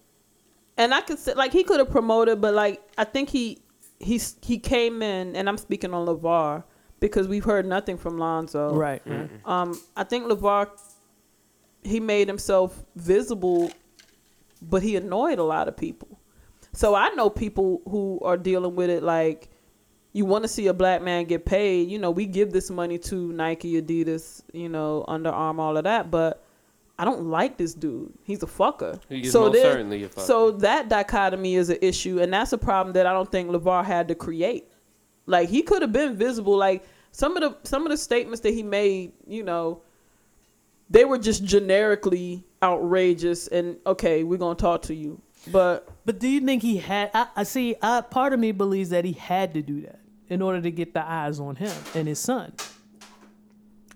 and 0.76 0.94
I 0.94 1.00
could 1.00 1.18
say 1.18 1.34
like 1.34 1.52
he 1.52 1.64
could 1.64 1.80
have 1.80 1.90
promoted, 1.90 2.40
but 2.40 2.54
like 2.54 2.80
I 2.96 3.02
think 3.02 3.28
he 3.28 3.58
he's 3.98 4.36
he 4.40 4.56
came 4.56 5.02
in, 5.02 5.34
and 5.34 5.48
I'm 5.48 5.58
speaking 5.58 5.92
on 5.92 6.06
LaVar 6.06 6.62
because 7.00 7.26
we've 7.26 7.42
heard 7.42 7.66
nothing 7.66 7.98
from 7.98 8.18
Lonzo. 8.18 8.72
Right. 8.72 9.02
Um, 9.44 9.80
I 9.96 10.04
think 10.04 10.26
LaVar 10.26 10.70
he 11.82 11.98
made 11.98 12.28
himself 12.28 12.84
visible, 12.94 13.72
but 14.62 14.80
he 14.80 14.94
annoyed 14.94 15.40
a 15.40 15.44
lot 15.44 15.66
of 15.66 15.76
people. 15.76 16.20
So 16.72 16.94
I 16.94 17.08
know 17.16 17.30
people 17.30 17.82
who 17.88 18.20
are 18.22 18.36
dealing 18.36 18.76
with 18.76 18.90
it 18.90 19.02
like 19.02 19.50
you 20.18 20.24
want 20.24 20.42
to 20.42 20.48
see 20.48 20.66
a 20.66 20.74
black 20.74 21.00
man 21.00 21.24
get 21.26 21.44
paid. 21.44 21.88
You 21.88 22.00
know, 22.00 22.10
we 22.10 22.26
give 22.26 22.50
this 22.52 22.70
money 22.70 22.98
to 22.98 23.32
Nike, 23.32 23.80
Adidas, 23.80 24.42
you 24.52 24.68
know, 24.68 25.04
Under 25.06 25.30
Armour, 25.30 25.62
all 25.62 25.76
of 25.76 25.84
that, 25.84 26.10
but 26.10 26.42
I 26.98 27.04
don't 27.04 27.26
like 27.26 27.56
this 27.56 27.72
dude. 27.72 28.12
He's 28.24 28.42
a 28.42 28.46
fucker. 28.46 29.00
He 29.08 29.20
is 29.20 29.30
so 29.32 29.42
most 29.42 29.52
there- 29.52 29.72
certainly 29.74 30.02
a 30.02 30.08
fucker. 30.08 30.20
So 30.22 30.50
that 30.50 30.88
dichotomy 30.88 31.54
is 31.54 31.70
an 31.70 31.78
issue, 31.80 32.20
and 32.20 32.32
that's 32.32 32.52
a 32.52 32.58
problem 32.58 32.94
that 32.94 33.06
I 33.06 33.12
don't 33.12 33.30
think 33.30 33.48
LaVar 33.48 33.84
had 33.84 34.08
to 34.08 34.16
create. 34.16 34.64
Like 35.26 35.48
he 35.48 35.62
could 35.62 35.82
have 35.82 35.92
been 35.92 36.16
visible. 36.16 36.56
Like 36.56 36.82
some 37.12 37.36
of 37.36 37.42
the 37.44 37.68
some 37.68 37.86
of 37.86 37.90
the 37.90 37.96
statements 37.96 38.40
that 38.40 38.54
he 38.54 38.64
made, 38.64 39.12
you 39.24 39.44
know, 39.44 39.82
they 40.90 41.04
were 41.04 41.18
just 41.18 41.44
generically 41.44 42.42
outrageous. 42.60 43.46
And 43.46 43.76
okay, 43.86 44.24
we're 44.24 44.38
gonna 44.38 44.56
talk 44.56 44.82
to 44.82 44.94
you, 44.94 45.20
but 45.52 45.86
But 46.04 46.18
do 46.18 46.26
you 46.26 46.40
think 46.40 46.62
he 46.62 46.78
had? 46.78 47.10
I, 47.14 47.28
I 47.36 47.42
see. 47.44 47.76
I, 47.80 48.00
part 48.00 48.32
of 48.32 48.40
me 48.40 48.50
believes 48.50 48.90
that 48.90 49.04
he 49.04 49.12
had 49.12 49.54
to 49.54 49.62
do 49.62 49.82
that 49.82 50.00
in 50.30 50.42
order 50.42 50.60
to 50.60 50.70
get 50.70 50.94
the 50.94 51.02
eyes 51.04 51.40
on 51.40 51.56
him 51.56 51.72
and 51.94 52.06
his 52.08 52.18
son. 52.18 52.52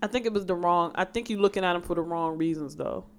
I 0.01 0.07
think 0.07 0.25
it 0.25 0.33
was 0.33 0.45
the 0.45 0.55
wrong. 0.55 0.91
I 0.95 1.05
think 1.05 1.29
you're 1.29 1.39
looking 1.39 1.63
at 1.63 1.75
him 1.75 1.81
for 1.81 1.95
the 1.95 2.01
wrong 2.01 2.37
reasons, 2.37 2.75
though. 2.75 3.05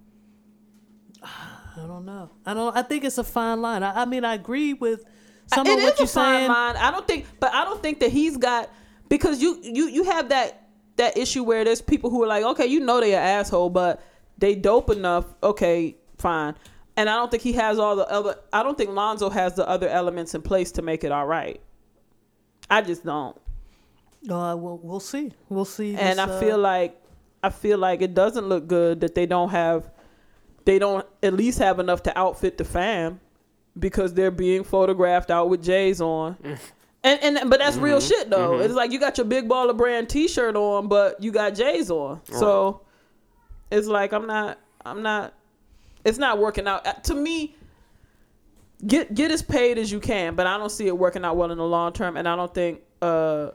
I 1.23 1.87
don't 1.87 2.05
know. 2.05 2.31
I 2.47 2.55
don't. 2.55 2.77
I 2.77 2.83
think 2.83 3.05
it's 3.05 3.19
a 3.19 3.25
fine 3.25 3.61
line. 3.61 3.83
I, 3.83 4.03
I 4.03 4.05
mean, 4.05 4.25
I 4.25 4.35
agree 4.35 4.75
with 4.75 5.05
some 5.47 5.67
It 5.67 5.79
of 5.79 5.83
what 5.83 5.93
is 5.95 5.99
you're 6.01 6.05
a 6.05 6.09
fine 6.09 6.39
saying. 6.41 6.49
line. 6.49 6.77
I 6.77 6.91
don't 6.91 7.07
think, 7.07 7.27
but 7.41 7.53
I 7.53 7.65
don't 7.65 7.83
think 7.83 8.01
that 8.01 8.11
he's 8.11 8.37
got 8.37 8.71
because 9.09 9.43
you 9.43 9.59
you 9.63 9.89
you 9.89 10.05
have 10.05 10.29
that 10.29 10.69
that 10.97 11.17
issue 11.17 11.43
where 11.43 11.65
there's 11.65 11.83
people 11.83 12.11
who 12.11 12.23
are 12.23 12.27
like, 12.29 12.45
okay, 12.45 12.67
you 12.67 12.79
know 12.81 13.01
they 13.01 13.15
are 13.15 13.21
asshole, 13.21 13.71
but 13.71 14.01
they 14.39 14.55
dope 14.55 14.91
enough. 14.91 15.25
Okay, 15.43 15.97
fine. 16.19 16.55
And 16.97 17.11
I 17.11 17.17
don't 17.17 17.29
think 17.31 17.43
he 17.43 17.55
has 17.55 17.79
all 17.81 17.97
the 17.97 18.09
other. 18.09 18.37
I 18.53 18.63
don't 18.63 18.79
think 18.79 18.91
Lonzo 18.91 19.29
has 19.31 19.55
the 19.55 19.69
other 19.69 19.89
elements 19.89 20.35
in 20.37 20.43
place 20.43 20.71
to 20.73 20.83
make 20.83 21.03
it 21.03 21.11
all 21.11 21.27
right. 21.27 21.61
I 22.71 22.81
just 22.83 23.05
don't. 23.05 23.37
Uh, 24.29 24.57
we'll, 24.59 24.79
we'll 24.83 25.01
see. 25.01 25.33
We'll 25.49 25.65
see. 25.65 25.95
and 25.97 26.19
this, 26.19 26.27
I 26.27 26.31
uh, 26.31 26.41
feel 26.41 26.59
like 26.59 27.01
I 27.43 27.51
feel 27.51 27.79
like 27.79 28.01
it 28.01 28.15
doesn't 28.15 28.47
look 28.47 28.67
good 28.67 29.01
that 29.03 29.15
they 29.15 29.27
don't 29.27 29.51
have 29.51 29.91
they 30.65 30.79
don't 30.79 31.07
at 31.23 31.35
least 31.35 31.59
have 31.59 31.79
enough 31.79 32.03
to 32.05 32.19
outfit 32.19 32.57
the 32.57 32.65
fam 32.65 33.21
because 33.79 34.15
they're 34.15 34.31
being 34.31 34.65
photographed 34.65 35.31
out 35.31 35.49
with 35.51 35.63
J's 35.63 36.01
on. 36.01 36.37
And 37.07 37.23
and 37.39 37.51
but 37.51 37.59
that's 37.59 37.77
real 37.77 38.01
shit 38.01 38.31
though. 38.31 38.61
It's 38.61 38.73
like 38.73 38.91
you 38.91 38.99
got 38.99 39.19
your 39.19 39.27
big 39.27 39.47
baller 39.47 39.77
brand 39.77 40.09
T-shirt 40.09 40.57
on, 40.57 40.89
but 40.89 41.23
you 41.23 41.33
got 41.33 41.55
J's 41.55 41.91
on. 41.91 42.23
So 42.25 42.81
it's 43.71 43.87
like 43.87 44.15
I'm 44.15 44.27
not 44.27 44.59
I'm 44.87 45.03
not 45.03 45.35
it's 46.03 46.17
not 46.17 46.39
working 46.39 46.67
out 46.67 46.87
Uh, 46.87 46.95
to 46.95 47.15
me. 47.15 47.57
Get 48.87 49.15
get 49.15 49.31
as 49.31 49.43
paid 49.43 49.79
as 49.79 49.91
you 49.91 50.01
can, 50.01 50.35
but 50.35 50.47
I 50.47 50.59
don't 50.59 50.71
see 50.71 50.87
it 50.87 50.97
working 50.99 51.25
out 51.25 51.37
well 51.37 51.51
in 51.51 51.59
the 51.59 51.65
long 51.65 51.93
term, 51.93 52.17
and 52.17 52.29
I 52.29 52.37
don't 52.37 52.53
think 52.53 52.81
uh 53.01 53.51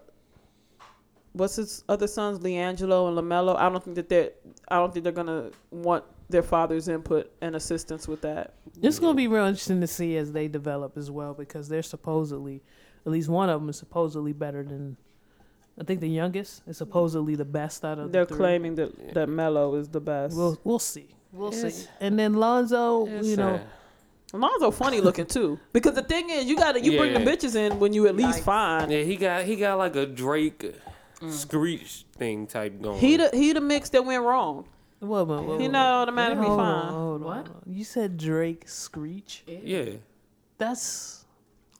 what's 1.33 1.57
his 1.57 1.83
other 1.87 2.07
sons, 2.07 2.39
LiAngelo 2.39 3.07
and 3.09 3.17
LaMelo. 3.17 3.55
I 3.57 3.69
don't 3.69 3.83
think 3.83 3.95
that 3.95 4.09
they're 4.09 4.31
I 4.69 4.77
don't 4.77 4.91
think 4.93 5.03
they're 5.03 5.13
gonna 5.13 5.51
want 5.71 6.03
their 6.29 6.43
father's 6.43 6.87
input 6.87 7.31
and 7.41 7.55
assistance 7.55 8.07
with 8.07 8.21
that. 8.21 8.53
It's 8.83 8.99
going 8.99 9.13
to 9.13 9.17
be 9.17 9.27
real 9.27 9.45
interesting 9.45 9.81
to 9.81 9.87
see 9.87 10.15
as 10.15 10.31
they 10.31 10.47
develop 10.47 10.95
as 10.95 11.09
well 11.09 11.33
because 11.33 11.67
they're 11.67 11.81
supposedly, 11.81 12.61
at 13.03 13.11
least 13.11 13.29
one 13.29 13.49
of 13.49 13.59
them 13.59 13.67
is 13.67 13.77
supposedly 13.77 14.31
better 14.31 14.63
than. 14.63 14.95
I 15.81 15.85
think 15.85 16.01
the 16.01 16.09
youngest 16.09 16.61
is 16.67 16.77
supposedly 16.77 17.33
the 17.35 17.45
best 17.45 17.83
out 17.83 17.97
of 17.97 18.11
They're 18.11 18.25
the 18.25 18.35
three. 18.35 18.37
claiming 18.37 18.75
that 18.75 19.13
that 19.15 19.27
Melo 19.27 19.73
is 19.75 19.89
the 19.89 20.01
best. 20.01 20.37
We'll 20.37 20.59
we'll 20.63 20.77
see. 20.77 21.07
We'll 21.31 21.47
It's- 21.53 21.75
see. 21.83 21.87
And 21.99 22.19
then 22.19 22.35
Lonzo, 22.35 23.07
It's 23.07 23.27
you 23.27 23.35
know, 23.37 23.57
sad. 23.57 23.67
Lonzo 24.33 24.71
funny 24.71 25.01
looking 25.01 25.25
too, 25.25 25.59
because 25.73 25.95
the 25.95 26.03
thing 26.03 26.29
is, 26.29 26.45
you 26.45 26.55
got 26.55 26.73
to 26.73 26.81
you 26.81 26.97
bring 26.97 27.13
the 27.13 27.19
bitches 27.19 27.55
in 27.55 27.79
when 27.79 27.93
you 27.93 28.07
at 28.07 28.15
least 28.15 28.39
Yikes. 28.39 28.43
fine. 28.43 28.91
Yeah, 28.91 29.01
he 29.03 29.15
got 29.15 29.43
he 29.45 29.55
got 29.55 29.77
like 29.77 29.95
a 29.95 30.05
Drake 30.05 30.75
mm. 31.19 31.31
screech 31.31 32.05
thing 32.15 32.45
type 32.47 32.79
going. 32.81 32.99
He 32.99 33.17
the 33.17 33.29
he 33.33 33.53
the 33.53 33.61
mix 33.61 33.89
that 33.89 34.05
went 34.05 34.23
wrong. 34.23 34.65
Whoa, 34.99 35.23
whoa, 35.23 35.41
whoa, 35.41 35.57
He 35.57 35.65
whoa. 35.65 35.71
know 35.71 35.79
automatically 35.79 36.45
Hold 36.45 36.59
on, 36.59 36.83
fine. 36.83 36.93
hold 36.93 37.21
on, 37.23 37.27
What? 37.27 37.47
You 37.65 37.83
said 37.85 38.17
Drake 38.17 38.67
Screech. 38.67 39.43
yeah. 39.47 39.91
That's 40.57 41.18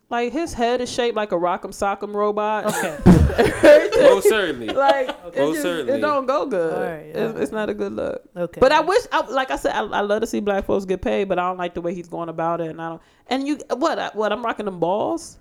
Like 0.10 0.34
his 0.34 0.53
head 0.53 0.82
is 0.82 0.91
shaped 0.91 1.16
like 1.16 1.32
a 1.32 1.36
Rock'em 1.36 1.70
Sock'em 1.72 2.14
robot. 2.14 2.66
okay. 2.66 2.97
Most 4.01 4.28
certainly. 4.28 4.68
like 4.70 5.10
it, 5.10 5.38
Most 5.38 5.53
just, 5.53 5.62
certainly. 5.62 5.93
it 5.93 6.01
don't 6.01 6.26
go 6.26 6.45
good. 6.47 6.74
All 6.74 6.82
right, 6.82 7.05
it's, 7.16 7.39
it's 7.39 7.51
not 7.51 7.70
a 7.70 7.74
good 7.74 7.93
look. 7.93 8.24
Okay. 8.36 8.60
But 8.60 8.72
I 8.72 8.80
wish, 8.82 9.03
I, 9.12 9.26
like 9.28 9.51
I 9.51 9.55
said, 9.55 9.74
I, 9.74 9.84
I 9.84 10.01
love 10.01 10.22
to 10.22 10.28
see 10.28 10.39
black 10.39 10.66
folks 10.66 10.86
get 10.86 11.01
paid, 11.01 11.26
but 11.30 11.38
I 11.38 11.43
don't 11.47 11.57
like 11.57 11.76
the 11.76 11.82
way 11.82 11.93
he's 11.93 12.07
going 12.07 12.28
about 12.30 12.60
it. 12.60 12.70
And 12.72 12.82
I 12.82 12.89
don't. 12.89 13.01
And 13.28 13.47
you, 13.47 13.60
what? 13.76 13.99
I- 13.99 14.12
What? 14.14 14.32
I'm 14.32 14.43
rocking 14.43 14.66
them 14.66 14.80
balls. 14.80 15.38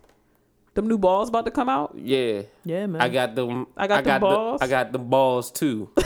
Them 0.74 0.86
new 0.86 0.98
balls 0.98 1.28
about 1.30 1.46
to 1.46 1.50
come 1.50 1.68
out. 1.68 1.94
Yeah. 1.96 2.42
yeah, 2.64 2.86
man. 2.86 3.00
I 3.00 3.08
got 3.08 3.34
them. 3.34 3.66
I 3.76 3.86
got 3.86 4.04
them 4.04 4.20
balls. 4.20 4.60
The, 4.60 4.66
I 4.66 4.68
got 4.68 4.92
the 4.92 4.98
balls 4.98 5.50
too. 5.50 5.90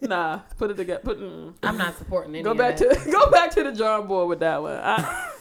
Nah, 0.00 0.38
put 0.56 0.70
it 0.70 0.76
together. 0.78 1.00
Put 1.04 1.20
mm. 1.20 1.52
I'm 1.62 1.76
not 1.76 1.98
supporting 1.98 2.34
any 2.34 2.42
go 2.42 2.52
of 2.52 2.56
back 2.56 2.78
that. 2.78 3.04
to 3.04 3.10
go 3.10 3.30
back 3.30 3.50
to 3.50 3.62
the 3.62 3.72
drawing 3.72 4.06
board 4.06 4.28
with 4.30 4.40
that 4.40 4.62
one. 4.62 4.76
I, 4.76 5.32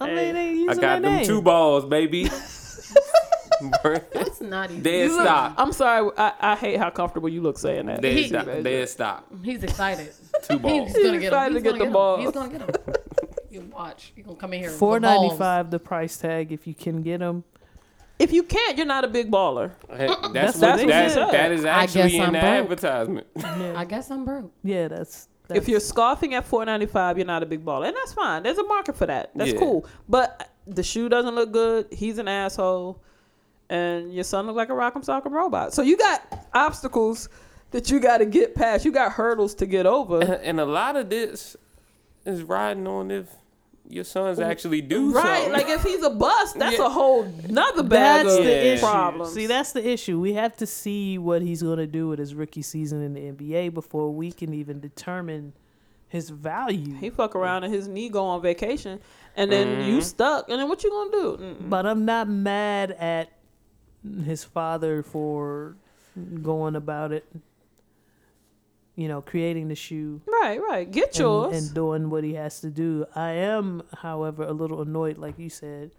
I 0.00 0.06
mean, 0.06 0.16
Hey, 0.16 0.32
they 0.32 0.62
I 0.62 0.74
got 0.74 0.80
their 0.80 1.00
them 1.00 1.12
name. 1.16 1.26
two 1.26 1.42
balls, 1.42 1.84
baby. 1.86 2.24
That's 3.82 4.40
not 4.40 4.70
even. 4.70 4.82
Dead 4.82 5.10
look- 5.10 5.22
stop. 5.22 5.54
I'm 5.56 5.72
sorry. 5.72 6.10
I, 6.18 6.32
I 6.40 6.56
hate 6.56 6.78
how 6.78 6.90
comfortable 6.90 7.28
you 7.28 7.40
look 7.40 7.58
saying 7.58 7.86
that. 7.86 8.02
Dead 8.02 8.16
He- 8.16 8.28
stop. 8.28 8.44
Dead 8.46 8.88
stop. 8.88 9.26
He's 9.42 9.62
excited. 9.62 10.12
Two 10.42 10.58
balls. 10.58 10.88
He's 10.88 10.96
gonna 11.04 11.18
get 11.18 11.24
excited 11.28 11.54
He's 11.54 11.62
to 11.62 11.68
gonna 11.70 11.78
get 11.78 11.78
the 11.78 11.78
get 11.78 11.86
him. 11.86 11.92
balls. 11.92 12.20
He's 12.20 12.30
gonna 12.32 12.48
get 12.52 12.60
him. 12.62 12.94
You 13.50 13.60
watch. 13.72 14.12
You 14.16 14.22
gonna 14.24 14.36
come 14.36 14.52
in 14.52 14.60
here. 14.60 14.68
with 14.70 14.78
Four 14.78 15.00
ninety 15.00 15.28
balls. 15.28 15.38
five 15.38 15.70
the 15.70 15.78
price 15.78 16.16
tag 16.18 16.52
if 16.52 16.66
you 16.66 16.74
can 16.74 17.02
get 17.02 17.20
them. 17.20 17.44
If 18.18 18.32
you 18.32 18.42
can't, 18.42 18.76
you're 18.78 18.86
not 18.86 19.04
a 19.04 19.08
big 19.08 19.30
baller. 19.30 19.72
Hey, 19.90 20.06
That's, 20.32 20.32
That's 20.32 20.56
what 20.58 20.70
what 20.70 20.76
they 20.78 20.86
that, 20.86 21.10
said. 21.12 21.30
that 21.32 21.52
is 21.52 21.64
actually 21.66 22.16
in 22.16 22.22
I'm 22.22 22.32
the 22.32 22.38
broke. 22.40 22.44
advertisement. 22.44 23.26
I 23.76 23.84
guess 23.84 24.10
I'm 24.10 24.24
broke. 24.24 24.50
Yeah, 24.64 24.88
that's, 24.88 25.28
that's 25.48 25.58
If 25.58 25.68
you're 25.68 25.80
scoffing 25.80 26.34
at 26.34 26.48
4.95, 26.48 27.16
you're 27.16 27.26
not 27.26 27.42
a 27.42 27.46
big 27.46 27.64
baller, 27.64 27.86
and 27.88 27.96
that's 27.96 28.12
fine. 28.12 28.42
There's 28.42 28.58
a 28.58 28.64
market 28.64 28.96
for 28.96 29.06
that. 29.06 29.30
That's 29.34 29.52
Yeah. 29.52 29.58
cool. 29.58 29.86
But 30.08 30.48
the 30.66 30.82
shoe 30.82 31.08
doesn't 31.08 31.34
look 31.34 31.52
good. 31.52 31.86
He's 31.92 32.18
an 32.18 32.28
asshole, 32.28 33.00
and 33.70 34.12
your 34.12 34.24
son 34.24 34.46
looks 34.46 34.56
like 34.56 34.68
a 34.70 34.72
rock'em 34.72 35.04
sock'em 35.04 35.30
robot. 35.32 35.72
So 35.74 35.82
you 35.82 35.96
got 35.96 36.46
obstacles 36.54 37.28
that 37.70 37.90
you 37.90 38.00
got 38.00 38.18
to 38.18 38.26
get 38.26 38.54
past. 38.54 38.84
You 38.84 38.92
got 38.92 39.12
hurdles 39.12 39.54
to 39.56 39.66
get 39.66 39.86
over. 39.86 40.20
and 40.42 40.60
a 40.60 40.64
lot 40.66 40.96
of 40.96 41.10
this 41.10 41.56
is 42.24 42.42
riding 42.42 42.86
on 42.86 43.10
if 43.10 43.28
your 43.88 44.04
sons 44.04 44.40
actually 44.40 44.80
do 44.80 45.12
Right, 45.12 45.44
something. 45.44 45.52
like 45.52 45.68
if 45.68 45.82
he's 45.82 46.02
a 46.02 46.10
bust, 46.10 46.58
that's 46.58 46.78
Yeah. 46.78 46.86
a 46.86 46.88
whole 46.88 47.24
nother 47.48 47.82
bag 47.82 48.26
That's 48.26 48.38
of 48.38 48.44
the 48.44 48.50
Yeah. 48.50 48.56
issue. 48.74 48.86
problems. 48.86 49.32
See, 49.32 49.46
that's 49.46 49.72
the 49.72 49.86
issue. 49.88 50.18
We 50.18 50.34
have 50.34 50.56
to 50.56 50.66
see 50.66 51.18
what 51.18 51.42
he's 51.42 51.62
going 51.62 51.78
to 51.78 51.86
do 51.86 52.08
with 52.08 52.18
his 52.18 52.34
rookie 52.34 52.62
season 52.62 53.02
in 53.02 53.14
the 53.14 53.26
NBA 53.26 53.68
before 53.68 54.10
we 54.12 54.32
can 54.32 54.52
even 54.54 54.80
determine 54.80 55.52
his 56.08 56.30
value. 56.30 56.94
he 56.96 57.10
fuck 57.10 57.34
around 57.34 57.64
and 57.64 57.72
his 57.74 57.88
knee 57.88 58.08
go 58.08 58.24
on 58.24 58.40
vacation, 58.40 59.00
and 59.36 59.50
then 59.50 59.84
you 59.86 59.94
mm-hmm. 59.94 60.00
stuck, 60.00 60.48
and 60.48 60.60
then 60.60 60.68
what 60.68 60.82
you 60.84 60.90
gonna 60.90 61.10
do? 61.10 61.36
Mm-mm. 61.36 61.68
But 61.68 61.84
I'm 61.86 62.04
not 62.04 62.28
mad 62.28 62.92
at 62.92 63.28
his 64.24 64.44
father 64.44 65.02
for 65.02 65.76
going 66.42 66.76
about 66.76 67.12
it. 67.12 67.24
You 68.96 69.08
know, 69.08 69.20
creating 69.20 69.68
the 69.68 69.74
shoe 69.74 70.22
Right, 70.26 70.58
right. 70.58 70.90
Get 70.90 71.08
and, 71.08 71.18
yours. 71.18 71.56
and 71.56 71.74
doing 71.74 72.08
what 72.08 72.24
he 72.24 72.32
has 72.34 72.60
to 72.62 72.70
do. 72.70 73.04
I 73.14 73.30
am, 73.32 73.82
however, 73.98 74.42
a 74.42 74.52
little 74.52 74.80
annoyed, 74.80 75.18
like 75.18 75.38
you 75.38 75.50
said, 75.50 75.90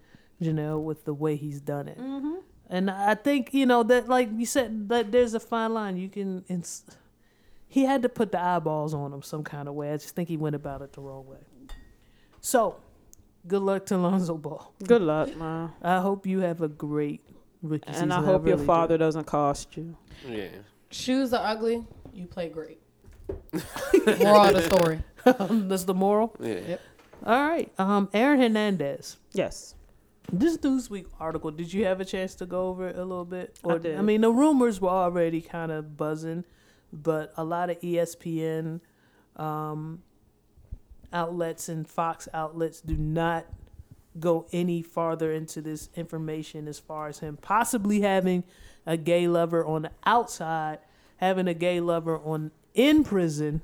Janelle, 0.42 0.82
with 0.82 1.06
the 1.06 1.14
way 1.14 1.36
he's 1.36 1.62
done 1.62 1.88
it. 1.88 2.00
mm-hmm. 2.00 2.36
And 2.70 2.90
I 2.92 3.14
think 3.16 3.54
you 3.54 3.66
know 3.66 3.84
that, 3.84 4.10
like 4.10 4.30
you 4.36 4.46
said, 4.46 4.90
that 4.90 5.12
there's 5.12 5.34
a 5.34 5.40
fine 5.40 5.74
line. 5.74 5.96
You 5.96 6.10
can. 6.10 6.44
Ins- 6.50 6.84
he 7.70 7.84
had 7.84 8.02
to 8.02 8.10
put 8.10 8.32
the 8.32 8.42
eyeballs 8.42 8.94
on 8.94 9.14
him 9.14 9.22
some 9.22 9.44
kind 9.44 9.68
of 9.68 9.74
way. 9.76 9.92
I 9.94 9.98
just 9.98 10.16
think 10.16 10.28
he 10.28 10.36
went 10.38 10.56
about 10.56 10.82
it 10.82 10.92
the 10.94 11.02
wrong 11.02 11.26
way. 11.28 11.38
So, 12.42 12.78
good 13.48 13.62
luck 13.62 13.86
to 13.88 13.98
Lonzo 13.98 14.36
Ball. 14.38 14.74
Good 14.86 15.02
luck, 15.02 15.36
man. 15.38 15.72
I 15.82 16.00
hope 16.00 16.26
you 16.26 16.40
have 16.40 16.62
a 16.62 16.68
great 16.68 17.22
rookie 17.62 17.92
season. 17.92 18.04
And 18.04 18.14
I 18.14 18.24
hope 18.24 18.46
your 18.48 18.56
really 18.56 18.66
father 18.68 18.98
doesn't 18.98 19.26
cost 19.26 19.78
you. 19.78 19.96
yeah. 20.28 20.48
Shoes 20.90 21.34
are 21.34 21.46
ugly. 21.46 21.86
You 22.14 22.26
play 22.26 22.50
great. 22.50 22.80
Moral 24.20 24.46
of 24.46 24.54
the 24.54 24.62
story. 24.62 25.00
That's 25.68 25.84
the 25.84 25.94
moral. 25.94 26.36
Yeah. 26.40 26.60
Yep. 26.68 26.82
All 27.26 27.48
right. 27.48 27.72
Um, 27.78 28.10
Aaron 28.14 28.40
Hernandez. 28.40 29.18
Yes. 29.34 29.76
This 30.32 30.58
Newsweek 30.58 31.06
article, 31.20 31.52
did 31.52 31.72
you 31.72 31.86
have 31.86 32.02
a 32.02 32.06
chance 32.06 32.36
to 32.36 32.46
go 32.46 32.68
over 32.68 32.90
it 32.90 32.98
a 32.98 33.04
little 33.04 33.26
bit? 33.26 33.58
I 33.68 33.78
did. 33.78 33.98
I 33.98 34.02
mean, 34.02 34.22
the 34.22 34.32
rumors 34.32 34.82
were 34.82 34.90
already 34.90 35.42
kind 35.42 35.72
of 35.72 35.96
buzzing, 35.96 36.44
but 36.92 37.34
a 37.38 37.44
lot 37.44 37.70
of 37.70 37.80
ESPN 37.80 38.82
um, 39.38 40.04
outlets 41.14 41.70
and 41.70 41.88
Fox 41.88 42.28
outlets 42.34 42.82
do 42.82 42.98
not 42.98 43.46
go 44.20 44.48
any 44.52 44.82
farther 44.82 45.32
into 45.32 45.62
this 45.62 45.90
information 45.96 46.68
as 46.68 46.80
far 46.80 47.08
as 47.08 47.20
him 47.20 47.38
possibly 47.38 48.02
having 48.02 48.44
a 48.86 48.98
gay 48.98 49.28
lover 49.28 49.64
on 49.66 49.84
the 49.84 49.92
outside, 50.06 50.80
having 51.18 51.48
a 51.48 51.54
gay 51.54 51.80
lover 51.80 52.18
on 52.18 52.52
in 52.78 53.04
prison, 53.04 53.62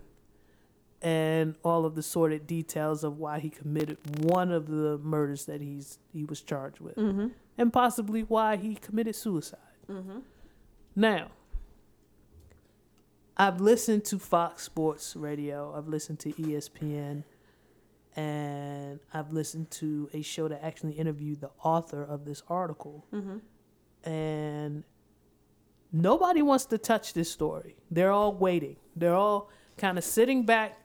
and 1.02 1.56
all 1.64 1.86
of 1.86 1.96
the 1.96 2.04
sordid 2.04 2.48
details 2.48 3.04
of 3.04 3.18
why 3.18 3.40
he 3.40 3.50
committed 3.50 3.98
one 4.24 4.52
of 4.52 4.68
the 4.68 4.98
murders 5.00 5.46
that 5.46 5.62
he's 5.62 6.00
he 6.12 6.26
was 6.26 6.42
charged 6.42 6.80
with, 6.82 6.96
Mm-hmm. 6.96 7.28
and 7.58 7.72
possibly 7.72 8.22
why 8.24 8.58
he 8.58 8.76
committed 8.76 9.16
suicide. 9.16 9.60
Mm-hmm. 9.90 10.20
Now, 10.96 11.32
I've 13.36 13.60
listened 13.60 14.06
to 14.06 14.20
Fox 14.20 14.64
Sports 14.64 15.16
Radio, 15.16 15.74
I've 15.76 15.88
listened 15.88 16.20
to 16.20 16.32
ESPN, 16.34 17.24
and 18.16 19.00
I've 19.14 19.32
listened 19.34 19.72
to 19.72 20.10
a 20.14 20.22
show 20.22 20.48
that 20.48 20.64
actually 20.64 20.94
interviewed 20.94 21.42
the 21.42 21.50
author 21.64 22.04
of 22.04 22.26
this 22.26 22.44
article. 22.48 23.06
Mm-hmm. 23.14 24.10
And 24.10 24.84
nobody 25.94 26.42
wants 26.42 26.66
to 26.66 26.78
touch 26.78 27.14
this 27.14 27.32
story. 27.32 27.76
They're 27.92 28.12
all 28.12 28.34
waiting. 28.34 28.76
They're 28.96 29.16
all 29.16 29.50
kind 29.78 29.98
of 29.98 30.04
sitting 30.04 30.44
back 30.44 30.78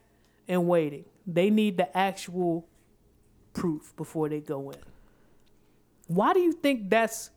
and 0.47 0.69
waiting. 0.69 1.07
They 1.27 1.51
need 1.51 1.79
the 1.79 1.97
actual 1.97 2.69
proof 3.55 3.95
before 3.97 4.29
they 4.29 4.41
go 4.41 4.71
in. 4.71 4.79
Why 6.07 6.33
do 6.33 6.41
you 6.41 6.53
think 6.53 6.89
that's 6.89 7.31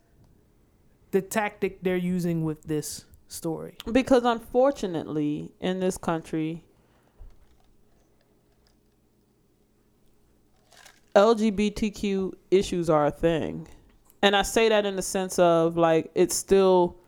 the 1.12 1.22
tactic 1.22 1.82
they're 1.82 1.98
using 1.98 2.44
with 2.44 2.64
this 2.64 3.06
story? 3.28 3.76
Because 3.92 4.24
unfortunately, 4.24 5.52
in 5.60 5.80
this 5.80 5.98
country, 5.98 6.64
LGBTQ 11.16 12.34
issues 12.50 12.90
are 12.90 13.08
a 13.08 13.12
thing. 13.12 13.68
And 14.22 14.36
I 14.36 14.44
say 14.44 14.70
that 14.70 14.86
in 14.86 14.96
the 14.96 15.02
sense 15.02 15.40
of 15.40 15.76
like 15.76 16.12
it's 16.16 16.36
still 16.36 17.01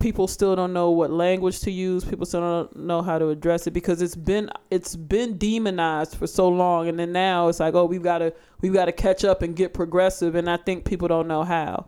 people 0.00 0.26
still 0.26 0.56
don't 0.56 0.72
know 0.72 0.90
what 0.90 1.10
language 1.10 1.60
to 1.60 1.70
use, 1.70 2.04
people 2.04 2.26
still 2.26 2.40
don't 2.40 2.76
know 2.76 3.02
how 3.02 3.18
to 3.18 3.28
address 3.28 3.66
it 3.66 3.72
because 3.72 4.02
it's 4.02 4.16
been 4.16 4.50
it's 4.70 4.96
been 4.96 5.36
demonized 5.36 6.16
for 6.16 6.26
so 6.26 6.48
long 6.48 6.88
and 6.88 6.98
then 6.98 7.12
now 7.12 7.48
it's 7.48 7.60
like, 7.60 7.74
oh, 7.74 7.84
we've 7.84 8.02
got 8.02 8.18
to 8.18 8.34
we've 8.60 8.72
got 8.72 8.86
to 8.86 8.92
catch 8.92 9.24
up 9.24 9.42
and 9.42 9.54
get 9.54 9.72
progressive 9.72 10.34
and 10.34 10.50
I 10.50 10.56
think 10.56 10.84
people 10.84 11.06
don't 11.06 11.28
know 11.28 11.44
how. 11.44 11.86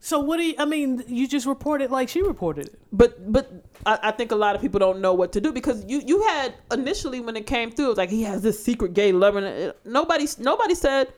So 0.00 0.20
what 0.20 0.36
do 0.36 0.44
you 0.44 0.54
I 0.58 0.64
mean, 0.64 1.02
you 1.06 1.26
just 1.26 1.46
reported 1.46 1.90
like 1.90 2.08
she 2.08 2.22
reported 2.22 2.68
it. 2.68 2.78
but 2.92 3.30
but 3.30 3.50
I, 3.84 3.98
I 4.04 4.10
think 4.12 4.30
a 4.30 4.36
lot 4.36 4.54
of 4.54 4.62
people 4.62 4.78
don't 4.78 5.00
know 5.00 5.12
what 5.12 5.32
to 5.32 5.40
do 5.40 5.52
because 5.52 5.84
you 5.86 6.00
you 6.06 6.22
had 6.22 6.54
initially 6.72 7.20
when 7.20 7.36
it 7.36 7.46
came 7.46 7.70
through 7.70 7.86
it 7.86 7.88
was 7.88 7.98
like 7.98 8.10
he 8.10 8.22
has 8.22 8.42
this 8.42 8.62
secret 8.62 8.94
gay 8.94 9.12
lover 9.12 9.38
and 9.38 9.74
nobody 9.84 10.26
nobody 10.38 10.74
said 10.74 11.12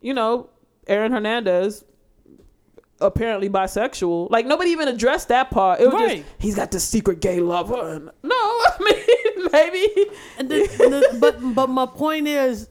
you 0.00 0.14
know 0.14 0.48
Aaron 0.86 1.12
Hernandez 1.12 1.84
apparently 3.00 3.48
bisexual 3.50 4.30
like 4.30 4.46
nobody 4.46 4.70
even 4.70 4.86
addressed 4.88 5.28
that 5.28 5.50
part 5.50 5.80
it 5.80 5.86
was 5.86 5.94
Right. 5.94 6.18
just 6.24 6.28
he's 6.38 6.54
got 6.54 6.70
this 6.70 6.84
secret 6.84 7.20
gay 7.20 7.40
lover 7.40 7.94
and 7.94 8.04
no 8.22 8.34
I 8.34 8.76
mean 8.80 9.48
maybe 9.52 10.10
And 10.38 10.48
the, 10.48 10.58
the, 10.78 11.18
but 11.20 11.38
but 11.54 11.68
my 11.68 11.86
point 11.86 12.26
is, 12.28 12.68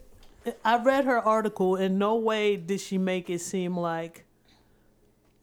I 0.66 0.78
read 0.84 1.06
her 1.06 1.20
article. 1.20 1.76
In 1.78 1.98
no 1.98 2.16
way 2.16 2.56
did 2.58 2.82
she 2.82 2.98
make 2.98 3.30
it 3.30 3.40
seem 3.40 3.78
like, 3.78 4.26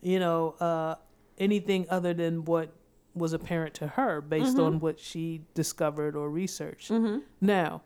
you 0.02 0.18
know, 0.18 0.54
uh, 0.60 0.94
anything 1.38 1.86
other 1.88 2.12
than 2.12 2.44
what 2.44 2.72
was 3.14 3.32
apparent 3.32 3.74
to 3.74 3.86
her 3.86 4.20
based 4.20 4.58
on 4.58 4.80
what 4.80 4.98
she 5.00 5.42
discovered 5.54 6.14
or 6.16 6.28
researched. 6.30 6.90
Now, 7.40 7.82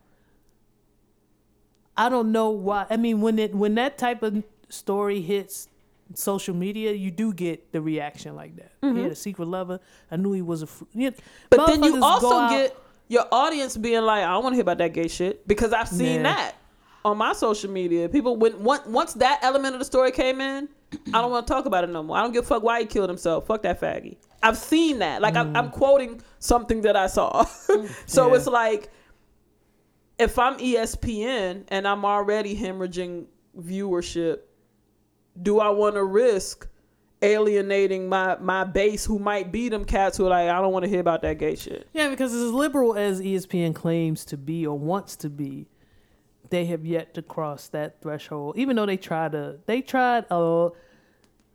I 1.97 2.09
don't 2.09 2.33
know 2.33 2.51
why. 2.51 2.87
I 2.91 2.97
mean, 2.97 3.21
when 3.21 3.39
it 3.39 3.55
when 3.55 3.75
that 3.77 3.97
type 3.99 4.23
of 4.23 4.43
story 4.69 5.21
hits 5.21 5.69
social 6.15 6.55
media, 6.55 6.93
you 6.93 7.11
do 7.11 7.33
get 7.33 7.73
the 7.73 7.81
reaction 7.81 8.37
like 8.37 8.57
that. 8.57 8.73
He 8.83 9.03
had 9.03 9.13
a 9.13 9.17
secret 9.17 9.47
lover. 9.49 9.81
I 10.11 10.17
knew 10.17 10.33
he 10.33 10.43
was 10.43 10.63
a. 10.63 10.67
Fr- 10.67 10.85
yeah, 10.93 11.11
But 11.51 11.67
then 11.67 11.83
you 11.83 12.03
also 12.03 12.49
get 12.49 12.77
your 13.09 13.27
audience 13.33 13.77
being 13.77 14.03
like, 14.03 14.23
I 14.25 14.29
don't 14.33 14.43
want 14.43 14.53
to 14.53 14.57
hear 14.57 14.63
about 14.63 14.79
that 14.79 14.93
gay 14.93 15.09
shit 15.09 15.47
because 15.49 15.73
I've 15.73 15.89
seen 15.89 16.23
Nah. 16.23 16.35
that 16.35 16.55
on 17.05 17.19
my 17.19 17.33
social 17.33 17.71
media. 17.71 18.09
People 18.09 18.37
when 18.37 18.63
once 18.63 19.15
that 19.15 19.41
element 19.43 19.75
of 19.75 19.79
the 19.79 19.85
story 19.85 20.11
came 20.11 20.41
in, 20.41 20.69
I 21.13 21.21
don't 21.21 21.31
want 21.31 21.47
to 21.47 21.53
talk 21.53 21.67
about 21.67 21.85
it 21.85 21.91
no 21.91 22.03
more. 22.03 22.17
I 22.17 22.23
don't 22.23 22.33
give 22.33 22.45
a 22.45 22.47
fuck 22.47 22.63
why 22.63 22.81
he 22.81 22.87
killed 22.87 23.09
himself. 23.09 23.47
Fuck 23.47 23.63
that 23.63 23.81
faggy. 23.81 24.17
I've 24.43 24.59
seen 24.59 24.99
that. 25.01 25.23
Like 25.23 25.37
I'm, 25.37 25.55
I'm 25.57 25.69
mm. 25.71 25.73
quoting 25.73 26.21
something 26.39 26.83
that 26.83 26.97
I 26.97 27.07
saw. 27.07 27.45
Mm. 27.45 27.91
so 28.07 28.29
Yeah. 28.29 28.37
it's 28.37 28.47
like 28.47 28.91
if 30.19 30.39
I'm 30.39 30.59
ESPN 30.59 31.65
and 31.69 31.89
I'm 31.89 32.05
already 32.05 32.57
hemorrhaging 32.57 33.27
viewership, 33.59 34.41
do 35.41 35.61
I 35.61 35.71
want 35.71 35.97
to 35.97 36.05
risk 36.05 36.69
alienating 37.23 38.09
my 38.09 38.37
my 38.37 38.65
base 38.65 39.05
who 39.05 39.19
might 39.19 39.51
be 39.51 39.69
them 39.69 39.85
cats 39.85 40.17
who 40.17 40.27
are 40.27 40.31
like 40.31 40.49
I 40.49 40.61
don't 40.61 40.73
want 40.73 40.85
to 40.85 40.89
hear 40.89 41.01
about 41.01 41.23
that 41.23 41.39
gay 41.39 41.57
shit. 41.57 41.89
Yeah, 41.93 42.09
because 42.11 42.33
as 42.33 42.53
liberal 42.53 42.97
as 42.97 43.21
ESPN 43.21 43.75
claims 43.75 44.25
to 44.27 44.37
be 44.37 44.67
or 44.67 44.79
wants 44.79 45.17
to 45.17 45.31
be, 45.31 45.67
they 46.51 46.67
have 46.67 46.85
yet 46.85 47.15
to 47.15 47.23
cross 47.23 47.69
that 47.69 48.01
threshold. 48.01 48.57
Even 48.57 48.77
though 48.77 48.87
they 48.87 48.97
try 48.97 49.29
to, 49.29 49.59
they 49.67 49.81
tried 49.81 50.27
a, 50.31 50.71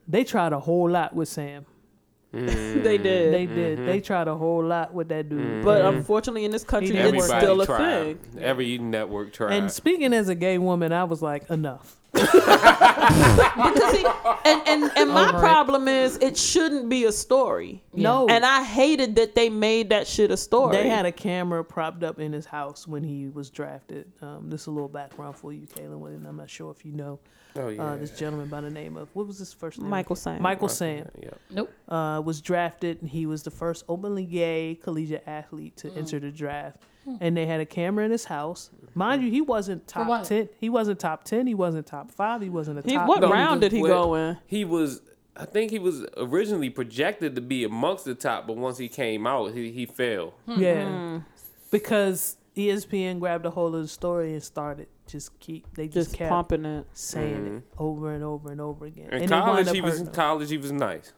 they 0.07 0.23
tried 0.23 0.53
a 0.53 0.60
whole 0.60 0.89
lot 0.89 1.15
with 1.15 1.30
Sam. 1.30 1.65
they 2.31 2.97
did. 2.97 3.34
They 3.34 3.45
did. 3.47 3.77
Mm-hmm. 3.77 3.88
They 3.88 4.01
tried 4.01 4.27
a 4.27 4.35
whole 4.35 4.64
lot 4.64 4.93
with 4.93 5.10
that 5.10 5.30
dude. 5.30 5.64
but 5.64 5.81
mm-hmm. 5.81 5.97
unfortunately, 5.97 6.45
in 6.45 6.51
this 6.51 6.64
country, 6.64 6.95
it's 6.95 7.15
work. 7.15 7.31
Everybody 7.31 7.45
still 7.45 7.61
a 7.61 7.65
tried. 7.65 8.22
thing. 8.34 8.43
Every 8.43 8.77
network 8.77 9.34
tried. 9.34 9.53
and 9.53 9.72
speaking 9.72 10.14
as 10.14 10.30
a 10.30 10.35
gay 10.35 10.57
woman, 10.57 10.91
I 10.91 11.06
was 11.06 11.22
like, 11.22 11.49
enough. 11.49 11.98
Because 12.19 13.93
he, 13.95 14.05
and 14.45 14.61
and 14.67 14.91
and 14.97 15.09
my 15.11 15.29
Over 15.29 15.39
problem 15.39 15.87
is 15.87 16.17
it 16.17 16.37
shouldn't 16.37 16.89
be 16.89 17.05
a 17.05 17.11
story. 17.11 17.83
No. 17.93 18.27
And 18.27 18.45
I 18.45 18.63
hated 18.63 19.15
that 19.15 19.35
they 19.35 19.49
made 19.49 19.89
that 19.89 20.07
shit 20.07 20.31
a 20.31 20.37
story. 20.37 20.75
They 20.77 20.89
had 20.89 21.05
a 21.05 21.11
camera 21.11 21.63
propped 21.63 22.03
up 22.03 22.19
in 22.19 22.33
his 22.33 22.45
house 22.45 22.87
when 22.87 23.03
he 23.03 23.27
was 23.27 23.49
drafted. 23.49 24.11
Um, 24.21 24.49
this 24.49 24.61
is 24.61 24.67
a 24.67 24.71
little 24.71 24.89
background 24.89 25.35
for 25.35 25.51
you, 25.53 25.67
Kaylin. 25.67 26.15
and 26.15 26.27
I'm 26.27 26.37
not 26.37 26.49
sure 26.49 26.71
if 26.71 26.85
you 26.85 26.91
know 26.91 27.19
Oh 27.55 27.67
yeah. 27.69 27.83
uh, 27.83 27.95
this 27.97 28.11
gentleman 28.11 28.47
by 28.47 28.61
the 28.61 28.69
name 28.69 28.95
of 28.95 29.09
what 29.13 29.25
was 29.27 29.39
his 29.39 29.51
first 29.53 29.79
name? 29.79 29.89
Michael 29.89 30.15
Sam. 30.15 30.41
Michael 30.41 30.69
Sam 30.69 31.09
Yeah. 31.21 31.29
Nope. 31.49 31.71
uh, 31.87 32.21
was 32.23 32.41
drafted, 32.41 33.01
and 33.01 33.09
he 33.09 33.25
was 33.25 33.43
the 33.43 33.51
first 33.51 33.83
openly 33.89 34.25
gay 34.25 34.77
collegiate 34.81 35.23
athlete 35.27 35.75
to 35.77 35.91
enter 35.95 36.19
the 36.19 36.31
draft. 36.31 36.77
Hmm. 37.18 37.23
And 37.23 37.38
they 37.38 37.45
had 37.45 37.60
a 37.60 37.65
camera 37.65 38.06
in 38.06 38.11
his 38.11 38.26
house. 38.26 38.69
Mind 38.95 39.23
you, 39.23 39.31
he 39.31 39.41
wasn't 39.41 39.88
top 39.88 40.23
ten. 40.23 40.49
He 40.60 40.69
wasn't 40.69 40.99
top 40.99 41.23
ten. 41.23 41.48
He 41.48 41.53
wasn't 41.53 41.86
top 41.88 42.11
five. 42.11 42.41
He 42.41 42.49
wasn't 42.49 42.80
a 42.80 42.81
He, 42.81 42.95
top. 42.95 43.07
what 43.07 43.22
No, 43.22 43.31
round 43.31 43.61
did 43.61 43.72
he 43.72 43.81
went- 43.81 43.94
go 43.94 44.15
in? 44.15 44.38
He 44.45 44.65
was. 44.65 45.02
I 45.36 45.45
think 45.45 45.72
he 45.72 45.80
was 45.80 46.06
originally 46.18 46.69
projected 46.69 47.36
to 47.36 47.41
be 47.41 47.64
amongst 47.64 48.03
the 48.03 48.14
top, 48.15 48.45
but 48.45 48.57
once 48.57 48.77
he 48.77 48.90
came 48.90 49.26
out, 49.26 49.53
he 49.53 49.72
he 49.72 49.86
fell. 49.86 50.34
Yeah, 50.48 50.86
hmm. 50.86 51.18
because 51.72 52.36
E 52.57 52.68
ESPN 52.68 53.19
grabbed 53.19 53.45
a 53.45 53.49
hold 53.49 53.73
of 53.76 53.81
the 53.81 53.88
story 53.88 54.34
and 54.34 54.44
started 54.44 54.88
just 55.07 55.38
keep. 55.40 55.73
They 55.76 55.88
just, 55.88 56.10
Just 56.10 56.14
kept 56.18 56.30
pumping 56.30 56.65
it. 56.65 56.86
saying 56.94 57.34
it 57.34 57.49
mm-hmm. 57.49 57.81
over 57.84 58.14
and 58.14 58.23
over 58.23 58.52
and 58.52 58.60
over 58.61 58.86
again. 58.86 59.10
In 59.11 59.22
And 59.23 59.30
college, 59.31 59.72
he 59.72 59.81
was 59.81 59.94
hurting 59.94 60.07
him. 60.07 60.14
college. 60.14 60.49
He 60.49 60.57
was 60.57 60.72
nice. 60.72 61.14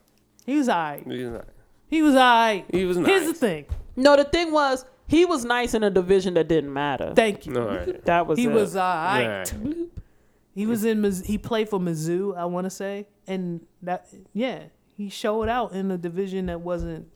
He 0.45 0.57
was 0.57 0.69
alright. 0.69 1.03
He 1.05 1.23
was 1.23 1.33
nice. 1.33 1.43
He 1.87 2.01
was 2.01 2.15
alright. 2.15 2.65
He 2.71 2.85
was 2.85 2.97
Here's 2.97 3.27
the 3.27 3.33
thing. 3.33 3.65
No, 3.95 4.15
the 4.15 4.23
thing 4.23 4.51
was 4.51 4.85
he 5.11 5.25
was 5.25 5.43
nice 5.43 5.73
in 5.73 5.83
a 5.83 5.89
division 5.89 6.35
that 6.35 6.47
didn't 6.47 6.71
matter. 6.73 7.11
Thank 7.13 7.45
you. 7.45 7.59
All 7.59 7.67
right. 7.67 8.03
that 8.05 8.25
was 8.27 8.39
He 8.39 8.45
it. 8.45 8.51
was 8.51 8.77
alright. 8.77 9.53
Right. 9.53 9.75
He 10.55 10.65
was 10.65 10.85
in. 10.85 11.03
He 11.25 11.37
played 11.37 11.67
for 11.69 11.79
Mizzou, 11.79 12.35
I 12.37 12.45
want 12.45 12.65
to 12.65 12.69
say, 12.69 13.07
and 13.27 13.61
that 13.81 14.07
yeah, 14.33 14.63
he 14.95 15.09
showed 15.09 15.49
out 15.49 15.73
in 15.73 15.91
a 15.91 15.97
division 15.97 16.45
that 16.45 16.61
wasn't 16.61 17.07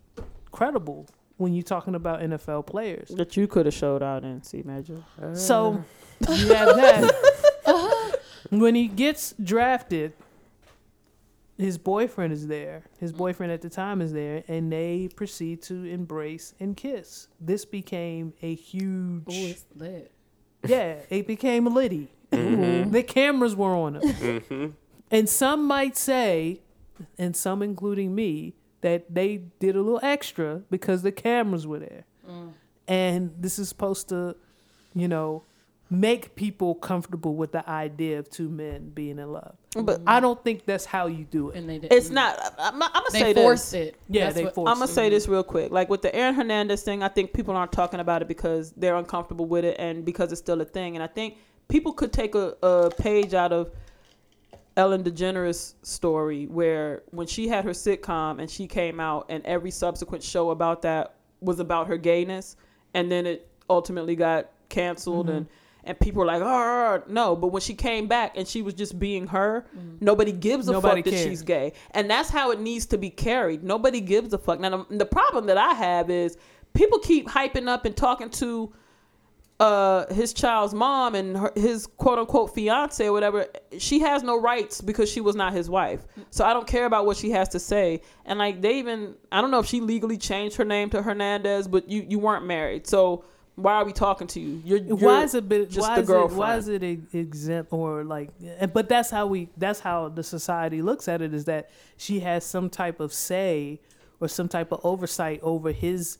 credible 0.52 1.08
when 1.38 1.54
you're 1.54 1.64
talking 1.64 1.96
about 1.96 2.20
NFL 2.22 2.66
players. 2.66 3.10
that 3.10 3.36
you 3.38 3.48
could 3.48 3.66
have 3.66 3.76
showed 3.76 4.04
out 4.04 4.24
in 4.24 4.44
C 4.44 4.62
major. 4.66 5.02
So 5.34 5.84
uh. 6.28 6.34
you 6.34 6.54
have 6.54 6.76
that. 6.76 8.20
when 8.50 8.76
he 8.76 8.88
gets 8.88 9.34
drafted, 9.42 10.14
his 11.57 11.77
boyfriend 11.77 12.34
is 12.34 12.48
there. 12.48 12.84
His 12.99 13.14
mm. 13.14 13.18
boyfriend 13.18 13.52
at 13.52 13.61
the 13.61 13.69
time 13.69 14.02
is 14.02 14.11
there, 14.14 14.44
and 14.48 14.72
they 14.72 15.10
proceed 15.15 15.61
to 15.64 15.86
embrace 15.86 16.53
and 16.60 16.76
kiss. 16.76 17.27
This 17.40 17.65
became 17.65 18.34
a 18.41 18.53
Oh, 18.53 18.56
huge. 18.56 19.23
it's 19.27 19.65
lit. 19.76 20.11
Yeah, 20.65 20.98
it 21.10 21.27
became 21.27 21.68
a 21.68 21.69
litty. 21.69 22.11
Mm-hmm. 22.32 22.91
The 22.91 23.03
cameras 23.03 23.56
were 23.56 23.76
on 23.76 23.95
him. 23.95 24.02
Mm-hmm. 24.49 24.65
And 25.11 25.30
some 25.30 25.65
might 25.65 25.95
say, 25.95 26.61
and 27.18 27.36
some 27.36 27.61
including 27.61 28.15
me, 28.15 28.56
that 28.82 29.14
they 29.14 29.38
did 29.60 29.76
a 29.76 29.82
little 29.82 29.99
extra 30.02 30.64
because 30.69 31.03
the 31.03 31.11
cameras 31.11 31.68
were 31.68 31.80
there. 31.80 32.06
Mm. 32.27 32.53
And 32.88 33.34
this 33.38 33.60
is 33.60 33.69
supposed 33.69 34.10
to, 34.10 34.36
you 34.95 35.07
know, 35.07 35.44
make 35.90 36.36
people 36.36 36.76
comfortable 36.76 37.36
with 37.36 37.52
the 37.52 37.68
idea 37.69 38.19
of 38.19 38.30
two 38.30 38.49
men 38.49 38.90
being 38.90 39.19
in 39.19 39.32
love. 39.32 39.56
But 39.84 40.02
I 40.08 40.20
don't 40.20 40.42
think 40.44 40.66
that's 40.66 40.86
how 40.86 41.08
you 41.08 41.26
do 41.26 41.50
it. 41.50 41.58
And 41.58 41.70
they 41.70 41.80
did. 41.80 41.92
it's 41.92 42.10
not. 42.10 42.38
I'm, 42.58 42.82
I'm 42.82 42.92
gonna 42.92 43.06
They 43.12 43.20
say 43.20 43.34
forced 43.34 43.72
this. 43.72 43.90
it. 43.90 44.00
Yeah, 44.08 44.26
That's 44.26 44.36
they 44.36 44.44
what- 44.46 44.56
forced 44.56 44.72
I'm 44.72 44.80
gonna 44.80 44.88
say 44.92 45.10
this 45.10 45.28
real 45.28 45.44
quick. 45.44 45.72
Like 45.72 45.90
with 45.90 46.02
the 46.02 46.16
Aaron 46.16 46.36
Hernandez 46.36 46.84
thing, 46.84 47.04
I 47.04 47.08
think 47.10 47.34
people 47.34 47.56
aren't 47.56 47.72
talking 47.72 48.00
about 48.00 48.22
it 48.22 48.28
because 48.28 48.72
they're 48.72 48.96
uncomfortable 48.96 49.46
with 49.46 49.66
it 49.66 49.76
and 49.80 50.06
because 50.06 50.32
it's 50.32 50.42
still 50.42 50.62
a 50.62 50.66
thing. 50.66 50.96
And 50.96 51.04
I 51.04 51.08
think 51.08 51.38
people 51.68 51.94
could 51.94 52.14
take 52.14 52.36
a, 52.36 52.56
a 52.64 52.90
page 52.92 53.34
out 53.34 53.52
of 53.52 53.72
Ellen 54.78 55.04
DeGeneres' 55.04 55.76
story 55.84 56.48
where 56.48 57.04
when 57.12 57.28
she 57.28 57.48
had 57.48 57.64
her 57.64 57.72
sitcom 57.72 58.40
and 58.40 58.50
she 58.50 58.68
came 58.68 59.00
out 59.00 59.26
and 59.30 59.46
every 59.46 59.72
subsequent 59.72 60.24
show 60.24 60.52
about 60.52 60.82
that 60.82 61.16
was 61.42 61.60
about 61.60 61.88
her 61.88 61.98
gayness 61.98 62.56
and 62.94 63.12
then 63.12 63.26
it 63.26 63.48
ultimately 63.70 64.16
got 64.16 64.50
canceled 64.70 65.28
mm-hmm. 65.28 65.38
and 65.38 65.48
and 65.86 65.99
people 65.99 66.20
were 66.20 66.26
like, 66.26 66.41
oh, 66.41 67.03
no. 67.07 67.36
But 67.36 67.48
when 67.48 67.62
she 67.62 67.76
came 67.76 68.07
back 68.07 68.36
and 68.36 68.48
she 68.48 68.62
was 68.62 68.74
just 68.74 68.98
being 68.99 69.28
her, 69.28 69.66
nobody 70.02 70.32
gives 70.32 70.68
a 70.68 70.74
Nobody 70.74 71.02
fuck 71.02 71.14
that 71.14 71.20
she's 71.20 71.41
gay. 71.44 71.74
And 71.91 72.10
that's 72.10 72.30
how 72.30 72.52
it 72.52 72.60
needs 72.60 72.86
to 72.88 72.98
be 72.98 73.10
carried. 73.10 73.64
Nobody 73.64 74.02
gives 74.02 74.34
a 74.34 74.38
fuck. 74.38 74.60
Now, 74.60 74.70
the, 74.70 74.98
the 74.98 75.06
problem 75.06 75.45
that 75.45 75.57
I 75.57 75.74
have 75.74 76.10
is 76.10 76.38
people 76.74 76.99
keep 76.99 77.28
hyping 77.28 77.68
up 77.68 77.86
and 77.86 77.95
talking 77.95 78.30
to 78.32 78.74
uh 79.62 80.14
his 80.14 80.34
child's 80.34 80.74
mom 80.74 81.16
and 81.16 81.38
her, 81.38 81.49
his 81.56 81.88
quote 81.88 82.20
unquote 82.20 82.53
fiance 82.53 83.07
or 83.07 83.14
whatever 83.14 83.45
she 83.78 83.99
has 83.99 84.22
no 84.22 84.38
rights 84.38 84.82
because 84.82 85.10
she 85.10 85.22
was 85.22 85.34
not 85.34 85.53
his 85.53 85.70
wife 85.70 86.06
so 86.30 86.44
i 86.44 86.52
don't 86.52 86.68
care 86.68 86.86
about 86.86 87.06
what 87.06 87.16
she 87.16 87.32
has 87.32 87.48
to 87.48 87.57
say 87.57 88.02
and 88.26 88.38
like 88.38 88.62
they 88.62 88.78
even 88.78 89.16
i 89.32 89.40
don't 89.40 89.52
know 89.52 89.60
if 89.60 89.66
she 89.66 89.80
legally 89.80 90.18
changed 90.18 90.57
her 90.57 90.66
name 90.66 90.90
to 90.90 91.02
hernandez 91.02 91.70
but 91.70 91.90
you 91.90 92.06
you 92.10 92.20
weren't 92.20 92.45
married 92.45 92.86
so 92.86 93.24
why 93.56 93.76
are 93.76 93.86
we 93.86 93.94
talking 93.94 94.27
to 94.27 94.40
you? 94.40 94.61
You're, 94.65 94.80
you're 94.80 94.98
why 94.98 95.23
is 95.23 95.34
it 95.34 95.48
bit, 95.48 95.69
just 95.69 95.88
why 95.88 95.95
the 95.95 96.02
is 96.02 96.10
it 96.10 96.11
girlfriend 96.11 96.38
why 96.38 96.57
is 96.57 96.68
it 96.68 96.84
exempt 97.14 97.72
or 97.72 98.03
like 98.03 98.30
but 98.73 98.90
that's 98.90 99.10
how 99.10 99.27
we 99.27 99.49
that's 99.57 99.80
how 99.80 100.10
the 100.10 100.23
society 100.23 100.82
looks 100.82 101.07
at 101.07 101.22
it 101.22 101.34
is 101.34 101.45
that 101.45 101.69
she 101.98 102.19
has 102.19 102.45
some 102.45 102.69
type 102.69 102.99
of 102.99 103.14
say 103.14 103.80
or 104.19 104.27
some 104.27 104.48
type 104.49 104.72
of 104.72 104.82
oversight 104.84 105.40
over 105.44 105.72
his 105.72 106.18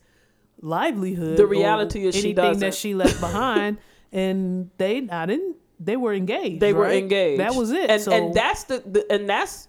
livelihood 0.62 1.38
The 1.38 1.46
reality 1.48 2.06
is 2.08 2.16
she 2.16 2.30
anything 2.30 2.36
that 2.36 2.54
doesn't. 2.54 2.76
she 2.76 2.94
left 2.96 3.20
behind. 3.20 3.78
And 4.12 4.70
they 4.78 5.10
I 5.10 5.26
didn't 5.26 5.58
they 5.78 5.98
were 5.98 6.14
engaged 6.14 6.62
they 6.62 6.72
were 6.72 6.84
right? 6.84 7.04
engaged. 7.04 7.42
That 7.42 7.54
was 7.54 7.72
it 7.72 7.90
and 7.90 8.02
so 8.02 8.14
and 8.14 8.34
that's 8.34 8.64
the, 8.64 8.80
the 8.80 9.12
and 9.12 9.28
that's 9.28 9.68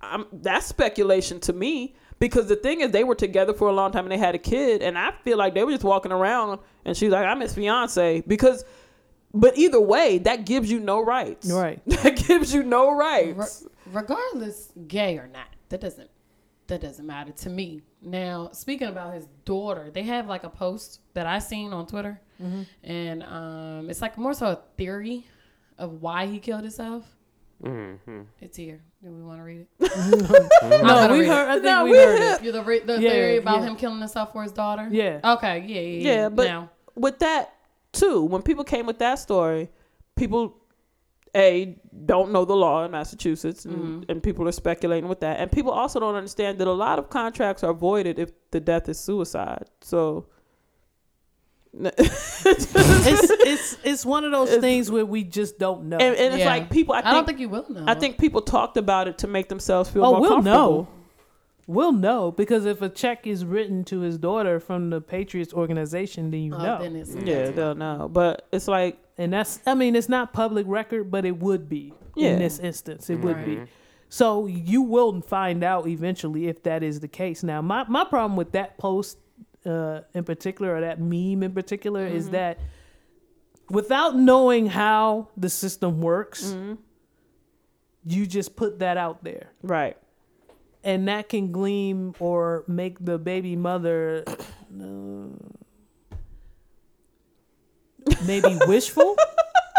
um, 0.00 0.26
that's 0.32 0.66
speculation 0.66 1.38
to 1.40 1.52
me 1.52 1.94
because 2.26 2.46
the 2.48 2.56
thing 2.56 2.80
is 2.82 2.90
they 2.90 3.04
were 3.04 3.14
together 3.26 3.52
for 3.60 3.68
a 3.68 3.72
long 3.80 3.90
time 3.92 4.04
and 4.06 4.12
they 4.12 4.18
had 4.28 4.34
a 4.34 4.38
kid 4.54 4.82
and 4.82 4.94
i 4.98 5.08
feel 5.24 5.36
like 5.42 5.52
they 5.54 5.62
were 5.64 5.70
just 5.78 5.84
walking 5.84 6.12
around 6.12 6.58
and 6.86 6.96
she's 6.96 7.10
like 7.10 7.26
i'm 7.26 7.40
his 7.40 7.54
fiance 7.54 8.22
because 8.34 8.64
but 9.32 9.52
either 9.64 9.80
way 9.80 10.18
that 10.18 10.38
gives 10.46 10.70
you 10.72 10.78
no 10.80 10.98
rights 11.04 11.46
Right. 11.50 11.80
that 12.02 12.16
gives 12.26 12.54
you 12.54 12.62
no 12.62 12.90
Re- 12.90 13.32
rights 13.32 13.66
regardless, 13.92 14.72
gay 14.88 15.18
or 15.18 15.28
not, 15.38 15.48
that 15.70 15.80
doesn't 15.80 16.10
that 16.66 16.80
doesn't 16.80 17.06
matter 17.06 17.32
to 17.44 17.50
me. 17.50 17.82
Now, 18.00 18.48
speaking 18.52 18.88
about 18.88 19.12
his 19.12 19.26
daughter, 19.44 19.90
they 19.92 20.02
have 20.04 20.24
like 20.34 20.44
a 20.44 20.48
post 20.64 21.00
that 21.12 21.26
I 21.26 21.38
seen 21.38 21.72
on 21.74 21.86
Twitter, 21.86 22.18
Mm-hmm. 22.42 22.62
and 22.98 23.22
um, 23.22 23.90
it's 23.90 24.00
like 24.00 24.16
more 24.16 24.32
so 24.34 24.46
a 24.46 24.58
theory 24.78 25.26
of 25.76 25.88
why 26.00 26.20
he 26.26 26.38
killed 26.38 26.62
himself. 26.62 27.04
Mm-hmm. 27.62 28.22
It's 28.40 28.56
here. 28.56 28.80
Do 29.04 29.10
we 29.10 29.22
want 29.22 29.38
to 29.38 29.44
read 29.44 29.60
it? 29.60 29.68
no 30.82 31.08
we 31.12 31.18
read 31.20 31.26
it. 31.26 31.28
heard 31.28 31.48
I 31.48 31.52
think 31.54 31.64
No, 31.64 31.84
we, 31.84 31.90
we 31.90 31.96
heard 31.98 32.18
have- 32.18 32.40
it 32.40 32.44
You 32.46 32.52
the 32.52 32.62
re- 32.64 32.78
the 32.80 32.94
Yeah, 33.00 33.10
theory 33.10 33.36
about 33.36 33.60
yeah. 33.60 33.66
him 33.68 33.76
killing 33.76 33.98
himself 33.98 34.32
for 34.32 34.42
his 34.42 34.52
daughter? 34.52 34.88
Yeah. 34.90 35.20
Okay. 35.34 35.58
Yeah. 35.66 35.80
Yeah. 35.80 35.80
Yeah. 35.80 36.14
yeah 36.22 36.28
but 36.30 36.46
now, 36.46 36.70
with 36.94 37.18
that 37.18 37.52
too 37.92 38.22
when 38.24 38.40
people 38.42 38.64
came 38.64 38.86
with 38.86 38.98
that 39.00 39.18
story 39.18 39.68
people 40.16 40.56
a 41.36 41.76
don't 42.06 42.30
know 42.32 42.44
the 42.44 42.54
law 42.56 42.84
in 42.84 42.90
massachusetts 42.92 43.64
and, 43.64 43.74
Mm-hmm. 43.76 44.10
and 44.10 44.22
people 44.22 44.48
are 44.48 44.52
speculating 44.52 45.08
with 45.08 45.20
that 45.20 45.38
and 45.40 45.50
people 45.52 45.72
also 45.72 46.00
don't 46.00 46.14
understand 46.14 46.58
that 46.58 46.66
a 46.68 46.72
lot 46.72 46.98
of 46.98 47.10
contracts 47.10 47.62
are 47.62 47.72
voided 47.74 48.18
if 48.18 48.30
the 48.52 48.60
death 48.60 48.88
is 48.88 48.98
suicide 48.98 49.66
so 49.80 50.26
it's 51.98 52.74
it's 52.76 53.76
it's 53.82 54.06
one 54.06 54.24
of 54.24 54.32
those 54.32 54.54
things 54.58 54.90
where 54.90 55.04
we 55.04 55.24
just 55.24 55.58
don't 55.58 55.84
know 55.88 55.96
and, 55.98 56.14
and 56.16 56.34
it's 56.34 56.38
Yeah. 56.40 56.46
like 56.46 56.70
people 56.70 56.94
i 56.94 56.98
I, 56.98 57.02
think 57.02 57.12
don't 57.14 57.26
think 57.26 57.40
you 57.40 57.48
will 57.48 57.66
know. 57.68 57.84
I 57.86 57.94
think 57.94 58.18
people 58.18 58.40
talked 58.42 58.76
about 58.76 59.08
it 59.08 59.18
to 59.18 59.26
make 59.26 59.48
themselves 59.48 59.90
feel 59.90 60.04
Oh, 60.04 60.12
more 60.12 60.20
we'll 60.20 60.30
comfortable. 60.30 60.56
know. 60.56 60.88
We'll 61.66 61.92
know 61.92 62.30
because 62.30 62.66
if 62.66 62.82
a 62.82 62.88
check 62.90 63.26
is 63.26 63.44
written 63.44 63.84
to 63.84 64.00
his 64.00 64.18
daughter 64.18 64.60
from 64.60 64.90
the 64.90 65.00
Patriots 65.00 65.54
organization, 65.54 66.30
then 66.30 66.40
you 66.42 66.54
Oh, 66.54 66.58
know. 66.62 66.78
then 66.78 66.94
it's 66.94 67.14
Yeah, 67.14 67.50
they'll 67.50 67.74
know. 67.74 68.08
But 68.12 68.46
it's 68.52 68.68
like, 68.68 68.98
and 69.16 69.32
that's, 69.32 69.60
I 69.66 69.74
mean, 69.74 69.96
it's 69.96 70.08
not 70.10 70.34
public 70.34 70.66
record, 70.68 71.10
but 71.10 71.24
it 71.24 71.38
would 71.38 71.66
be 71.68 71.94
Yeah. 72.16 72.32
in 72.32 72.38
this 72.38 72.58
instance. 72.58 73.08
It 73.08 73.16
would 73.20 73.44
be. 73.46 73.62
So 74.10 74.44
you 74.46 74.82
will 74.82 75.22
find 75.22 75.64
out 75.64 75.86
eventually 75.88 76.48
if 76.48 76.62
that 76.64 76.82
is 76.82 77.00
the 77.00 77.08
case. 77.08 77.42
Now, 77.42 77.62
my, 77.62 77.84
my 77.88 78.04
problem 78.04 78.36
with 78.36 78.52
that 78.52 78.76
post 78.76 79.16
uh, 79.66 80.00
in 80.12 80.24
particular, 80.24 80.76
or 80.76 80.80
that 80.82 81.00
meme 81.00 81.42
in 81.42 81.52
particular, 81.52 82.06
is 82.06 82.30
that 82.30 82.58
without 83.70 84.16
knowing 84.16 84.66
how 84.66 85.28
the 85.36 85.48
system 85.48 86.00
works, 86.00 86.54
you 88.06 88.26
just 88.26 88.56
put 88.56 88.78
that 88.80 88.96
out 88.96 89.24
there. 89.24 89.50
right. 89.62 89.96
and 90.82 91.08
that 91.08 91.28
can 91.28 91.50
gleam 91.52 92.14
or 92.18 92.64
make 92.68 93.02
the 93.02 93.18
baby 93.18 93.56
mother 93.56 94.24
uh, 94.28 95.28
maybe 98.26 98.58
wishful. 98.66 99.16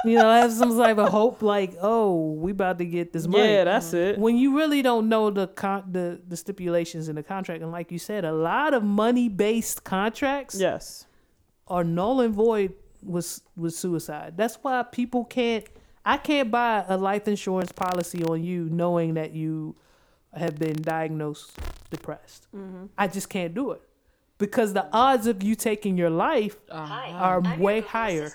You 0.06 0.18
know, 0.18 0.30
have 0.30 0.52
some 0.52 0.78
type 0.78 0.98
of 0.98 1.10
hope, 1.10 1.42
like, 1.42 1.76
oh, 1.82 2.32
we 2.34 2.52
about 2.52 2.78
to 2.80 2.86
get 2.86 3.12
this 3.14 3.28
money. 3.28 3.52
Yeah, 3.54 3.64
that's 3.66 3.94
it. 3.94 4.18
when 4.18 4.38
you 4.38 4.56
really 4.58 4.82
don't 4.82 5.10
know 5.10 5.30
the 5.30 5.48
con- 5.48 5.86
the 5.92 6.20
the 6.28 6.38
stipulations 6.38 7.10
in 7.10 7.16
the 7.16 7.24
contract, 7.24 7.62
and 7.62 7.72
like 7.72 7.92
you 7.92 8.00
said, 8.00 8.26
a 8.26 8.32
lot 8.34 8.74
of 8.74 8.84
money 8.84 9.30
based 9.30 9.84
contracts 9.84 10.60
Yes. 10.60 11.06
are 11.68 11.84
null 11.84 12.22
and 12.22 12.34
void 12.34 12.74
with 13.02 13.42
with 13.56 13.74
suicide. 13.74 14.34
That's 14.38 14.56
why 14.62 14.84
people 14.84 15.26
can't. 15.26 15.66
I 16.06 16.18
can't 16.18 16.52
buy 16.52 16.86
a 16.88 16.98
life 16.98 17.28
insurance 17.28 17.72
policy 17.72 18.24
on 18.24 18.44
you 18.44 18.70
knowing 18.70 19.16
that 19.16 19.32
you 19.32 19.76
have 20.34 20.60
been 20.60 20.82
diagnosed 20.82 21.58
depressed. 21.90 22.48
Mm-hmm. 22.56 22.86
I 22.98 23.08
just 23.08 23.30
can't 23.30 23.54
do 23.56 23.72
it 23.72 23.82
because 24.38 24.74
the 24.74 24.86
odds 24.94 25.26
of 25.28 25.42
you 25.42 25.56
taking 25.56 25.98
your 25.98 26.10
life 26.12 26.58
are 26.70 27.42
way 27.58 27.82
higher. 27.82 28.32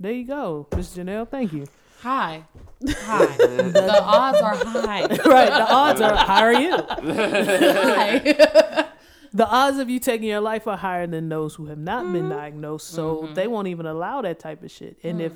There 0.00 0.12
you 0.12 0.24
go, 0.26 0.66
Miss 0.74 0.96
Janelle. 0.96 1.28
Thank 1.28 1.52
you. 1.52 1.66
Hi. 2.00 2.44
Hi. 2.88 3.26
the 3.36 4.00
odds 4.02 4.38
are 4.40 4.54
high. 4.56 5.02
right, 5.26 5.50
the 5.50 5.72
odds 5.72 6.00
are 6.00 6.16
higher. 6.16 6.52
You. 6.52 6.76
High. 7.52 8.86
The 9.32 9.46
odds 9.46 9.78
of 9.78 9.88
you 9.88 10.00
taking 10.00 10.26
your 10.26 10.40
life 10.40 10.66
are 10.66 10.76
higher 10.76 11.06
than 11.06 11.28
those 11.28 11.54
who 11.54 11.66
have 11.66 11.78
not 11.78 12.02
been 12.12 12.22
Mm-hmm. 12.22 12.30
diagnosed. 12.32 12.88
So 12.88 13.28
they 13.34 13.46
won't 13.46 13.68
even 13.68 13.86
allow 13.86 14.22
that 14.22 14.40
type 14.40 14.64
of 14.64 14.72
shit. 14.72 14.98
And 15.04 15.20
Mm. 15.20 15.26
if 15.26 15.32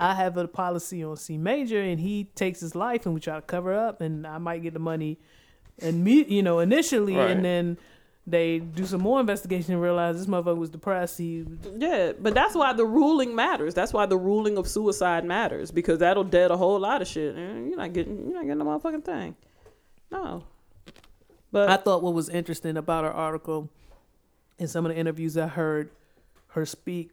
I 0.00 0.14
have 0.16 0.36
a 0.36 0.48
policy 0.48 1.04
on 1.04 1.16
C 1.16 1.38
major 1.38 1.80
and 1.80 2.00
he 2.00 2.24
takes 2.34 2.58
his 2.58 2.74
life 2.74 3.06
and 3.06 3.14
we 3.14 3.20
try 3.20 3.36
to 3.36 3.42
cover 3.42 3.72
up 3.72 4.00
and 4.00 4.26
I 4.26 4.38
might 4.38 4.64
get 4.64 4.72
the 4.72 4.80
money 4.80 5.20
and 5.78 6.02
me 6.02 6.24
you 6.24 6.42
know, 6.42 6.58
initially 6.58 7.14
Right. 7.14 7.30
and 7.30 7.44
then 7.44 7.78
they 8.26 8.58
do 8.58 8.84
some 8.86 9.00
more 9.00 9.20
investigation 9.20 9.74
and 9.74 9.82
realize 9.82 10.16
this 10.16 10.26
motherfucker 10.26 10.56
was 10.56 10.70
depressed. 10.70 11.18
He 11.18 11.44
Yeah, 11.76 12.12
but 12.18 12.34
that's 12.34 12.54
why 12.54 12.72
the 12.72 12.84
ruling 12.84 13.34
matters. 13.34 13.72
That's 13.72 13.92
why 13.92 14.06
the 14.06 14.18
ruling 14.18 14.58
of 14.58 14.66
suicide 14.66 15.24
matters 15.24 15.70
because 15.70 16.00
that'll 16.00 16.24
dead 16.24 16.50
a 16.50 16.56
whole 16.56 16.78
lot 16.80 17.02
of 17.02 17.08
shit. 17.08 17.36
And 17.36 17.68
you're 17.68 17.76
not 17.76 17.92
getting, 17.92 18.24
you're 18.24 18.34
not 18.34 18.42
getting 18.42 18.58
the 18.58 18.64
motherfucking 18.64 19.04
thing. 19.04 19.36
No. 20.10 20.44
But 21.52 21.70
I 21.70 21.76
thought 21.76 22.02
what 22.02 22.14
was 22.14 22.28
interesting 22.28 22.76
about 22.76 23.04
her 23.04 23.12
article 23.12 23.70
and 24.58 24.68
some 24.68 24.86
of 24.86 24.92
the 24.92 24.98
interviews 24.98 25.36
I 25.36 25.46
heard 25.46 25.90
her 26.48 26.66
speak 26.66 27.10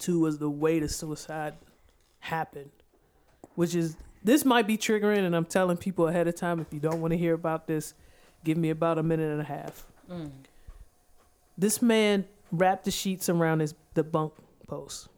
to 0.00 0.20
was 0.20 0.38
the 0.38 0.50
way 0.50 0.78
the 0.78 0.88
suicide 0.88 1.54
happened, 2.20 2.70
which 3.54 3.74
is 3.74 3.96
this 4.22 4.44
might 4.44 4.66
be 4.66 4.76
triggering, 4.76 5.18
and 5.18 5.34
I'm 5.34 5.44
telling 5.44 5.76
people 5.76 6.08
ahead 6.08 6.28
of 6.28 6.36
time 6.36 6.60
if 6.60 6.72
you 6.72 6.80
don't 6.80 7.00
want 7.00 7.12
to 7.12 7.18
hear 7.18 7.34
about 7.34 7.66
this, 7.66 7.94
give 8.44 8.56
me 8.56 8.70
about 8.70 8.98
a 8.98 9.02
minute 9.02 9.30
and 9.30 9.40
a 9.40 9.44
half. 9.44 9.86
This 11.56 11.82
man 11.82 12.24
wrapped 12.52 12.84
the 12.84 12.90
sheets 12.90 13.28
around 13.28 13.60
his 13.60 13.74
the 13.94 14.04
bunk 14.04 14.32
post. 14.66 15.08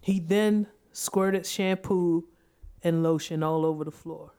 He 0.00 0.20
then 0.20 0.66
squirted 0.92 1.46
shampoo 1.46 2.24
and 2.82 3.02
lotion 3.02 3.42
all 3.42 3.66
over 3.66 3.84
the 3.84 3.90
floor. 3.90 4.32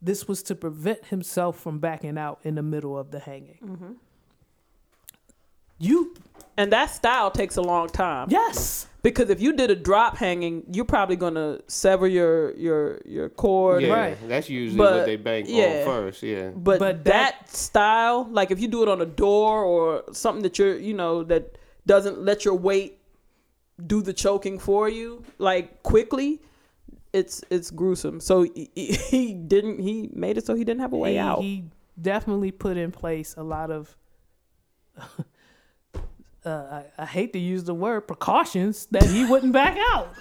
This 0.00 0.26
was 0.26 0.42
to 0.44 0.54
prevent 0.54 1.06
himself 1.06 1.58
from 1.58 1.78
backing 1.78 2.18
out 2.18 2.40
in 2.42 2.56
the 2.56 2.62
middle 2.62 2.98
of 2.98 3.10
the 3.10 3.20
hanging. 3.20 3.58
Mm-hmm. 3.64 3.92
You 5.78 6.14
and 6.56 6.72
that 6.72 6.90
style 6.90 7.30
takes 7.30 7.56
a 7.56 7.62
long 7.62 7.88
time. 7.88 8.28
yes, 8.30 8.86
Because 9.02 9.30
if 9.30 9.40
you 9.40 9.52
did 9.54 9.70
a 9.70 9.74
drop 9.74 10.16
hanging, 10.16 10.62
you're 10.72 10.84
probably 10.84 11.16
gonna 11.16 11.58
sever 11.66 12.06
your 12.06 12.54
your 12.56 13.00
your 13.04 13.28
cord. 13.28 13.82
Yeah, 13.82 13.92
Right. 13.94 14.28
that's 14.28 14.48
usually 14.48 14.78
But, 14.78 14.94
what 14.98 15.06
they 15.06 15.16
bank 15.16 15.46
yeah. 15.48 15.80
on 15.80 15.84
first. 15.86 16.22
Yeah. 16.22 16.50
But, 16.54 16.78
But 16.78 17.04
that, 17.04 17.48
style, 17.50 18.28
like 18.30 18.50
if 18.50 18.60
you 18.60 18.68
do 18.68 18.82
it 18.82 18.88
on 18.88 19.00
a 19.00 19.06
door 19.06 19.64
or 19.64 20.04
something 20.12 20.42
that 20.44 20.58
you're, 20.58 20.76
you 20.78 20.94
know, 20.94 21.24
that 21.24 21.56
doesn't 21.86 22.22
let 22.22 22.44
your 22.44 22.54
weight 22.54 22.98
do 23.84 24.02
the 24.02 24.12
choking 24.12 24.58
for 24.58 24.88
you, 24.88 25.24
like 25.38 25.82
quickly, 25.82 26.40
it's 27.12 27.42
it's 27.50 27.70
gruesome. 27.70 28.20
So 28.20 28.42
he, 28.44 28.70
he- 28.74 28.92
he 29.10 29.34
didn't. 29.34 29.80
He 29.80 30.10
made 30.14 30.38
it 30.38 30.46
so 30.46 30.54
he 30.54 30.64
didn't 30.64 30.80
have 30.80 30.92
a 30.92 30.96
way 30.98 31.12
he, 31.14 31.18
out. 31.18 31.40
he 31.42 31.64
definitely 32.00 32.52
put 32.52 32.76
in 32.76 32.92
place 32.92 33.34
a 33.36 33.42
lot 33.42 33.70
of. 33.70 33.96
uh, 36.44 36.82
I, 36.98 37.02
I 37.02 37.06
hate 37.06 37.32
to 37.34 37.38
use 37.38 37.64
the 37.64 37.74
word 37.74 38.02
precautions 38.02 38.86
that 38.90 39.04
he 39.04 39.24
wouldn't 39.24 39.52
back 39.52 39.76
out. 39.92 40.12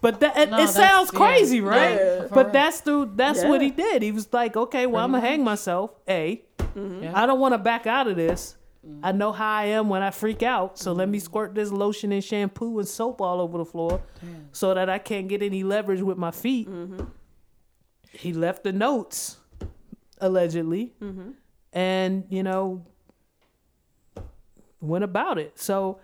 But 0.00 0.20
that 0.20 0.36
it, 0.36 0.50
No, 0.50 0.58
it 0.58 0.68
sounds 0.68 1.10
yeah. 1.12 1.18
crazy, 1.18 1.60
right? 1.60 1.94
Yeah. 1.96 2.26
But 2.30 2.46
real. 2.46 2.52
that's 2.52 2.80
the 2.82 3.10
that's 3.16 3.42
what 3.44 3.60
he 3.60 3.70
did. 3.70 4.02
He 4.02 4.12
was 4.12 4.32
like, 4.32 4.56
okay, 4.56 4.86
well, 4.86 5.04
I'm 5.04 5.10
gonna 5.12 5.26
hang 5.26 5.42
myself. 5.42 5.90
A, 6.08 6.42
Yeah. 6.76 7.12
I 7.14 7.26
don't 7.26 7.40
want 7.40 7.54
to 7.54 7.58
back 7.58 7.86
out 7.86 8.06
of 8.06 8.16
this. 8.16 8.56
Mm. 8.86 9.00
I 9.02 9.10
know 9.10 9.32
how 9.32 9.52
I 9.56 9.64
am 9.64 9.88
when 9.88 10.02
I 10.02 10.10
freak 10.12 10.44
out, 10.44 10.78
so 10.78 10.92
let 10.92 11.08
me 11.08 11.18
squirt 11.18 11.52
this 11.54 11.72
lotion 11.72 12.12
and 12.12 12.22
shampoo 12.22 12.78
and 12.78 12.86
soap 12.86 13.20
all 13.20 13.40
over 13.40 13.58
the 13.58 13.64
floor, 13.64 14.00
so 14.52 14.72
that 14.72 14.88
I 14.88 14.98
can't 14.98 15.26
get 15.26 15.42
any 15.42 15.64
leverage 15.64 16.00
with 16.02 16.16
my 16.16 16.30
feet. 16.30 16.68
He 18.12 18.32
left 18.32 18.62
the 18.62 18.72
notes, 18.72 19.38
allegedly, 20.20 20.94
and 21.72 22.24
you 22.30 22.42
know 22.44 22.86
went 24.80 25.04
about 25.04 25.38
it. 25.38 25.58
So 25.58 26.00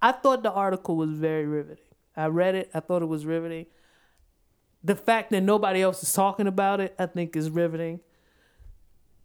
I 0.00 0.12
thought 0.12 0.42
the 0.42 0.52
article 0.52 0.96
was 0.96 1.10
very 1.10 1.46
riveting. 1.46 1.84
I 2.16 2.26
read 2.26 2.54
it. 2.54 2.70
I 2.72 2.80
thought 2.80 3.02
it 3.02 3.06
was 3.06 3.26
riveting. 3.26 3.66
The 4.82 4.94
fact 4.94 5.30
that 5.30 5.42
nobody 5.42 5.82
else 5.82 6.02
is 6.02 6.12
talking 6.12 6.46
about 6.46 6.80
it, 6.80 6.94
I 6.98 7.06
think, 7.06 7.36
is 7.36 7.50
riveting. 7.50 8.00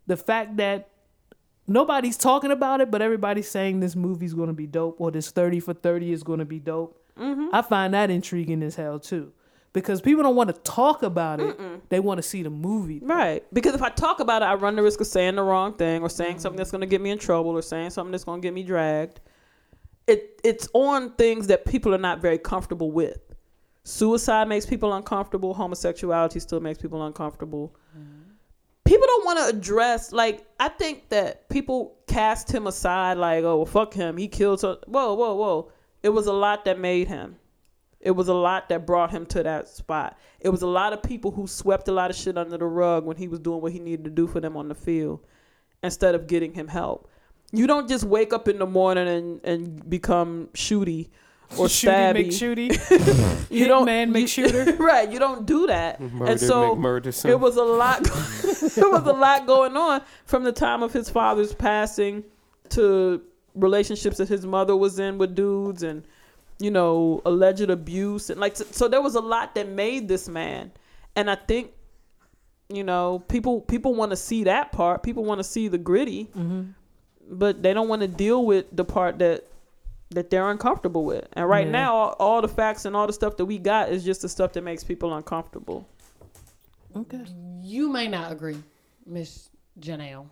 The 0.07 0.17
fact 0.17 0.57
that 0.57 0.89
nobody's 1.67 2.17
talking 2.17 2.51
about 2.51 2.81
it, 2.81 2.89
but 2.89 3.01
everybody's 3.01 3.49
saying 3.49 3.79
this 3.79 3.95
movie's 3.95 4.33
going 4.33 4.47
to 4.47 4.53
be 4.53 4.67
dope 4.67 4.99
or 4.99 5.11
this 5.11 5.29
30 5.31 5.59
for 5.59 5.73
30 5.73 6.11
is 6.11 6.23
going 6.23 6.39
to 6.39 6.45
be 6.45 6.59
dope. 6.59 6.97
Mm-hmm. 7.17 7.53
I 7.53 7.61
find 7.61 7.93
that 7.93 8.09
intriguing 8.09 8.63
as 8.63 8.75
hell, 8.75 8.99
too. 8.99 9.33
Because 9.73 10.01
people 10.01 10.23
don't 10.23 10.35
want 10.35 10.53
to 10.53 10.61
talk 10.63 11.01
about 11.01 11.39
it, 11.39 11.89
they 11.89 12.01
want 12.01 12.17
to 12.17 12.23
see 12.23 12.43
the 12.43 12.49
movie. 12.49 12.99
Right. 13.01 13.43
Because 13.53 13.73
if 13.73 13.81
I 13.81 13.89
talk 13.89 14.19
about 14.19 14.41
it, 14.41 14.45
I 14.45 14.55
run 14.55 14.75
the 14.75 14.83
risk 14.83 14.99
of 14.99 15.07
saying 15.07 15.35
the 15.35 15.43
wrong 15.43 15.75
thing 15.75 16.01
or 16.01 16.09
saying 16.09 16.31
mm-hmm. 16.31 16.39
something 16.41 16.57
that's 16.57 16.71
going 16.71 16.81
to 16.81 16.87
get 16.87 16.99
me 16.99 17.09
in 17.09 17.17
trouble 17.17 17.51
or 17.51 17.61
saying 17.61 17.91
something 17.91 18.11
that's 18.11 18.25
going 18.25 18.41
to 18.41 18.45
get 18.45 18.53
me 18.53 18.63
dragged. 18.63 19.21
It 20.07 20.41
it's 20.43 20.67
on 20.73 21.13
things 21.13 21.47
that 21.47 21.65
people 21.65 21.95
are 21.95 21.99
not 21.99 22.21
very 22.21 22.37
comfortable 22.37 22.91
with. 22.91 23.19
Suicide 23.83 24.47
makes 24.47 24.65
people 24.65 24.93
uncomfortable. 24.93 25.53
Homosexuality 25.53 26.39
still 26.39 26.59
makes 26.59 26.79
people 26.79 27.05
uncomfortable. 27.05 27.73
Mm-hmm. 27.97 28.31
People 28.83 29.07
don't 29.07 29.25
want 29.25 29.39
to 29.39 29.57
address 29.57 30.11
like 30.11 30.45
I 30.59 30.67
think 30.67 31.07
that 31.09 31.47
people 31.47 31.95
cast 32.07 32.51
him 32.51 32.67
aside 32.67 33.17
like 33.17 33.45
oh 33.45 33.57
well, 33.57 33.65
fuck 33.65 33.93
him 33.93 34.17
he 34.17 34.27
killed 34.27 34.59
so 34.59 34.79
whoa 34.85 35.13
whoa 35.13 35.33
whoa 35.33 35.71
it 36.03 36.09
was 36.09 36.27
a 36.27 36.33
lot 36.33 36.65
that 36.65 36.77
made 36.77 37.07
him 37.07 37.37
it 38.01 38.11
was 38.11 38.27
a 38.27 38.33
lot 38.33 38.69
that 38.69 38.85
brought 38.85 39.11
him 39.11 39.25
to 39.27 39.43
that 39.43 39.69
spot. 39.69 40.17
It 40.39 40.49
was 40.49 40.61
a 40.63 40.67
lot 40.67 40.91
of 40.93 41.03
people 41.03 41.31
who 41.31 41.47
swept 41.47 41.87
a 41.87 41.91
lot 41.91 42.09
of 42.09 42.15
shit 42.15 42.37
under 42.37 42.57
the 42.57 42.65
rug 42.65 43.05
when 43.05 43.17
he 43.17 43.27
was 43.27 43.39
doing 43.39 43.61
what 43.61 43.71
he 43.71 43.79
needed 43.79 44.03
to 44.05 44.09
do 44.09 44.27
for 44.27 44.39
them 44.39 44.57
on 44.57 44.67
the 44.67 44.75
field 44.75 45.19
instead 45.83 46.15
of 46.15 46.27
getting 46.27 46.53
him 46.53 46.67
help. 46.67 47.09
You 47.51 47.67
don't 47.67 47.87
just 47.87 48.03
wake 48.03 48.33
up 48.33 48.47
in 48.47 48.57
the 48.59 48.65
morning 48.65 49.07
and, 49.07 49.41
and 49.43 49.89
become 49.89 50.49
shooty 50.53 51.09
or 51.57 51.65
Shooty 51.67 51.89
stabby. 51.89 52.27
McShooty. 52.27 53.47
You 53.51 53.67
don't 53.67 53.85
Hitman 53.87 54.07
you- 54.37 54.45
McShooter. 54.47 54.79
right, 54.79 55.11
you 55.11 55.19
don't 55.19 55.45
do 55.45 55.67
that. 55.67 55.99
Murder 55.99 56.31
and 56.31 56.39
so 56.39 56.75
McMurderson. 56.75 57.29
it 57.29 57.39
was 57.39 57.57
a 57.57 57.63
lot 57.63 58.01
it 58.05 58.91
was 58.91 59.05
a 59.05 59.13
lot 59.13 59.45
going 59.45 59.75
on 59.75 60.01
from 60.25 60.43
the 60.43 60.53
time 60.53 60.81
of 60.81 60.93
his 60.93 61.09
father's 61.09 61.53
passing 61.53 62.23
to 62.69 63.21
relationships 63.53 64.17
that 64.17 64.29
his 64.29 64.45
mother 64.45 64.75
was 64.77 64.97
in 64.99 65.17
with 65.17 65.35
dudes 65.35 65.83
and 65.83 66.03
you 66.61 66.69
know 66.71 67.21
alleged 67.25 67.69
abuse 67.69 68.29
and 68.29 68.39
like 68.39 68.55
so, 68.55 68.63
so 68.71 68.87
there 68.87 69.01
was 69.01 69.15
a 69.15 69.19
lot 69.19 69.55
that 69.55 69.67
made 69.67 70.07
this 70.07 70.27
man 70.29 70.71
and 71.15 71.29
i 71.29 71.35
think 71.35 71.71
you 72.69 72.83
know 72.83 73.19
people 73.27 73.61
people 73.61 73.95
want 73.95 74.11
to 74.11 74.15
see 74.17 74.43
that 74.43 74.71
part 74.71 75.01
people 75.01 75.23
want 75.25 75.39
to 75.39 75.43
see 75.43 75.67
the 75.67 75.77
gritty 75.77 76.25
mm-hmm. 76.25 76.61
but 77.29 77.63
they 77.63 77.73
don't 77.73 77.87
want 77.87 78.01
to 78.01 78.07
deal 78.07 78.45
with 78.45 78.65
the 78.71 78.85
part 78.85 79.17
that 79.19 79.43
that 80.11 80.29
they're 80.29 80.49
uncomfortable 80.51 81.03
with 81.05 81.25
and 81.33 81.47
right 81.49 81.65
Yeah. 81.65 81.71
now 81.71 81.95
all, 81.95 82.15
all 82.19 82.41
the 82.41 82.47
facts 82.47 82.85
and 82.85 82.95
all 82.95 83.07
the 83.07 83.13
stuff 83.13 83.37
that 83.37 83.45
we 83.45 83.57
got 83.57 83.89
is 83.89 84.03
just 84.03 84.21
the 84.21 84.29
stuff 84.29 84.53
that 84.53 84.61
makes 84.63 84.83
people 84.83 85.13
uncomfortable 85.15 85.87
Okay. 86.95 87.23
you 87.63 87.87
may 87.89 88.07
not 88.09 88.33
agree, 88.33 88.57
Miss 89.05 89.47
Janelle, 89.79 90.25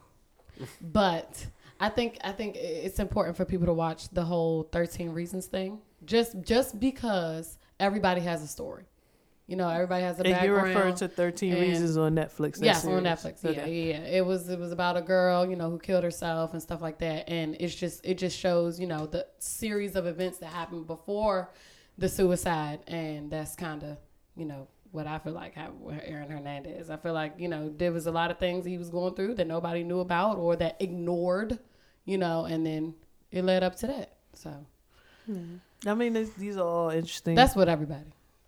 but 0.82 1.46
I 1.80 1.88
think 1.88 2.18
I 2.22 2.34
think 2.34 2.58
it's 2.58 3.00
important 3.00 3.38
for 3.38 3.46
people 3.46 3.66
to 3.68 3.74
watch 3.74 4.10
the 4.10 4.24
whole 4.26 4.64
Thirteen 4.64 5.12
Reasons 5.14 5.46
thing. 5.46 5.80
Just 6.06 6.42
just 6.42 6.80
because 6.80 7.58
everybody 7.80 8.22
has 8.22 8.42
a 8.42 8.48
story, 8.48 8.86
you 9.48 9.56
know, 9.56 9.68
everybody 9.70 10.04
has 10.04 10.20
a 10.20 10.24
And 10.28 10.46
you're 10.46 10.62
referring 10.62 10.96
to 10.96 11.08
13 11.08 11.54
and- 11.54 11.62
Reasons 11.62 11.98
on 11.98 12.16
Netflix. 12.16 12.54
that 12.60 12.66
Yes, 12.66 12.86
on. 12.86 13.04
Netflix. 13.04 13.44
Yeah, 13.44 13.50
Okay. 13.52 13.90
yeah, 13.90 14.00
yeah. 14.00 14.06
It 14.18 14.26
was 14.26 14.48
it 14.50 14.60
was 14.60 14.72
about 14.72 14.96
a 14.98 15.02
girl, 15.02 15.50
you 15.50 15.56
know, 15.56 15.70
who 15.70 15.80
killed 15.80 16.04
herself 16.04 16.54
and 16.54 16.62
stuff 16.62 16.82
like 16.82 17.00
that. 17.00 17.30
And 17.30 17.56
it's 17.60 17.76
just 17.76 18.06
it 18.06 18.18
just 18.18 18.38
shows, 18.38 18.80
you 18.80 18.88
know, 18.88 19.06
the 19.06 19.26
series 19.40 19.96
of 19.96 20.06
events 20.06 20.38
that 20.40 20.48
happened 20.54 20.88
before 20.88 21.52
the 21.98 22.08
suicide, 22.08 22.80
and 22.88 23.30
that's 23.30 23.56
kind 23.56 23.84
of, 23.84 23.98
you 24.38 24.46
know, 24.46 24.68
what 24.92 25.06
I 25.06 25.20
feel 25.20 25.34
like 25.34 25.54
happened 25.54 25.82
with 25.82 26.02
Aaron 26.04 26.30
Hernandez. 26.32 26.90
I 26.90 26.98
feel 26.98 27.14
like 27.14 27.34
you 27.38 27.48
know 27.48 27.70
there 27.70 27.92
was 27.92 28.08
a 28.08 28.12
lot 28.12 28.32
of 28.32 28.40
things 28.40 28.66
he 28.66 28.78
was 28.78 28.90
going 28.90 29.14
through 29.16 29.36
that 29.36 29.48
nobody 29.48 29.84
knew 29.84 30.00
about 30.00 30.38
or 30.38 30.56
that 30.56 30.78
ignored, 30.80 31.60
you 32.06 32.18
know, 32.18 32.46
and 32.46 32.66
then 32.66 32.96
it 33.32 33.44
led 33.44 33.64
up 33.64 33.76
to 33.78 33.88
that. 33.88 34.14
So 34.34 34.66
hmm. 35.26 35.56
I 35.86 35.94
mean, 35.94 36.14
this, 36.14 36.30
these 36.32 36.58
are 36.58 36.66
all 36.68 36.90
interesting. 36.90 37.36
that's 37.36 37.56
what 37.56 37.70
everybody. 37.70 38.06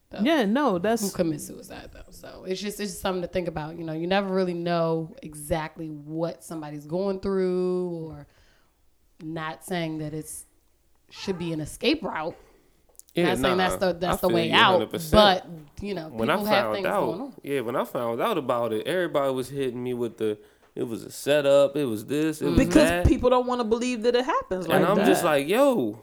though. 0.10 0.20
yeah, 0.22 0.46
no, 0.46 0.78
that's 0.78 1.02
who 1.02 1.08
that's 1.08 1.16
commit 1.16 1.42
suicide 1.42 1.90
though. 1.94 2.02
So 2.10 2.46
it's 2.48 2.60
just 2.62 2.80
it's 2.80 2.92
just 2.92 3.02
something 3.02 3.22
to 3.22 3.28
think 3.28 3.48
about. 3.48 3.78
You 3.78 3.84
know, 3.84 3.94
you 3.94 4.08
never 4.08 4.34
really 4.34 4.54
know 4.54 5.16
exactly 5.24 5.88
what 5.88 6.44
somebody's 6.44 6.86
going 6.86 7.20
through, 7.20 8.10
or 8.10 8.28
not 9.22 9.64
saying 9.64 10.00
that 10.00 10.14
it's 10.14 10.46
should 11.10 11.38
be 11.38 11.54
an 11.54 11.62
escape 11.62 12.04
route. 12.04 12.36
Yeah, 13.14 13.34
Not 13.34 13.38
saying 13.40 13.58
that's 13.58 13.76
the 13.76 13.90
I 13.90 13.94
that's 13.94 14.22
the 14.22 14.30
way 14.30 14.52
out, 14.54 14.90
but 15.12 15.46
you 15.82 15.94
know, 15.94 16.08
when 16.08 16.30
people 16.30 16.48
I 16.48 16.50
have 16.50 16.64
found 16.64 16.76
things 16.76 16.88
going 16.88 17.22
on. 17.22 17.28
out, 17.28 17.34
yeah, 17.44 17.60
when 17.60 17.76
I 17.76 17.84
found 17.84 18.22
out 18.22 18.38
about 18.38 18.72
it, 18.72 18.88
everybody 18.88 19.34
was 19.34 19.50
hitting 19.50 19.84
me 19.84 19.94
with 19.94 20.18
the, 20.18 20.38
it 20.76 20.84
was 20.84 21.04
a 21.04 21.12
setup, 21.12 21.76
it 21.76 21.84
was 21.84 22.06
this, 22.06 22.42
it 22.42 22.48
was 22.48 22.58
because 22.58 22.88
that, 22.88 23.06
people 23.06 23.30
don't 23.30 23.48
want 23.48 23.60
to 23.60 23.66
believe 23.66 24.04
that 24.04 24.16
it 24.16 24.24
happens 24.24 24.66
like 24.66 24.78
and 24.78 24.86
I'm 24.86 24.96
that. 24.96 25.06
just 25.06 25.26
like, 25.26 25.46
yo, 25.46 26.00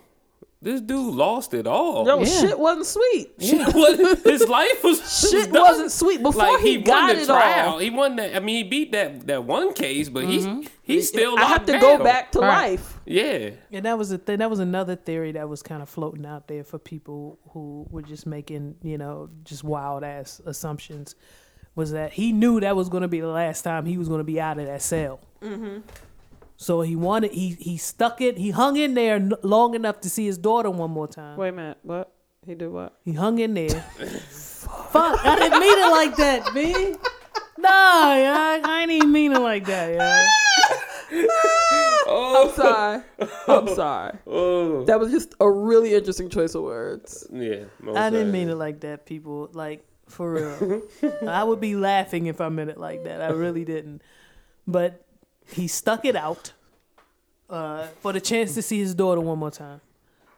this 0.60 0.80
dude 0.80 1.14
lost 1.14 1.54
it 1.54 1.66
all. 1.66 2.04
yo, 2.06 2.18
Yeah. 2.18 2.24
shit 2.24 2.58
wasn't 2.58 2.86
sweet. 2.86 3.30
Shit 3.40 3.74
wasn't- 3.74 4.24
his 4.24 4.48
life 4.48 4.82
was 4.82 4.98
Shit 5.30 5.52
done. 5.52 5.62
wasn't 5.62 5.92
sweet 5.92 6.20
before 6.22 6.42
Like 6.42 6.60
he, 6.60 6.76
he, 6.78 6.82
got 6.82 7.06
won 7.08 7.16
the 7.16 7.22
it 7.22 7.26
trial. 7.26 7.68
all. 7.70 7.78
He 7.78 7.90
won 7.90 8.16
that. 8.16 8.34
I 8.34 8.40
mean, 8.40 8.56
he 8.64 8.68
beat 8.68 8.92
that 8.92 9.26
that 9.28 9.44
one 9.44 9.72
case, 9.72 10.08
but 10.08 10.24
he's 10.24 10.46
he's 10.82 11.08
still. 11.08 11.38
I 11.38 11.42
have 11.44 11.64
to 11.66 11.72
down. 11.72 11.80
go 11.80 12.02
back 12.02 12.32
to 12.32 12.40
Right. 12.40 12.70
life. 12.72 12.94
Yeah, 13.06 13.50
And 13.72 13.84
that 13.86 13.96
was 13.96 14.10
a 14.10 14.18
th- 14.18 14.38
that 14.38 14.50
was 14.50 14.58
another 14.58 14.94
theory 14.96 15.32
that 15.32 15.48
was 15.48 15.62
kind 15.62 15.80
of 15.82 15.88
floating 15.88 16.26
out 16.26 16.46
there 16.48 16.62
for 16.64 16.78
people 16.78 17.38
who 17.52 17.86
were 17.90 18.02
just 18.02 18.26
making 18.26 18.74
you 18.82 18.98
know 18.98 19.30
just 19.44 19.62
wild 19.64 20.02
ass 20.04 20.40
assumptions. 20.44 21.14
Was 21.74 21.92
that 21.92 22.12
he 22.12 22.32
knew 22.32 22.58
that 22.58 22.74
was 22.74 22.88
going 22.88 23.02
to 23.02 23.08
be 23.08 23.20
the 23.20 23.28
last 23.28 23.62
time 23.62 23.86
he 23.86 23.96
was 23.96 24.08
going 24.08 24.18
to 24.18 24.24
be 24.24 24.40
out 24.40 24.58
of 24.58 24.66
that 24.66 24.82
cell. 24.82 25.20
Mm-hmm. 25.40 25.78
So 26.60 26.80
he 26.80 26.96
wanted 26.96 27.30
he 27.32 27.50
he 27.60 27.76
stuck 27.76 28.20
it. 28.20 28.36
He 28.36 28.50
hung 28.50 28.76
in 28.76 28.94
there 28.94 29.20
long 29.42 29.74
enough 29.74 30.00
to 30.00 30.10
see 30.10 30.26
his 30.26 30.36
daughter 30.36 30.68
one 30.70 30.90
more 30.90 31.06
time. 31.06 31.38
Wait 31.38 31.50
a 31.50 31.52
minute, 31.52 31.78
what? 31.82 32.12
He 32.44 32.56
did 32.56 32.68
what? 32.70 32.98
He 33.04 33.12
hung 33.12 33.38
in 33.38 33.54
there. 33.54 33.68
Fuck! 33.70 35.24
I 35.24 35.36
didn't 35.38 35.60
mean 35.60 35.78
it 35.78 35.90
like 35.92 36.16
that, 36.16 36.52
man. 36.54 36.96
Nah, 37.58 38.14
yeah, 38.14 38.60
I 38.64 38.82
ain't 38.82 38.90
even 38.90 39.12
mean 39.12 39.32
it 39.32 39.38
like 39.40 39.66
that, 39.66 39.94
yeah. 39.94 40.26
Oh. 42.06 42.48
I'm 42.48 42.54
sorry. 42.56 43.02
I'm 43.48 43.68
sorry. 43.74 44.18
oh 44.26 44.84
That 44.84 44.98
was 44.98 45.10
just 45.10 45.34
a 45.40 45.50
really 45.50 45.94
interesting 45.94 46.28
choice 46.28 46.54
of 46.54 46.62
words. 46.62 47.26
yeah. 47.32 47.64
I 47.94 48.10
didn't 48.10 48.32
mean 48.32 48.48
it 48.48 48.56
like 48.56 48.80
that, 48.80 49.06
people. 49.06 49.48
Like 49.52 49.84
for 50.06 50.32
real. 50.32 50.82
I 51.28 51.44
would 51.44 51.60
be 51.60 51.76
laughing 51.76 52.26
if 52.26 52.40
I 52.40 52.48
meant 52.48 52.70
it 52.70 52.78
like 52.78 53.04
that. 53.04 53.20
I 53.22 53.28
really 53.28 53.64
didn't. 53.64 54.02
But 54.66 55.04
he 55.52 55.68
stuck 55.68 56.04
it 56.04 56.16
out 56.16 56.52
uh, 57.50 57.86
for 58.00 58.12
the 58.12 58.20
chance 58.20 58.54
to 58.54 58.62
see 58.62 58.78
his 58.78 58.94
daughter 58.94 59.20
one 59.20 59.38
more 59.38 59.50
time, 59.50 59.80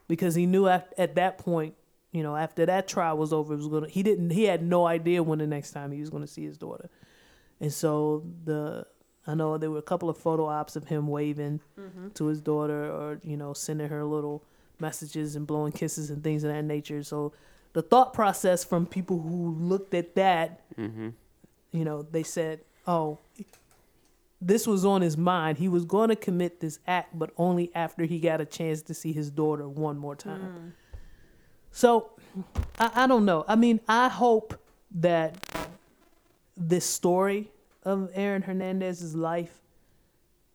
because 0.08 0.34
he 0.34 0.46
knew 0.46 0.68
at, 0.68 0.92
at 0.96 1.14
that 1.16 1.38
point, 1.38 1.74
you 2.12 2.22
know, 2.22 2.36
after 2.36 2.66
that 2.66 2.88
trial 2.88 3.16
was 3.16 3.32
over, 3.32 3.54
it 3.54 3.58
was 3.58 3.68
gonna. 3.68 3.88
He 3.88 4.02
didn't. 4.02 4.30
He 4.30 4.44
had 4.44 4.62
no 4.62 4.86
idea 4.86 5.22
when 5.22 5.38
the 5.38 5.46
next 5.46 5.72
time 5.72 5.92
he 5.92 6.00
was 6.00 6.10
going 6.10 6.22
to 6.24 6.26
see 6.26 6.44
his 6.44 6.58
daughter, 6.58 6.88
and 7.60 7.72
so 7.72 8.24
the. 8.44 8.86
I 9.26 9.34
know 9.34 9.58
there 9.58 9.70
were 9.70 9.78
a 9.78 9.82
couple 9.82 10.08
of 10.08 10.16
photo 10.16 10.46
ops 10.46 10.76
of 10.76 10.88
him 10.88 11.06
waving 11.06 11.60
to 12.14 12.26
his 12.26 12.40
daughter, 12.40 12.90
or 12.90 13.20
you 13.22 13.36
know, 13.36 13.52
sending 13.52 13.88
her 13.88 14.02
little 14.02 14.42
messages 14.80 15.36
and 15.36 15.46
blowing 15.46 15.72
kisses 15.72 16.10
and 16.10 16.24
things 16.24 16.42
of 16.42 16.50
that 16.50 16.62
nature. 16.62 17.02
So 17.02 17.32
the 17.74 17.82
thought 17.82 18.12
process 18.12 18.64
from 18.64 18.86
people 18.86 19.20
who 19.20 19.54
looked 19.60 19.92
at 19.94 20.14
that, 20.16 20.62
you 21.70 21.84
know, 21.84 22.02
they 22.02 22.22
said, 22.24 22.60
"Oh, 22.86 23.18
this 24.40 24.66
was 24.66 24.84
on 24.84 25.02
his 25.02 25.16
mind. 25.16 25.58
He 25.58 25.68
was 25.68 25.84
going 25.84 26.08
to 26.08 26.16
commit 26.16 26.60
this 26.60 26.78
act, 26.86 27.18
but 27.18 27.30
only 27.36 27.70
after 27.74 28.04
he 28.04 28.18
got 28.18 28.40
a 28.40 28.44
chance 28.44 28.82
to 28.82 28.94
see 28.94 29.12
his 29.12 29.30
daughter 29.30 29.68
one 29.68 29.98
more 29.98 30.16
time." 30.16 30.40
Hmm. 30.40 30.68
So 31.70 32.10
I, 32.78 32.90
I 32.94 33.06
don't 33.06 33.24
know. 33.24 33.44
I 33.46 33.56
mean, 33.56 33.80
I 33.88 34.08
hope 34.08 34.58
that 34.92 35.36
this 36.56 36.84
story 36.84 37.50
of 37.84 38.10
Aaron 38.14 38.42
Hernandez's 38.42 39.14
life 39.14 39.60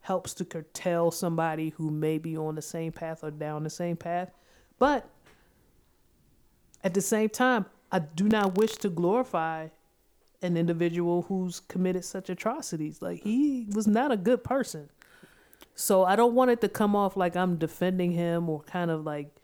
helps 0.01 0.33
to 0.35 0.45
curtail 0.45 1.09
somebody 1.09 1.69
who 1.69 1.89
may 1.89 2.17
be 2.19 2.37
on 2.37 2.55
the 2.55 2.61
same 2.61 2.91
path 2.91 3.23
or 3.23 3.31
down 3.31 3.63
the 3.63 3.69
same 3.69 3.97
path. 3.97 4.29
But 4.77 5.09
at 6.83 6.93
the 6.93 7.01
same 7.01 7.29
time, 7.29 7.65
I 7.91 7.99
do 7.99 8.25
not 8.25 8.55
wish 8.55 8.73
to 8.77 8.89
glorify 8.89 9.69
an 10.45 10.57
individual 10.57 11.23
who's 11.23 11.59
committed 11.59 12.05
such 12.05 12.29
atrocities. 12.29 13.01
Like 13.01 13.21
he 13.23 13.67
was 13.73 13.87
not 13.87 14.11
a 14.11 14.17
good 14.17 14.43
person. 14.43 14.89
So 15.75 16.05
I 16.05 16.15
don't 16.15 16.33
want 16.33 16.51
it 16.51 16.61
to 16.61 16.69
come 16.69 16.95
off 16.95 17.17
like 17.17 17.35
I'm 17.35 17.57
defending 17.57 18.11
him 18.11 18.49
or 18.49 18.61
kind 18.61 18.91
of 18.91 19.03
like 19.03 19.35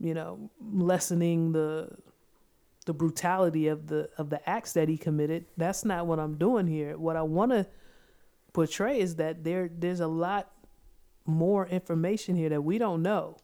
you 0.00 0.14
know, 0.14 0.50
lessening 0.60 1.52
the 1.52 1.90
the 2.86 2.94
brutality 2.94 3.68
of 3.68 3.88
the 3.88 4.08
of 4.16 4.30
the 4.30 4.48
acts 4.48 4.72
that 4.72 4.88
he 4.88 4.96
committed. 4.96 5.46
That's 5.56 5.84
not 5.84 6.06
what 6.06 6.18
I'm 6.18 6.36
doing 6.36 6.66
here. 6.66 6.96
What 6.96 7.16
I 7.16 7.22
want 7.22 7.52
to 7.52 7.66
portray 8.52 9.00
is 9.00 9.16
that 9.16 9.44
there 9.44 9.68
there's 9.68 10.00
a 10.00 10.06
lot 10.06 10.50
more 11.26 11.66
information 11.66 12.34
here 12.36 12.48
that 12.48 12.62
we 12.62 12.78
don't 12.78 13.02
know. 13.02 13.36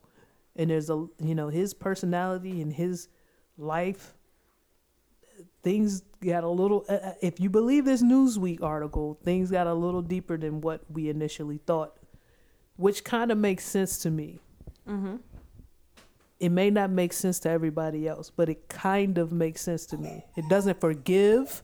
And 0.56 0.70
there's 0.70 0.88
a 0.88 1.06
you 1.20 1.34
know, 1.34 1.48
his 1.48 1.74
personality 1.74 2.62
and 2.62 2.72
his 2.72 3.08
life 3.58 4.14
things 5.62 6.02
got 6.24 6.44
a 6.44 6.48
little 6.48 6.84
uh, 6.88 6.92
uh, 6.94 7.12
if 7.20 7.38
you 7.40 7.48
believe 7.50 7.84
this 7.84 8.02
newsweek 8.02 8.62
article 8.62 9.18
things 9.24 9.50
got 9.50 9.66
a 9.66 9.74
little 9.74 10.02
deeper 10.02 10.36
than 10.36 10.60
what 10.60 10.80
we 10.90 11.08
initially 11.08 11.58
thought 11.58 11.96
which 12.76 13.04
kind 13.04 13.30
of 13.30 13.38
makes 13.38 13.64
sense 13.64 13.98
to 13.98 14.10
me. 14.10 14.40
Mm-hmm. 14.88 15.16
it 16.40 16.50
may 16.50 16.68
not 16.68 16.90
make 16.90 17.12
sense 17.14 17.38
to 17.40 17.48
everybody 17.48 18.06
else 18.06 18.30
but 18.30 18.48
it 18.48 18.68
kind 18.68 19.16
of 19.18 19.32
makes 19.32 19.62
sense 19.62 19.86
to 19.86 19.96
me. 19.96 20.24
It 20.36 20.48
doesn't 20.48 20.80
forgive 20.80 21.62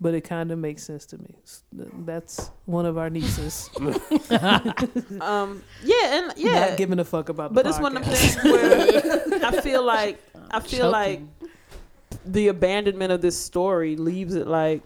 but 0.00 0.12
it 0.12 0.22
kind 0.22 0.50
of 0.50 0.58
makes 0.58 0.82
sense 0.82 1.06
to 1.06 1.18
me. 1.18 1.36
That's 1.72 2.50
one 2.66 2.84
of 2.84 2.98
our 2.98 3.08
nieces. 3.08 3.70
Um, 5.20 5.62
yeah, 5.82 6.18
and 6.18 6.32
yeah, 6.36 6.68
not 6.68 6.76
giving 6.76 6.98
a 6.98 7.04
fuck 7.04 7.28
about 7.28 7.50
the 7.50 7.62
but 7.62 7.66
it's 7.66 7.78
one 7.78 7.96
of 7.96 8.04
the 8.04 8.10
things 8.14 8.44
where 8.44 9.44
I 9.44 9.60
feel 9.60 9.82
like 9.84 10.20
I 10.50 10.60
feel 10.60 10.90
Choking. 10.90 10.90
like 10.90 11.20
the 12.24 12.48
abandonment 12.48 13.12
of 13.12 13.20
this 13.20 13.38
story 13.38 13.96
leaves 13.96 14.34
it 14.34 14.46
like 14.46 14.82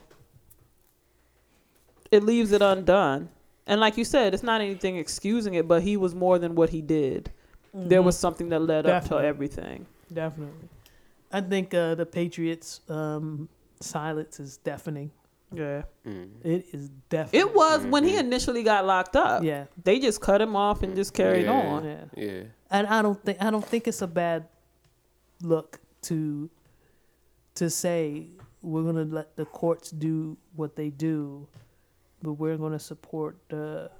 it 2.10 2.23
leaves 2.23 2.52
it 2.52 2.62
undone. 2.62 3.28
And 3.66 3.81
like 3.81 3.97
you 3.98 4.05
said, 4.05 4.32
it's 4.35 4.43
not 4.43 4.60
anything 4.60 4.97
excusing 4.97 5.55
it, 5.55 5.69
but 5.69 5.82
he 5.82 5.97
was 5.97 6.15
more 6.15 6.39
than 6.39 6.55
what 6.55 6.70
he 6.70 6.81
did. 6.81 7.31
There 7.74 8.01
was 8.02 8.19
something 8.19 8.48
that 8.48 8.60
led 8.60 8.86
up 8.86 9.05
to 9.09 9.16
everything. 9.19 9.86
definitely 10.12 10.69
i 11.31 11.40
think 11.43 11.74
uh, 11.74 11.94
the 11.94 12.06
patriots 12.06 12.81
um, 12.89 13.47
silence 13.81 14.40
is 14.40 14.56
deafening 14.56 15.10
Yeah. 15.52 15.82
it 16.43 16.65
is 16.73 16.89
deafening 17.10 17.43
It 17.43 17.55
was 17.55 17.85
when 17.85 18.02
he 18.05 18.16
initially 18.16 18.62
got 18.62 18.86
locked 18.86 19.15
up. 19.15 19.43
yeah 19.44 19.65
They 19.85 19.98
just 19.98 20.23
cut 20.23 20.40
him 20.40 20.56
off 20.56 20.82
and 20.82 20.97
just 20.97 21.12
carried 21.12 21.44
Yeah. 21.44 21.52
on. 21.74 21.85
yeah 21.85 22.05
Yeah. 22.16 22.43
and 22.70 22.86
I 22.86 23.02
don't 23.02 23.23
think 23.23 23.36
I 23.43 23.51
don't 23.51 23.65
think 23.73 23.86
it's 23.86 24.01
a 24.01 24.06
bad 24.06 24.48
look 25.43 25.78
to 26.09 26.48
to 27.59 27.70
say 27.70 28.26
we're 28.62 28.82
gonna 28.82 29.05
let 29.05 29.36
the 29.36 29.44
courts 29.44 29.90
do 29.90 30.36
what 30.56 30.74
they 30.76 30.90
do, 30.90 31.47
but 32.22 32.32
we're 32.35 32.56
gonna 32.56 32.78
support 32.78 33.36
the 33.48 33.90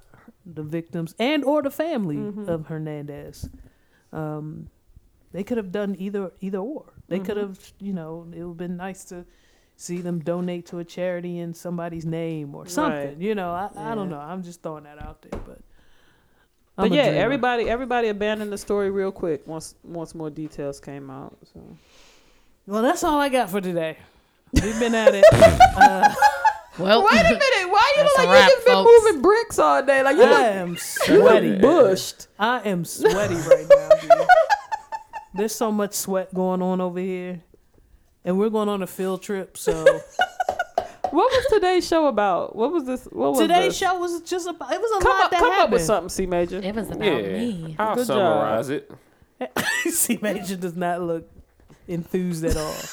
the 0.45 0.63
victims 0.63 1.15
and 1.19 1.43
or 1.43 1.61
the 1.61 1.71
family 1.71 2.17
Mm-hmm. 2.17 2.49
of 2.49 2.67
Hernandez. 2.67 3.49
Um, 4.11 4.69
they 5.31 5.43
could 5.43 5.57
have 5.57 5.71
done 5.71 5.95
either 5.99 6.31
either 6.41 6.57
or. 6.59 6.85
They 7.07 7.17
Mm-hmm. 7.17 7.25
could 7.25 7.37
have 7.37 7.59
you 7.79 7.93
know 7.93 8.25
it 8.31 8.39
would 8.43 8.49
have 8.49 8.57
been 8.57 8.77
nice 8.77 9.03
to 9.05 9.25
see 9.75 10.01
them 10.01 10.19
donate 10.19 10.65
to 10.67 10.79
a 10.79 10.83
charity 10.83 11.39
in 11.39 11.53
somebody's 11.53 12.05
name 12.05 12.53
or 12.55 12.67
something. 12.67 13.07
Right. 13.09 13.17
You 13.17 13.33
know 13.35 13.51
I, 13.51 13.69
I 13.91 13.95
don't 13.95 14.09
know. 14.09 14.19
I'm 14.19 14.43
just 14.43 14.61
throwing 14.63 14.83
that 14.85 15.01
out 15.01 15.21
there, 15.21 15.39
but. 15.45 15.59
But 16.75 16.85
I'm 16.85 16.93
a 16.93 16.95
yeah, 16.95 17.05
dreamer. 17.09 17.23
everybody 17.25 17.69
everybody 17.69 18.07
abandoned 18.07 18.51
the 18.53 18.57
story 18.57 18.89
real 18.89 19.11
quick 19.11 19.45
once 19.47 19.75
once 19.83 20.15
more 20.15 20.29
details 20.29 20.79
came 20.79 21.09
out. 21.09 21.37
So 21.53 21.59
Well, 22.69 22.83
that's 22.83 23.03
all 23.03 23.19
I 23.19 23.29
got 23.29 23.49
for 23.49 23.59
today. 23.59 23.97
We've 24.53 24.79
been 24.79 24.93
at 24.93 25.15
it. 25.15 25.25
Uh, 25.79 26.13
well, 26.77 27.03
Wait 27.03 27.11
a 27.19 27.23
minute, 27.23 27.41
why 27.69 27.93
are 27.95 27.99
you 27.99 28.03
That's 28.03 28.17
look 28.17 28.17
a 28.17 28.19
like 28.19 28.27
you 28.27 28.33
wrap, 28.33 28.49
just 28.51 28.65
been 28.65 28.73
folks. 28.75 29.03
moving 29.03 29.21
bricks 29.21 29.59
all 29.59 29.83
day? 29.83 30.01
Like 30.03 30.15
you 30.17 30.23
I 30.23 30.29
look 30.29 30.39
am 30.39 30.77
sweaty. 30.77 31.57
bushed. 31.57 32.27
I 32.37 32.59
am 32.69 32.85
sweaty 32.85 33.35
right 33.35 33.65
now, 33.69 33.89
dude. 34.01 34.27
There's 35.33 35.53
so 35.55 35.71
much 35.73 35.93
sweat 35.93 36.33
going 36.33 36.61
on 36.61 36.79
over 36.79 36.99
here. 36.99 37.41
And 38.23 38.37
we're 38.39 38.49
going 38.49 38.69
on 38.69 38.81
a 38.83 38.87
field 38.87 39.21
trip, 39.23 39.57
so 39.57 39.73
What 41.11 41.31
was 41.31 41.45
today's 41.49 41.85
show 41.87 42.07
about? 42.07 42.55
What 42.55 42.71
was 42.71 42.85
this? 42.85 43.05
What 43.05 43.31
was 43.31 43.39
today's 43.39 43.69
this? 43.69 43.77
show 43.77 43.97
was 43.99 44.21
just 44.21 44.47
about 44.47 44.71
it 44.71 44.79
was 44.79 44.91
a 45.01 45.03
Come 45.03 45.11
lot 45.17 45.23
up, 45.25 45.31
that 45.31 45.39
come 45.39 45.49
up 45.49 45.55
happened. 45.55 45.73
with 45.73 45.81
something, 45.81 46.09
C 46.09 46.25
Major. 46.27 46.59
it 46.59 46.75
was 46.75 46.89
about 46.89 47.01
Yeah. 47.03 47.21
me. 47.37 47.75
I'll 47.79 47.95
Good 47.95 48.07
summarize 48.07 48.69
it. 48.69 48.91
C 49.89 50.17
Major 50.21 50.55
does 50.55 50.75
not 50.75 51.01
look 51.01 51.27
enthused 51.89 52.45
at 52.45 52.55
all. 52.55 52.75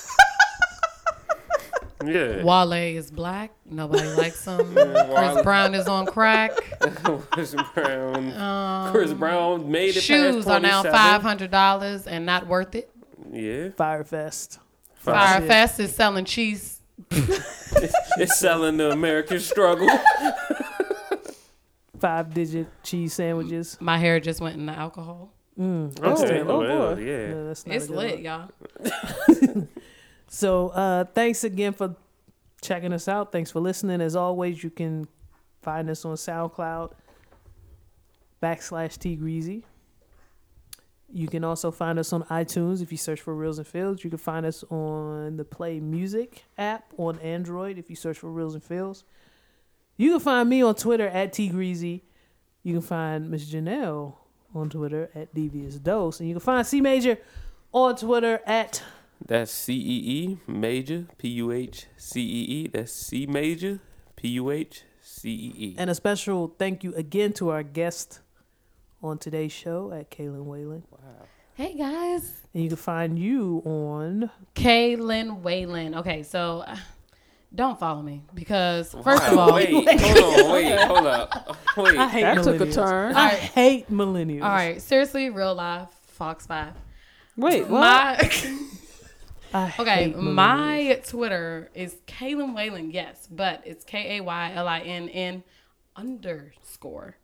Yeah. 2.05 2.45
Wale 2.45 2.73
is 2.73 3.11
black. 3.11 3.53
Nobody 3.65 4.07
likes 4.11 4.45
him. 4.45 4.75
Chris 4.75 5.43
Brown 5.43 5.75
is 5.75 5.89
on 5.89 6.07
crack. 6.07 6.53
Chris 7.31 7.55
Brown. 7.75 8.33
Um, 8.35 8.93
Chris 8.93 9.13
Brown 9.13 9.71
made 9.71 9.97
it 9.97 10.03
shoes 10.03 10.45
past 10.45 10.49
are 10.49 10.61
now 10.61 10.83
five 10.83 11.23
hundred 11.23 11.51
dollars 11.51 12.07
and 12.07 12.27
not 12.27 12.47
worth 12.47 12.75
it. 12.75 12.91
Yeah. 13.33 13.69
Fyrefest. 13.71 14.59
Fire 14.95 15.41
shit. 15.41 15.49
Fest 15.49 15.81
is 15.81 15.95
selling 15.97 16.27
cheese. 16.27 16.81
It's 17.11 18.39
selling 18.39 18.77
the 18.77 18.91
American 18.91 19.41
struggle. 19.41 19.89
Five 21.99 22.35
digit 22.35 22.69
cheese 22.83 23.15
sandwiches. 23.15 23.79
My 23.81 23.99
hair 23.99 24.21
just 24.21 24.41
went 24.41 24.57
into 24.61 24.73
alcohol. 24.73 25.33
Mm, 25.59 25.99
Oh, 26.03 26.13
Okay, 26.23 26.41
oh, 26.43 26.59
well, 26.59 26.95
boy. 26.95 27.01
yeah. 27.03 27.27
no, 27.29 27.47
that's 27.49 27.67
not 27.67 27.77
It's 27.77 27.89
lit, 27.89 28.23
look. 28.23 28.51
y'all. 28.89 29.67
So 30.29 30.69
uh, 30.71 31.05
thanks 31.05 31.45
again 31.45 31.73
for 31.73 31.95
checking 32.61 32.93
us 32.93 33.07
out. 33.07 33.31
Thanks 33.31 33.53
for 33.53 33.61
listening. 33.61 34.01
As 34.01 34.17
always, 34.17 34.63
you 34.63 34.71
can 34.71 35.07
find 35.63 35.89
us 35.89 36.05
on 36.05 36.17
SoundCloud 36.17 36.93
backslash 38.43 38.99
T 38.99 39.15
Greasy. 39.17 39.65
You 41.13 41.29
can 41.29 41.45
also 41.45 41.71
find 41.71 41.99
us 42.01 42.13
on 42.13 42.25
iTunes 42.25 42.83
if 42.83 42.91
you 42.91 42.99
search 42.99 43.21
for 43.21 43.35
Reels 43.35 43.59
and 43.59 43.67
Fields. 43.67 44.03
You 44.03 44.11
can 44.11 44.19
find 44.19 44.45
us 44.45 44.65
on 44.69 45.37
the 45.37 45.45
Play 45.45 45.79
Music 45.79 46.43
app 46.59 46.93
on 46.99 47.19
Android 47.21 47.79
if 47.79 47.89
you 47.89 47.95
search 47.97 48.19
for 48.19 48.29
Reels 48.31 48.55
and 48.55 48.65
Fields. 48.65 49.05
You 49.97 50.11
can 50.11 50.21
find 50.21 50.49
me 50.51 50.61
on 50.63 50.75
Twitter 50.75 51.07
at 51.07 51.33
T 51.33 51.49
Greasy. 51.49 52.03
You 52.65 52.73
can 52.75 52.83
find 52.83 53.31
Miss 53.31 53.49
Janelle 53.49 54.15
on 54.57 54.71
Twitter 54.71 55.11
at 55.15 55.35
Devious 55.35 55.77
Dose. 55.77 56.21
And 56.21 56.29
you 56.29 56.35
can 56.35 56.41
find 56.41 56.67
C 56.67 56.81
Major 56.81 57.19
on 57.73 57.97
Twitter 57.97 58.41
at 58.47 58.83
That's 59.25 59.51
C 59.51 59.75
E 59.75 60.13
E 60.15 60.39
major 60.47 61.07
P 61.19 61.29
U 61.29 61.53
H 61.53 61.87
C 61.97 62.21
E 62.21 62.43
E. 62.57 62.69
That's 62.69 62.93
C 62.93 63.27
major 63.27 63.81
P 64.17 64.29
U 64.29 64.51
H 64.51 64.83
C 65.01 65.31
E 65.31 65.53
E. 65.57 65.75
And 65.79 65.91
a 65.91 65.95
special 65.95 66.55
thank 66.59 66.83
you 66.85 66.95
again 66.95 67.33
to 67.35 67.51
our 67.51 67.63
guest 67.63 68.21
on 69.03 69.19
today's 69.19 69.53
show 69.53 69.93
at 69.93 70.11
Kaylin 70.11 70.45
Whalen. 70.45 70.83
Wow. 70.91 71.27
Hey 71.55 71.75
guys, 71.75 72.43
And 72.53 72.63
you 72.65 72.69
can 72.69 72.77
find 72.77 73.19
you 73.19 73.63
on 73.65 74.31
Kaylin 74.55 75.41
Whalen. 75.41 75.95
Okay, 75.95 76.23
so 76.23 76.65
uh, 76.67 76.77
don't 77.57 77.79
follow 77.81 78.03
me 78.03 78.23
because 78.35 78.95
first 79.03 79.23
of 79.25 79.39
all, 79.39 79.55
wait, 79.55 79.71
hold 79.71 79.89
on, 79.89 80.53
wait, 80.53 80.79
hold 80.81 81.07
up, 81.07 81.57
wait. 81.77 81.97
I 81.99 82.09
hate 82.09 82.23
That 82.23 82.45
took 82.45 82.61
a 82.61 82.67
millennials. 82.67 82.75
turn. 82.75 83.15
I 83.17 83.29
hate 83.31 83.91
millennials. 83.91 84.43
all 84.43 84.51
right, 84.51 84.81
seriously, 84.81 85.31
real 85.31 85.55
life, 85.55 85.89
Fox 86.07 86.47
Five. 86.47 86.75
Wait, 87.37 87.67
what? 87.67 88.47
My 89.53 89.73
okay, 89.79 90.13
my 90.15 91.01
Twitter 91.07 91.71
is 91.75 91.97
Kaylin 92.07 92.55
Whalen. 92.55 92.91
Yes, 92.91 93.27
but 93.31 93.63
it's 93.65 93.85
K 93.85 94.19
A 94.19 94.21
Y 94.23 94.53
L 94.55 94.69
I 94.69 94.81
N 94.81 95.09
N 95.09 95.43
underscore 95.95 97.17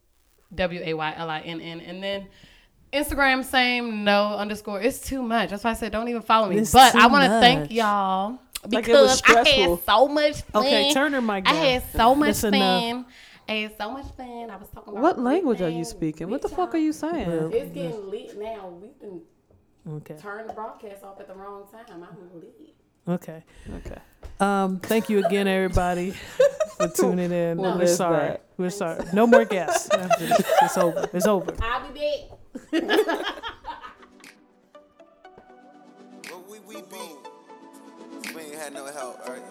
W 0.54 0.80
A 0.82 0.94
Y 0.94 1.14
L 1.16 1.28
I 1.30 1.40
N 1.40 1.60
N, 1.60 1.80
and 1.80 2.02
then. 2.02 2.28
Instagram 2.92 3.42
same 3.42 4.04
no 4.04 4.34
underscore. 4.34 4.78
It's 4.78 5.00
too 5.00 5.22
much. 5.22 5.48
That's 5.48 5.64
why 5.64 5.70
I 5.70 5.72
said 5.72 5.92
don't 5.92 6.09
even 6.09 6.20
follow 6.20 6.50
me. 6.50 6.59
It's 6.59 6.72
but 6.72 6.94
I 6.94 7.06
want 7.06 7.24
to 7.24 7.40
thank 7.40 7.72
y'all 7.72 8.38
Like 8.70 8.89
it 8.89 8.93
was 8.93 9.20
because 9.20 9.47
I 9.47 9.51
had 9.51 9.78
so 9.84 10.09
much 10.09 10.43
fun. 10.43 10.64
Okay, 10.64 10.93
turn 10.93 11.12
her 11.14 11.20
mic 11.20 11.48
I 11.48 11.52
had 11.55 11.82
so 11.93 12.14
much 12.14 12.28
That's 12.28 12.40
fun. 12.43 12.55
enough. 12.55 13.06
I 13.48 13.52
had 13.55 13.76
so 13.76 13.90
much 13.90 14.06
fun. 14.16 14.51
I 14.51 14.56
was 14.56 14.68
talking 14.72 14.93
about 14.93 15.02
What 15.02 15.18
language 15.18 15.60
are 15.60 15.68
you 15.68 15.84
speaking? 15.84 16.30
What 16.30 16.43
the 16.43 16.48
Bitch, 16.48 16.56
fuck 16.56 16.74
are 16.74 16.78
you 16.78 16.93
saying? 16.93 17.28
Well- 17.28 17.52
It's 17.52 17.72
getting 17.72 18.09
lit 18.10 18.39
now. 18.39 18.68
We 18.80 18.90
can 19.01 19.20
Okay. 19.97 20.14
turn 20.16 20.47
the 20.47 20.52
broadcast 20.52 21.02
off 21.02 21.18
at 21.20 21.26
the 21.26 21.34
wrong 21.34 21.64
time. 21.72 22.06
I'm 22.09 22.40
lit. 22.40 22.74
Okay. 23.09 23.43
Okay. 23.78 23.98
Um, 24.39 24.78
thank 24.78 25.09
you 25.09 25.26
again, 25.26 25.48
everybody, 25.48 26.10
for 26.76 26.86
tuning 26.86 27.32
in. 27.32 27.59
Well, 27.59 27.76
We're 27.76 27.89
sorry. 27.89 28.28
that. 28.28 28.44
We're 28.56 28.70
sorry. 28.70 29.05
No 29.12 29.26
more 29.26 29.44
guests. 29.44 29.89
It's 29.93 30.78
over. 30.78 31.10
It's 31.12 31.26
over. 31.26 31.52
I'll 31.60 31.93
be 31.93 32.28
back. 32.72 32.84
Well, 36.30 36.44
we, 36.48 36.60
we 36.60 36.76
be. 36.82 37.11
Had 38.62 38.74
no 38.74 38.86
help, 38.86 39.18
alright? 39.26 39.43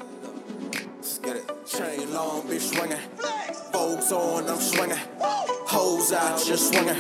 Let's 0.95 1.17
get 1.17 1.35
it. 1.35 1.67
Chain 1.67 2.13
long, 2.13 2.43
bitch 2.43 2.73
swinging. 2.73 2.97
Folks 3.73 4.09
on, 4.09 4.47
I'm 4.47 4.57
swinging. 4.57 4.97
Hoes 5.19 6.13
out, 6.13 6.41
just 6.41 6.69
swinging. 6.69 6.95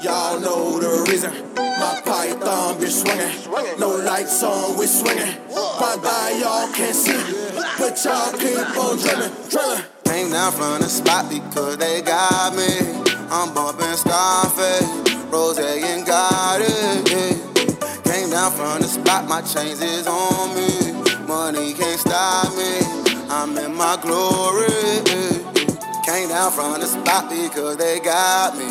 Y'all 0.00 0.40
know 0.40 0.80
the 0.80 1.04
reason. 1.10 1.30
My 1.54 2.00
python 2.02 2.80
bitch 2.80 2.96
swinging. 3.02 3.78
No 3.78 3.90
lights 3.90 4.42
on, 4.42 4.78
we 4.78 4.86
swinging. 4.86 5.36
Bye 5.52 5.98
bye, 6.02 6.40
y'all 6.40 6.72
can't 6.72 6.96
see. 6.96 7.12
But 7.78 8.02
y'all 8.02 8.32
keep 8.38 8.78
on 8.80 8.96
drilling, 8.96 9.32
drilling. 9.50 9.84
Came 10.06 10.30
down 10.30 10.50
from 10.50 10.80
the 10.80 10.88
spot 10.88 11.28
because 11.28 11.76
they 11.76 12.00
got 12.00 12.56
me. 12.56 13.04
I'm 13.28 13.52
bumping 13.52 13.92
Scarface, 13.92 14.88
Rose 15.28 15.58
and 15.58 16.06
got 16.06 16.62
it. 16.62 17.04
Came 18.04 18.30
down 18.30 18.50
from 18.52 18.80
the 18.80 18.88
spot, 18.88 19.28
my 19.28 19.42
chains 19.42 19.82
is 19.82 20.06
on 20.06 20.56
me. 20.56 20.83
Money 21.34 21.74
can't 21.74 21.98
stop 21.98 22.54
me. 22.54 22.78
I'm 23.28 23.58
in 23.58 23.74
my 23.74 23.98
glory. 24.00 24.68
Came 26.06 26.28
down 26.28 26.52
from 26.52 26.78
the 26.80 26.86
spot 26.86 27.28
because 27.28 27.76
they 27.76 27.98
got 27.98 28.56
me. 28.56 28.70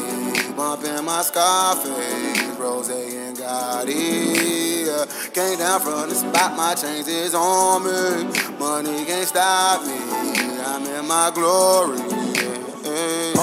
Bumping 0.55 1.03
my 1.03 1.23
Scarface, 1.23 2.57
Rose 2.57 2.89
and 2.89 3.35
Gotti. 3.37 4.95
Came 5.33 5.57
down 5.59 5.81
from 5.81 6.07
the 6.07 6.15
spot, 6.15 6.55
my 6.55 6.73
chains 6.73 7.09
is 7.09 7.35
on 7.35 7.83
me. 7.83 8.31
Money 8.57 9.03
can't 9.03 9.27
stop 9.27 9.85
me. 9.85 9.99
I'm 10.63 10.85
in 10.85 11.05
my 11.05 11.31
glory. 11.35 11.99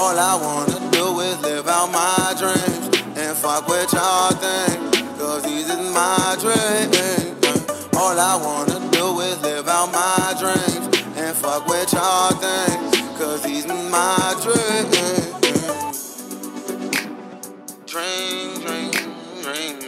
All 0.01 0.17
I 0.17 0.33
wanna 0.41 0.91
do 0.91 1.19
is 1.19 1.39
live 1.41 1.67
out 1.67 1.91
my 1.91 2.33
dreams 2.39 2.89
and 3.15 3.37
fuck 3.37 3.67
with 3.67 3.93
y'all 3.93 4.31
things. 4.31 5.19
Cause 5.19 5.43
these 5.43 5.69
is 5.69 5.93
my 5.93 6.35
dreams. 6.41 6.97
All 7.95 8.19
I 8.19 8.35
wanna 8.35 8.70
Cause 12.41 13.43
these 13.43 13.67
my 13.67 14.35
dreams. 14.41 15.21
Dream, 17.85 18.55
dream, 18.61 18.91
dream. 19.43 19.79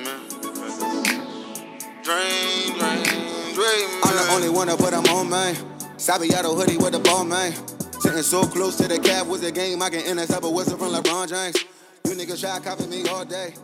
Dream, 2.04 2.78
dream, 2.78 3.54
dream. 3.56 3.90
I'm 4.04 4.16
the 4.16 4.28
only 4.34 4.50
one 4.50 4.68
to 4.68 4.78
put 4.78 4.92
them 4.92 5.06
on, 5.06 5.30
man. 5.30 5.56
Sabiato 5.98 6.56
hoodie 6.56 6.78
with 6.78 6.92
the 6.92 7.00
ball, 7.00 7.26
man. 7.26 7.54
Sitting 8.02 8.22
so 8.22 8.44
close 8.44 8.78
to 8.78 8.88
the 8.88 9.00
cap 9.00 9.26
was 9.26 9.42
a 9.44 9.52
game 9.52 9.82
I 9.82 9.90
can 9.90 10.06
intercept 10.06 10.46
a 10.46 10.50
whistle 10.50 10.78
from 10.78 10.94
LeBron 10.94 11.30
James. 11.30 11.66
You 12.06 12.12
niggas 12.12 12.42
try 12.42 12.60
to 12.60 12.64
copy 12.64 12.86
me 12.86 13.08
all 13.08 13.26
day. 13.26 13.56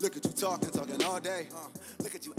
Look 0.00 0.16
at 0.16 0.24
you 0.24 0.30
talking, 0.30 0.70
talking 0.70 1.04
all 1.04 1.20
day. 1.20 1.48
Uh, 1.54 1.68
look 1.98 2.14
at 2.14 2.24
you 2.24 2.32